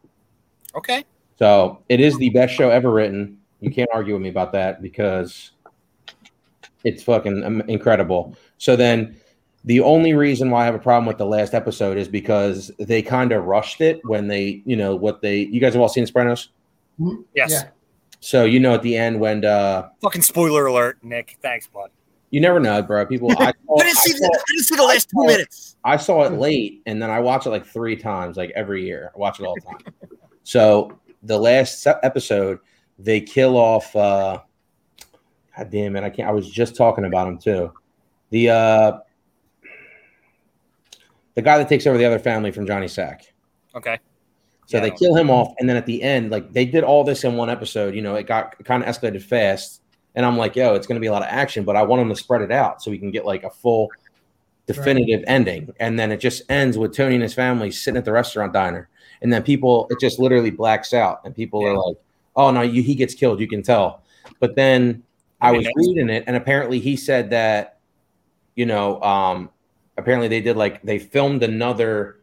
Okay. 0.74 1.04
So 1.38 1.82
it 1.88 2.00
is 2.00 2.16
the 2.18 2.30
best 2.30 2.54
show 2.54 2.70
ever 2.70 2.90
written. 2.90 3.38
You 3.60 3.70
can't 3.70 3.90
argue 3.92 4.14
with 4.14 4.22
me 4.22 4.28
about 4.28 4.52
that 4.52 4.82
because 4.82 5.52
it's 6.84 7.02
fucking 7.02 7.44
um, 7.44 7.60
incredible. 7.62 8.36
So 8.58 8.76
then 8.76 9.16
the 9.64 9.80
only 9.80 10.14
reason 10.14 10.50
why 10.50 10.62
I 10.62 10.64
have 10.64 10.74
a 10.74 10.80
problem 10.80 11.06
with 11.06 11.18
the 11.18 11.26
last 11.26 11.52
episode 11.54 11.98
is 11.98 12.08
because 12.08 12.70
they 12.78 13.02
kind 13.02 13.32
of 13.32 13.44
rushed 13.44 13.80
it 13.80 14.00
when 14.04 14.28
they, 14.28 14.62
you 14.64 14.76
know, 14.76 14.94
what 14.94 15.20
they 15.20 15.40
you 15.40 15.60
guys 15.60 15.74
have 15.74 15.82
all 15.82 15.88
seen 15.88 16.06
Sopranos? 16.06 16.50
Yes. 17.34 17.50
Yeah. 17.50 17.68
So 18.20 18.44
you 18.44 18.60
know 18.60 18.74
at 18.74 18.82
the 18.82 18.96
end 18.96 19.20
when 19.20 19.44
uh 19.44 19.88
Fucking 20.02 20.22
spoiler 20.22 20.66
alert, 20.66 20.98
Nick. 21.02 21.38
Thanks, 21.42 21.66
bud. 21.66 21.90
You 22.30 22.40
never 22.40 22.60
know, 22.60 22.82
bro. 22.82 23.06
People 23.06 23.30
I, 23.38 23.46
I 23.48 23.52
didn't 23.78 23.96
see 23.98 24.12
I 24.14 24.18
the, 24.18 24.24
saw- 24.24 24.40
I 24.40 24.42
didn't 24.48 24.64
see 24.64 24.76
the 24.76 24.82
last 24.82 25.10
two 25.10 25.26
minutes. 25.26 25.76
I 25.84 25.96
saw 25.96 26.24
it 26.24 26.32
late 26.32 26.82
and 26.86 27.00
then 27.00 27.10
I 27.10 27.20
watch 27.20 27.46
it 27.46 27.50
like 27.50 27.64
three 27.66 27.96
times, 27.96 28.36
like 28.36 28.50
every 28.54 28.84
year. 28.84 29.12
I 29.14 29.18
watch 29.18 29.40
it 29.40 29.44
all 29.44 29.54
the 29.54 29.60
time. 29.60 30.10
so 30.42 30.98
the 31.22 31.38
last 31.38 31.86
episode, 32.02 32.58
they 32.98 33.20
kill 33.20 33.56
off 33.56 33.94
uh 33.94 34.40
God 35.56 35.70
damn 35.70 35.96
it, 35.96 36.04
I 36.04 36.10
can't 36.10 36.28
I 36.28 36.32
was 36.32 36.50
just 36.50 36.76
talking 36.76 37.04
about 37.04 37.28
him 37.28 37.38
too. 37.38 37.72
The 38.30 38.50
uh 38.50 38.98
the 41.34 41.42
guy 41.42 41.58
that 41.58 41.68
takes 41.68 41.86
over 41.86 41.98
the 41.98 42.04
other 42.04 42.18
family 42.18 42.50
from 42.50 42.66
Johnny 42.66 42.88
Sack. 42.88 43.32
Okay. 43.74 43.98
So 44.66 44.78
Yeah, 44.78 44.82
they 44.84 44.90
kill 44.90 45.14
him 45.14 45.30
off, 45.30 45.52
and 45.60 45.68
then 45.68 45.76
at 45.76 45.86
the 45.86 46.02
end, 46.02 46.30
like 46.30 46.52
they 46.52 46.64
did 46.64 46.82
all 46.82 47.04
this 47.04 47.22
in 47.24 47.36
one 47.36 47.48
episode. 47.50 47.94
You 47.94 48.02
know, 48.02 48.16
it 48.16 48.26
got 48.26 48.56
kind 48.64 48.82
of 48.82 48.88
escalated 48.88 49.22
fast, 49.22 49.82
and 50.16 50.26
I'm 50.26 50.36
like, 50.36 50.56
yo, 50.56 50.74
it's 50.74 50.86
going 50.86 50.96
to 50.96 51.00
be 51.00 51.06
a 51.06 51.12
lot 51.12 51.22
of 51.22 51.28
action, 51.28 51.64
but 51.64 51.76
I 51.76 51.82
want 51.82 52.00
them 52.00 52.08
to 52.08 52.16
spread 52.16 52.42
it 52.42 52.50
out 52.50 52.82
so 52.82 52.90
we 52.90 52.98
can 52.98 53.10
get 53.12 53.24
like 53.24 53.44
a 53.44 53.50
full, 53.50 53.90
definitive 54.66 55.22
ending. 55.28 55.72
And 55.78 55.98
then 55.98 56.10
it 56.10 56.16
just 56.16 56.42
ends 56.50 56.76
with 56.76 56.96
Tony 56.96 57.14
and 57.14 57.22
his 57.22 57.34
family 57.34 57.70
sitting 57.70 57.98
at 57.98 58.04
the 58.04 58.12
restaurant 58.12 58.52
diner, 58.52 58.88
and 59.22 59.32
then 59.32 59.42
people, 59.42 59.86
it 59.90 60.00
just 60.00 60.18
literally 60.18 60.50
blacks 60.50 60.92
out, 60.92 61.20
and 61.24 61.34
people 61.34 61.62
Yeah. 61.62 61.68
are 61.68 61.86
like, 61.86 61.96
oh 62.34 62.50
no, 62.50 62.62
you, 62.62 62.82
he 62.82 62.94
gets 62.94 63.14
killed, 63.14 63.38
you 63.38 63.46
can 63.46 63.62
tell. 63.62 64.02
But 64.40 64.56
then 64.56 65.04
I 65.40 65.52
was 65.52 65.68
reading 65.74 66.08
it, 66.08 66.24
and 66.26 66.34
apparently 66.34 66.80
he 66.80 66.96
said 66.96 67.30
that, 67.30 67.78
you 68.54 68.66
know, 68.66 69.00
um, 69.02 69.50
apparently 69.98 70.28
they 70.28 70.40
did 70.40 70.56
like 70.56 70.82
they 70.82 70.98
filmed 70.98 71.42
another, 71.42 72.20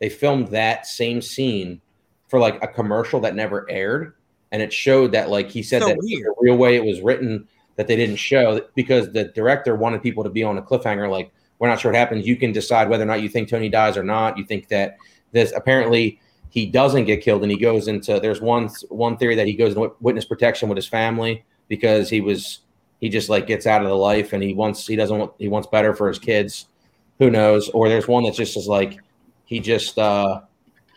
they 0.00 0.08
filmed 0.08 0.48
that 0.48 0.86
same 0.86 1.22
scene 1.22 1.80
for 2.28 2.40
like 2.40 2.62
a 2.62 2.66
commercial 2.66 3.20
that 3.20 3.34
never 3.36 3.70
aired, 3.70 4.14
and 4.56 4.62
it 4.62 4.72
showed 4.72 5.12
that 5.12 5.28
like 5.28 5.50
he 5.50 5.62
said 5.62 5.82
So 5.82 5.88
that 5.88 5.98
weird. 6.00 6.24
the 6.24 6.34
real 6.40 6.56
way 6.56 6.76
it 6.76 6.82
was 6.84 7.02
written 7.02 7.46
that 7.76 7.86
they 7.86 7.94
didn't 7.94 8.16
show 8.16 8.62
because 8.74 9.12
the 9.12 9.24
director 9.24 9.76
wanted 9.76 10.02
people 10.02 10.24
to 10.24 10.30
be 10.30 10.42
on 10.42 10.56
a 10.56 10.62
cliffhanger 10.62 11.10
like 11.10 11.30
we're 11.58 11.68
not 11.68 11.78
sure 11.78 11.92
what 11.92 11.98
happens. 11.98 12.26
You 12.26 12.36
can 12.36 12.52
decide 12.52 12.88
whether 12.88 13.02
or 13.02 13.06
not 13.06 13.20
you 13.20 13.28
think 13.28 13.50
tony 13.50 13.68
dies 13.68 13.98
or 13.98 14.02
not. 14.02 14.38
You 14.38 14.44
think 14.46 14.68
that 14.68 14.96
this 15.32 15.52
apparently 15.54 16.18
he 16.48 16.64
doesn't 16.64 17.04
get 17.04 17.20
killed 17.20 17.42
and 17.42 17.50
he 17.50 17.58
goes 17.58 17.86
into 17.86 18.18
there's 18.18 18.40
one 18.40 18.70
one 18.88 19.18
theory 19.18 19.34
that 19.34 19.46
he 19.46 19.52
goes 19.52 19.74
into 19.74 19.94
witness 20.00 20.24
protection 20.24 20.70
with 20.70 20.76
his 20.76 20.88
family 20.88 21.44
because 21.68 22.08
he 22.08 22.22
was 22.22 22.60
he 22.98 23.10
just 23.10 23.28
like 23.28 23.46
gets 23.46 23.66
out 23.66 23.82
of 23.82 23.88
the 23.88 23.94
life 23.94 24.32
and 24.32 24.42
he 24.42 24.54
wants 24.54 24.86
he 24.86 24.96
doesn't 24.96 25.18
want 25.18 25.32
he 25.36 25.48
wants 25.48 25.68
better 25.68 25.94
for 25.94 26.08
his 26.08 26.18
kids. 26.18 26.68
Who 27.18 27.30
knows? 27.30 27.68
Or 27.68 27.90
there's 27.90 28.08
one 28.08 28.24
that's 28.24 28.38
just 28.38 28.56
is 28.56 28.68
like 28.68 29.00
he 29.44 29.60
just 29.60 29.98
uh 29.98 30.40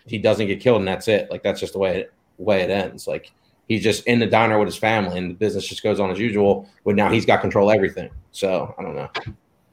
he 0.05 0.17
doesn't 0.17 0.47
get 0.47 0.61
killed 0.61 0.79
and 0.79 0.87
that's 0.87 1.09
it. 1.09 1.29
Like 1.29 1.43
that's 1.43 1.59
just 1.59 1.73
the 1.73 1.79
way 1.79 1.97
it 1.99 2.13
way 2.37 2.61
it 2.61 2.69
ends. 2.69 3.05
Like 3.05 3.31
he's 3.69 3.81
just 3.81 4.05
in 4.05 4.19
the 4.19 4.25
diner 4.27 4.59
with 4.59 4.67
his 4.67 4.75
family 4.75 5.17
and 5.17 5.29
the 5.31 5.33
business 5.35 5.65
just 5.65 5.81
goes 5.81 5.99
on 6.01 6.11
as 6.11 6.19
usual 6.19 6.67
but 6.83 6.95
now 6.95 7.09
he's 7.09 7.25
got 7.25 7.39
control 7.39 7.69
of 7.69 7.75
everything 7.75 8.09
so 8.31 8.75
i 8.77 8.81
don't 8.83 8.95
know 8.95 9.09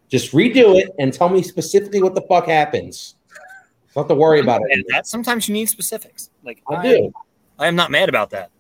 just 0.09 0.31
redo 0.33 0.79
it 0.81 0.91
and 1.01 1.13
tell 1.13 1.29
me 1.29 1.43
specifically 1.43 2.01
what 2.01 2.15
the 2.15 2.21
fuck 2.23 2.47
happens 2.47 3.17
don't 3.95 4.05
have 4.05 4.09
to 4.09 4.15
worry 4.15 4.39
about 4.41 4.61
it 4.69 4.87
that 4.91 5.07
sometimes 5.09 5.49
you 5.49 5.55
need 5.55 5.67
specifics. 5.67 6.31
Like 6.45 6.63
i 6.71 6.83
do 6.83 7.13
I 7.59 7.67
am 7.67 7.75
not 7.75 7.91
mad 7.91 8.09
about 8.11 8.31
that. 8.31 8.51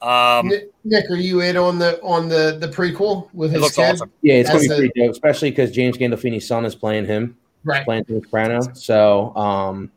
Um, 0.00 0.48
Nick, 0.48 0.70
Nick, 0.84 1.10
are 1.10 1.16
you 1.16 1.42
in 1.42 1.56
on 1.58 1.78
the 1.78 2.00
on 2.02 2.28
the 2.28 2.56
the 2.58 2.68
prequel 2.68 3.28
with 3.34 3.50
it 3.50 3.54
his 3.54 3.62
looks 3.62 3.76
kid? 3.76 3.92
awesome. 3.92 4.10
yeah 4.22 4.34
it's 4.34 4.48
gonna 4.48 4.60
be 4.62 4.68
That's 4.68 4.78
pretty 4.80 5.00
dope 5.00 5.10
especially 5.12 5.50
because 5.50 5.70
james 5.72 5.96
gandolfini's 5.98 6.46
son 6.46 6.64
is 6.64 6.74
playing 6.74 7.04
him 7.06 7.36
Right. 7.64 7.84
playing 7.84 8.04
Tony 8.04 8.22
Soprano. 8.22 8.60
So 8.74 9.34
um, 9.36 9.90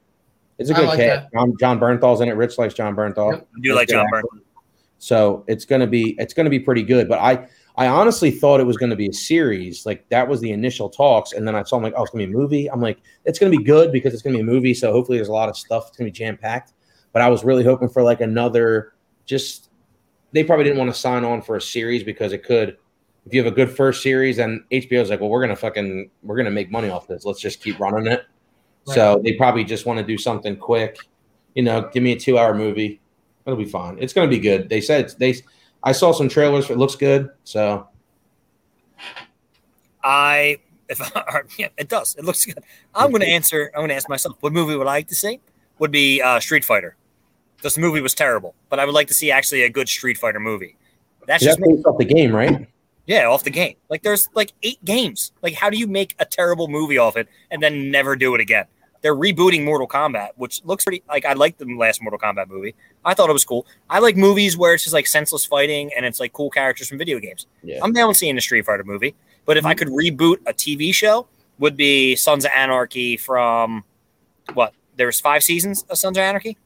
it's 0.57 0.69
a 0.69 0.73
good 0.73 0.87
like 0.87 0.97
cast. 0.99 1.31
John, 1.33 1.55
John 1.57 1.79
Bernthal's 1.79 2.19
in 2.21 2.27
it. 2.27 2.33
Rich 2.33 2.57
likes 2.57 2.73
John 2.73 2.95
Bernthal. 2.95 3.31
Yep. 3.33 3.47
I 3.55 3.59
do 3.61 3.73
like 3.75 3.87
John 3.87 4.05
Byrne. 4.11 4.23
So 5.02 5.43
it's 5.47 5.66
gonna 5.66 5.88
be 5.88 6.16
it's 6.20 6.34
gonna 6.34 6.52
be 6.52 6.60
pretty 6.60 6.84
good. 6.84 7.10
But 7.10 7.18
I 7.20 7.47
I 7.76 7.88
honestly 7.88 8.30
thought 8.30 8.60
it 8.60 8.68
was 8.68 8.78
gonna 8.78 8.95
be 8.95 9.08
a 9.08 9.14
series. 9.14 9.84
Like 9.84 10.08
that 10.10 10.28
was 10.28 10.39
the 10.41 10.52
initial 10.52 10.89
talks, 10.89 11.34
and 11.34 11.47
then 11.47 11.56
I 11.56 11.64
saw 11.64 11.78
I'm 11.78 11.84
like, 11.84 11.95
oh, 11.97 12.04
it's 12.04 12.12
gonna 12.12 12.28
be 12.28 12.32
a 12.32 12.38
movie. 12.38 12.70
I'm 12.70 12.82
like, 12.82 12.99
it's 13.26 13.39
gonna 13.39 13.49
be 13.49 13.64
good 13.64 13.91
because 13.91 14.14
it's 14.14 14.22
gonna 14.22 14.36
be 14.36 14.41
a 14.41 14.45
movie. 14.45 14.76
So 14.76 14.91
hopefully 14.91 15.18
there's 15.18 15.28
a 15.28 15.34
lot 15.34 15.49
of 15.49 15.58
stuff. 15.58 15.88
It's 15.88 15.97
gonna 15.97 16.10
be 16.10 16.12
jam 16.12 16.38
packed. 16.38 16.74
But 17.14 17.24
I 17.24 17.30
was 17.30 17.43
really 17.43 17.64
hoping 17.64 17.89
for 17.89 18.04
like 18.04 18.22
another. 18.22 18.93
Just 19.26 19.72
they 20.34 20.43
probably 20.43 20.66
didn't 20.66 20.78
want 20.78 20.93
to 20.93 20.99
sign 20.99 21.26
on 21.26 21.41
for 21.41 21.56
a 21.56 21.62
series 21.62 22.04
because 22.04 22.32
it 22.32 22.43
could. 22.43 22.78
If 23.26 23.34
you 23.34 23.43
have 23.43 23.52
a 23.52 23.56
good 23.56 23.76
first 23.76 24.04
series, 24.04 24.38
and 24.38 24.64
HBO's 24.72 25.10
like, 25.10 25.20
well, 25.20 25.30
we're 25.30 25.41
gonna 25.41 25.56
fucking 25.56 26.12
we're 26.22 26.38
gonna 26.38 26.52
make 26.52 26.70
money 26.70 26.89
off 26.89 27.08
this. 27.08 27.26
Let's 27.26 27.39
just 27.39 27.64
keep 27.64 27.80
running 27.80 28.06
it. 28.06 28.26
So 28.86 29.20
they 29.24 29.34
probably 29.34 29.64
just 29.64 29.88
want 29.88 29.97
to 29.97 30.06
do 30.06 30.18
something 30.18 30.58
quick. 30.58 30.97
You 31.56 31.64
know, 31.64 31.89
give 31.91 32.04
me 32.04 32.12
a 32.12 32.20
two-hour 32.20 32.54
movie. 32.54 33.01
It'll 33.45 33.57
be 33.57 33.65
fine. 33.65 33.97
It's 33.99 34.13
going 34.13 34.29
to 34.29 34.35
be 34.35 34.41
good. 34.41 34.69
They 34.69 34.81
said 34.81 35.13
they. 35.17 35.35
I 35.83 35.93
saw 35.93 36.11
some 36.11 36.29
trailers. 36.29 36.69
It 36.69 36.77
looks 36.77 36.95
good. 36.95 37.29
So 37.43 37.87
I 40.03 40.59
if 40.89 40.99
yeah, 41.57 41.69
it 41.77 41.87
does. 41.87 42.15
It 42.15 42.25
looks 42.25 42.45
good. 42.45 42.59
I'm 42.93 43.11
going 43.11 43.21
to 43.21 43.27
answer. 43.27 43.71
I'm 43.73 43.81
going 43.81 43.89
to 43.89 43.95
ask 43.95 44.09
myself, 44.09 44.37
what 44.41 44.53
movie 44.53 44.75
would 44.75 44.87
I 44.87 44.91
like 44.91 45.07
to 45.07 45.15
see? 45.15 45.39
Would 45.79 45.91
be 45.91 46.21
uh, 46.21 46.39
Street 46.39 46.65
Fighter. 46.65 46.95
This 47.63 47.77
movie 47.77 48.01
was 48.01 48.13
terrible, 48.13 48.55
but 48.69 48.79
I 48.79 48.85
would 48.85 48.93
like 48.93 49.07
to 49.07 49.13
see 49.13 49.31
actually 49.31 49.63
a 49.63 49.69
good 49.69 49.87
Street 49.87 50.17
Fighter 50.17 50.39
movie. 50.39 50.77
That's 51.27 51.43
that's 51.43 51.57
just 51.57 51.59
based 51.59 51.85
off 51.85 51.97
the 51.97 52.05
game, 52.05 52.35
right? 52.35 52.67
Yeah, 53.05 53.27
off 53.27 53.43
the 53.43 53.51
game. 53.51 53.75
Like 53.89 54.03
there's 54.03 54.29
like 54.33 54.53
eight 54.63 54.83
games. 54.83 55.31
Like 55.41 55.53
how 55.53 55.69
do 55.69 55.77
you 55.77 55.87
make 55.87 56.15
a 56.19 56.25
terrible 56.25 56.67
movie 56.67 56.97
off 56.97 57.17
it 57.17 57.27
and 57.49 57.61
then 57.61 57.91
never 57.91 58.15
do 58.15 58.33
it 58.35 58.41
again? 58.41 58.65
They're 59.02 59.16
rebooting 59.16 59.64
Mortal 59.66 59.88
Kombat, 59.88 60.30
which 60.36 60.64
looks 60.64 60.84
pretty 60.84 61.02
like 61.10 61.26
I 61.26 61.34
liked 61.34 61.58
the 61.58 61.66
last 61.76 62.02
Mortal 62.04 62.20
Kombat 62.20 62.47
movie. 62.49 62.76
I 63.04 63.14
thought 63.16 63.30
it 63.30 63.34
was 63.34 63.45
cool. 63.45 63.66
I 63.89 63.99
like 63.99 64.16
movies 64.16 64.56
where 64.58 64.74
it's 64.76 64.84
just 64.84 64.93
like 64.93 65.08
senseless 65.08 65.43
fighting 65.45 65.91
and 65.95 66.06
it's 66.06 66.20
like 66.20 66.34
cool 66.34 66.49
characters 66.52 66.88
from 66.88 66.97
video 66.99 67.20
games. 67.20 67.47
Yeah. 67.64 67.80
I'm 67.84 67.93
down 67.93 68.14
seeing 68.14 68.38
a 68.38 68.41
Street 68.41 68.66
Fighter 68.66 68.84
movie. 68.84 69.16
But 69.45 69.58
if 69.58 69.66
I 69.66 69.74
could 69.74 69.88
reboot 69.88 70.38
a 70.45 70.54
TV 70.54 70.93
show, 70.93 71.28
would 71.58 71.76
be 71.76 72.16
Sons 72.16 72.45
of 72.45 72.52
Anarchy 72.56 73.18
from 73.18 73.84
what? 74.54 74.74
There 74.97 75.08
was 75.08 75.20
five 75.20 75.41
seasons 75.41 75.84
of 75.89 75.97
Sons 75.97 76.16
of 76.18 76.22
Anarchy? 76.22 76.58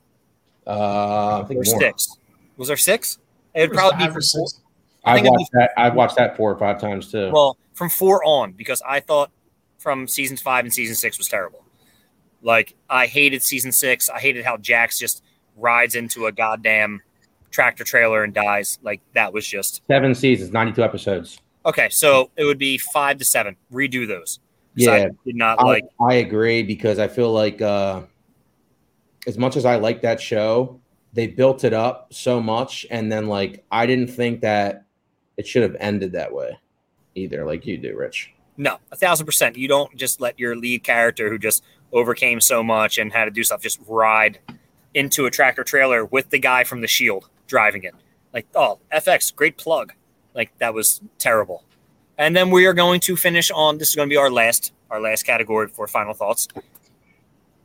Uh, 0.67 1.41
I 1.41 1.43
think 1.47 1.59
Or 1.61 1.63
more. 1.71 1.79
six. 1.79 2.17
Was 2.57 2.67
there 2.67 2.77
six? 2.77 3.17
It 3.53 3.69
would 3.69 3.77
probably 3.77 3.99
be 4.05 4.05
for 4.05 4.09
or 4.09 4.13
from 4.13 4.21
six. 4.23 4.61
I 5.05 5.17
I've 5.19 5.25
watched 5.25 5.51
that. 5.53 5.71
I've 5.77 5.93
watched 5.95 6.15
that 6.17 6.35
four 6.35 6.51
or 6.51 6.57
five 6.57 6.81
times 6.81 7.11
too. 7.11 7.29
Well, 7.31 7.57
from 7.73 7.89
four 7.89 8.23
on, 8.25 8.51
because 8.53 8.81
I 8.87 8.99
thought 8.99 9.31
from 9.77 10.07
seasons 10.07 10.41
five 10.41 10.65
and 10.65 10.73
season 10.73 10.95
six 10.95 11.17
was 11.17 11.27
terrible. 11.27 11.63
Like 12.45 12.75
I 12.89 13.07
hated 13.07 13.41
season 13.41 13.71
six. 13.71 14.07
I 14.07 14.19
hated 14.19 14.45
how 14.45 14.57
Jax 14.57 14.99
just 14.99 15.23
rides 15.57 15.95
into 15.95 16.27
a 16.27 16.31
goddamn 16.31 17.01
tractor 17.49 17.83
trailer 17.83 18.23
and 18.23 18.33
dies. 18.33 18.77
Like 18.83 19.01
that 19.13 19.33
was 19.33 19.47
just 19.47 19.81
Seven 19.87 20.13
seasons, 20.13 20.51
92 20.51 20.83
episodes. 20.83 21.41
okay. 21.65 21.89
So 21.89 22.29
it 22.37 22.45
would 22.45 22.59
be 22.59 22.77
five 22.77 23.17
to 23.17 23.25
seven. 23.25 23.55
Redo 23.73 24.07
those. 24.07 24.39
Yeah, 24.75 24.91
I 24.91 25.09
did 25.25 25.35
not 25.35 25.59
I, 25.59 25.63
like. 25.63 25.85
I 25.99 26.15
agree 26.15 26.61
because 26.61 26.99
I 26.99 27.07
feel 27.07 27.31
like 27.31 27.61
uh, 27.61 28.03
as 29.25 29.37
much 29.37 29.55
as 29.55 29.65
I 29.65 29.77
like 29.77 30.01
that 30.03 30.21
show, 30.21 30.79
they 31.13 31.27
built 31.27 31.63
it 31.63 31.73
up 31.73 32.13
so 32.13 32.41
much, 32.41 32.85
and 32.91 33.11
then 33.11 33.27
like 33.27 33.65
I 33.71 33.85
didn't 33.85 34.09
think 34.09 34.41
that 34.41 34.85
it 35.37 35.47
should 35.47 35.63
have 35.63 35.77
ended 35.79 36.11
that 36.11 36.31
way 36.31 36.59
either, 37.15 37.45
like 37.45 37.65
you 37.65 37.77
do, 37.77 37.95
Rich. 37.97 38.33
No, 38.57 38.79
a 38.91 38.95
thousand 38.95 39.25
percent. 39.25 39.57
You 39.57 39.67
don't 39.67 39.95
just 39.95 40.21
let 40.21 40.39
your 40.39 40.55
lead 40.55 40.83
character 40.83 41.29
who 41.29 41.37
just 41.37 41.63
overcame 41.91 42.41
so 42.41 42.63
much 42.63 42.97
and 42.97 43.11
had 43.11 43.25
to 43.25 43.31
do 43.31 43.43
stuff 43.43 43.61
just 43.61 43.79
ride 43.87 44.39
into 44.93 45.25
a 45.25 45.31
tractor 45.31 45.63
trailer 45.63 46.05
with 46.05 46.29
the 46.29 46.39
guy 46.39 46.63
from 46.63 46.81
the 46.81 46.87
Shield 46.87 47.29
driving 47.47 47.83
it. 47.83 47.93
Like, 48.33 48.47
oh, 48.55 48.79
FX, 48.91 49.35
great 49.35 49.57
plug. 49.57 49.93
Like 50.33 50.57
that 50.59 50.73
was 50.73 51.01
terrible. 51.17 51.63
And 52.17 52.35
then 52.35 52.49
we 52.49 52.65
are 52.65 52.73
going 52.73 52.99
to 53.01 53.15
finish 53.15 53.51
on. 53.51 53.77
This 53.77 53.89
is 53.89 53.95
going 53.95 54.09
to 54.09 54.13
be 54.13 54.17
our 54.17 54.31
last, 54.31 54.73
our 54.89 55.01
last 55.01 55.23
category 55.23 55.67
for 55.67 55.87
final 55.87 56.13
thoughts. 56.13 56.47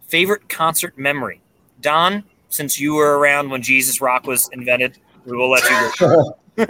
Favorite 0.08 0.48
concert 0.48 0.98
memory, 0.98 1.40
Don. 1.80 2.24
Since 2.48 2.80
you 2.80 2.94
were 2.94 3.18
around 3.18 3.50
when 3.50 3.62
Jesus 3.62 4.00
Rock 4.00 4.26
was 4.26 4.48
invented, 4.52 4.98
we 5.24 5.36
will 5.36 5.50
let 5.50 5.62
you 5.70 5.90
go. 6.00 6.36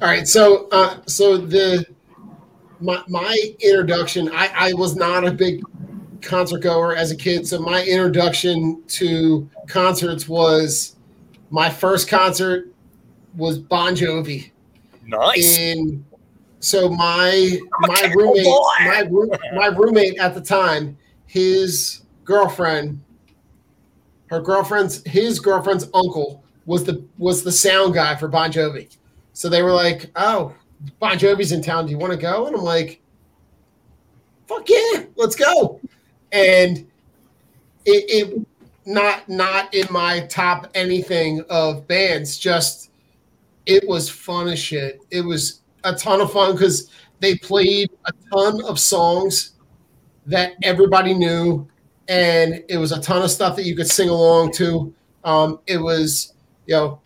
All 0.00 0.08
right, 0.08 0.28
so 0.28 0.68
uh, 0.70 1.00
so 1.06 1.36
the 1.36 1.84
my 2.80 3.02
my 3.08 3.36
introduction, 3.60 4.30
I, 4.32 4.50
I 4.54 4.72
was 4.74 4.96
not 4.96 5.26
a 5.26 5.32
big 5.32 5.62
concert 6.22 6.60
goer 6.62 6.94
as 6.96 7.10
a 7.10 7.16
kid, 7.16 7.46
so 7.46 7.58
my 7.60 7.84
introduction 7.84 8.82
to 8.88 9.48
concerts 9.68 10.28
was 10.28 10.96
my 11.50 11.70
first 11.70 12.08
concert 12.08 12.68
was 13.36 13.58
Bon 13.58 13.94
Jovi, 13.94 14.50
Nice. 15.06 15.58
and 15.58 16.04
so 16.60 16.88
my 16.88 17.58
my 17.80 18.12
roommate 18.14 18.46
my 18.80 19.04
roo- 19.10 19.30
my 19.54 19.66
roommate 19.66 20.18
at 20.18 20.34
the 20.34 20.40
time, 20.40 20.96
his 21.26 22.02
girlfriend, 22.24 23.00
her 24.26 24.40
girlfriend's 24.40 25.02
his 25.06 25.38
girlfriend's 25.38 25.84
uncle 25.94 26.42
was 26.64 26.84
the 26.84 27.04
was 27.18 27.44
the 27.44 27.52
sound 27.52 27.94
guy 27.94 28.16
for 28.16 28.26
Bon 28.28 28.50
Jovi. 28.50 28.96
So 29.34 29.48
they 29.48 29.62
were 29.62 29.72
like, 29.74 30.10
"Oh, 30.16 30.54
Bon 30.98 31.18
Jovi's 31.18 31.52
in 31.52 31.62
town. 31.62 31.86
Do 31.86 31.92
you 31.92 31.98
want 31.98 32.12
to 32.12 32.18
go?" 32.18 32.46
And 32.46 32.56
I'm 32.56 32.62
like, 32.62 33.00
"Fuck 34.46 34.68
yeah, 34.68 35.04
let's 35.16 35.36
go!" 35.36 35.80
And 36.32 36.78
it, 37.84 38.04
it 38.08 38.46
not 38.84 39.28
not 39.28 39.72
in 39.74 39.86
my 39.90 40.20
top 40.26 40.70
anything 40.74 41.44
of 41.48 41.86
bands. 41.86 42.38
Just 42.38 42.90
it 43.66 43.86
was 43.86 44.08
fun 44.08 44.48
as 44.48 44.58
shit. 44.58 45.00
It 45.10 45.22
was 45.22 45.60
a 45.84 45.94
ton 45.94 46.20
of 46.20 46.32
fun 46.32 46.52
because 46.52 46.90
they 47.20 47.36
played 47.36 47.90
a 48.04 48.12
ton 48.32 48.62
of 48.64 48.78
songs 48.78 49.52
that 50.26 50.54
everybody 50.62 51.14
knew, 51.14 51.66
and 52.08 52.62
it 52.68 52.76
was 52.76 52.92
a 52.92 53.00
ton 53.00 53.22
of 53.22 53.30
stuff 53.30 53.56
that 53.56 53.64
you 53.64 53.76
could 53.76 53.88
sing 53.88 54.08
along 54.08 54.52
to. 54.52 54.92
Um, 55.24 55.60
it 55.66 55.78
was, 55.78 56.34
you 56.66 56.74
know, 56.74 57.00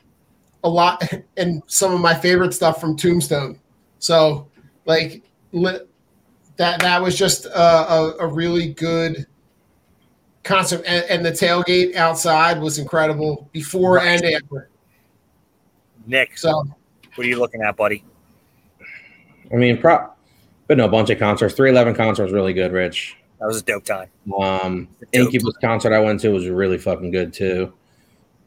a 0.64 0.68
lot, 0.68 1.02
and 1.36 1.62
some 1.66 1.94
of 1.94 2.00
my 2.00 2.14
favorite 2.14 2.54
stuff 2.54 2.80
from 2.80 2.96
Tombstone. 2.96 3.59
So, 4.00 4.48
like, 4.86 5.22
li- 5.52 5.80
that 6.56 6.80
that 6.80 7.00
was 7.00 7.16
just 7.16 7.46
a, 7.46 7.58
a, 7.60 8.16
a 8.20 8.26
really 8.26 8.72
good 8.72 9.26
concert, 10.42 10.82
and, 10.86 11.04
and 11.08 11.24
the 11.24 11.30
tailgate 11.30 11.94
outside 11.94 12.60
was 12.60 12.78
incredible 12.78 13.48
before 13.52 14.00
and 14.00 14.24
after. 14.24 14.68
Nick, 16.06 16.36
So, 16.36 16.64
what 17.14 17.26
are 17.26 17.28
you 17.28 17.38
looking 17.38 17.62
at, 17.62 17.76
buddy? 17.76 18.02
I 19.52 19.56
mean, 19.56 19.78
prop, 19.78 20.18
but 20.66 20.76
no, 20.78 20.86
a 20.86 20.88
bunch 20.88 21.10
of 21.10 21.18
concerts. 21.18 21.54
311 21.54 21.94
concert 21.96 22.24
was 22.24 22.32
really 22.32 22.52
good, 22.52 22.72
Rich. 22.72 23.16
That 23.38 23.46
was 23.46 23.60
a 23.60 23.64
dope 23.64 23.84
time. 23.84 24.08
Um, 24.38 24.88
Dope. 25.00 25.08
Incubus 25.12 25.56
concert 25.62 25.92
I 25.94 25.98
went 25.98 26.20
to 26.20 26.28
was 26.30 26.46
really 26.48 26.76
fucking 26.78 27.10
good 27.10 27.32
too. 27.32 27.72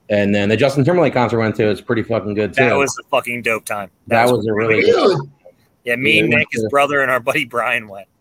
And 0.10 0.36
then 0.36 0.50
the 0.50 0.58
Justin 0.58 0.84
Timberlake 0.84 1.14
concert 1.14 1.40
I 1.40 1.44
went 1.44 1.56
to 1.56 1.66
was 1.66 1.82
pretty 1.82 2.04
fucking 2.04 2.36
good 2.36 2.54
too. 2.54 2.64
That 2.64 2.76
was 2.76 2.96
a 3.04 3.08
fucking 3.10 3.42
dope 3.42 3.66
time. 3.66 3.90
that 4.08 4.30
was 4.30 4.46
a 4.46 4.54
really 4.54 4.82
good. 4.84 5.18
Yeah. 5.84 5.96
Me, 5.96 6.22
we 6.24 6.30
Nick, 6.30 6.48
his 6.52 6.64
to- 6.64 6.70
brother, 6.70 7.02
and 7.02 7.12
our 7.12 7.20
buddy 7.20 7.46
Brian 7.46 7.88
went. 7.88 8.08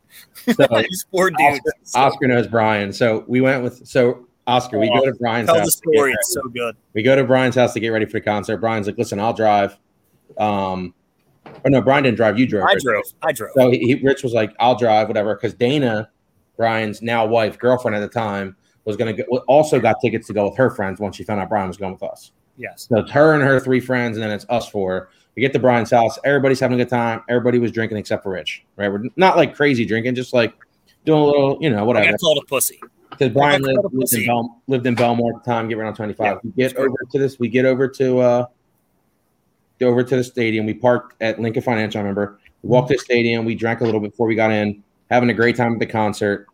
So, 0.56 0.66
These 0.90 1.06
poor 1.10 1.30
dudes. 1.30 1.60
Oscar 1.94 2.26
knows 2.28 2.46
Brian. 2.46 2.92
So 2.92 3.24
we 3.28 3.40
went 3.40 3.62
with 3.62 3.86
so 3.86 4.26
Oscar. 4.46 4.78
We 4.78 4.88
go 4.88 5.04
to 5.04 5.12
Brian's 5.14 5.48
house. 5.48 5.56
Tell 5.56 5.56
the 5.56 5.60
house. 5.62 5.76
to 5.76 5.86
get 5.90 5.94
story. 5.94 6.12
It's 6.12 6.34
so 6.34 6.42
good. 6.48 6.76
we 6.94 7.02
go 7.02 7.16
to 7.16 7.24
Brian's 7.24 7.54
house 7.54 7.72
to 7.74 7.80
get 7.80 7.88
ready 7.88 8.04
for 8.06 8.12
the 8.14 8.20
concert. 8.20 8.58
Brian's 8.58 8.86
like, 8.86 8.98
"Listen, 8.98 9.18
I'll 9.20 9.32
drive." 9.32 9.78
Um, 10.38 10.94
or 11.64 11.70
no, 11.70 11.80
Brian 11.80 12.04
didn't 12.04 12.16
drive. 12.16 12.38
You 12.38 12.46
drove. 12.46 12.64
I 12.68 12.72
Rich. 12.74 12.82
drove. 12.84 13.04
I 13.22 13.32
drove. 13.32 13.50
So 13.54 13.70
he, 13.70 13.78
he- 13.78 13.94
Rich 14.02 14.22
was 14.22 14.32
like, 14.32 14.52
"I'll 14.60 14.74
drive, 14.76 15.08
whatever," 15.08 15.34
because 15.34 15.54
Dana, 15.54 16.10
Brian's 16.56 17.00
now 17.02 17.24
wife, 17.26 17.58
girlfriend 17.58 17.94
at 17.96 18.00
the 18.00 18.08
time, 18.08 18.56
was 18.84 18.96
gonna 18.96 19.14
also 19.48 19.80
got 19.80 19.96
tickets 20.02 20.26
to 20.26 20.34
go 20.34 20.48
with 20.48 20.56
her 20.58 20.70
friends 20.70 21.00
once 21.00 21.16
she 21.16 21.24
found 21.24 21.40
out 21.40 21.48
Brian 21.48 21.68
was 21.68 21.76
going 21.78 21.92
with 21.92 22.02
us. 22.02 22.32
Yes. 22.58 22.86
So 22.90 22.98
it's 22.98 23.10
her 23.12 23.34
and 23.34 23.42
her 23.42 23.58
three 23.60 23.80
friends, 23.80 24.16
and 24.16 24.24
then 24.24 24.30
it's 24.30 24.46
us 24.48 24.68
four. 24.68 25.08
We 25.34 25.40
get 25.40 25.52
to 25.54 25.58
Brian's 25.58 25.90
house. 25.90 26.18
Everybody's 26.24 26.60
having 26.60 26.78
a 26.78 26.84
good 26.84 26.90
time. 26.90 27.22
Everybody 27.28 27.58
was 27.58 27.72
drinking 27.72 27.98
except 27.98 28.22
for 28.22 28.30
Rich. 28.32 28.64
Right? 28.76 28.88
We're 28.88 29.04
not 29.16 29.36
like 29.36 29.54
crazy 29.54 29.84
drinking, 29.86 30.14
just 30.14 30.32
like 30.34 30.52
doing 31.04 31.20
a 31.20 31.24
little, 31.24 31.58
you 31.60 31.70
know, 31.70 31.78
I 31.78 31.82
whatever. 31.82 32.10
got 32.10 32.20
called 32.20 32.42
a 32.42 32.46
pussy. 32.46 32.80
Because 33.10 33.30
Brian 33.30 33.62
lived, 33.62 33.78
lived, 33.92 34.12
in. 34.14 34.26
Bel- 34.26 34.62
lived 34.68 34.86
in 34.86 34.96
Bellmawr 34.96 35.36
at 35.36 35.44
the 35.44 35.50
time, 35.50 35.68
get 35.68 35.78
around 35.78 35.94
25. 35.94 36.24
Yeah, 36.26 36.38
we 36.42 36.50
get 36.50 36.76
over 36.76 36.96
to 37.10 37.18
this, 37.18 37.38
we 37.38 37.48
get 37.48 37.64
over 37.64 37.88
to 37.88 38.18
uh 38.18 38.46
over 39.82 40.02
to 40.04 40.16
the 40.16 40.24
stadium. 40.24 40.64
We 40.64 40.74
parked 40.74 41.20
at 41.20 41.40
Lincoln 41.40 41.62
Financial, 41.62 41.98
I 41.98 42.02
remember. 42.02 42.38
We 42.62 42.68
walked 42.68 42.88
to 42.88 42.94
the 42.94 43.00
stadium, 43.00 43.44
we 43.44 43.54
drank 43.54 43.80
a 43.80 43.84
little 43.84 44.00
before 44.00 44.26
we 44.26 44.34
got 44.34 44.50
in, 44.52 44.82
having 45.10 45.28
a 45.30 45.34
great 45.34 45.56
time 45.56 45.72
at 45.74 45.78
the 45.80 45.86
concert. 45.86 46.46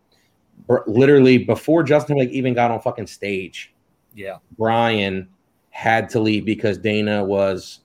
Literally 0.86 1.38
before 1.38 1.82
Justin 1.82 2.16
like 2.16 2.30
even 2.30 2.54
got 2.54 2.70
on 2.70 2.80
fucking 2.80 3.06
stage, 3.06 3.72
Yeah. 4.14 4.38
Brian 4.56 5.28
had 5.70 6.08
to 6.10 6.20
leave 6.20 6.44
because 6.44 6.76
Dana 6.78 7.24
was 7.24 7.80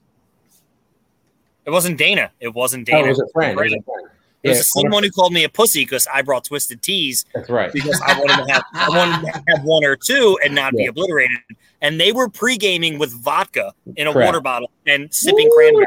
It 1.66 1.72
wasn't 1.72 1.98
Dana. 1.98 2.32
It 2.40 2.54
wasn't 2.54 2.90
oh, 2.90 2.92
Dana. 2.94 3.06
it 3.08 3.10
was 3.10 3.20
a 3.20 3.28
friend. 3.34 3.60
It 3.60 3.64
was 3.64 3.74
a 3.74 3.82
friend. 3.82 4.08
It 4.44 4.50
was 4.50 4.58
Yeah, 4.58 4.60
the 4.60 4.64
same 4.64 4.92
who 4.92 5.12
called 5.12 5.32
me 5.32 5.46
a 5.46 5.50
pussy 5.50 5.84
because 5.86 6.06
I 6.14 6.22
brought 6.22 6.44
twisted 6.44 6.82
teas 6.82 7.26
That's 7.34 7.50
right. 7.50 7.72
because 7.72 8.02
I 8.06 8.20
wanted 8.20 8.46
to 8.46 8.54
have 8.54 8.64
I 8.74 8.90
wanted 8.90 9.26
to 9.32 9.44
have 9.48 9.64
one 9.64 9.86
or 9.86 9.96
two 9.96 10.38
and 10.44 10.54
not 10.54 10.74
be 10.74 10.86
obliterated. 10.86 11.38
And 11.82 12.00
they 12.00 12.12
were 12.12 12.28
pre 12.30 12.58
gaming 12.58 13.00
with 13.00 13.14
vodka 13.14 13.74
in 13.96 14.08
a 14.08 14.14
Correct. 14.14 14.26
water 14.26 14.42
bottle 14.42 14.70
and 14.86 15.14
sipping 15.14 15.50
cranberry. 15.56 15.86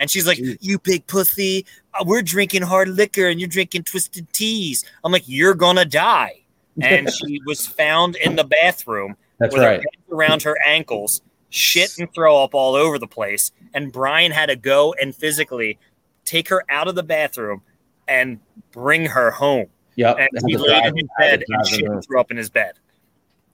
And 0.00 0.10
she's 0.10 0.26
like, 0.26 0.38
Jeez. 0.38 0.58
"You 0.60 0.80
big 0.80 1.06
pussy! 1.06 1.64
Uh, 1.94 2.02
We're 2.04 2.22
drinking 2.22 2.62
hard 2.62 2.88
liquor 2.88 3.28
and 3.28 3.38
you're 3.40 3.48
drinking 3.48 3.84
twisted 3.84 4.32
teas." 4.32 4.84
I'm 5.04 5.12
like, 5.12 5.22
"You're 5.26 5.54
gonna 5.54 5.84
die." 5.84 6.40
And 6.80 7.08
she 7.14 7.40
was 7.46 7.68
found 7.68 8.16
in 8.16 8.34
the 8.34 8.42
bathroom 8.42 9.16
That's 9.38 9.54
with 9.54 9.62
right. 9.62 9.80
her 9.80 10.14
around 10.16 10.42
her 10.42 10.56
ankles, 10.66 11.22
shit 11.52 11.98
and 11.98 12.12
throw 12.14 12.42
up 12.42 12.54
all 12.54 12.74
over 12.74 12.98
the 12.98 13.06
place. 13.06 13.52
And 13.74 13.92
Brian 13.92 14.32
had 14.32 14.46
to 14.46 14.56
go 14.56 14.94
and 15.00 15.14
physically 15.14 15.78
take 16.24 16.48
her 16.48 16.64
out 16.68 16.88
of 16.88 16.94
the 16.94 17.02
bathroom 17.02 17.62
and 18.08 18.40
bring 18.72 19.06
her 19.06 19.30
home. 19.30 19.66
Yeah. 19.96 20.14
And 20.14 20.28
he 20.48 20.56
laid 20.56 20.86
in 20.86 20.96
his 20.96 21.08
bed 21.18 21.44
and 21.46 21.66
shit 21.66 21.84
and 21.84 22.04
threw 22.04 22.18
up 22.18 22.30
in 22.30 22.36
his 22.36 22.48
bed. 22.50 22.72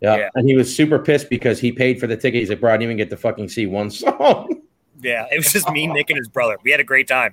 Yeah. 0.00 0.16
Yeah. 0.16 0.28
And 0.36 0.48
he 0.48 0.54
was 0.56 0.74
super 0.74 0.98
pissed 0.98 1.28
because 1.28 1.58
he 1.58 1.72
paid 1.72 1.98
for 1.98 2.06
the 2.06 2.16
ticket. 2.16 2.40
He's 2.40 2.48
like, 2.50 2.60
bro, 2.60 2.70
I 2.70 2.74
didn't 2.74 2.84
even 2.84 2.96
get 2.96 3.10
to 3.10 3.16
fucking 3.16 3.48
see 3.48 3.66
one 3.66 3.90
song. 3.90 4.62
Yeah, 5.00 5.26
it 5.30 5.36
was 5.36 5.52
just 5.52 5.70
me, 5.70 5.86
Nick, 5.92 6.10
and 6.10 6.16
his 6.18 6.26
brother. 6.26 6.56
We 6.64 6.72
had 6.72 6.80
a 6.80 6.84
great 6.84 7.06
time. 7.06 7.32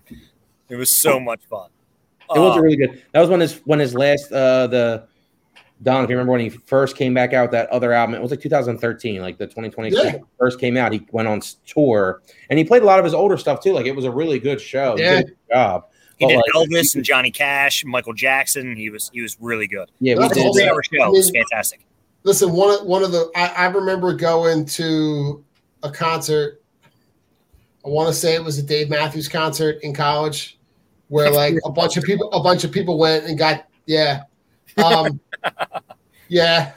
It 0.70 0.76
was 0.76 0.96
so 0.96 1.20
much 1.20 1.40
fun. 1.50 1.72
It 2.36 2.38
was 2.38 2.56
Uh, 2.56 2.62
really 2.62 2.76
good. 2.76 3.02
That 3.12 3.22
was 3.22 3.30
when 3.32 3.40
his 3.40 3.56
when 3.66 3.80
his 3.80 3.96
last 3.96 4.32
uh 4.32 4.68
the 4.68 5.08
Don, 5.86 6.04
if 6.04 6.10
you 6.10 6.16
remember 6.18 6.32
when 6.34 6.42
he 6.42 6.50
first 6.50 6.98
came 6.98 7.14
back 7.14 7.32
out 7.34 7.44
with 7.44 7.52
that 7.52 7.70
other 7.70 7.94
album, 7.94 8.16
it 8.16 8.22
was 8.22 8.32
like 8.32 8.42
2013, 8.42 9.22
like 9.22 9.38
the 9.38 9.46
2020 9.46 9.92
Yeah. 9.96 10.18
first 10.38 10.60
came 10.60 10.76
out. 10.78 10.92
He 10.92 11.06
went 11.12 11.28
on 11.28 11.42
tour 11.68 12.24
and 12.50 12.58
he 12.60 12.66
played 12.66 12.82
a 12.82 12.86
lot 12.86 12.98
of 12.98 13.06
his 13.06 13.14
older 13.14 13.38
stuff 13.38 13.62
too. 13.62 13.72
Like 13.74 13.86
it 13.86 13.96
was 13.96 14.04
a 14.04 14.12
really 14.12 14.40
good 14.40 14.60
show. 14.60 14.98
Yeah. 14.98 15.22
good 15.22 15.36
job. 15.52 15.86
he 16.18 16.26
But, 16.26 16.30
did 16.30 16.38
like, 16.38 16.70
Elvis 16.70 16.96
and 16.96 17.04
Johnny 17.06 17.30
Cash, 17.30 17.86
Michael 17.86 18.14
Jackson. 18.14 18.76
He 18.76 18.90
was 18.90 19.12
he 19.14 19.22
was 19.22 19.38
really 19.40 19.68
good. 19.68 19.92
Yeah, 20.00 20.16
we 20.16 20.22
That's 20.22 20.36
It 20.36 20.40
a 20.40 20.42
did. 20.42 20.48
awesome. 20.50 20.60
three 20.60 20.70
hour 20.70 20.84
show. 20.84 21.14
It 21.14 21.18
was 21.18 21.30
fantastic. 21.30 21.86
Listen, 22.24 22.52
one 22.52 22.80
of 22.80 22.86
one 22.88 23.04
of 23.04 23.12
the 23.12 23.30
I, 23.36 23.48
I 23.50 23.66
remember 23.68 24.12
going 24.14 24.66
to 24.66 25.44
a 25.84 25.92
concert. 25.92 26.62
I 27.86 27.90
want 27.90 28.08
to 28.08 28.14
say 28.14 28.34
it 28.34 28.44
was 28.44 28.58
a 28.58 28.64
Dave 28.64 28.90
Matthews 28.90 29.28
concert 29.28 29.78
in 29.84 29.94
college, 29.94 30.58
where 31.10 31.30
like 31.30 31.56
a 31.64 31.70
bunch 31.72 31.98
of 31.98 32.04
people 32.04 32.32
a 32.32 32.42
bunch 32.42 32.64
of 32.64 32.72
people 32.72 32.98
went 32.98 33.26
and 33.26 33.38
got 33.38 33.68
yeah, 33.86 34.24
um, 34.84 35.20
yeah, 36.28 36.74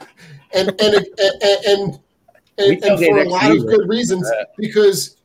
and 0.55 0.69
and 0.69 0.95
and 0.95 1.07
and, 1.67 2.01
and, 2.59 2.85
and, 2.85 2.99
for 2.99 3.19
a 3.19 3.29
lot 3.29 3.51
of 3.51 3.67
good 3.67 3.89
reasons 3.89 4.31
because 4.57 5.17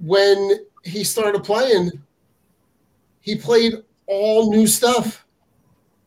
when 0.00 0.66
he 0.84 1.04
started 1.04 1.42
playing, 1.42 1.90
he 3.20 3.36
played 3.36 3.74
all 4.06 4.50
new 4.50 4.66
stuff. 4.66 5.24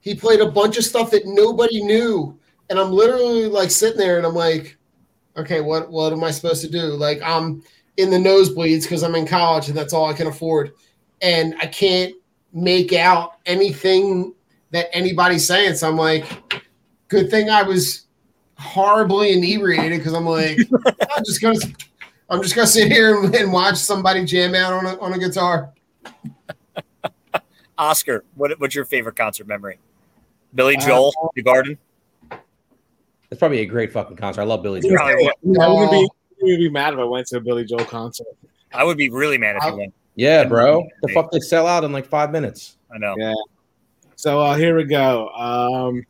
he 0.02 0.16
played 0.16 0.40
a 0.40 0.50
bunch 0.50 0.78
of 0.78 0.86
stuff 0.86 1.12
that 1.12 1.26
nobody 1.26 1.84
knew, 1.84 2.38
and 2.70 2.80
I'm 2.80 2.92
literally 2.92 3.48
like 3.48 3.72
sitting 3.72 3.98
there 3.98 4.18
and 4.18 4.26
I'm 4.26 4.36
like, 4.36 4.78
okay, 5.38 5.62
what 5.62 5.92
what 5.92 6.14
am 6.14 6.24
I 6.24 6.32
supposed 6.32 6.62
to 6.62 6.70
do? 6.70 6.84
Like 6.84 7.22
I'm 7.22 7.64
in 7.98 8.10
the 8.10 8.18
nosebleeds 8.18 8.84
because 8.84 9.04
I'm 9.04 9.16
in 9.16 9.28
college 9.28 9.68
and 9.68 9.78
that's 9.78 9.94
all 9.94 10.06
I 10.06 10.14
can 10.14 10.28
afford, 10.28 10.74
and 11.22 11.56
I 11.60 11.68
can't 11.68 12.14
make 12.54 12.94
out 12.94 13.36
anything 13.46 14.34
that 14.72 14.88
anybody's 14.94 15.46
saying. 15.46 15.76
So 15.76 15.90
I'm 15.90 15.98
like, 15.98 16.26
good 17.08 17.30
thing 17.30 17.50
I 17.50 17.64
was 17.64 18.08
horribly 18.58 19.34
inebriated 19.34 20.00
because 20.00 20.14
I'm 20.14 20.26
like, 20.26 20.60
I'm 21.16 21.24
just 21.26 21.42
gonna 21.42 21.60
I'm 22.30 22.42
just 22.44 22.56
gonna 22.56 22.68
sit 22.68 22.92
here 22.92 23.24
and, 23.24 23.34
and 23.34 23.52
watch 23.52 23.78
somebody 23.78 24.26
jam 24.26 24.56
out 24.56 24.74
on 24.74 24.86
a 24.86 25.00
on 25.00 25.14
a 25.14 25.20
guitar. 25.20 25.74
Oscar, 27.78 28.26
what, 28.36 28.60
what's 28.60 28.76
your 28.76 28.84
favorite 28.84 29.16
concert 29.16 29.48
memory? 29.48 29.80
Billy 30.54 30.76
Joel, 30.78 31.14
Uh, 31.24 31.28
the 31.34 31.42
Garden. 31.42 31.78
It's 33.32 33.40
probably 33.40 33.60
a 33.60 33.66
great 33.66 33.94
fucking 33.94 34.18
concert. 34.18 34.42
I 34.42 34.44
love 34.44 34.64
Billy 34.64 34.82
Joel. 34.82 34.96
Probably. 34.96 35.30
I 35.30 35.68
wouldn't 35.68 35.92
be, 35.92 35.98
I 35.98 36.42
wouldn't 36.42 36.60
be 36.60 36.70
mad 36.70 36.94
if 36.94 37.00
I 37.00 37.04
went 37.06 37.28
to 37.28 37.38
a 37.38 37.40
Billy 37.40 37.64
Joel 37.64 37.86
concert. 37.86 38.28
I 38.74 38.84
would 38.84 38.98
be 38.98 39.10
really 39.10 39.38
mad 39.38 39.56
if 39.58 39.64
you 39.64 39.78
went. 39.78 39.94
Yeah, 40.16 40.44
bro. 40.44 40.86
The 41.02 41.14
fuck 41.14 41.32
they 41.32 41.40
sell 41.40 41.66
out 41.68 41.84
in 41.86 41.94
like 41.94 42.06
five 42.06 42.32
minutes. 42.32 42.78
I 42.94 42.98
know. 42.98 43.16
Yeah. 43.18 43.34
So 44.20 44.42
uh, 44.42 44.58
here 44.58 44.76
we 44.76 44.84
go. 44.84 45.30
Um, 45.30 46.06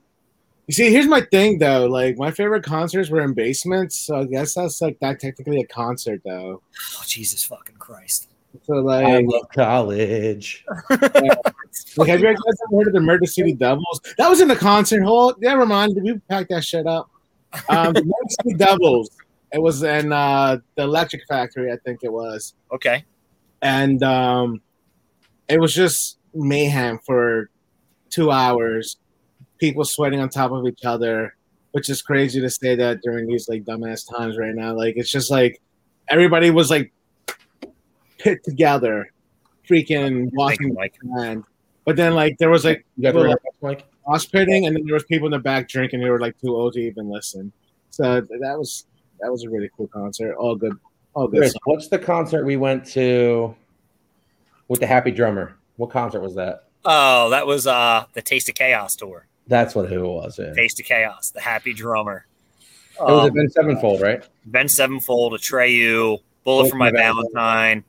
you 0.65 0.73
see, 0.73 0.91
here's 0.91 1.06
my 1.06 1.22
thing 1.22 1.60
though. 1.60 1.86
Like 1.86 2.18
my 2.18 2.31
favorite 2.31 2.64
concerts 2.64 3.11
were 3.11 3.22
in 3.22 3.36
basements, 3.36 4.03
so 4.03 4.22
I 4.22 4.23
guess 4.23 4.56
that's 4.56 4.81
like 4.81 4.98
that 5.02 5.19
technically 5.19 5.61
a 5.61 5.68
concert 5.68 6.19
though. 6.26 6.64
Oh, 6.95 7.03
Jesus 7.06 7.44
fucking 7.44 7.76
Christ. 7.76 8.30
So 8.64 8.77
like, 8.77 9.06
I 9.06 9.19
love 9.19 9.49
college. 9.53 10.65
like 10.90 12.10
have 12.10 12.19
you 12.19 12.26
guys 12.26 12.36
ever 12.36 12.77
heard 12.80 12.88
of 12.88 12.94
the 12.94 12.99
Murder 12.99 13.27
City 13.27 13.53
Devils? 13.53 14.02
That 14.18 14.27
was 14.27 14.41
in 14.41 14.48
the 14.48 14.56
concert 14.56 15.03
hall. 15.03 15.36
Never 15.38 15.68
mind, 15.68 15.95
we 16.02 16.18
packed 16.30 16.49
that 16.49 16.64
shit 16.64 16.88
up. 16.88 17.11
Um, 17.69 17.94
the 17.94 18.02
Murder 18.02 18.30
City 18.41 18.56
Devils. 18.56 19.11
It 19.53 19.61
was 19.61 19.84
in 19.84 20.11
uh, 20.11 20.57
the 20.76 20.81
Electric 20.81 21.27
Factory, 21.27 21.72
I 21.72 21.77
think 21.86 21.99
it 22.02 22.11
was. 22.11 22.56
Okay. 22.72 23.06
and 23.61 24.02
um, 24.02 24.61
it 25.48 25.61
was 25.61 25.76
just 25.76 26.18
mayhem 26.34 26.98
for 27.06 27.52
two 28.10 28.31
hours. 28.31 28.98
People 29.57 29.84
sweating 29.86 30.19
on 30.19 30.30
top 30.30 30.52
of 30.52 30.65
each 30.65 30.86
other, 30.86 31.36
which 31.72 31.90
is 31.90 32.02
crazy 32.02 32.40
to 32.41 32.49
say 32.49 32.76
that 32.76 33.02
during 33.02 33.27
these 33.27 33.49
like 33.49 33.64
dumbass 33.65 34.10
times 34.10 34.38
right 34.38 34.56
now. 34.56 34.73
Like 34.73 34.95
it's 34.98 35.10
just 35.11 35.30
like 35.30 35.61
everybody 36.10 36.49
was 36.49 36.69
like 36.69 36.91
pit 38.18 38.44
together, 38.44 39.11
freaking 39.69 40.23
Thank 40.26 40.38
watching 40.38 40.68
you, 40.68 40.73
the 40.73 40.80
Mike. 40.80 40.95
band. 41.03 41.44
But 41.86 41.95
then 41.95 42.14
like 42.15 42.38
there 42.38 42.49
was 42.49 42.65
like 42.65 42.86
You 42.95 43.03
got 43.03 43.15
Well, 43.15 43.23
the 43.23 43.38
Mike? 43.61 43.86
pitting, 44.31 44.65
and 44.65 44.76
then 44.76 44.86
there 44.86 44.94
was 44.94 45.03
people 45.06 45.27
in 45.27 45.31
the 45.31 45.40
back 45.40 45.68
drinking. 45.68 46.02
They 46.02 46.10
were 46.10 46.19
like 46.19 46.40
too 46.40 46.56
old 46.56 46.73
to 46.73 46.80
even 46.80 47.10
listen. 47.10 47.52
So 47.90 48.22
that 48.22 48.57
was 48.57 48.86
that 49.19 49.31
was 49.31 49.44
a 49.44 49.49
really 49.49 49.69
cool 49.76 49.88
concert. 49.88 50.36
All 50.36 50.56
good, 50.56 50.77
all 51.14 51.27
good. 51.27 51.40
Chris, 51.40 51.56
what's 51.65 51.88
the 51.90 51.99
concert 51.99 52.45
we 52.45 52.56
went 52.57 52.86
to 52.88 53.56
with 54.68 54.80
the 54.80 54.88
Happy 54.88 55.11
Drummer? 55.11 55.57
What 55.77 55.90
concert 55.90 56.22
was 56.22 56.36
that? 56.36 56.69
Oh, 56.85 57.30
that 57.31 57.45
was 57.47 57.68
uh 57.68 58.06
the 58.14 58.22
Taste 58.22 58.49
of 58.49 58.56
Chaos 58.56 58.95
tour. 58.95 59.26
That's 59.47 59.76
what 59.76 59.89
who 59.89 60.06
it 60.06 60.07
was. 60.07 60.39
Yeah. 60.39 60.45
It 60.47 60.56
Taste 60.56 60.80
of 60.80 60.85
Chaos, 60.85 61.31
the 61.31 61.41
Happy 61.41 61.73
Drummer. 61.73 62.26
It 62.99 63.01
was 63.03 63.23
Um, 63.26 63.30
Avenged 63.31 63.53
Sevenfold, 63.53 64.01
right? 64.01 64.23
Avenged 64.47 64.73
Sevenfold, 64.73 65.34
Atreyu, 65.34 66.19
Bullet 66.43 66.69
for 66.69 66.76
My 66.76 66.91
Valentine. 66.91 67.84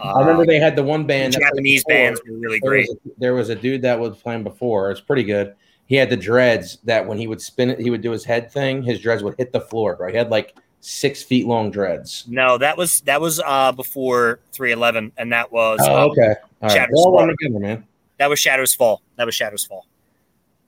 I 0.00 0.20
remember 0.20 0.42
Uh, 0.42 0.46
they 0.46 0.58
had 0.60 0.76
the 0.76 0.82
one 0.82 1.04
band. 1.04 1.32
that 1.34 1.40
played 1.40 1.48
Japanese 1.50 1.84
bands 1.84 2.20
were 2.26 2.36
really 2.38 2.60
There 2.60 2.70
great. 2.70 2.88
was, 2.88 2.96
a, 3.06 3.10
there 3.20 3.34
was 3.34 3.48
a 3.50 3.54
dude 3.56 3.82
that 3.82 3.98
was 3.98 4.16
playing 4.16 4.44
before. 4.44 4.90
It's 4.90 5.00
pretty 5.00 5.24
good. 5.24 5.54
He 5.86 5.96
had 5.96 6.08
the 6.10 6.16
dreads 6.16 6.78
that 6.84 7.06
when 7.06 7.18
he 7.18 7.26
would 7.26 7.40
spin 7.42 7.70
it, 7.70 7.78
he 7.80 7.90
would 7.90 8.00
do 8.00 8.10
his 8.12 8.24
head 8.24 8.50
thing. 8.50 8.82
His 8.82 9.00
dreads 9.00 9.22
would 9.22 9.34
hit 9.36 9.52
the 9.52 9.60
floor, 9.60 9.96
bro. 9.96 10.08
He 10.10 10.16
had 10.16 10.30
like 10.30 10.54
six 10.80 11.22
feet 11.22 11.46
long 11.46 11.70
dreads. 11.70 12.24
No, 12.28 12.56
that 12.58 12.76
was 12.78 13.00
that 13.02 13.20
was 13.20 13.40
uh 13.44 13.72
before 13.72 14.38
311, 14.52 15.12
and 15.18 15.32
that 15.32 15.50
was 15.52 15.80
Oh, 15.82 16.10
okay. 16.12 16.22
All 16.62 16.68
right. 16.68 16.70
Shadows 16.72 16.90
They 16.96 17.02
all 17.02 17.12
run 17.16 17.26
Fall. 17.28 17.36
together, 17.38 17.58
man. 17.60 17.84
That 18.18 18.28
was 18.30 18.38
Shadows 18.38 18.74
Fall. 18.74 19.02
That 19.16 19.26
was 19.26 19.34
Shadows 19.34 19.64
Fall. 19.64 19.86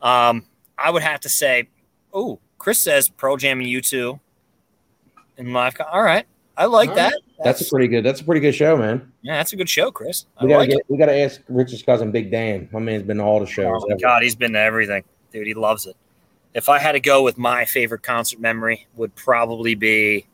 Um, 0.02 0.44
I 0.78 0.90
would 0.90 1.02
have 1.02 1.20
to 1.20 1.28
say, 1.28 1.68
oh, 2.12 2.38
Chris 2.58 2.78
says 2.78 3.08
Pearl 3.08 3.36
Jam 3.36 3.60
and 3.60 3.68
U2 3.68 4.18
in 5.38 5.52
live. 5.52 5.74
All 5.90 6.02
right, 6.02 6.26
I 6.56 6.66
like 6.66 6.90
All 6.90 6.94
that. 6.96 7.14
That's 7.44 7.60
a 7.60 7.68
pretty 7.68 7.88
good. 7.88 8.02
That's 8.04 8.20
a 8.20 8.24
pretty 8.24 8.40
good 8.40 8.54
show, 8.54 8.76
man. 8.76 9.12
yeah, 9.22 9.36
that's 9.36 9.52
a 9.52 9.56
good 9.56 9.68
show, 9.68 9.90
Chris. 9.90 10.24
I 10.38 10.44
We 10.44 10.50
gotta 10.50 10.60
like 10.60 10.70
get. 10.70 10.78
it. 10.78 10.86
We 10.88 10.96
gotta 10.98 11.16
ask 11.16 11.40
Richard's 11.48 11.82
cousin, 11.82 12.10
Big 12.10 12.30
Dan. 12.30 12.68
My 12.72 12.78
man's 12.80 13.02
been 13.02 13.18
to 13.18 13.22
all 13.22 13.40
the 13.40 13.46
shows. 13.46 13.82
Oh 13.82 13.86
my. 13.88 13.96
God, 13.96 14.22
he's 14.22 14.34
been 14.34 14.52
to 14.52 14.58
everything, 14.60 15.04
dude. 15.32 15.46
He 15.46 15.54
loves 15.54 15.86
it. 15.86 15.96
If 16.54 16.70
I 16.70 16.78
had 16.78 16.92
to 16.92 17.00
go 17.00 17.22
with 17.22 17.36
my 17.36 17.66
favorite 17.66 18.02
concert 18.02 18.40
memory, 18.40 18.86
would 18.94 19.14
probably 19.14 19.74
be, 19.74 20.26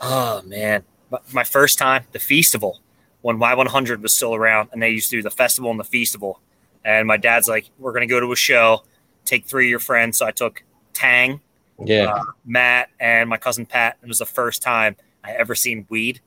oh 0.00 0.42
man, 0.42 0.84
my 1.32 1.42
first 1.42 1.76
time, 1.78 2.04
the 2.12 2.20
festival, 2.20 2.80
when 3.22 3.38
Y100 3.38 4.00
was 4.02 4.14
still 4.14 4.34
around, 4.34 4.70
and 4.72 4.82
they 4.82 4.90
used 4.90 5.10
to 5.10 5.16
do 5.16 5.22
the 5.22 5.30
festival 5.30 5.70
and 5.70 5.78
the 5.80 5.84
festival. 5.84 6.40
And 6.84 7.06
my 7.06 7.16
dad's 7.16 7.48
like, 7.48 7.70
"We're 7.78 7.92
gonna 7.92 8.06
go 8.06 8.20
to 8.20 8.32
a 8.32 8.36
show, 8.36 8.84
take 9.24 9.46
three 9.46 9.66
of 9.66 9.70
your 9.70 9.78
friends." 9.78 10.18
So 10.18 10.26
I 10.26 10.30
took 10.30 10.62
Tang, 10.94 11.40
Yeah. 11.84 12.06
uh, 12.06 12.24
Matt, 12.44 12.88
and 12.98 13.28
my 13.28 13.36
cousin 13.36 13.66
Pat. 13.66 13.98
It 14.02 14.08
was 14.08 14.18
the 14.18 14.26
first 14.26 14.62
time 14.62 14.96
I 15.22 15.32
ever 15.32 15.54
seen 15.54 15.86
weed. 15.90 16.20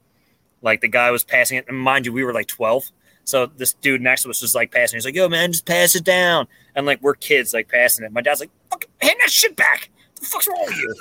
Like 0.61 0.81
the 0.81 0.87
guy 0.87 1.09
was 1.11 1.23
passing 1.23 1.57
it, 1.57 1.65
and 1.67 1.77
mind 1.77 2.05
you, 2.05 2.13
we 2.13 2.23
were 2.23 2.33
like 2.33 2.47
twelve. 2.47 2.85
So 3.25 3.45
this 3.47 3.73
dude 3.73 4.01
next 4.01 4.23
to 4.23 4.29
us 4.29 4.41
was 4.41 4.53
like 4.53 4.71
passing. 4.71 4.97
He's 4.97 5.05
like, 5.05 5.15
"Yo, 5.15 5.27
man, 5.29 5.51
just 5.51 5.65
pass 5.65 5.95
it 5.95 6.03
down." 6.03 6.47
And 6.75 6.85
like 6.85 7.01
we're 7.01 7.15
kids, 7.15 7.53
like 7.53 7.67
passing 7.69 8.05
it. 8.05 8.11
My 8.11 8.21
dad's 8.21 8.39
like, 8.39 8.51
"Fuck, 8.69 8.85
hand 9.01 9.15
that 9.21 9.29
shit 9.31 9.55
back. 9.55 9.89
What 10.13 10.21
the 10.21 10.25
fuck's 10.27 10.47
wrong 10.47 10.63
with 10.67 10.77
you?" 10.77 10.95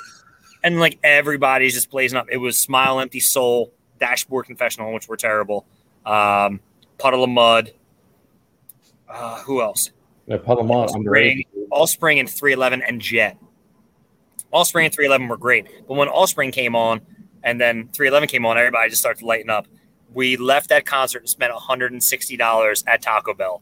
And 0.63 0.79
like 0.79 0.97
everybody's 1.03 1.73
just 1.73 1.91
blazing 1.91 2.17
up. 2.17 2.27
It 2.31 2.37
was 2.37 2.59
Smile, 2.59 2.99
Empty 2.99 3.19
Soul, 3.19 3.73
Dashboard 3.99 4.45
Confessional, 4.47 4.93
which 4.93 5.07
were 5.07 5.17
terrible. 5.17 5.65
Um, 6.05 6.59
Puddle 6.97 7.23
of 7.23 7.29
Mudd. 7.29 7.73
Uh, 9.09 9.41
who 9.43 9.61
else? 9.61 9.91
Yeah, 10.27 10.37
Puddle 10.37 10.63
Mudd, 10.63 10.89
I'm 10.95 11.03
Spring, 11.03 11.43
All 11.69 11.87
Spring 11.87 12.19
and 12.19 12.29
311 12.29 12.81
and 12.81 13.01
Jet. 13.01 13.37
All 14.51 14.65
Spring 14.65 14.85
and 14.85 14.93
311 14.93 15.27
were 15.27 15.37
great. 15.37 15.67
But 15.87 15.95
when 15.95 16.07
All 16.07 16.27
Spring 16.27 16.51
came 16.51 16.75
on 16.75 17.01
and 17.43 17.59
then 17.59 17.89
311 17.93 18.29
came 18.29 18.45
on, 18.45 18.57
everybody 18.57 18.89
just 18.89 19.01
started 19.01 19.19
to 19.19 19.25
lighten 19.25 19.49
up. 19.49 19.67
We 20.13 20.37
left 20.37 20.69
that 20.69 20.85
concert 20.85 21.19
and 21.19 21.29
spent 21.29 21.51
$160 21.53 22.83
at 22.87 23.01
Taco 23.01 23.33
Bell. 23.33 23.61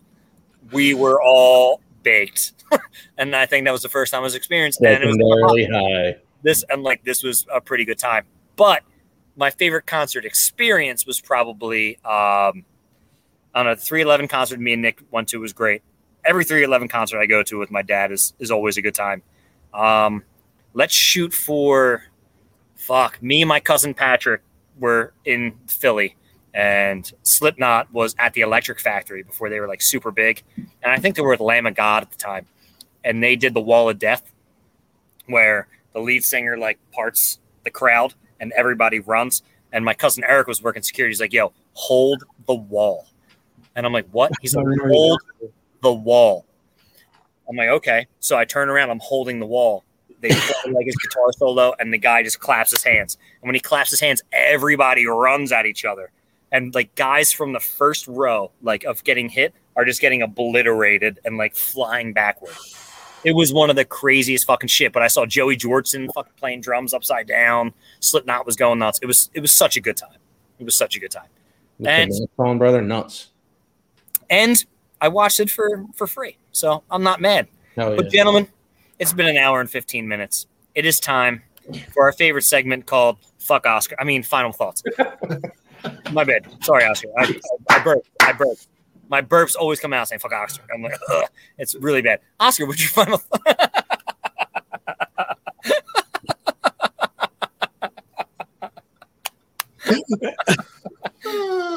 We 0.72 0.94
were 0.94 1.22
all 1.22 1.82
baked. 2.04 2.54
and 3.18 3.36
I 3.36 3.46
think 3.46 3.66
that 3.66 3.72
was 3.72 3.82
the 3.82 3.90
first 3.90 4.12
time 4.12 4.20
I 4.20 4.24
was 4.24 4.36
experienced. 4.36 4.82
And 4.82 5.04
it 5.04 5.08
was 5.08 5.18
Legendarily 5.18 5.72
high. 5.72 6.22
this 6.44 6.64
and 6.70 6.84
like 6.84 7.04
this 7.04 7.24
was 7.24 7.46
a 7.52 7.62
pretty 7.62 7.86
good 7.86 7.98
time. 7.98 8.26
But 8.56 8.84
my 9.36 9.50
favorite 9.50 9.86
concert 9.86 10.26
experience 10.26 11.06
was 11.06 11.20
probably 11.20 11.98
um 12.04 12.66
on 13.54 13.68
a 13.68 13.76
311 13.76 14.28
concert 14.28 14.60
me 14.60 14.74
and 14.74 14.82
Nick 14.82 15.02
went 15.12 15.30
to 15.30 15.40
was 15.40 15.54
great. 15.54 15.82
Every 16.24 16.44
311 16.46 16.88
concert 16.88 17.20
I 17.20 17.26
go 17.26 17.44
to 17.44 17.58
with 17.58 17.72
my 17.72 17.82
dad 17.82 18.12
is 18.12 18.34
is 18.40 18.52
always 18.52 18.78
a 18.78 18.82
good 18.82 18.96
time. 18.96 19.22
Um 19.74 20.24
let's 20.74 20.94
shoot 20.94 21.34
for 21.34 22.04
fuck. 22.76 23.22
Me 23.22 23.42
and 23.42 23.50
my 23.50 23.60
cousin 23.60 23.94
Patrick 23.94 24.42
were 24.80 25.14
in 25.26 25.54
Philly 25.68 26.16
and 26.54 27.12
Slipknot 27.24 27.94
was 27.94 28.16
at 28.20 28.34
the 28.34 28.42
Electric 28.42 28.80
Factory 28.80 29.24
before 29.24 29.50
they 29.50 29.60
were 29.60 29.68
like 29.68 29.82
super 29.82 30.12
big. 30.12 30.44
And 30.58 30.92
I 30.92 30.98
think 30.98 31.16
they 31.16 31.22
were 31.22 31.30
with 31.30 31.40
Lamb 31.40 31.66
of 31.66 31.76
God 31.76 32.04
at 32.04 32.12
the 32.12 32.18
time. 32.18 32.46
And 33.04 33.24
they 33.24 33.36
did 33.36 33.54
the 33.54 33.62
Wall 33.62 33.90
of 33.90 34.00
Death 34.00 34.32
where 35.28 35.68
the 35.94 36.00
lead 36.00 36.24
singer 36.24 36.58
like 36.58 36.78
parts 36.92 37.40
the 37.64 37.70
crowd 37.70 38.14
and 38.42 38.52
everybody 38.52 39.00
runs. 39.00 39.44
And 39.72 39.86
my 39.86 39.94
cousin 39.94 40.26
Eric 40.28 40.48
was 40.48 40.62
working 40.62 40.84
security. 40.84 41.12
He's 41.12 41.22
like, 41.22 41.32
yo, 41.32 41.54
hold 41.74 42.26
the 42.48 42.56
wall. 42.56 43.08
And 43.78 43.86
I'm 43.86 43.94
like, 43.94 44.08
what? 44.12 44.34
He's 44.42 44.54
like, 44.54 44.66
hold 44.90 45.22
the 45.82 45.94
wall. 45.94 46.46
I'm 47.48 47.56
like, 47.56 47.70
okay. 47.70 48.08
So 48.20 48.38
I 48.38 48.44
turn 48.44 48.68
around, 48.68 48.90
I'm 48.90 49.00
holding 49.00 49.40
the 49.40 49.46
wall. 49.46 49.86
They 50.20 50.30
play 50.30 50.72
like 50.74 50.86
his 50.86 50.96
guitar 50.98 51.32
solo, 51.34 51.74
and 51.80 51.92
the 51.92 51.98
guy 51.98 52.22
just 52.22 52.40
claps 52.40 52.72
his 52.72 52.84
hands. 52.84 53.18
And 53.42 53.48
when 53.48 53.56
he 53.56 53.62
claps 53.62 53.90
his 53.90 54.00
hands, 54.00 54.22
everybody 54.32 55.08
runs 55.08 55.52
at 55.52 55.66
each 55.66 55.84
other. 55.84 56.12
And 56.52 56.76
like 56.76 56.94
guys 56.96 57.32
from 57.32 57.54
the 57.54 57.60
first 57.60 58.08
row, 58.08 58.52
like 58.62 58.84
of 58.84 59.04
getting 59.04 59.30
hit, 59.30 59.54
are 59.76 59.86
just 59.86 60.02
getting 60.02 60.22
obliterated 60.22 61.20
and 61.26 61.38
like 61.38 61.56
flying 61.56 62.14
backward. 62.14 62.54
It 63.24 63.34
was 63.34 63.54
one 63.54 63.70
of 63.70 63.76
the 63.76 63.86
craziest 63.86 64.46
fucking 64.48 64.70
shit. 64.70 64.92
But 64.94 65.04
I 65.04 65.08
saw 65.08 65.26
Joey 65.26 65.58
Jordison 65.58 66.12
fucking 66.14 66.34
playing 66.38 66.62
drums 66.62 66.94
upside 66.94 67.28
down. 67.28 67.74
Slipknot 68.00 68.46
was 68.46 68.56
going 68.56 68.80
nuts. 68.80 69.00
It 69.02 69.06
was 69.06 69.30
it 69.34 69.40
was 69.42 69.52
such 69.52 69.78
a 69.78 69.82
good 69.82 69.98
time. 69.98 70.18
It 70.60 70.64
was 70.66 70.76
such 70.76 70.96
a 70.96 71.00
good 71.00 71.12
time. 71.12 71.28
And- 71.86 72.12
phone 72.38 72.58
brother 72.58 72.82
nuts. 72.82 73.30
And 74.30 74.64
I 75.02 75.08
watched 75.10 75.40
it 75.40 75.50
for 75.50 75.86
for 75.96 76.08
free. 76.08 76.38
So 76.52 76.84
I'm 76.90 77.04
not 77.04 77.22
mad. 77.22 77.48
Hell 77.76 77.96
But 77.96 78.06
yeah. 78.06 78.12
gentlemen, 78.20 78.48
it's 79.00 79.14
been 79.14 79.28
an 79.28 79.38
hour 79.38 79.60
and 79.62 79.70
15 79.70 80.08
minutes. 80.08 80.48
It 80.76 80.86
is 80.86 81.00
time 81.00 81.44
for 81.94 82.04
our 82.04 82.12
favorite 82.12 82.44
segment 82.44 82.86
called 82.86 83.18
Fuck 83.40 83.66
Oscar. 83.66 83.96
I 84.00 84.04
mean, 84.04 84.24
final 84.24 84.52
thoughts. 84.52 84.84
My 86.12 86.24
bad. 86.24 86.46
Sorry, 86.64 86.84
Oscar. 86.86 87.08
I, 87.18 87.24
I, 87.70 87.78
I 87.80 87.84
broke. 87.84 88.06
I 88.22 88.34
burped. 88.34 88.68
My 89.12 89.22
burps 89.22 89.58
always 89.58 89.82
come 89.82 89.92
out 89.92 90.08
saying 90.08 90.20
"fuck 90.20 90.32
Oscar." 90.32 90.64
I'm 90.74 90.82
like, 90.82 90.98
Ugh. 91.10 91.26
it's 91.58 91.76
really 91.76 92.02
bad. 92.02 92.22
Oscar, 92.40 92.66
what's 92.66 92.82
your 92.82 92.90
final? 92.90 93.22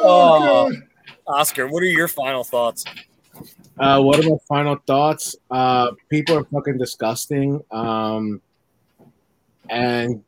Oh, 0.07 0.71
Oscar, 1.27 1.67
what 1.67 1.83
are 1.83 1.87
your 1.87 2.09
final 2.09 2.45
thoughts? 2.45 2.85
Uh, 3.79 4.01
what 4.03 4.19
are 4.19 4.29
my 4.29 4.37
final 4.47 4.77
thoughts? 4.87 5.35
Uh, 5.51 5.93
people 6.11 6.37
are 6.37 6.45
fucking 6.45 6.77
disgusting. 6.77 7.63
Um, 7.71 8.43
and 9.71 10.23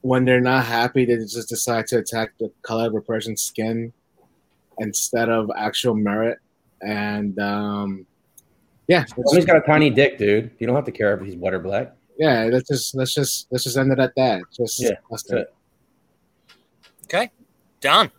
when 0.00 0.24
they're 0.24 0.40
not 0.40 0.64
happy, 0.64 1.04
they 1.04 1.16
just 1.16 1.48
decide 1.48 1.86
to 1.88 1.98
attack 1.98 2.30
the 2.38 2.50
color 2.62 2.86
of 2.86 2.94
a 2.94 3.00
person's 3.00 3.42
skin 3.42 3.92
instead 4.78 5.28
of 5.28 5.50
actual 5.56 5.94
merit. 5.94 6.38
And 6.82 7.38
um, 7.38 8.06
yeah, 8.88 9.04
Well, 9.16 9.34
he's 9.34 9.44
got 9.46 9.56
a 9.56 9.60
tiny 9.62 9.90
dick, 9.90 10.18
dude. 10.18 10.50
You 10.58 10.66
don't 10.66 10.76
have 10.76 10.84
to 10.84 10.92
care 10.92 11.14
if 11.16 11.24
he's 11.24 11.36
white 11.36 11.54
or 11.54 11.58
black. 11.60 11.94
yeah. 12.18 12.44
Let's 12.52 12.68
just 12.68 12.94
let's 12.94 13.14
just 13.14 13.46
let's 13.50 13.64
just 13.64 13.76
end 13.76 13.92
it 13.92 13.98
at 13.98 14.12
that. 14.16 14.42
Just 14.54 14.80
Yeah, 14.80 14.90
disgusting. 15.10 15.36
that's 15.36 15.48
it. 15.48 15.54
Okay, 17.04 17.30
done. 17.80 18.10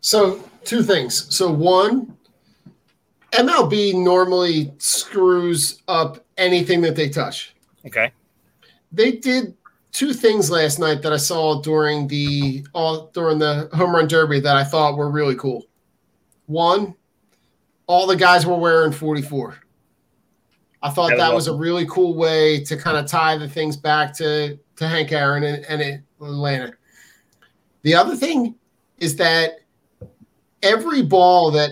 So 0.00 0.42
two 0.64 0.82
things. 0.82 1.34
So 1.34 1.50
one, 1.52 2.16
MLB 3.32 3.94
normally 4.02 4.72
screws 4.78 5.82
up 5.88 6.24
anything 6.36 6.80
that 6.82 6.96
they 6.96 7.08
touch. 7.08 7.54
Okay, 7.86 8.12
They 8.92 9.12
did 9.12 9.54
two 9.96 10.12
things 10.12 10.50
last 10.50 10.78
night 10.78 11.00
that 11.00 11.10
I 11.14 11.16
saw 11.16 11.62
during 11.62 12.06
the 12.06 12.66
all 12.74 13.06
during 13.14 13.38
the 13.38 13.70
home 13.72 13.94
run 13.94 14.06
derby 14.06 14.40
that 14.40 14.54
I 14.54 14.62
thought 14.62 14.98
were 14.98 15.10
really 15.10 15.34
cool. 15.36 15.64
One, 16.44 16.94
all 17.86 18.06
the 18.06 18.14
guys 18.14 18.44
were 18.44 18.56
wearing 18.58 18.92
44. 18.92 19.56
I 20.82 20.90
thought 20.90 21.08
That 21.08 21.14
was 21.14 21.18
that 21.18 21.34
was 21.34 21.48
a 21.48 21.54
really 21.54 21.86
cool 21.86 22.14
way 22.14 22.62
to 22.64 22.76
kind 22.76 22.98
of 22.98 23.06
tie 23.06 23.38
the 23.38 23.48
things 23.48 23.76
back 23.78 24.12
to 24.18 24.58
to 24.76 24.86
Hank 24.86 25.12
Aaron 25.12 25.42
and, 25.44 25.64
and 25.64 26.02
Atlanta. 26.20 26.74
The 27.82 27.94
other 27.94 28.14
thing 28.16 28.54
is 28.98 29.16
that 29.16 29.60
every 30.62 31.00
ball 31.02 31.50
that 31.52 31.70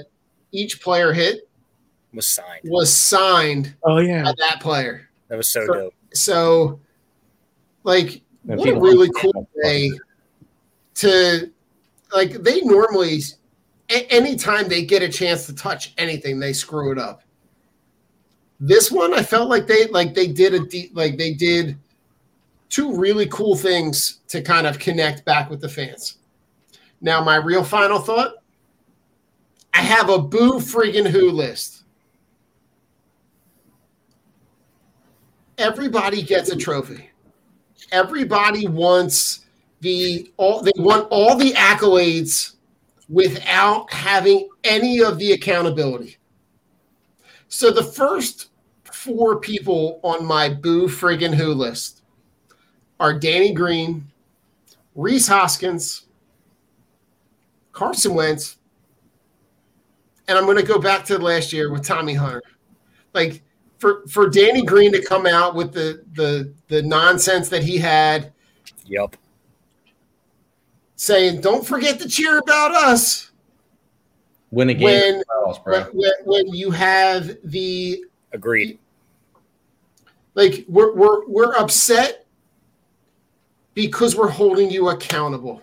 each 0.51 0.80
player 0.80 1.12
hit 1.12 1.46
was 2.14 2.26
signed. 2.26 2.60
was 2.64 2.90
signed 2.90 3.74
Oh 3.82 3.98
yeah. 3.98 4.22
by 4.22 4.32
that 4.38 4.60
player. 4.62 5.10
That 5.28 5.36
was 5.36 5.51
so 5.51 5.66
So- 5.66 5.74
dope. 5.74 5.94
So, 6.14 6.80
like, 7.85 8.23
And 8.48 8.59
what 8.59 8.69
a 8.69 8.78
really 8.78 9.09
cool 9.16 9.48
way 9.62 9.93
to, 10.97 11.51
like, 12.12 12.32
they 12.43 12.61
normally, 12.62 13.20
a- 13.90 14.06
anytime 14.12 14.69
they 14.69 14.85
get 14.85 15.02
a 15.02 15.09
chance 15.09 15.47
to 15.47 15.55
touch 15.55 15.94
anything, 15.97 16.39
they 16.40 16.52
screw 16.52 16.90
it 16.93 16.98
up. 16.98 17.23
This 18.61 18.90
one, 18.90 19.15
I 19.15 19.23
felt 19.23 19.48
like 19.48 19.66
they, 19.66 19.86
like, 19.86 20.15
they 20.15 20.27
did 20.27 20.55
a, 20.55 20.61
de- 20.61 20.90
like, 20.94 21.16
they 21.16 21.32
did 21.35 21.78
two 22.69 22.97
really 22.97 23.27
cool 23.27 23.56
things 23.56 24.20
to 24.28 24.43
kind 24.43 24.66
of 24.66 24.78
connect 24.78 25.24
back 25.24 25.48
with 25.51 25.61
the 25.61 25.69
fans. 25.69 26.16
Now, 27.01 27.23
my 27.23 27.36
real 27.36 27.62
final 27.62 27.98
thought 27.98 28.35
I 29.73 29.81
have 29.81 30.09
a 30.09 30.19
boo 30.19 30.55
freaking 30.55 31.06
who 31.09 31.31
list. 31.31 31.85
everybody 35.59 36.23
gets 36.23 36.51
a 36.51 36.56
trophy. 36.56 37.11
Everybody 37.93 38.66
wants 38.66 39.44
the 39.81 40.32
all 40.36 40.62
they 40.62 40.73
want 40.77 41.09
all 41.11 41.36
the 41.36 41.52
accolades 41.52 42.55
without 43.09 43.93
having 43.93 44.48
any 44.65 45.02
of 45.02 45.19
the 45.19 45.32
accountability. 45.32 46.16
So 47.48 47.70
the 47.70 47.85
first 47.85 48.51
four 48.85 49.39
people 49.39 50.01
on 50.02 50.24
my 50.24 50.48
boo 50.48 50.89
friggin' 50.89 51.35
who 51.35 51.52
list 51.52 52.02
are 52.98 53.19
Danny 53.19 53.52
Green, 53.52 54.11
Rhys 54.94 55.28
Hoskins, 55.28 56.06
Carson 57.73 58.15
Wentz, 58.15 58.56
and 60.27 60.39
I'm 60.39 60.44
going 60.44 60.56
to 60.56 60.62
go 60.62 60.78
back 60.78 61.05
to 61.06 61.19
last 61.19 61.52
year 61.52 61.70
with 61.70 61.85
Tommy 61.85 62.15
Hunter. 62.15 62.43
Like 63.12 63.44
for 63.85 64.02
for 64.09 64.31
Danny 64.31 64.65
Green 64.65 64.93
to 64.93 65.02
come 65.02 65.27
out 65.27 65.55
with 65.55 65.74
the 65.74 66.02
the 66.15 66.55
the 66.69 66.81
nonsense 66.82 67.51
that 67.51 67.62
he 67.62 67.77
had, 67.77 68.32
Yep. 68.86 69.16
saying, 70.97 71.43
"Don't 71.43 71.66
forget 71.66 72.01
to 72.01 72.09
cheer 72.09 72.39
about 72.39 72.74
us." 72.74 73.31
Win 74.51 74.70
a 74.70 74.74
game, 74.74 74.85
When 75.16 75.23
else, 75.44 75.59
when, 75.65 75.82
when, 75.93 76.12
when 76.24 76.47
you 76.48 76.70
have 76.70 77.36
the 77.44 78.06
Agreed. 78.32 78.78
like, 80.35 80.65
we're 80.66 80.94
we're 80.94 81.27
we're 81.27 81.55
upset 81.56 82.24
because 83.74 84.16
we're 84.16 84.31
holding 84.31 84.70
you 84.70 84.89
accountable. 84.89 85.62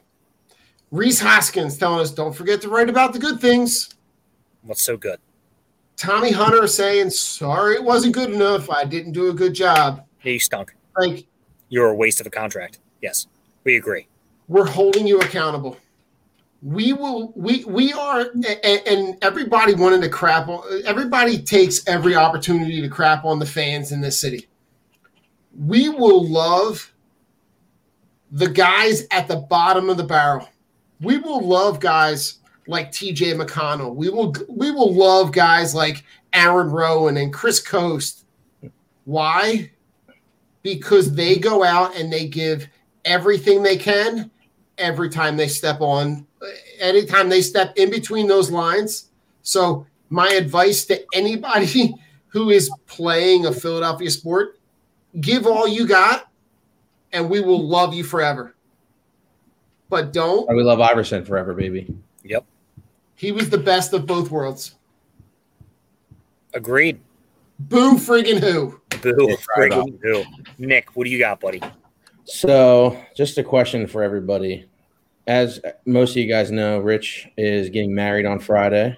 Rhys 0.91 1.19
Hoskins 1.19 1.75
telling 1.75 2.01
us, 2.01 2.11
"Don't 2.11 2.33
forget 2.33 2.61
to 2.61 2.69
write 2.69 2.87
about 2.89 3.13
the 3.13 3.19
good 3.19 3.41
things." 3.41 3.95
What's 4.61 4.83
so 4.83 4.95
good? 4.95 5.19
Tommy 5.97 6.31
Hunter 6.31 6.65
saying, 6.67 7.09
"Sorry, 7.11 7.75
it 7.75 7.83
wasn't 7.83 8.13
good 8.13 8.31
enough. 8.31 8.69
I 8.69 8.83
didn't 8.85 9.11
do 9.13 9.29
a 9.29 9.33
good 9.33 9.53
job." 9.53 10.05
You 10.23 10.39
stunk. 10.39 10.73
Like 10.97 11.25
You're 11.69 11.89
a 11.89 11.95
waste 11.95 12.19
of 12.19 12.27
a 12.27 12.29
contract. 12.31 12.79
Yes, 13.01 13.27
we 13.63 13.75
agree. 13.77 14.07
we're 14.47 14.65
holding 14.65 15.07
you 15.07 15.19
accountable. 15.19 15.77
We 16.63 16.93
will. 16.93 17.31
We 17.35 17.63
we 17.65 17.91
are, 17.93 18.21
and, 18.33 18.45
and 18.87 19.17
everybody 19.23 19.73
wanted 19.73 20.01
to 20.01 20.09
crap 20.09 20.47
on. 20.47 20.63
Everybody 20.85 21.41
takes 21.41 21.87
every 21.87 22.15
opportunity 22.15 22.81
to 22.81 22.89
crap 22.89 23.25
on 23.25 23.39
the 23.39 23.45
fans 23.45 23.91
in 23.91 24.01
this 24.01 24.19
city. 24.21 24.47
We 25.57 25.89
will 25.89 26.27
love 26.27 26.93
the 28.31 28.47
guys 28.47 29.07
at 29.11 29.27
the 29.27 29.37
bottom 29.37 29.89
of 29.89 29.97
the 29.97 30.03
barrel. 30.03 30.47
We 31.01 31.17
will 31.17 31.41
love 31.45 31.79
guys 31.79 32.39
like 32.67 32.91
T.J. 32.91 33.33
McConnell. 33.33 33.95
We 33.95 34.09
will. 34.09 34.33
We 34.49 34.71
will 34.71 34.93
love 34.93 35.31
guys 35.31 35.73
like 35.73 36.03
Aaron 36.33 36.69
Rowand 36.69 37.21
and 37.21 37.33
Chris 37.33 37.59
Coste. 37.59 38.25
Why? 39.05 39.71
Because 40.63 41.13
they 41.13 41.37
go 41.37 41.63
out 41.63 41.95
and 41.95 42.11
they 42.11 42.27
give 42.27 42.67
everything 43.05 43.63
they 43.63 43.77
can 43.77 44.29
every 44.77 45.09
time 45.09 45.35
they 45.37 45.47
step 45.47 45.81
on 45.81 46.25
anytime 46.79 47.29
they 47.29 47.41
step 47.41 47.73
in 47.77 47.89
between 47.89 48.27
those 48.27 48.51
lines 48.51 49.09
so 49.41 49.85
my 50.09 50.27
advice 50.29 50.85
to 50.85 51.03
anybody 51.13 51.93
who 52.27 52.49
is 52.51 52.71
playing 52.85 53.47
a 53.47 53.51
philadelphia 53.51 54.09
sport 54.09 54.59
give 55.19 55.45
all 55.45 55.67
you 55.67 55.87
got 55.87 56.31
and 57.11 57.27
we 57.27 57.41
will 57.41 57.67
love 57.67 57.93
you 57.93 58.03
forever 58.03 58.55
but 59.91 60.13
don't 60.13 60.47
we 60.47 60.63
love 60.63 60.79
Iverson 60.79 61.25
forever, 61.25 61.53
baby. 61.53 61.93
Yep. 62.23 62.45
he 63.15 63.31
was 63.31 63.49
the 63.49 63.57
best 63.57 63.93
of 63.93 64.05
both 64.05 64.29
worlds 64.29 64.75
Agreed. 66.53 66.99
Boo 67.59 67.93
friggin' 67.95 68.39
who 68.39 68.79
Boo. 69.01 69.27
Yeah, 69.29 69.35
try 69.37 69.69
Friggin' 69.69 70.01
boo. 70.01 70.23
Nick, 70.57 70.95
what 70.95 71.05
do 71.05 71.09
you 71.09 71.19
got, 71.19 71.39
buddy? 71.39 71.61
So, 72.23 72.99
just 73.15 73.37
a 73.37 73.43
question 73.43 73.87
for 73.87 74.03
everybody. 74.03 74.67
As 75.27 75.59
most 75.85 76.11
of 76.11 76.17
you 76.17 76.27
guys 76.27 76.51
know, 76.51 76.79
Rich 76.79 77.29
is 77.37 77.69
getting 77.69 77.93
married 77.93 78.25
on 78.25 78.39
Friday. 78.39 78.97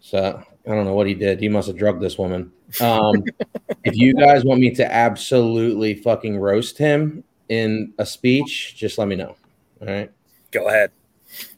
So, 0.00 0.42
I 0.66 0.70
don't 0.74 0.84
know 0.84 0.94
what 0.94 1.06
he 1.06 1.14
did. 1.14 1.40
He 1.40 1.48
must 1.48 1.68
have 1.68 1.76
drugged 1.76 2.02
this 2.02 2.18
woman. 2.18 2.52
Um, 2.80 3.24
if 3.84 3.96
you 3.96 4.14
guys 4.14 4.44
want 4.44 4.60
me 4.60 4.70
to 4.74 4.92
absolutely 4.92 5.94
fucking 5.94 6.38
roast 6.38 6.78
him 6.78 7.24
in 7.48 7.92
a 7.98 8.06
speech, 8.06 8.76
just 8.76 8.98
let 8.98 9.08
me 9.08 9.16
know. 9.16 9.36
All 9.80 9.88
right. 9.88 10.10
Go 10.50 10.68
ahead. 10.68 10.90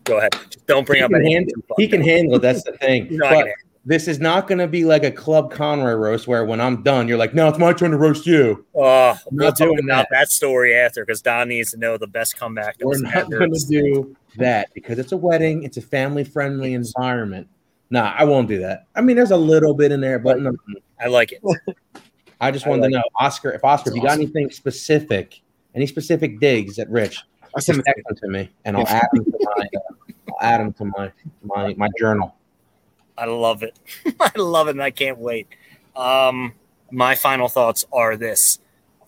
Go 0.04 0.18
ahead. 0.18 0.32
Just 0.50 0.66
don't 0.66 0.86
bring 0.86 0.98
He 0.98 1.04
up 1.04 1.10
can, 1.10 1.24
handle, 1.24 1.54
he 1.76 1.88
can 1.88 2.02
handle 2.02 2.36
it. 2.36 2.42
That's 2.42 2.62
the 2.64 2.72
thing. 2.72 3.18
But 3.30 3.48
this 3.84 4.06
is 4.06 4.20
not 4.20 4.46
going 4.46 4.58
to 4.58 4.68
be 4.68 4.84
like 4.84 5.02
a 5.02 5.10
Club 5.10 5.50
Conroy 5.50 5.94
roast 5.94 6.28
where 6.28 6.44
when 6.44 6.60
I'm 6.60 6.82
done, 6.82 7.08
you're 7.08 7.18
like, 7.18 7.34
no, 7.34 7.48
it's 7.48 7.58
my 7.58 7.72
turn 7.72 7.90
to 7.90 7.96
roast 7.96 8.26
you. 8.26 8.64
Oh, 8.76 9.16
we'll 9.30 9.46
not 9.46 9.56
doing 9.56 9.80
about 9.82 10.06
that. 10.10 10.18
that 10.20 10.28
story 10.30 10.76
after 10.76 11.04
because 11.04 11.20
Don 11.20 11.48
needs 11.48 11.72
to 11.72 11.78
know 11.78 11.96
the 11.96 12.06
best 12.06 12.38
comeback. 12.38 12.76
We're 12.80 13.00
not 13.00 13.30
going 13.30 13.52
to 13.52 13.66
do 13.68 14.16
that 14.36 14.72
because 14.72 14.98
it's 14.98 15.12
a 15.12 15.16
wedding. 15.16 15.64
It's 15.64 15.78
a 15.78 15.82
family 15.82 16.22
friendly 16.22 16.74
environment. 16.74 17.48
Nah, 17.90 18.14
I 18.16 18.24
won't 18.24 18.48
do 18.48 18.58
that. 18.60 18.86
I 18.94 19.00
mean, 19.00 19.16
there's 19.16 19.32
a 19.32 19.36
little 19.36 19.74
bit 19.74 19.92
in 19.92 20.00
there, 20.00 20.18
but 20.18 20.40
no, 20.40 20.54
I 21.00 21.08
like 21.08 21.32
it. 21.32 21.42
I 22.40 22.50
just 22.50 22.66
I 22.66 22.70
wanted 22.70 22.82
like 22.82 22.92
to 22.92 22.96
know, 22.98 23.04
Oscar, 23.18 23.50
if 23.50 23.64
Oscar, 23.64 23.90
if 23.90 23.96
you 23.96 24.02
got 24.02 24.12
anything 24.12 24.50
specific, 24.50 25.42
any 25.74 25.86
specific 25.86 26.40
digs 26.40 26.78
at 26.78 26.88
Rich, 26.88 27.22
I 27.54 27.60
sent 27.60 27.76
just 27.76 27.86
text 27.86 28.02
them 28.06 28.16
to 28.16 28.28
me, 28.28 28.50
and 28.64 28.76
I'll 28.76 28.86
add 28.86 29.08
them 29.12 29.24
to 29.24 29.38
my, 29.40 29.66
uh, 29.76 30.12
I'll 30.28 30.38
add 30.40 30.60
them 30.60 30.72
to 30.74 30.84
my 30.84 31.12
my 31.42 31.74
my 31.74 31.88
journal. 31.98 32.34
I 33.16 33.26
love 33.26 33.62
it. 33.62 33.78
I 34.20 34.30
love 34.36 34.68
it, 34.68 34.72
and 34.72 34.82
I 34.82 34.90
can't 34.90 35.18
wait. 35.18 35.46
Um, 35.94 36.54
my 36.90 37.14
final 37.14 37.48
thoughts 37.48 37.84
are 37.92 38.16
this: 38.16 38.58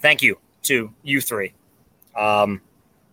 Thank 0.01 0.23
you 0.23 0.39
to 0.65 0.93
you 1.03 1.21
three. 1.21 1.53
Um, 2.17 2.61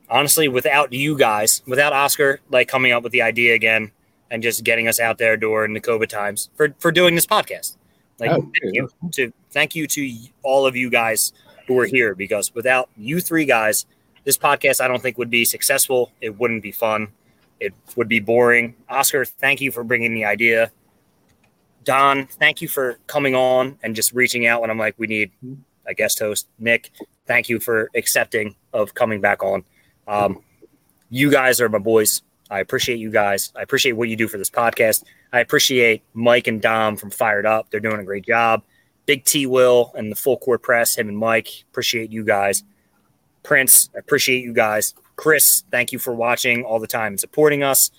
honestly, 0.10 0.48
without 0.48 0.94
you 0.94 1.18
guys, 1.18 1.62
without 1.66 1.94
Oscar, 1.94 2.40
like 2.50 2.68
coming 2.68 2.92
up 2.92 3.04
with 3.04 3.12
the 3.12 3.22
idea 3.22 3.56
again 3.56 3.92
and 4.30 4.44
just 4.44 4.64
getting 4.64 4.88
us 4.88 5.00
out 5.00 5.18
there 5.18 5.36
during 5.38 5.74
the 5.74 5.82
COVID 5.82 6.08
times 6.08 6.50
for 6.56 6.74
for 6.80 6.92
doing 6.92 7.16
this 7.16 7.26
podcast. 7.26 7.78
Like, 8.20 8.32
Oh, 8.32 8.42
thank 8.62 8.76
you 8.76 8.90
to 9.14 9.34
thank 9.50 9.76
you 9.76 9.88
to 9.88 10.16
all 10.44 10.66
of 10.68 10.76
you 10.76 10.90
guys 10.90 11.34
who 11.68 11.80
are 11.80 11.86
here 11.86 12.14
because 12.14 12.54
without 12.54 12.90
you 12.98 13.20
three 13.20 13.46
guys, 13.46 13.86
this 14.24 14.38
podcast 14.38 14.82
I 14.82 14.88
don't 14.88 15.02
think 15.02 15.18
would 15.18 15.30
be 15.30 15.46
successful. 15.46 16.12
It 16.22 16.38
wouldn't 16.38 16.64
be 16.64 16.72
fun. 16.72 17.10
It 17.60 17.74
would 17.96 18.08
be 18.08 18.20
boring. 18.20 18.76
Oscar, 18.90 19.26
thank 19.26 19.62
you 19.62 19.72
for 19.72 19.84
bringing 19.84 20.14
the 20.14 20.26
idea. 20.26 20.72
Don, 21.84 22.28
thank 22.28 22.62
you 22.62 22.68
for 22.68 23.00
coming 23.08 23.36
on 23.36 23.78
and 23.84 23.96
just 23.96 24.14
reaching 24.14 24.46
out 24.46 24.62
when 24.62 24.70
I'm 24.70 24.78
like, 24.78 24.96
we 24.98 25.08
need 25.08 25.32
a 25.86 25.94
guest 25.94 26.20
host. 26.20 26.48
Nick, 26.60 26.92
thank 27.26 27.50
you 27.50 27.60
for 27.60 27.90
accepting 27.96 28.56
of 28.74 28.94
coming 28.94 29.22
back 29.22 29.44
on. 29.44 29.64
Um, 30.08 30.44
you 31.10 31.32
guys 31.32 31.62
are 31.62 31.70
my 31.70 31.80
boys. 31.80 32.22
I 32.50 32.60
appreciate 32.60 33.00
you 33.00 33.10
guys. 33.10 33.52
I 33.56 33.62
appreciate 33.62 33.94
what 33.94 34.10
you 34.10 34.16
do 34.16 34.28
for 34.28 34.38
this 34.38 34.50
podcast. 34.50 35.04
I 35.34 35.40
appreciate 35.40 36.04
Mike 36.14 36.48
and 36.48 36.62
Dom 36.62 36.98
from 36.98 37.10
Fired 37.10 37.46
Up. 37.46 37.70
They're 37.70 37.80
doing 37.80 38.00
a 38.00 38.04
great 38.04 38.26
job. 38.26 38.64
Big 39.06 39.24
T 39.26 39.46
Will 39.46 39.92
and 39.96 40.12
the 40.12 40.16
full 40.16 40.38
court 40.38 40.62
press, 40.62 40.96
him 40.96 41.10
and 41.10 41.18
Mike. 41.18 41.48
Appreciate 41.72 42.12
you 42.12 42.24
guys. 42.24 42.64
Prince, 43.44 43.90
I 43.96 44.00
appreciate 44.00 44.44
you 44.44 44.54
guys. 44.54 44.94
Chris, 45.16 45.64
thank 45.72 45.92
you 45.92 46.00
for 46.00 46.14
watching 46.14 46.64
all 46.64 46.80
the 46.80 46.88
time 46.88 47.14
and 47.14 47.20
supporting 47.20 47.64
us. 47.64 47.92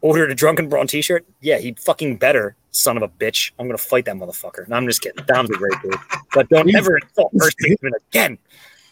Ordered 0.00 0.30
a 0.30 0.34
drunken 0.34 0.68
brawn 0.68 0.86
t-shirt. 0.86 1.24
Yeah, 1.40 1.58
he 1.58 1.72
fucking 1.72 2.18
better, 2.18 2.56
son 2.70 2.96
of 2.96 3.02
a 3.02 3.08
bitch. 3.08 3.52
I'm 3.58 3.66
gonna 3.66 3.78
fight 3.78 4.04
that 4.04 4.16
motherfucker. 4.16 4.68
No, 4.68 4.76
I'm 4.76 4.86
just 4.86 5.00
kidding. 5.00 5.24
Dom's 5.26 5.50
a 5.50 5.54
great 5.54 5.80
dude. 5.82 5.94
But 6.34 6.48
don't 6.50 6.74
ever 6.74 6.98
insult 6.98 7.32
first 7.38 7.56
baseman 7.58 7.92
again. 8.08 8.38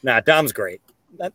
Nah, 0.02 0.20
Dom's 0.20 0.52
great. 0.52 0.80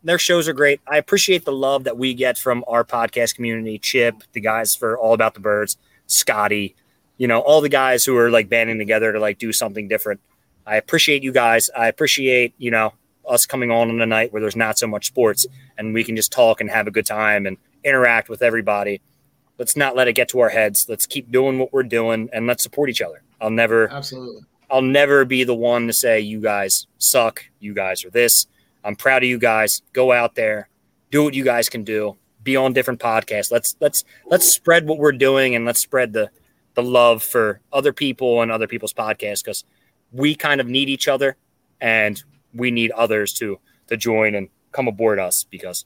Their 0.03 0.17
shows 0.17 0.47
are 0.47 0.53
great. 0.53 0.81
I 0.87 0.97
appreciate 0.97 1.45
the 1.45 1.51
love 1.51 1.83
that 1.83 1.97
we 1.97 2.13
get 2.15 2.37
from 2.37 2.65
our 2.67 2.83
podcast 2.83 3.35
community. 3.35 3.77
Chip, 3.77 4.23
the 4.33 4.41
guys 4.41 4.75
for 4.75 4.97
All 4.97 5.13
About 5.13 5.35
the 5.35 5.39
Birds, 5.39 5.77
Scotty, 6.07 6.75
you 7.17 7.27
know, 7.27 7.39
all 7.41 7.61
the 7.61 7.69
guys 7.69 8.03
who 8.03 8.17
are 8.17 8.31
like 8.31 8.49
banding 8.49 8.79
together 8.79 9.13
to 9.13 9.19
like 9.19 9.37
do 9.37 9.53
something 9.53 9.87
different. 9.87 10.19
I 10.65 10.77
appreciate 10.77 11.23
you 11.23 11.31
guys. 11.31 11.69
I 11.77 11.87
appreciate, 11.87 12.53
you 12.57 12.71
know, 12.71 12.93
us 13.27 13.45
coming 13.45 13.71
on 13.71 13.89
on 13.89 14.01
a 14.01 14.05
night 14.05 14.31
where 14.31 14.41
there's 14.41 14.55
not 14.55 14.77
so 14.77 14.87
much 14.87 15.07
sports 15.07 15.45
and 15.77 15.93
we 15.93 16.03
can 16.03 16.15
just 16.15 16.31
talk 16.31 16.61
and 16.61 16.69
have 16.69 16.87
a 16.87 16.91
good 16.91 17.05
time 17.05 17.45
and 17.45 17.57
interact 17.83 18.29
with 18.29 18.41
everybody. 18.41 19.01
Let's 19.57 19.75
not 19.75 19.95
let 19.95 20.07
it 20.07 20.13
get 20.13 20.29
to 20.29 20.39
our 20.39 20.49
heads. 20.49 20.85
Let's 20.87 21.05
keep 21.05 21.31
doing 21.31 21.57
what 21.57 21.73
we're 21.73 21.83
doing 21.83 22.29
and 22.31 22.47
let's 22.47 22.63
support 22.63 22.89
each 22.89 23.01
other. 23.01 23.23
I'll 23.41 23.49
never 23.49 23.91
Absolutely. 23.91 24.43
I'll 24.69 24.81
never 24.81 25.23
be 25.25 25.43
the 25.43 25.55
one 25.55 25.87
to 25.87 25.93
say 25.93 26.19
you 26.19 26.41
guys 26.41 26.87
suck, 26.97 27.45
you 27.59 27.73
guys 27.73 28.03
are 28.03 28.09
this. 28.09 28.47
I'm 28.83 28.95
proud 28.95 29.23
of 29.23 29.29
you 29.29 29.39
guys. 29.39 29.81
Go 29.93 30.11
out 30.11 30.35
there, 30.35 30.69
do 31.11 31.23
what 31.23 31.33
you 31.33 31.43
guys 31.43 31.69
can 31.69 31.83
do. 31.83 32.17
Be 32.43 32.55
on 32.55 32.73
different 32.73 32.99
podcasts. 32.99 33.51
Let's 33.51 33.75
let's 33.79 34.03
let's 34.25 34.47
spread 34.47 34.87
what 34.87 34.99
we're 34.99 35.11
doing 35.11 35.55
and 35.55 35.65
let's 35.65 35.79
spread 35.79 36.13
the 36.13 36.29
the 36.75 36.83
love 36.83 37.23
for 37.23 37.59
other 37.73 37.91
people 37.91 38.41
and 38.41 38.51
other 38.51 38.67
people's 38.67 38.93
podcasts 38.93 39.43
because 39.43 39.65
we 40.11 40.35
kind 40.35 40.61
of 40.61 40.67
need 40.67 40.89
each 40.89 41.07
other 41.07 41.35
and 41.81 42.23
we 42.57 42.71
need 42.71 42.91
others 42.91 43.33
to 43.33 43.59
to 43.87 43.95
join 43.97 44.35
and 44.35 44.49
come 44.71 44.87
aboard 44.87 45.19
us 45.19 45.45
because 45.49 45.85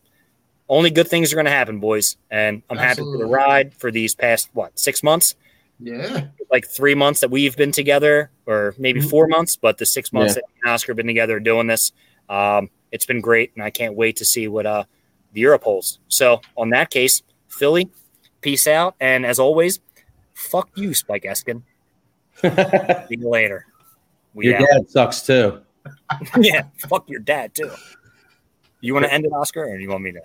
only 0.69 0.89
good 0.89 1.07
things 1.07 1.31
are 1.31 1.35
going 1.35 1.45
to 1.45 1.51
happen, 1.51 1.79
boys. 1.79 2.17
And 2.31 2.63
I'm 2.69 2.77
happy 2.77 3.01
for 3.01 3.17
the 3.17 3.25
ride 3.25 3.73
for 3.75 3.91
these 3.91 4.15
past 4.15 4.49
what 4.53 4.77
six 4.79 5.03
months 5.03 5.35
Yeah. 5.79 6.27
like 6.51 6.67
three 6.67 6.95
months 6.95 7.19
that 7.21 7.29
we've 7.29 7.55
been 7.57 7.71
together, 7.71 8.31
or 8.45 8.73
maybe 8.77 9.01
Mhm. 9.01 9.09
four 9.09 9.27
months, 9.27 9.55
but 9.55 9.77
the 9.77 9.85
six 9.85 10.11
months 10.13 10.31
Yeah. 10.31 10.41
that 10.41 10.47
me 10.49 10.53
and 10.63 10.71
Oscar 10.73 10.91
have 10.91 10.97
been 10.97 11.07
together 11.07 11.39
doing 11.39 11.67
this, 11.67 11.91
um, 12.29 12.69
it's 12.91 13.05
been 13.05 13.21
great, 13.21 13.51
and 13.55 13.63
I 13.63 13.69
can't 13.69 13.95
wait 13.95 14.15
to 14.17 14.25
see 14.25 14.47
what 14.47 14.65
uh, 14.65 14.83
the 15.33 15.41
Europe 15.41 15.63
holds. 15.63 15.99
So, 16.07 16.41
on 16.57 16.69
that 16.71 16.89
case, 16.89 17.21
Philly, 17.47 17.89
peace 18.41 18.67
out, 18.67 18.95
and 18.99 19.25
as 19.25 19.39
always, 19.39 19.79
fuck 20.33 20.69
you, 20.75 20.93
Spike 20.93 21.23
Eskin. 21.23 21.63
See 22.41 23.15
you 23.17 23.29
later. 23.29 23.65
We 24.33 24.47
Your 24.47 24.57
out. 24.61 24.67
dad 24.71 24.89
sucks 24.89 25.21
too. 25.23 25.61
yeah, 26.39 26.63
fuck 26.77 27.09
your 27.09 27.19
dad 27.19 27.53
too. 27.55 27.71
You 28.81 28.93
want 28.93 29.05
to 29.05 29.13
end 29.13 29.25
it, 29.25 29.31
Oscar, 29.31 29.65
or 29.65 29.77
do 29.77 29.83
you 29.83 29.89
want 29.89 30.03
me 30.03 30.11
to? 30.11 30.19